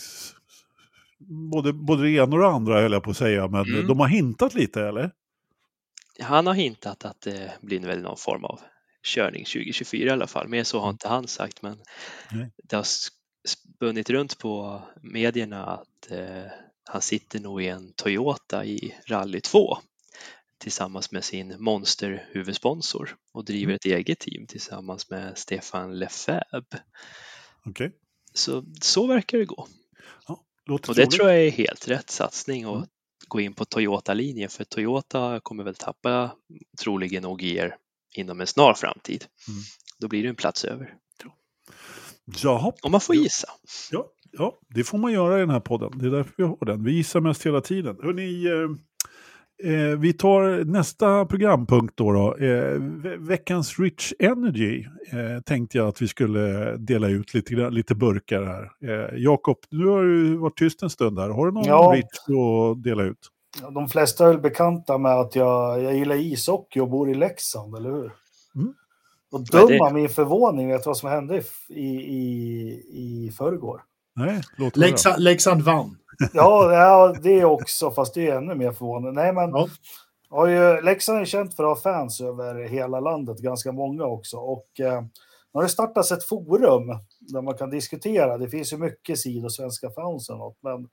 både, 1.52 1.74
både 1.74 2.04
det 2.04 2.12
ena 2.12 2.24
och 2.36 2.40
det 2.42 2.48
andra 2.48 2.82
höll 2.82 2.92
jag 2.92 3.04
på 3.04 3.10
att 3.12 3.18
säga, 3.18 3.48
men 3.48 3.66
Mm. 3.66 3.88
de 3.88 4.00
har 4.00 4.08
hintat 4.08 4.56
lite, 4.56 4.82
eller? 4.82 5.12
Han 6.20 6.48
har 6.48 6.54
hintat 6.54 7.06
att 7.06 7.22
det 7.22 7.52
blir 7.62 7.80
väl 7.80 8.02
någon 8.02 8.18
form 8.18 8.44
av 8.46 8.60
körning 9.04 9.46
2024 9.46 10.08
i 10.08 10.10
alla 10.10 10.28
fall. 10.28 10.48
Mer 10.48 10.64
så 10.64 10.80
har 10.80 10.90
inte 10.90 11.08
han 11.08 11.28
sagt, 11.28 11.62
men 11.62 11.78
Nej. 12.32 12.52
det 12.64 12.76
har 12.76 12.86
spunnit 13.48 14.10
runt 14.10 14.38
på 14.38 14.82
medierna 15.02 15.66
att 15.66 16.12
eh, 16.12 16.52
han 16.90 17.02
sitter 17.02 17.40
nog 17.40 17.64
i 17.64 17.68
en 17.68 17.94
Toyota 17.96 18.66
i 18.66 18.96
Rally 19.08 19.42
2 19.42 19.78
tillsammans 20.58 21.12
med 21.12 21.24
sin 21.24 21.56
monster-huvudsponsor 21.60 23.16
och 23.34 23.46
driver 23.46 23.64
Mm. 23.72 23.76
ett 23.76 23.86
eget 23.86 24.20
team 24.20 24.48
tillsammans 24.48 25.10
med 25.10 25.38
Stefan 25.38 26.00
Lefebvre. 26.00 26.82
Okej. 27.66 27.92
Så, 28.34 28.64
så 28.82 29.08
verkar 29.08 29.38
det 29.38 29.46
gå. 29.46 29.68
Låter 30.66 30.90
Och 30.90 30.96
det 30.96 31.02
troligt. 31.02 31.12
tror 31.20 31.30
jag 31.30 31.40
är 31.46 31.52
helt 31.52 31.88
rätt 31.88 32.10
satsning 32.10 32.64
att 32.64 32.76
Mm. 32.76 32.88
gå 33.28 33.40
in 33.40 33.54
på 33.54 33.66
Toyota-linjen 33.66 34.50
för 34.50 34.64
Toyota 34.64 35.40
kommer 35.44 35.64
väl 35.64 35.76
tappa 35.76 36.32
troligen 36.82 37.26
OGR 37.26 37.76
inom 38.16 38.42
en 38.42 38.48
snar 38.48 38.74
framtid. 38.74 39.26
Mm. 39.48 39.60
Då 40.00 40.08
blir 40.08 40.24
det 40.24 40.30
en 40.30 40.36
plats 40.36 40.66
över. 40.66 40.94
Jaha. 42.44 42.74
Om 42.82 42.92
man 42.92 43.02
får 43.02 43.16
Ja. 43.16 43.22
gissa. 43.22 43.48
Ja, 43.92 44.08
ja, 44.32 44.60
det 44.76 44.84
får 44.84 44.98
man 44.98 45.12
göra 45.14 45.38
i 45.38 45.40
den 45.40 45.50
här 45.50 45.60
podden. 45.60 45.92
Det 46.00 46.06
är 46.06 46.12
därför 46.12 46.34
vi 46.38 46.44
har 46.44 46.66
den. 46.66 46.84
Vi 46.84 46.92
gissar 46.92 47.20
mest 47.22 47.46
hela 47.46 47.62
tiden. 47.62 47.98
Hörrni, 48.04 48.44
eh, 49.64 50.00
vi 50.00 50.14
tar 50.14 50.64
nästa 50.66 51.26
programpunkt 51.26 51.98
då. 51.98 52.12
då. 52.12 52.36
Eh, 52.38 52.80
ve- 52.82 53.18
veckans 53.20 53.80
Rich 53.80 54.14
Energy 54.20 54.86
eh, 55.12 55.42
tänkte 55.46 55.78
jag 55.78 55.88
att 55.88 56.02
vi 56.02 56.08
skulle 56.08 56.78
dela 56.78 57.08
ut 57.08 57.34
lite, 57.34 57.70
lite 57.70 57.96
burkar 57.96 58.44
här. 58.44 58.72
Eh, 58.92 59.18
Jakob, 59.18 59.58
nu 59.70 59.86
har 59.86 60.04
du 60.04 60.38
varit 60.38 60.58
tyst 60.58 60.84
en 60.84 60.90
stund 60.90 61.20
här. 61.20 61.30
Har 61.30 61.46
du 61.46 61.52
någon 61.52 61.66
Ja. 61.66 61.94
Rich 61.96 62.06
att 62.30 62.84
dela 62.84 63.04
ut? 63.04 63.20
Ja, 63.62 63.70
De 63.70 63.90
flesta 63.90 64.24
är 64.24 64.28
väl 64.28 64.40
bekanta 64.42 64.98
med 64.98 65.12
att 65.12 65.36
jag, 65.36 65.84
jag 65.84 65.96
gillar 65.96 66.16
ishockey 66.16 66.80
och 66.80 66.90
bor 66.90 67.10
i 67.10 67.14
Leksand, 67.14 67.76
eller 67.76 67.92
hur? 67.92 68.12
Mm. 68.56 68.74
Och 69.32 69.82
av 69.82 69.94
min 69.94 70.10
förvåning, 70.10 70.68
vet 70.68 70.84
du 70.84 70.88
vad 70.90 70.98
som 70.98 71.10
hände 71.10 71.42
i, 71.70 71.80
i, 71.80 72.22
i, 72.94 73.32
förrgår? 73.38 73.82
Nej, 74.16 74.42
låt. 74.58 74.78
Leksand, 74.78 75.24
Leksand 75.24 75.62
vann. 75.62 75.98
Ja, 76.34 76.74
ja, 76.74 77.14
det 77.24 77.46
också, 77.46 77.92
fast 77.92 78.14
det 78.14 78.28
är 78.30 78.38
ännu 78.38 78.56
mer 78.56 78.72
förvånande. 78.72 79.22
Nej, 79.22 79.34
men 79.34 79.50
Ja. 79.50 79.68
har 80.30 80.48
ju, 80.48 80.82
Leksand 80.82 81.20
är 81.20 81.26
känt 81.26 81.56
för 81.56 81.64
att 81.64 81.84
ha 81.84 81.94
fans 81.94 82.22
över 82.22 82.56
hela 82.64 83.00
landet, 83.00 83.40
ganska 83.40 83.72
många 83.72 84.06
också. 84.06 84.38
Och 84.38 84.80
eh, 84.80 85.02
nu 85.02 85.10
har 85.60 85.64
det 85.64 85.70
startats 85.70 86.12
ett 86.12 86.24
forum 86.24 86.88
där 87.20 87.42
man 87.42 87.54
kan 87.58 87.70
diskutera. 87.70 88.38
Det 88.38 88.50
finns 88.50 88.74
ju 88.74 88.78
mycket 88.78 89.20
sidor, 89.20 89.50
svenska 89.50 89.90
fans 89.90 90.30
och 90.30 90.38
något, 90.38 90.58
men 90.62 90.88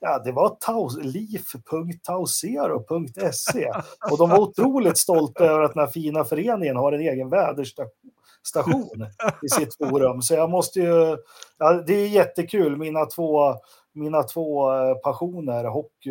ja, 0.00 0.18
det 0.24 0.32
var 0.32 0.48
taus, 0.60 0.96
liv.tausero.se 1.02 3.70
och 4.10 4.18
de 4.18 4.30
var 4.30 4.38
otroligt 4.38 4.98
stolta 4.98 5.44
över 5.44 5.60
att 5.62 5.74
den 5.74 5.84
här 5.84 5.90
fina 5.90 6.24
föreningen 6.24 6.76
har 6.76 6.92
en 6.92 7.00
egen 7.00 7.28
väderstation 7.30 9.06
i 9.42 9.48
sitt 9.48 9.74
forum. 9.76 10.22
Så 10.22 10.34
jag 10.34 10.50
måste 10.50 10.80
ju, 10.80 11.16
ja, 11.58 11.72
det 11.86 11.94
är 11.94 12.08
jättekul, 12.08 12.76
mina 12.76 13.06
två 13.06 13.54
mina 13.96 14.22
två 14.22 14.72
eh, 14.72 14.94
passioner, 14.94 15.64
hockey, 15.64 16.10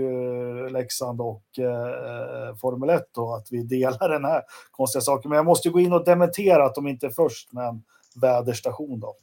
Leksand 0.71 1.21
och 1.21 1.59
eh, 1.59 2.55
Formel 2.55 2.89
1 2.89 3.03
då, 3.11 3.33
att 3.33 3.47
vi 3.51 3.63
delar 3.63 4.09
den 4.09 4.25
här 4.25 4.41
konstiga 4.71 5.01
saken. 5.01 5.29
Men 5.29 5.35
jag 5.35 5.45
måste 5.45 5.69
gå 5.69 5.79
in 5.79 5.93
och 5.93 6.05
dementera 6.05 6.65
att 6.65 6.75
de 6.75 6.87
inte 6.87 7.05
är 7.05 7.11
först 7.11 7.53
med 7.53 7.67
en 7.67 7.83
väderstation 8.21 8.99
då. 8.99 9.15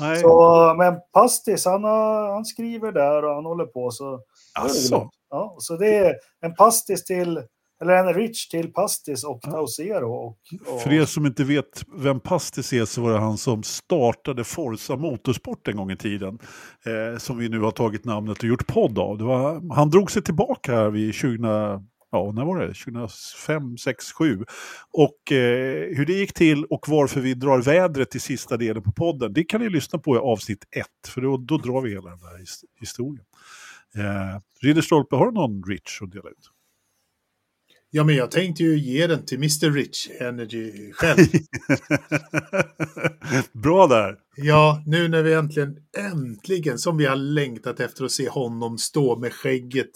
Nej, 0.00 0.20
Så, 0.20 0.74
men 0.78 0.94
Pastis, 1.12 1.64
han, 1.64 1.84
han 1.84 2.44
skriver 2.44 2.92
där 2.92 3.24
och 3.24 3.34
han 3.34 3.44
håller 3.44 3.66
på 3.66 3.90
så. 3.90 4.20
alltså, 4.54 5.10
Ja, 5.30 5.56
så 5.58 5.76
det 5.76 5.96
är 5.96 6.14
en 6.40 6.54
Pastis 6.54 7.04
till, 7.04 7.42
eller 7.82 7.92
en 7.94 8.14
Rich 8.14 8.48
till 8.48 8.72
Pastis 8.72 9.24
och 9.24 9.40
Tausero. 9.40 10.12
Och, 10.12 10.38
och, 10.66 10.82
för 10.82 10.92
er 10.92 11.04
som 11.04 11.26
inte 11.26 11.44
vet 11.44 11.84
vem 11.96 12.20
Pastis 12.20 12.72
är 12.72 12.84
så 12.84 13.02
var 13.02 13.12
det 13.12 13.18
han 13.18 13.38
som 13.38 13.62
startade 13.62 14.44
Forza 14.44 14.96
Motorsport 14.96 15.68
en 15.68 15.76
gång 15.76 15.90
i 15.90 15.96
tiden. 15.96 16.38
Eh, 16.86 17.18
som 17.18 17.38
vi 17.38 17.48
nu 17.48 17.60
har 17.60 17.70
tagit 17.70 18.04
namnet 18.04 18.38
och 18.38 18.44
gjort 18.44 18.66
podd 18.66 18.98
av. 18.98 19.18
Var, 19.18 19.74
han 19.74 19.90
drog 19.90 20.10
sig 20.10 20.22
tillbaka 20.22 20.74
här 20.74 20.90
vid 20.90 21.14
20, 21.14 21.38
ja, 22.10 22.32
när 22.34 22.44
var 22.44 22.60
det? 22.60 22.74
2005, 22.74 23.76
6, 23.78 24.12
7. 24.12 24.44
Och 24.92 25.32
eh, 25.32 25.96
hur 25.96 26.06
det 26.06 26.12
gick 26.12 26.34
till 26.34 26.64
och 26.64 26.84
varför 26.88 27.20
vi 27.20 27.34
drar 27.34 27.58
vädret 27.62 28.14
i 28.14 28.20
sista 28.20 28.56
delen 28.56 28.82
på 28.82 28.92
podden, 28.92 29.32
det 29.32 29.44
kan 29.44 29.60
ni 29.60 29.68
lyssna 29.70 29.98
på 29.98 30.16
i 30.16 30.18
avsnitt 30.18 30.64
1. 30.76 30.86
För 31.08 31.20
då, 31.20 31.36
då 31.36 31.58
drar 31.58 31.80
vi 31.80 31.90
hela 31.90 32.10
den 32.10 32.18
his- 32.18 32.64
historien. 32.80 33.24
Eh, 33.96 34.40
Ridderstolpe, 34.62 35.16
har 35.16 35.26
du 35.26 35.32
någon 35.32 35.62
Rich 35.64 36.02
att 36.02 36.10
dela 36.10 36.28
ut? 36.28 36.50
Ja, 37.90 38.04
men 38.04 38.16
jag 38.16 38.30
tänkte 38.30 38.62
ju 38.62 38.78
ge 38.78 39.06
den 39.06 39.24
till 39.24 39.38
Mr. 39.38 39.70
Rich 39.70 40.08
Energy 40.20 40.92
själv. 40.92 41.26
Bra 43.62 43.86
där! 43.86 44.16
Ja, 44.36 44.82
nu 44.86 45.08
när 45.08 45.22
vi 45.22 45.34
äntligen, 45.34 45.76
äntligen, 45.98 46.78
som 46.78 46.96
vi 46.96 47.06
har 47.06 47.16
längtat 47.16 47.80
efter 47.80 48.04
att 48.04 48.10
se 48.10 48.28
honom 48.28 48.78
stå 48.78 49.18
med 49.18 49.32
skägget 49.32 49.90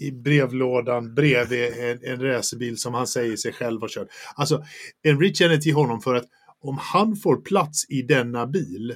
i 0.00 0.10
brevlådan 0.10 1.14
bredvid 1.14 1.72
en, 1.78 1.98
en 2.02 2.22
racerbil 2.22 2.78
som 2.78 2.94
han 2.94 3.06
säger 3.06 3.36
sig 3.36 3.52
själv 3.52 3.80
har 3.80 3.88
kört. 3.88 4.08
Alltså, 4.34 4.64
en 5.02 5.20
rich 5.20 5.38
till 5.38 5.74
honom 5.74 6.00
för 6.00 6.14
att 6.14 6.26
om 6.60 6.78
han 6.80 7.16
får 7.16 7.36
plats 7.36 7.86
i 7.88 8.02
denna 8.02 8.46
bil, 8.46 8.94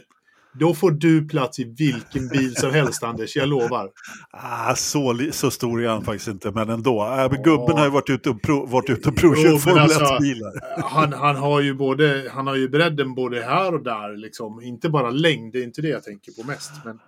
då 0.58 0.74
får 0.74 0.90
du 0.90 1.28
plats 1.28 1.58
i 1.58 1.64
vilken 1.64 2.28
bil 2.28 2.56
som 2.56 2.70
helst, 2.70 3.02
Anders. 3.02 3.36
Jag 3.36 3.48
lovar. 3.48 3.90
Ah, 4.30 4.74
så, 4.74 5.18
så 5.32 5.50
stor 5.50 5.84
är 5.84 5.88
han 5.88 6.04
faktiskt 6.04 6.28
inte, 6.28 6.50
men 6.50 6.70
ändå. 6.70 7.04
Äh, 7.04 7.30
men 7.30 7.42
gubben 7.42 7.76
har 7.76 7.84
ju 7.84 7.90
varit 7.90 8.10
ute 8.10 8.30
och, 8.30 8.42
pro, 8.42 8.66
varit 8.66 8.90
ute 8.90 9.08
och 9.08 9.14
Jo, 9.16 9.20
provkört 9.20 9.62
Formel 9.62 9.82
alltså, 9.82 10.04
1-bilar. 10.04 10.52
Han, 10.82 11.12
han 11.12 11.36
har 11.36 11.60
ju 11.60 11.74
både, 11.74 12.30
han 12.34 12.46
har 12.46 12.54
ju 12.54 12.68
bredden 12.68 13.14
både 13.14 13.42
här 13.42 13.74
och 13.74 13.82
där, 13.82 14.16
liksom. 14.16 14.62
Inte 14.62 14.88
bara 14.88 15.10
längd, 15.10 15.52
det 15.52 15.58
är 15.58 15.64
inte 15.64 15.82
det 15.82 15.88
jag 15.88 16.04
tänker 16.04 16.32
på 16.32 16.46
mest. 16.46 16.72
Men, 16.84 16.98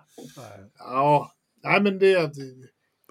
ja, 0.77 1.31
nej 1.63 1.81
men 1.81 1.99
det... 1.99 2.31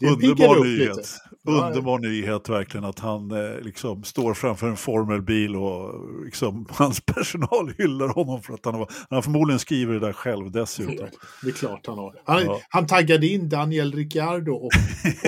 Underbar 0.02 0.64
nyhet. 0.64 1.08
Underbar 1.48 1.98
nyhet 1.98 2.48
verkligen 2.48 2.84
att 2.84 2.98
han 2.98 3.30
eh, 3.30 3.60
liksom 3.60 4.04
står 4.04 4.34
framför 4.34 4.66
en 4.68 4.76
formelbil 4.76 5.56
och 5.56 5.94
liksom, 6.24 6.66
hans 6.70 7.00
personal 7.00 7.72
hyllar 7.78 8.08
honom 8.08 8.42
för 8.42 8.54
att 8.54 8.64
han 8.64 8.74
har, 8.74 8.88
han 9.08 9.16
har 9.16 9.22
förmodligen 9.22 9.58
skrivit 9.58 10.00
det 10.00 10.06
där 10.06 10.12
själv 10.12 10.50
dessutom. 10.50 11.08
Det 11.42 11.48
är 11.48 11.52
klart 11.52 11.86
han 11.86 11.98
har. 11.98 12.14
Han, 12.24 12.44
Ja. 12.44 12.60
han 12.68 12.86
taggade 12.86 13.26
in 13.26 13.48
Daniel 13.48 13.92
Ricciardo 13.92 14.52
och, 14.52 14.70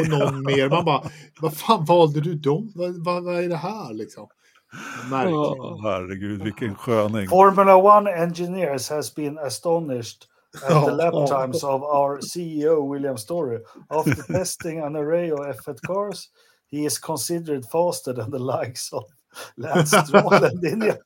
och 0.01 0.09
någon 0.09 0.43
mer. 0.47 0.69
Man 0.69 0.85
bara, 0.85 1.03
vad 1.41 1.57
fan 1.57 1.85
valde 1.85 2.21
du 2.21 2.35
dem? 2.35 2.73
Vad, 2.75 3.05
vad, 3.05 3.25
vad 3.25 3.45
är 3.45 3.49
det 3.49 3.57
här 3.57 3.95
liksom? 3.95 4.27
Märkligt. 5.11 5.33
Ja. 5.35 5.81
Herregud, 5.83 6.43
vilken 6.43 6.75
sköning. 6.75 7.29
Formula 7.29 7.77
One 7.77 8.11
engineers 8.11 8.91
has 8.91 9.15
been 9.15 9.39
astonished 9.39 10.17
at 10.55 10.85
the 10.85 10.93
lap 10.93 11.15
times 11.29 11.65
of 11.65 11.83
our 11.83 12.19
CEO 12.19 12.83
William 12.87 13.17
Story. 13.17 13.59
After 13.91 14.23
testing 14.33 14.81
an 14.81 14.97
array 14.97 15.31
of 15.31 15.39
F1 15.39 15.81
cars, 15.83 16.29
he 16.71 16.85
is 16.87 16.99
considered 16.99 17.65
faster 17.73 18.13
than 18.13 18.31
the 18.31 18.39
likes 18.39 18.93
of 18.93 19.05
Lance 19.57 19.97
Stroll 19.97 20.45
and 20.45 20.63
Daniel. 20.63 20.97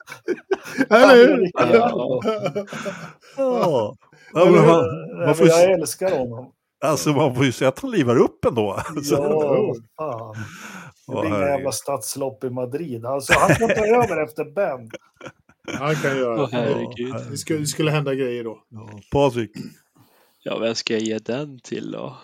Eller 0.90 1.14
hur? 1.14 1.50
Ja. 3.36 3.96
Ja, 4.34 5.34
får 5.34 5.46
jag 5.46 5.70
älskar 5.72 6.18
honom. 6.18 6.52
alltså, 6.80 7.10
man 7.10 7.34
får 7.34 7.44
ju 7.44 7.52
se 7.52 7.64
att 7.66 7.78
han 7.80 7.90
livar 7.90 8.16
upp 8.16 8.44
ändå. 8.44 8.80
Ja, 8.94 9.74
fan. 9.96 10.36
Det 11.06 11.12
blir 11.12 11.26
inga 11.26 11.48
jävla 11.48 11.72
stadslopp 11.72 12.44
i 12.44 12.50
Madrid. 12.50 13.06
Alltså, 13.06 13.32
han 13.38 13.54
kan 13.54 13.68
ta 13.68 13.86
över 13.86 14.22
efter 14.22 14.44
Ben. 14.44 14.90
Han 15.74 15.94
kan 15.94 16.16
göra. 16.16 16.42
Åh, 16.42 16.48
herregud. 16.52 17.14
Det 17.30 17.36
skulle, 17.38 17.58
det 17.58 17.66
skulle 17.66 17.90
hända 17.90 18.14
grejer 18.14 18.44
då. 18.44 18.58
Ja, 18.70 18.90
Patrik, 19.12 19.50
Ja, 20.42 20.58
vem 20.58 20.74
ska 20.74 20.92
jag 20.92 21.02
ge 21.02 21.18
den 21.18 21.60
till 21.60 21.90
då? 21.90 22.16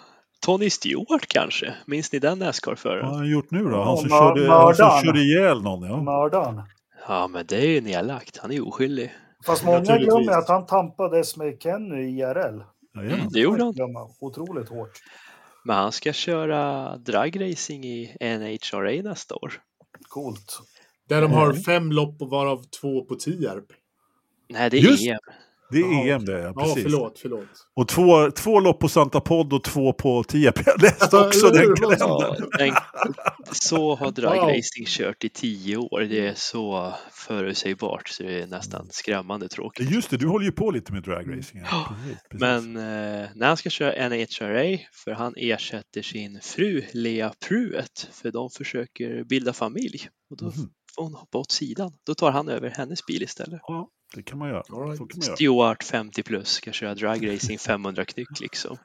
Tony 0.47 0.71
Stewart 0.71 1.27
kanske? 1.29 1.75
Minns 1.87 2.13
ni 2.13 2.19
den 2.19 2.39
vad 2.39 2.47
Nascar-föraren? 2.49 3.07
har 3.09 3.15
han 3.17 3.31
gjort 3.31 3.51
nu 3.51 3.65
då? 3.65 3.83
Han 3.83 3.97
som 3.97 4.09
Ja, 4.11 4.19
körde, 4.35 4.49
han 4.53 4.75
som 4.75 4.85
mördaren. 4.87 5.05
körde 5.05 5.21
ihjäl 5.21 5.63
någon, 5.63 5.83
ja. 5.83 6.03
Mördaren. 6.03 6.63
Ja, 7.09 7.29
men 7.29 7.47
det 7.47 7.57
är 7.57 7.67
ju 7.69 7.81
nedlagt. 7.81 8.39
Han 8.39 8.53
är 8.53 8.69
oskyldig. 8.69 9.13
Fast 9.47 9.65
många 9.65 9.99
glömmer 9.99 10.33
att 10.33 10.49
han 10.49 10.67
tampades 10.67 11.37
med 11.37 11.57
Kenny 11.63 12.03
i 12.03 12.19
IRL. 12.19 12.61
Jajamän. 12.97 13.29
Det 13.31 13.41
gjorde 13.41 13.63
han. 13.65 13.75
Otroligt 14.21 14.69
hårt. 14.69 14.91
Men 15.65 15.77
han 15.77 15.93
ska 15.93 16.13
köra 16.13 16.97
dragracing 16.97 17.85
i 17.85 18.17
NHRA 18.21 19.03
nästa 19.11 19.35
år. 19.35 19.53
Coolt. 20.09 20.61
Där 21.13 21.23
de 21.23 21.33
har 21.33 21.51
Mm. 21.51 21.63
fem 21.63 21.93
lopp 21.93 22.23
och 22.23 22.31
varav 22.31 22.63
två 22.81 23.05
på 23.05 23.15
Tierp. 23.15 23.65
Nej, 24.51 24.71
det 24.71 24.77
är 24.77 24.81
Just- 24.81 25.07
EM. 25.07 25.19
Det 25.71 25.79
är 25.79 26.07
Ja. 26.09 26.15
EM 26.17 26.25
det, 26.25 26.39
ja, 26.41 26.53
Ja, 26.57 26.63
precis. 26.65 26.83
förlåt, 26.83 27.19
förlåt. 27.23 27.49
Och 27.75 27.89
två, 27.89 28.31
två 28.31 28.61
lopp 28.61 28.81
på 28.81 28.89
Santa 28.89 29.21
Pod 29.21 29.53
och 29.53 29.65
två 29.65 29.93
på 29.93 30.25
Tierp. 30.25 30.55
Jag 30.67 30.83
läste 30.83 31.17
också 31.17 31.49
den 31.49 31.75
kalendern. 31.77 32.49
Ja, 32.59 32.83
så 33.53 33.95
har 33.95 34.11
dragracing 34.11 34.85
kört 34.87 35.25
i 35.25 35.29
tio 35.29 35.77
år. 35.77 36.01
Det 36.01 36.27
är 36.27 36.35
så 36.37 36.95
förutsägbart 37.13 38.09
så 38.09 38.23
det 38.23 38.43
är 38.43 38.47
nästan 38.47 38.87
skrämmande 38.91 39.49
tråkigt. 39.49 39.91
Just 39.91 40.11
det, 40.11 40.17
du 40.17 40.27
håller 40.27 40.45
ju 40.47 40.53
på 40.53 40.71
lite 40.71 40.93
med 40.93 41.03
dragracing. 41.03 41.61
Ja. 41.71 41.95
Precis, 42.05 42.23
precis. 42.31 42.41
Men 42.41 42.77
eh, 42.77 43.29
när 43.35 43.47
han 43.47 43.57
ska 43.57 43.71
köra 43.71 44.09
NHRA, 44.09 44.79
för 45.05 45.11
han 45.13 45.35
ersätter 45.37 46.03
sin 46.03 46.41
fru 46.43 46.83
Lea 46.93 47.33
Pruitt, 47.49 48.09
för 48.13 48.31
de 48.31 48.51
försöker 48.51 49.25
bilda 49.25 49.53
familj. 49.53 50.09
Och 50.31 50.37
då 50.37 50.45
Mhm. 50.45 50.71
Får 50.95 51.03
hon 51.03 51.15
hoppa 51.15 51.39
åt 51.39 51.51
sidan. 51.51 51.93
Då 52.07 52.15
tar 52.15 52.31
han 52.31 52.49
över 52.49 52.71
hennes 52.71 53.07
bil 53.07 53.23
istället. 53.23 53.61
Ja, 53.67 53.89
det 54.15 54.23
kan 54.23 54.39
man 54.39 54.49
göra. 54.49 54.61
Right. 54.61 54.99
Så 54.99 55.07
kan 55.07 55.19
man 55.19 55.27
göra. 55.27 55.37
Stewart 55.37 55.85
50 55.85 56.23
plus 56.23 56.49
ska 56.49 56.73
köra 56.73 56.95
dragracing 56.95 57.59
500 57.59 58.05
knyck 58.05 58.41
liksom. 58.41 58.77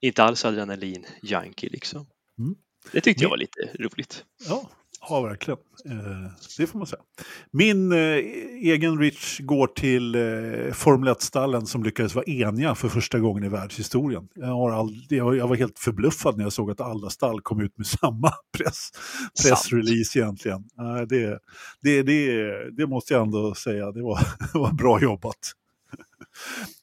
Inte 0.00 0.22
alls 0.22 0.44
adrenalin 0.44 1.06
junkie 1.22 1.70
liksom. 1.70 2.06
Mm. 2.38 2.54
Det 2.92 3.00
tyckte 3.00 3.24
jag 3.24 3.30
var 3.30 3.36
lite 3.36 3.60
roligt. 3.78 4.24
Ja, 4.48 4.70
ja 5.08 5.20
verkligen. 5.20 5.58
Eh, 5.84 6.30
det 6.58 6.66
får 6.66 6.78
man 6.78 6.86
säga. 6.86 7.02
Min 7.50 7.92
eh, 7.92 7.98
egen 7.98 8.98
Rich 8.98 9.40
går 9.40 9.66
till 9.66 10.14
eh, 10.14 10.72
Formel 10.72 11.08
1-stallen 11.08 11.66
som 11.66 11.84
lyckades 11.84 12.14
vara 12.14 12.24
eniga 12.24 12.74
för 12.74 12.88
första 12.88 13.18
gången 13.18 13.44
i 13.44 13.48
världshistorien. 13.48 14.28
Jag, 14.34 14.46
har 14.46 14.70
all, 14.70 14.90
jag, 15.08 15.48
var 15.48 15.56
helt 15.56 15.78
förbluffad 15.78 16.36
när 16.36 16.44
jag 16.44 16.52
såg 16.52 16.70
att 16.70 16.80
alla 16.80 17.10
stall 17.10 17.40
kom 17.40 17.60
ut 17.60 17.78
med 17.78 17.86
samma 18.00 18.32
press, 18.58 18.90
pressrelease 19.42 20.18
egentligen. 20.18 20.64
Det, 21.08 21.38
det, 21.82 22.02
det, 22.02 22.70
det 22.70 22.86
måste 22.86 23.14
jag 23.14 23.22
ändå 23.22 23.54
säga, 23.54 23.92
det 23.92 24.02
var, 24.02 24.18
det 24.52 24.58
var 24.58 24.72
bra 24.72 25.00
jobbat. 25.00 25.52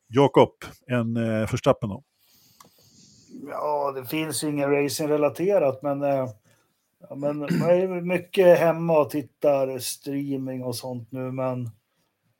Jakob, 0.08 0.50
en 0.88 1.18
eh, 1.18 1.48
förstappen 1.48 1.90
då? 1.90 2.04
Ja, 3.50 3.92
det 3.96 4.06
finns 4.06 4.44
ju 4.44 4.50
ingen 4.50 4.72
racing-relaterat, 4.72 5.82
men, 5.82 6.04
eh, 6.04 6.30
ja, 7.10 7.16
men 7.16 7.40
man 7.40 7.70
är 7.70 8.02
mycket 8.02 8.60
hemma 8.60 9.00
och 9.00 9.10
tittar 9.10 9.80
streaming 9.80 10.64
och 10.64 10.76
sånt 10.76 11.12
nu, 11.12 11.32
men 11.32 11.66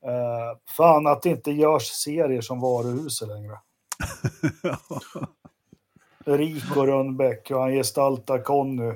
eh, 0.06 0.58
fan 0.76 1.06
att 1.06 1.22
det 1.22 1.28
inte 1.28 1.50
görs 1.50 1.82
serier 1.82 2.40
som 2.40 2.60
varuhuset 2.60 3.28
längre. 3.28 3.58
Rico 6.36 6.86
Rönnbäck 6.86 7.50
och 7.50 7.60
han 7.60 7.72
gestaltar 7.72 8.42
Conny. 8.42 8.92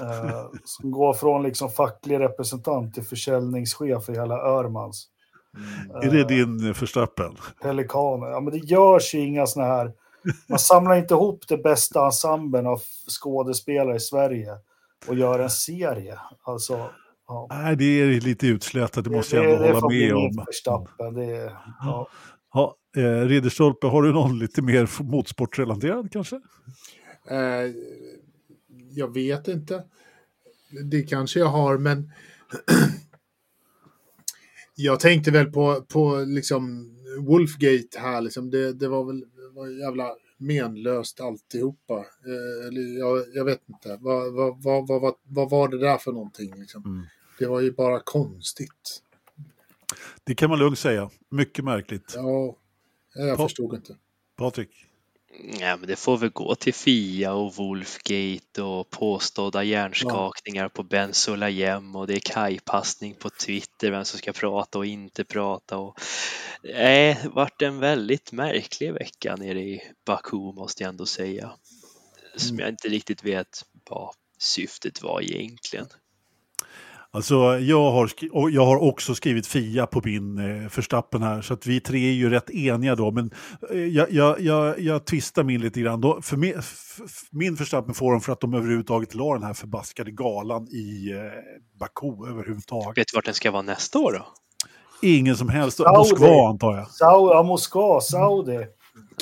Eh, 0.00 0.46
som 0.64 0.90
går 0.90 1.14
från 1.14 1.42
liksom 1.42 1.70
facklig 1.70 2.20
representant 2.20 2.94
till 2.94 3.04
försäljningschef 3.04 4.08
i 4.08 4.12
hela 4.12 4.38
Örmans. 4.38 5.08
Är 6.02 6.10
det 6.10 6.24
din 6.24 6.68
eh, 6.68 6.74
förstappen? 6.74 7.36
Pelikaner. 7.62 8.26
Ja, 8.26 8.40
men 8.40 8.52
det 8.52 8.58
görs 8.58 9.14
ju 9.14 9.20
inga 9.20 9.46
såna 9.46 9.66
här... 9.66 9.92
Man 10.48 10.58
samlar 10.58 10.94
inte 10.94 11.14
ihop 11.14 11.44
det 11.48 11.58
bästa 11.58 12.04
ensemblen 12.04 12.66
av 12.66 12.82
skådespelare 13.20 13.96
i 13.96 14.00
Sverige 14.00 14.56
och 15.08 15.14
gör 15.14 15.38
en 15.38 15.50
serie. 15.50 16.18
Alltså, 16.42 16.90
ja. 17.28 17.46
Nej, 17.50 17.76
det 17.76 17.84
är 17.84 18.20
lite 18.20 18.46
utslätat, 18.46 19.04
det 19.04 19.10
måste 19.10 19.36
jag 19.36 19.44
ändå 19.44 19.58
det 19.58 19.72
hålla 19.72 19.88
med 19.88 20.14
om. 20.14 20.44
Det 21.14 21.24
är, 21.24 21.52
ja. 21.80 22.08
Ja, 22.54 22.76
eh, 22.96 23.26
Ridderstolpe, 23.26 23.86
har 23.86 24.02
du 24.02 24.12
någon 24.12 24.38
lite 24.38 24.62
mer 24.62 25.02
motorsportrelaterad 25.02 26.12
kanske? 26.12 26.36
Eh, 27.30 27.72
jag 28.90 29.14
vet 29.14 29.48
inte. 29.48 29.84
Det 30.90 31.02
kanske 31.02 31.38
jag 31.38 31.46
har, 31.46 31.78
men 31.78 32.12
jag 34.74 35.00
tänkte 35.00 35.30
väl 35.30 35.52
på, 35.52 35.84
på 35.88 36.24
liksom 36.26 36.90
Wolfgate 37.18 37.98
här. 37.98 38.20
Liksom. 38.20 38.50
Det, 38.50 38.72
det 38.72 38.88
var 38.88 39.04
väl 39.04 39.20
det 39.20 39.50
var 39.54 39.68
jävla 39.68 40.14
menlöst 40.36 41.20
alltihopa. 41.20 41.94
Eh, 41.98 42.66
eller 42.68 42.98
jag, 42.98 43.24
jag 43.34 43.44
vet 43.44 43.68
inte. 43.68 43.98
Vad, 44.00 44.32
vad, 44.34 44.62
vad, 44.62 44.86
vad, 44.88 45.14
vad, 45.22 45.50
var 45.50 45.68
det 45.68 45.78
där 45.78 45.98
för 45.98 46.12
någonting? 46.12 46.54
Liksom? 46.60 46.84
Mm. 46.84 47.06
Det 47.38 47.46
var 47.46 47.60
ju 47.60 47.72
bara 47.72 48.00
konstigt. 48.00 49.02
Det 50.24 50.34
kan 50.34 50.50
man 50.50 50.58
lugnt 50.58 50.78
säga. 50.78 51.10
Mycket 51.30 51.64
märkligt. 51.64 52.12
Ja, 52.16 52.56
jag 53.14 53.36
Pa- 53.36 53.42
förstod 53.44 53.74
inte. 53.74 53.96
Patrik? 54.36 54.86
Ja, 55.42 55.76
men 55.76 55.88
det 55.88 55.96
får 55.96 56.18
väl 56.18 56.30
gå 56.30 56.54
till 56.54 56.74
Fia 56.74 57.32
och 57.32 57.54
Wolfgate 57.54 58.62
och 58.62 58.90
påstådda 58.90 59.62
hjärnskakningar 59.62 60.68
på 60.68 60.82
Ben 60.82 61.14
Sulayem 61.14 61.96
och 61.96 62.06
det 62.06 62.14
är 62.14 62.20
kajpassning 62.20 63.14
på 63.14 63.30
Twitter, 63.30 63.90
vem 63.90 64.04
som 64.04 64.18
ska 64.18 64.32
prata 64.32 64.78
och 64.78 64.86
inte 64.86 65.24
prata. 65.24 65.78
Och... 65.78 66.00
Nej, 66.62 67.18
det 67.22 67.28
vart 67.28 67.62
en 67.62 67.78
väldigt 67.78 68.32
märklig 68.32 68.92
vecka 68.92 69.36
nere 69.36 69.60
i 69.60 69.82
Baku 70.06 70.36
måste 70.36 70.82
jag 70.82 70.88
ändå 70.88 71.06
säga. 71.06 71.52
Som 72.36 72.58
jag 72.58 72.68
inte 72.68 72.88
riktigt 72.88 73.24
vet 73.24 73.64
vad 73.90 74.14
syftet 74.38 75.02
var 75.02 75.22
egentligen. 75.22 75.86
Alltså, 77.14 77.58
jag 77.58 77.90
har, 77.90 78.10
jag 78.50 78.66
har 78.66 78.82
också 78.82 79.14
skrivit 79.14 79.46
Fia 79.46 79.86
på 79.86 80.00
min 80.04 80.38
eh, 80.38 80.68
förstappen 80.68 81.22
här, 81.22 81.42
så 81.42 81.54
att 81.54 81.66
vi 81.66 81.80
tre 81.80 82.08
är 82.08 82.12
ju 82.12 82.30
rätt 82.30 82.50
eniga 82.50 82.94
då. 82.94 83.10
Men 83.10 83.30
eh, 83.70 83.78
jag, 83.78 84.12
jag, 84.12 84.40
jag, 84.40 84.80
jag 84.80 85.04
twistar 85.04 85.44
min 85.44 85.60
lite 85.60 85.80
grann. 85.80 86.00
Då, 86.00 86.22
för 86.22 86.36
min, 86.36 86.54
min 87.30 87.56
förstappen 87.56 87.94
får 87.94 88.12
de 88.12 88.20
för 88.20 88.32
att 88.32 88.40
de 88.40 88.54
överhuvudtaget 88.54 89.14
la 89.14 89.34
den 89.34 89.42
här 89.42 89.54
förbaskade 89.54 90.10
galan 90.10 90.68
i 90.68 91.10
eh, 91.10 91.78
Baku 91.78 92.30
överhuvudtaget. 92.30 92.98
Vet 92.98 93.08
du 93.12 93.16
vart 93.16 93.24
den 93.24 93.34
ska 93.34 93.50
vara 93.50 93.62
nästa 93.62 93.98
år 93.98 94.12
då? 94.12 94.26
ingen 95.04 95.36
som 95.36 95.48
helst. 95.48 95.76
Saudi. 95.76 95.98
Moskva 95.98 96.48
antar 96.48 96.76
jag. 96.76 96.90
Sau 96.90 97.34
ja, 97.34 97.42
Moskva, 97.42 98.00
Saudi, 98.00 98.66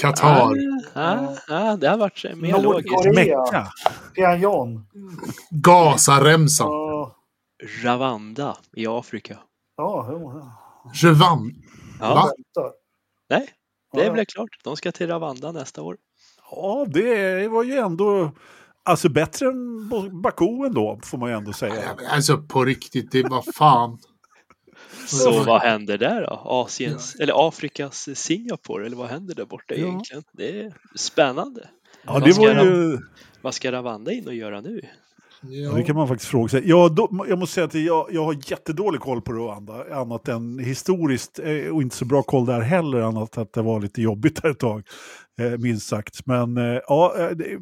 Qatar. 0.01 0.57
Ja, 0.95 1.37
ja, 1.49 1.77
det 1.77 1.89
har 1.89 1.97
varit 1.97 2.25
mer 2.37 2.63
logiskt. 2.63 2.91
Nordkorea, 2.91 3.13
Mecka. 3.13 3.67
Pyongyang. 4.15 4.87
Gazaremsan. 5.51 6.82
Ja, 7.63 7.91
Ravanda 7.91 8.57
i 8.77 8.87
Afrika. 8.87 9.39
ja, 9.77 10.09
jo, 10.11 10.33
ja. 10.39 10.59
Jevan. 10.95 11.53
Ja, 12.01 12.15
Va? 12.15 12.31
Nej, 13.31 13.49
det 13.93 14.01
är 14.01 14.07
Ja. 14.07 14.13
väl 14.13 14.27
klart. 14.27 14.49
De 14.65 14.77
ska 14.77 14.93
till 14.93 15.07
Ravanda 15.09 15.53
nästa 15.53 15.83
år. 15.83 15.97
Ja, 16.51 16.87
det 16.89 17.49
var 17.49 17.63
ju 17.65 17.75
ändå 17.79 18.31
alltså 18.83 19.09
bättre 19.09 19.47
än 19.47 19.89
Baku 20.23 20.67
ändå, 20.67 21.01
får 21.05 21.19
man 21.19 21.31
ju 21.31 21.37
ändå 21.37 21.53
säga. 21.53 21.97
Alltså 22.11 22.39
på 22.39 22.65
riktigt, 22.65 23.11
det 23.13 23.23
var 23.23 23.43
fan. 23.55 23.99
Så 25.07 25.43
vad 25.45 25.61
händer 25.63 25.99
där 25.99 26.21
då? 26.23 26.43
Asiens, 26.45 27.15
eller 27.15 27.49
Afrikas 27.49 28.09
Singapore, 28.15 28.87
eller 28.87 28.97
vad 28.97 29.09
händer 29.09 29.35
där 29.35 29.45
borta 29.45 29.75
Ja. 29.75 29.87
egentligen? 29.87 30.23
Det 30.33 30.61
är 30.61 30.75
spännande. 30.97 31.69
Ja, 32.05 32.13
Vad 32.13 32.25
det 32.25 32.33
ska 32.33 32.43
var 32.43 32.55
de- 32.55 32.65
ju... 32.67 32.99
Vad 33.43 33.55
ska 33.55 33.73
Ravanda 33.73 34.13
in 34.13 34.27
och 34.27 34.35
göra 34.35 34.61
nu? 34.61 34.81
Ja, 35.43 35.73
det 35.73 35.83
kan 35.83 35.97
man 35.97 36.09
faktiskt 36.09 36.31
fråga 36.31 36.49
sig. 36.49 36.69
Jag, 36.69 36.95
då, 36.95 37.25
jag 37.29 37.39
måste 37.39 37.55
säga 37.55 37.65
att 37.65 37.75
jag, 37.75 38.09
jag 38.11 38.25
har 38.25 38.37
jättedålig 38.51 39.01
koll 39.01 39.21
på 39.23 39.33
Rwanda, 39.33 39.85
annat 39.95 40.29
än 40.29 40.59
historiskt, 40.59 41.39
eh, 41.39 41.75
och 41.75 41.83
inte 41.83 41.97
så 41.97 42.05
bra 42.05 42.23
koll 42.23 42.47
där 42.47 42.61
heller, 42.61 43.01
annat 43.01 43.39
att 43.39 43.53
det 43.53 43.63
var 43.63 43.81
lite 43.81 44.03
jobbigt 44.03 44.43
där 44.43 44.51
ett 44.51 44.59
tag, 44.59 44.83
eh, 45.41 45.59
minst 45.59 45.87
sagt. 45.89 46.27
Men 46.27 46.57
eh, 46.57 46.81
ja, 46.89 47.15
eh, 47.19 47.31
det, 47.31 47.59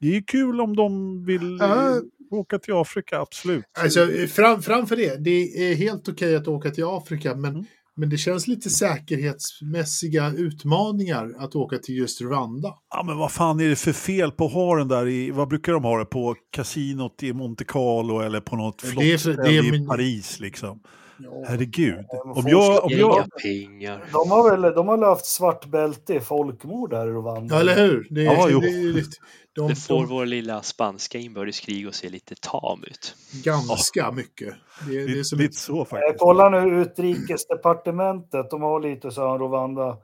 det 0.00 0.16
är 0.16 0.22
kul 0.26 0.60
om 0.60 0.76
de 0.76 1.24
vill 1.24 1.56
Ja. 1.60 2.00
åka 2.30 2.58
till 2.58 2.74
Afrika, 2.74 3.20
absolut. 3.20 3.64
Alltså, 3.78 4.06
fram, 4.28 4.62
framför 4.62 4.96
det, 4.96 5.16
det 5.24 5.70
är 5.70 5.74
helt 5.74 6.08
okej 6.08 6.36
att 6.36 6.48
åka 6.48 6.70
till 6.70 6.84
Afrika, 6.84 7.34
men, 7.34 7.50
Mm. 7.52 7.64
Men 7.96 8.08
det 8.10 8.18
känns 8.18 8.46
lite 8.46 8.70
säkerhetsmässiga 8.70 10.32
utmaningar 10.32 11.34
att 11.38 11.54
åka 11.54 11.78
till 11.78 11.96
just 11.96 12.20
Rwanda. 12.20 12.74
Ja, 12.90 13.02
men 13.02 13.18
vad 13.18 13.32
fan 13.32 13.60
är 13.60 13.68
det 13.68 13.76
för 13.76 13.92
fel 13.92 14.30
på 14.30 14.46
att 14.46 14.52
ha 14.52 14.76
den 14.76 14.88
där 14.88 15.08
i, 15.08 15.30
vad 15.30 15.48
brukar 15.48 15.72
de 15.72 15.84
ha 15.84 15.98
det 15.98 16.04
på, 16.04 16.34
kasinot 16.52 17.22
i 17.22 17.32
Monte 17.32 17.64
Carlo 17.64 18.20
eller 18.20 18.40
på 18.40 18.56
något 18.56 18.82
det 18.82 19.12
är 19.12 19.74
i 19.74 19.86
Paris 19.86 20.40
liksom? 20.40 20.80
Ja. 21.18 21.44
Herregud. 21.48 22.04
Om 22.24 22.44
jag, 22.46 22.84
om 22.84 22.90
jag, 22.92 23.26
pengar. 23.42 24.04
De 24.12 24.30
har 24.30 24.50
väl 24.50 24.74
de 24.74 24.88
har 24.88 24.98
haft 25.04 25.26
svart 25.26 25.66
bälte 25.66 26.14
i 26.14 26.20
folkmord 26.20 26.90
där 26.90 27.06
i 27.06 27.10
Rwanda. 27.10 27.54
Ja, 27.54 27.60
eller 27.60 27.76
hur? 27.76 28.06
Det, 28.10 28.20
är- 28.20 28.24
Ja, 28.24 28.48
jo. 28.50 28.60
det, 28.60 28.66
är 28.68 28.82
lite- 28.92 29.16
de, 29.52 29.68
Det 29.68 29.76
får 29.76 29.94
de, 29.94 30.06
vår 30.06 30.26
lilla 30.26 30.62
spanska 30.62 31.18
inbördeskrig 31.18 31.86
att 31.86 31.94
se 31.94 32.08
lite 32.08 32.34
tam 32.40 32.84
ut. 32.86 33.14
ganska 33.44 34.10
mycket. 34.12 34.54
Det, 34.88 34.96
är- 34.96 34.98
det 34.98 35.02
är 35.04 35.08
lite, 35.08 35.24
som 35.24 35.38
lite 35.38 35.56
så 35.56 35.84
faktiskt. 35.84 36.18
kollar 36.18 36.50
nu 36.50 36.80
utrikesdepartementet, 36.82 38.50
de 38.50 38.62
har 38.62 38.80
lite 38.80 39.10
så 39.10 39.28
här 39.28 39.38
Rwanda. 39.38 39.96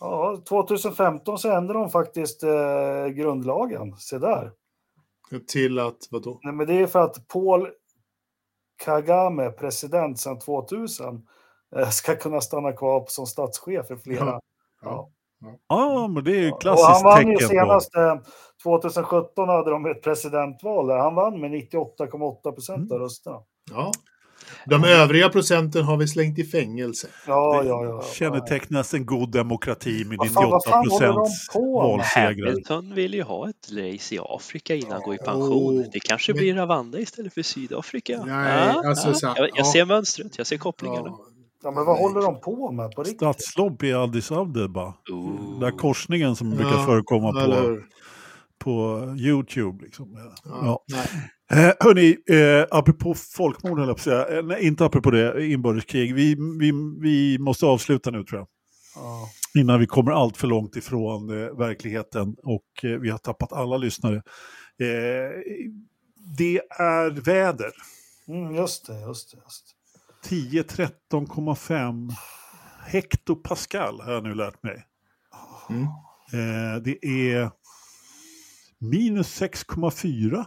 Ja, 0.00 0.42
2015 0.48 1.38
så 1.38 1.50
ändrade 1.50 1.78
de 1.80 1.90
faktiskt 1.90 2.42
eh, 2.42 3.06
grundlagen. 3.14 3.96
Se 3.98 4.18
där. 4.18 4.50
till 5.46 5.78
att, 5.78 5.96
vadå? 6.10 6.40
Nej, 6.42 6.54
men 6.54 6.66
det 6.66 6.74
är 6.74 6.86
för 6.86 7.00
att 7.02 7.28
Paul 7.28 7.68
Kagame, 8.84 9.50
president 9.50 10.20
sedan 10.20 10.38
2000, 10.38 11.26
eh, 11.76 11.88
ska 11.88 12.16
kunna 12.16 12.40
stanna 12.40 12.72
kvar 12.72 13.04
som 13.08 13.26
statschef 13.26 13.90
i 13.90 13.96
flera. 13.96 14.24
Ja. 14.24 14.40
Ja. 14.82 15.10
Ja, 15.68 16.08
men 16.08 16.24
det 16.24 16.30
är 16.30 16.40
ju 16.40 16.48
ett 16.48 16.54
Och 16.54 16.62
han 16.64 16.76
klassiskt 16.76 17.04
vann 17.04 17.28
ju 17.28 17.36
tecken 17.36 17.48
på... 17.48 17.54
senast, 17.54 17.96
eh, 17.96 18.16
2017 18.62 19.48
hade 19.48 19.70
de 19.70 19.86
ett 19.86 20.02
presidentval. 20.02 20.90
Han 20.90 21.14
vann 21.14 21.40
med 21.40 21.50
98,8 21.50 22.52
procent 22.52 22.78
Mm. 22.78 22.92
av 22.92 22.98
rösterna. 22.98 23.40
Ja. 23.70 23.92
De 24.66 24.84
övriga 24.84 25.28
procenten 25.28 25.84
har 25.84 25.96
vi 25.96 26.08
slängt 26.08 26.38
i 26.38 26.44
fängelse. 26.44 27.08
Ja, 27.26 27.62
Det 27.62 27.68
ja, 27.68 27.84
ja. 27.84 28.02
Kännetecknas 28.14 28.94
en 28.94 29.06
god 29.06 29.30
demokrati 29.32 30.04
med 30.04 30.18
Vad 30.18 30.30
fan- 30.32 30.50
vad 30.50 30.54
98 30.54 30.70
fan 30.70 30.88
håller 30.90 31.06
de 31.06 31.14
procents 31.14 31.48
valsegrar. 31.54 32.46
Hamilton 32.48 32.94
vill 32.94 33.14
ju 33.14 33.22
ha 33.22 33.48
ett 33.48 33.68
race 33.72 34.14
i 34.14 34.18
Afrika 34.22 34.74
innan 34.74 34.92
han 34.92 35.02
går 35.02 35.14
i 35.14 35.18
pension. 35.18 35.80
Oh, 35.80 35.84
Det 35.92 36.00
kanske 36.00 36.32
men- 36.32 36.38
blir 36.38 36.54
Ravanda 36.54 36.98
istället 36.98 37.34
för 37.34 37.42
Sydafrika. 37.42 38.24
Nej, 38.26 38.70
Ja, 38.74 38.88
alltså 38.88 39.08
ja. 39.26 39.34
jag, 39.36 39.48
jag 39.48 39.50
ja. 39.54 39.64
ser 39.72 39.84
mönstret, 39.84 40.38
jag 40.38 40.46
ser 40.46 40.56
kopplingarna. 40.58 41.06
Ja. 41.08 41.18
Ja, 41.62 41.70
men 41.70 41.84
vad 41.84 41.98
håller 41.98 42.20
de 42.22 42.40
på 42.40 42.72
med 42.72 42.90
på 42.90 43.02
riktigt? 43.02 43.16
Stadslobb 43.18 43.82
i 43.82 43.92
Addis 43.92 44.32
Abeba. 44.32 44.94
Ooh. 45.12 45.50
Den 45.50 45.60
där 45.60 45.70
korsningen 45.70 46.36
som 46.36 46.50
Ja, 46.50 46.56
brukar 46.56 46.84
förekomma 46.86 47.32
på, 47.32 47.78
på 48.58 49.02
YouTube. 49.18 49.84
Liksom. 49.84 50.18
Ja. 50.44 50.84
Eh, 51.50 51.72
hörni, 51.80 52.16
eh, 52.28 52.66
apropå 52.70 53.14
folkmord 53.14 53.78
höll 53.78 53.88
jag 53.88 53.96
på 53.96 54.00
att 54.00 54.04
säga. 54.04 54.38
Eh, 54.38 54.44
nej, 54.44 54.66
inte 54.66 54.84
apropå 54.84 55.10
det, 55.10 55.46
inbördeskrig. 55.46 56.14
Vi, 56.14 56.36
vi, 56.60 56.72
vi 57.00 57.38
måste 57.38 57.66
avsluta 57.66 58.10
nu 58.10 58.24
tror 58.24 58.40
jag. 58.40 58.48
Ja. 58.94 59.28
Innan 59.60 59.80
vi 59.80 59.86
kommer 59.86 60.12
allt 60.12 60.36
för 60.36 60.46
långt 60.48 60.76
ifrån 60.76 61.30
eh, 61.30 61.56
verkligheten 61.58 62.36
och 62.42 62.84
eh, 62.84 62.90
vi 62.90 63.10
har 63.10 63.18
tappat 63.18 63.52
alla 63.52 63.76
lyssnare. 63.76 64.16
Eh, 64.16 65.42
det 66.38 66.60
är 66.70 67.10
väder. 67.10 67.72
Mm, 68.28 68.54
just 68.54 68.86
det, 68.86 69.00
just 69.00 69.30
det. 69.30 69.38
Just 69.44 69.66
det. 70.22 70.28
10 70.28 70.62
13,5 70.62 72.12
hektopascal 72.86 74.00
har 74.00 74.12
jag 74.12 74.24
nu 74.24 74.34
lärt 74.34 74.62
mig. 74.62 74.86
Mm. 75.70 75.82
Eh, 76.32 76.82
det 76.82 77.06
är 77.06 77.50
minus 78.78 79.40
6,4. 79.40 80.44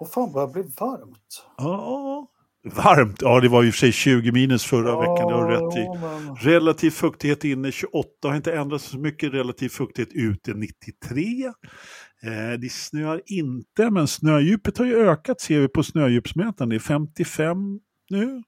Åh 0.00 0.08
fan, 0.08 0.32
börjar 0.32 0.48
bli 0.48 0.62
varmt. 0.62 1.44
Ja, 1.58 2.26
varmt. 2.64 3.22
Ja, 3.22 3.40
det 3.40 3.48
var 3.48 3.62
ju 3.62 3.72
för 3.72 3.78
sig 3.78 3.92
20 3.92 4.32
minus 4.32 4.64
förra 4.64 5.00
veckan, 5.00 5.28
det 5.28 5.34
har 5.34 5.48
rätt 5.50 5.76
i. 5.76 5.80
Ja, 5.80 6.18
men- 6.24 6.36
Relativ 6.36 6.90
fuktighet 6.90 7.44
inne 7.44 7.72
28, 7.72 8.28
har 8.28 8.36
inte 8.36 8.52
ändrats 8.52 8.84
så 8.84 8.98
mycket. 8.98 9.32
Relativ 9.34 9.68
fuktighet 9.68 10.12
ute 10.12 10.54
93. 10.54 11.44
Eh, 12.22 12.58
det 12.60 12.72
snöar 12.72 13.20
inte, 13.26 13.90
men 13.90 14.08
snödjupet 14.08 14.78
har 14.78 14.84
ju 14.84 14.96
ökat 14.96 15.40
ser 15.40 15.60
vi 15.60 15.68
på 15.68 15.82
snödjupsmätaren. 15.82 16.68
Det 16.68 16.76
är 16.76 16.80
55 16.80 17.56
nu. 18.10 18.42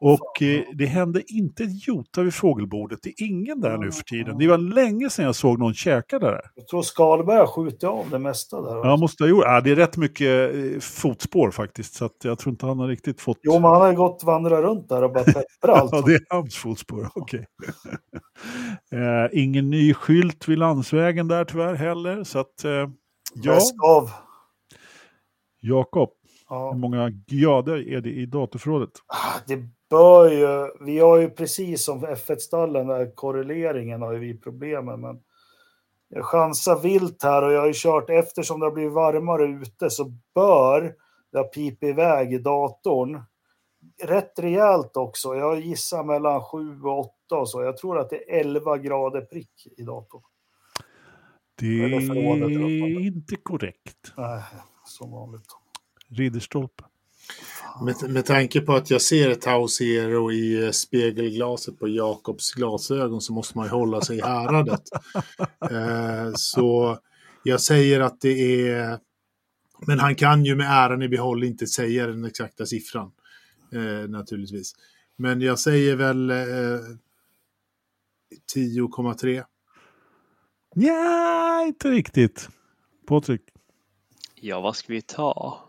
Och 0.00 0.42
eh, 0.42 0.62
det 0.74 0.86
hände 0.86 1.22
inte 1.26 1.62
ett 1.64 1.88
jota 1.88 2.22
vid 2.22 2.34
fågelbordet. 2.34 2.98
Det 3.02 3.08
är 3.08 3.26
ingen 3.26 3.60
där 3.60 3.78
nu 3.78 3.92
för 3.92 4.02
tiden. 4.02 4.38
Det 4.38 4.48
var 4.48 4.58
länge 4.58 5.10
sedan 5.10 5.24
jag 5.24 5.34
såg 5.36 5.58
någon 5.58 5.74
käka 5.74 6.18
där. 6.18 6.40
Jag 6.54 6.66
tror 6.68 6.82
Skalberg 6.82 7.38
har 7.38 7.46
skjutit 7.46 7.84
av 7.84 8.10
det 8.10 8.18
mesta 8.18 8.60
där. 8.62 8.76
Ja, 8.88 8.96
måste 8.96 9.24
ha 9.24 9.28
gjort. 9.28 9.44
Ja, 9.44 9.60
det 9.60 9.70
är 9.70 9.76
rätt 9.76 9.96
mycket 9.96 10.54
eh, 10.54 10.80
fotspår 10.80 11.50
faktiskt. 11.50 11.94
Så 11.94 12.10
jag 12.22 12.38
tror 12.38 12.50
inte 12.50 12.66
han 12.66 12.78
har 12.78 12.88
riktigt 12.88 13.20
fått... 13.20 13.38
Jo, 13.42 13.52
men 13.52 13.70
han 13.70 13.80
har 13.80 13.92
gått 13.94 14.22
och 14.22 14.26
vandrat 14.26 14.60
runt 14.64 14.88
där 14.88 15.02
och 15.04 15.12
bara 15.12 15.24
pepprat 15.24 15.42
allt. 15.78 15.90
Ja, 15.92 16.02
det 16.06 16.14
är 16.14 16.20
hans 16.30 16.56
fotspår. 16.56 17.08
Okej. 17.14 17.46
eh, 18.92 19.42
ingen 19.42 19.70
ny 19.70 19.94
skylt 19.94 20.48
vid 20.48 20.58
landsvägen 20.58 21.28
där 21.28 21.44
tyvärr 21.44 21.74
heller. 21.74 22.24
Så 22.24 22.38
att, 22.38 22.64
eh, 22.64 22.70
ja, 23.34 23.52
Väsk 23.52 23.74
av. 23.84 24.10
Jakob, 25.60 26.10
Ja. 26.48 26.70
hur 26.72 26.78
många 26.78 27.10
grader 27.26 27.88
är 27.88 28.00
det 28.00 28.10
i 28.10 28.26
datorförrådet? 28.26 28.90
Ah, 29.06 29.38
Det 29.46 29.56
bör 29.90 30.30
ju, 30.30 30.70
vi 30.84 30.98
har 30.98 31.18
ju 31.18 31.30
precis 31.30 31.84
som 31.84 32.06
F1-stallen, 32.06 32.86
där 32.86 33.14
korreleringen 33.14 34.02
har 34.02 34.12
ju 34.12 34.18
vi 34.18 34.38
problemen. 34.38 35.00
Men 35.00 35.20
jag 36.08 36.24
chansar 36.24 36.80
vilt 36.80 37.22
här 37.22 37.42
och 37.42 37.52
jag 37.52 37.60
har 37.60 37.66
ju 37.66 37.72
kört, 37.76 38.10
eftersom 38.10 38.60
det 38.60 38.66
har 38.66 38.72
blivit 38.72 38.92
varmare 38.92 39.44
ute 39.44 39.90
så 39.90 40.04
bör 40.34 40.94
det 41.32 41.38
ha 41.38 41.44
pipit 41.44 41.88
iväg 41.88 42.32
i 42.32 42.38
datorn. 42.38 43.22
Rätt 44.02 44.38
rejält 44.38 44.96
också. 44.96 45.34
Jag 45.34 45.60
gissar 45.60 46.04
mellan 46.04 46.44
7 46.44 46.82
och 46.82 46.98
8 46.98 47.36
och 47.36 47.48
så. 47.48 47.62
Jag 47.62 47.76
tror 47.76 47.98
att 47.98 48.10
det 48.10 48.16
är 48.16 48.40
11 48.40 48.78
grader 48.78 49.20
prick 49.20 49.66
i 49.76 49.82
datorn. 49.82 50.22
Det 51.58 51.84
är 51.84 53.00
inte 53.00 53.36
korrekt. 53.36 54.12
Nej, 54.16 54.42
som 54.84 55.10
vanligt. 55.10 55.46
Ridderstolpe. 56.08 56.84
Med, 57.84 58.10
med 58.10 58.26
tanke 58.26 58.60
på 58.60 58.72
att 58.72 58.90
jag 58.90 59.02
ser 59.02 59.34
Tau 59.34 59.68
Zero 59.68 60.32
i 60.32 60.64
eh, 60.64 60.70
spegelglaset 60.70 61.78
på 61.78 61.88
Jakobs 61.88 62.52
glasögon 62.52 63.20
så 63.20 63.32
måste 63.32 63.58
man 63.58 63.66
ju 63.66 63.70
hålla 63.70 64.00
sig 64.00 64.18
i 64.18 64.20
häradet. 64.20 64.82
eh, 65.70 66.32
så 66.34 66.98
jag 67.42 67.60
säger 67.60 68.00
att 68.00 68.20
det 68.20 68.68
är... 68.68 68.98
Men 69.86 69.98
han 69.98 70.14
kan 70.14 70.44
ju 70.44 70.56
med 70.56 70.70
äran 70.70 71.02
i 71.02 71.08
behåll 71.08 71.44
inte 71.44 71.66
säga 71.66 72.06
den 72.06 72.24
exakta 72.24 72.66
siffran. 72.66 73.10
Eh, 73.72 74.08
naturligtvis. 74.08 74.72
Men 75.16 75.40
jag 75.40 75.58
säger 75.58 75.96
väl 75.96 76.30
eh, 76.30 76.36
10,3. 78.54 79.44
Ja, 80.74 81.62
inte 81.66 81.90
riktigt. 81.90 82.48
Patrik. 83.06 83.42
Ja, 84.34 84.60
vad 84.60 84.76
ska 84.76 84.92
vi 84.92 85.02
ta? 85.02 85.65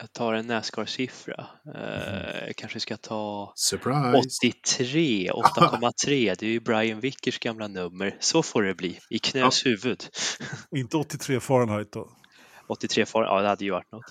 Jag 0.00 0.12
tar 0.12 0.34
en 0.34 0.46
Nascar-siffra. 0.46 1.46
Eh, 1.74 2.46
jag 2.46 2.56
kanske 2.56 2.80
ska 2.80 2.96
ta 2.96 3.52
Surprise! 3.56 4.28
83, 4.52 5.30
8,3. 5.30 6.34
Det 6.38 6.42
är 6.42 6.50
ju 6.50 6.60
Brian 6.60 7.00
Vickers 7.00 7.38
gamla 7.38 7.68
nummer. 7.68 8.16
Så 8.20 8.42
får 8.42 8.62
det 8.62 8.74
bli. 8.74 8.98
I 9.10 9.18
knös 9.18 9.66
huvud. 9.66 10.04
Inte 10.76 10.96
83 10.96 11.40
Fahrenheit 11.40 11.92
då. 11.92 12.10
83 12.68 13.06
far, 13.06 13.22
ja 13.22 13.42
det 13.42 13.48
hade 13.48 13.64
ju 13.64 13.70
varit 13.70 13.92
något. 13.92 14.04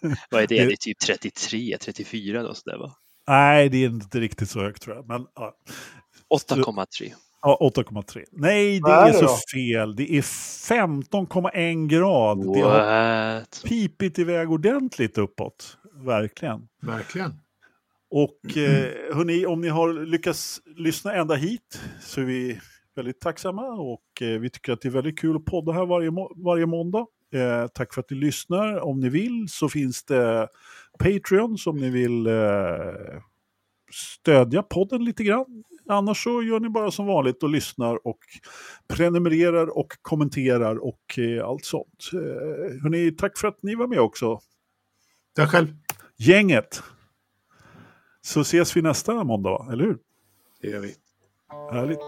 Vad 0.30 0.42
är 0.42 0.46
det? 0.46 0.64
Det 0.64 0.72
är 0.72 0.76
typ 0.76 0.98
33, 0.98 1.78
34 1.80 2.48
och 2.48 2.56
sådär 2.56 2.78
va? 2.78 2.96
Nej, 3.28 3.68
det 3.68 3.84
är 3.84 3.88
inte 3.88 4.20
riktigt 4.20 4.50
så 4.50 4.60
högt 4.60 4.82
tror 4.82 4.96
jag. 4.96 5.08
Men, 5.08 5.26
ja. 5.34 5.56
8,3. 6.34 7.12
Ja, 7.42 7.70
8,3. 7.76 8.24
Nej, 8.32 8.80
det 8.80 8.90
är, 8.92 9.08
är 9.08 9.12
så 9.12 9.20
då? 9.22 9.36
fel. 9.54 9.96
Det 9.96 10.12
är 10.12 10.22
15,1 10.22 11.86
grad. 11.88 12.54
Det 12.54 12.60
har 12.60 13.34
What? 13.38 13.62
pipit 13.64 14.18
iväg 14.18 14.50
ordentligt 14.50 15.18
uppåt. 15.18 15.78
Verkligen. 16.04 16.68
Verkligen. 16.82 17.30
Och 18.10 18.56
eh, 18.56 19.14
hörni, 19.16 19.46
om 19.46 19.60
ni 19.60 19.68
har 19.68 19.92
lyckats 20.06 20.60
lyssna 20.76 21.14
ända 21.14 21.34
hit 21.34 21.80
så 22.00 22.20
är 22.20 22.24
vi 22.24 22.60
väldigt 22.96 23.20
tacksamma 23.20 23.62
och 23.68 24.22
eh, 24.22 24.40
vi 24.40 24.50
tycker 24.50 24.72
att 24.72 24.80
det 24.80 24.88
är 24.88 24.92
väldigt 24.92 25.18
kul 25.18 25.36
att 25.36 25.44
podda 25.44 25.72
här 25.72 25.86
varje, 25.86 26.10
må- 26.10 26.32
varje 26.36 26.66
måndag. 26.66 27.06
Eh, 27.34 27.66
tack 27.74 27.94
för 27.94 28.00
att 28.00 28.10
ni 28.10 28.16
lyssnar. 28.16 28.80
Om 28.80 29.00
ni 29.00 29.08
vill 29.08 29.46
så 29.48 29.68
finns 29.68 30.04
det 30.04 30.48
Patreon 30.98 31.58
som 31.58 31.76
ni 31.76 31.90
vill 31.90 32.26
eh, 32.26 32.34
stödja 33.92 34.62
podden 34.62 35.04
lite 35.04 35.24
grann. 35.24 35.64
Annars 35.88 36.24
så 36.24 36.42
gör 36.42 36.60
ni 36.60 36.68
bara 36.68 36.90
som 36.90 37.06
vanligt 37.06 37.42
och 37.42 37.50
lyssnar 37.50 38.06
och 38.06 38.18
prenumererar 38.88 39.78
och 39.78 39.92
kommenterar 40.02 40.76
och 40.76 41.18
eh, 41.18 41.48
allt 41.48 41.64
sånt. 41.64 42.10
Eh, 42.12 42.82
hörni, 42.82 43.10
tack 43.10 43.38
för 43.38 43.48
att 43.48 43.62
ni 43.62 43.74
var 43.74 43.86
med 43.86 44.00
också. 44.00 44.40
Tack 45.36 45.50
själv. 45.50 45.68
Gänget! 46.16 46.82
Så 48.22 48.40
ses 48.40 48.76
vi 48.76 48.82
nästa 48.82 49.24
måndag, 49.24 49.68
eller 49.72 49.84
hur? 49.84 49.98
Det 50.60 50.68
gör 50.68 50.80
vi. 50.80 50.94
Härligt. 51.72 51.98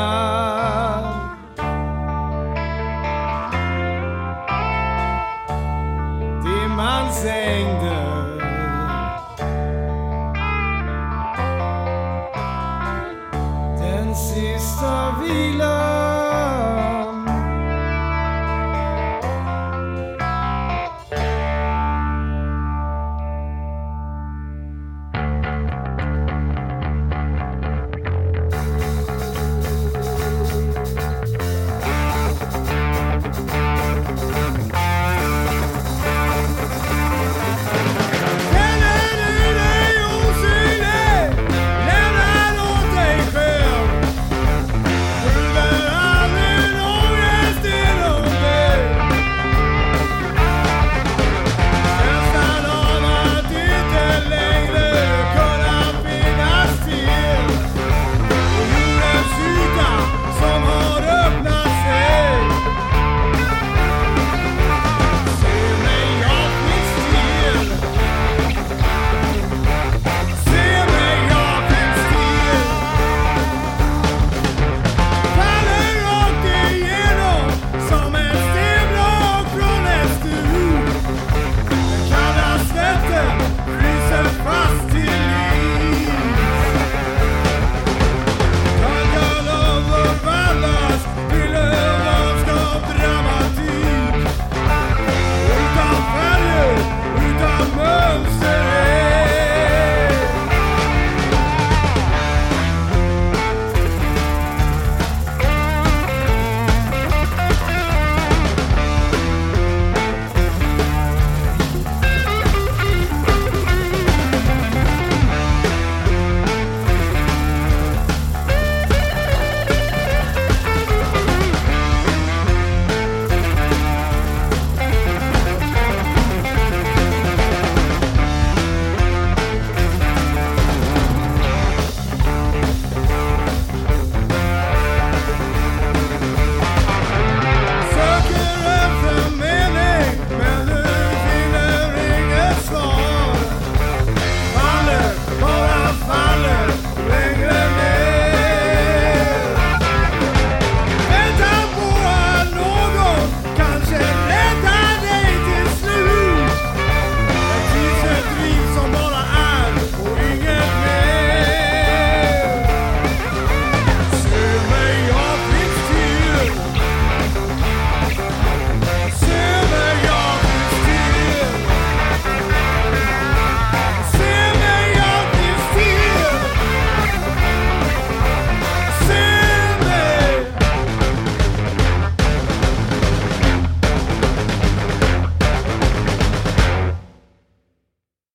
now. 0.00 0.39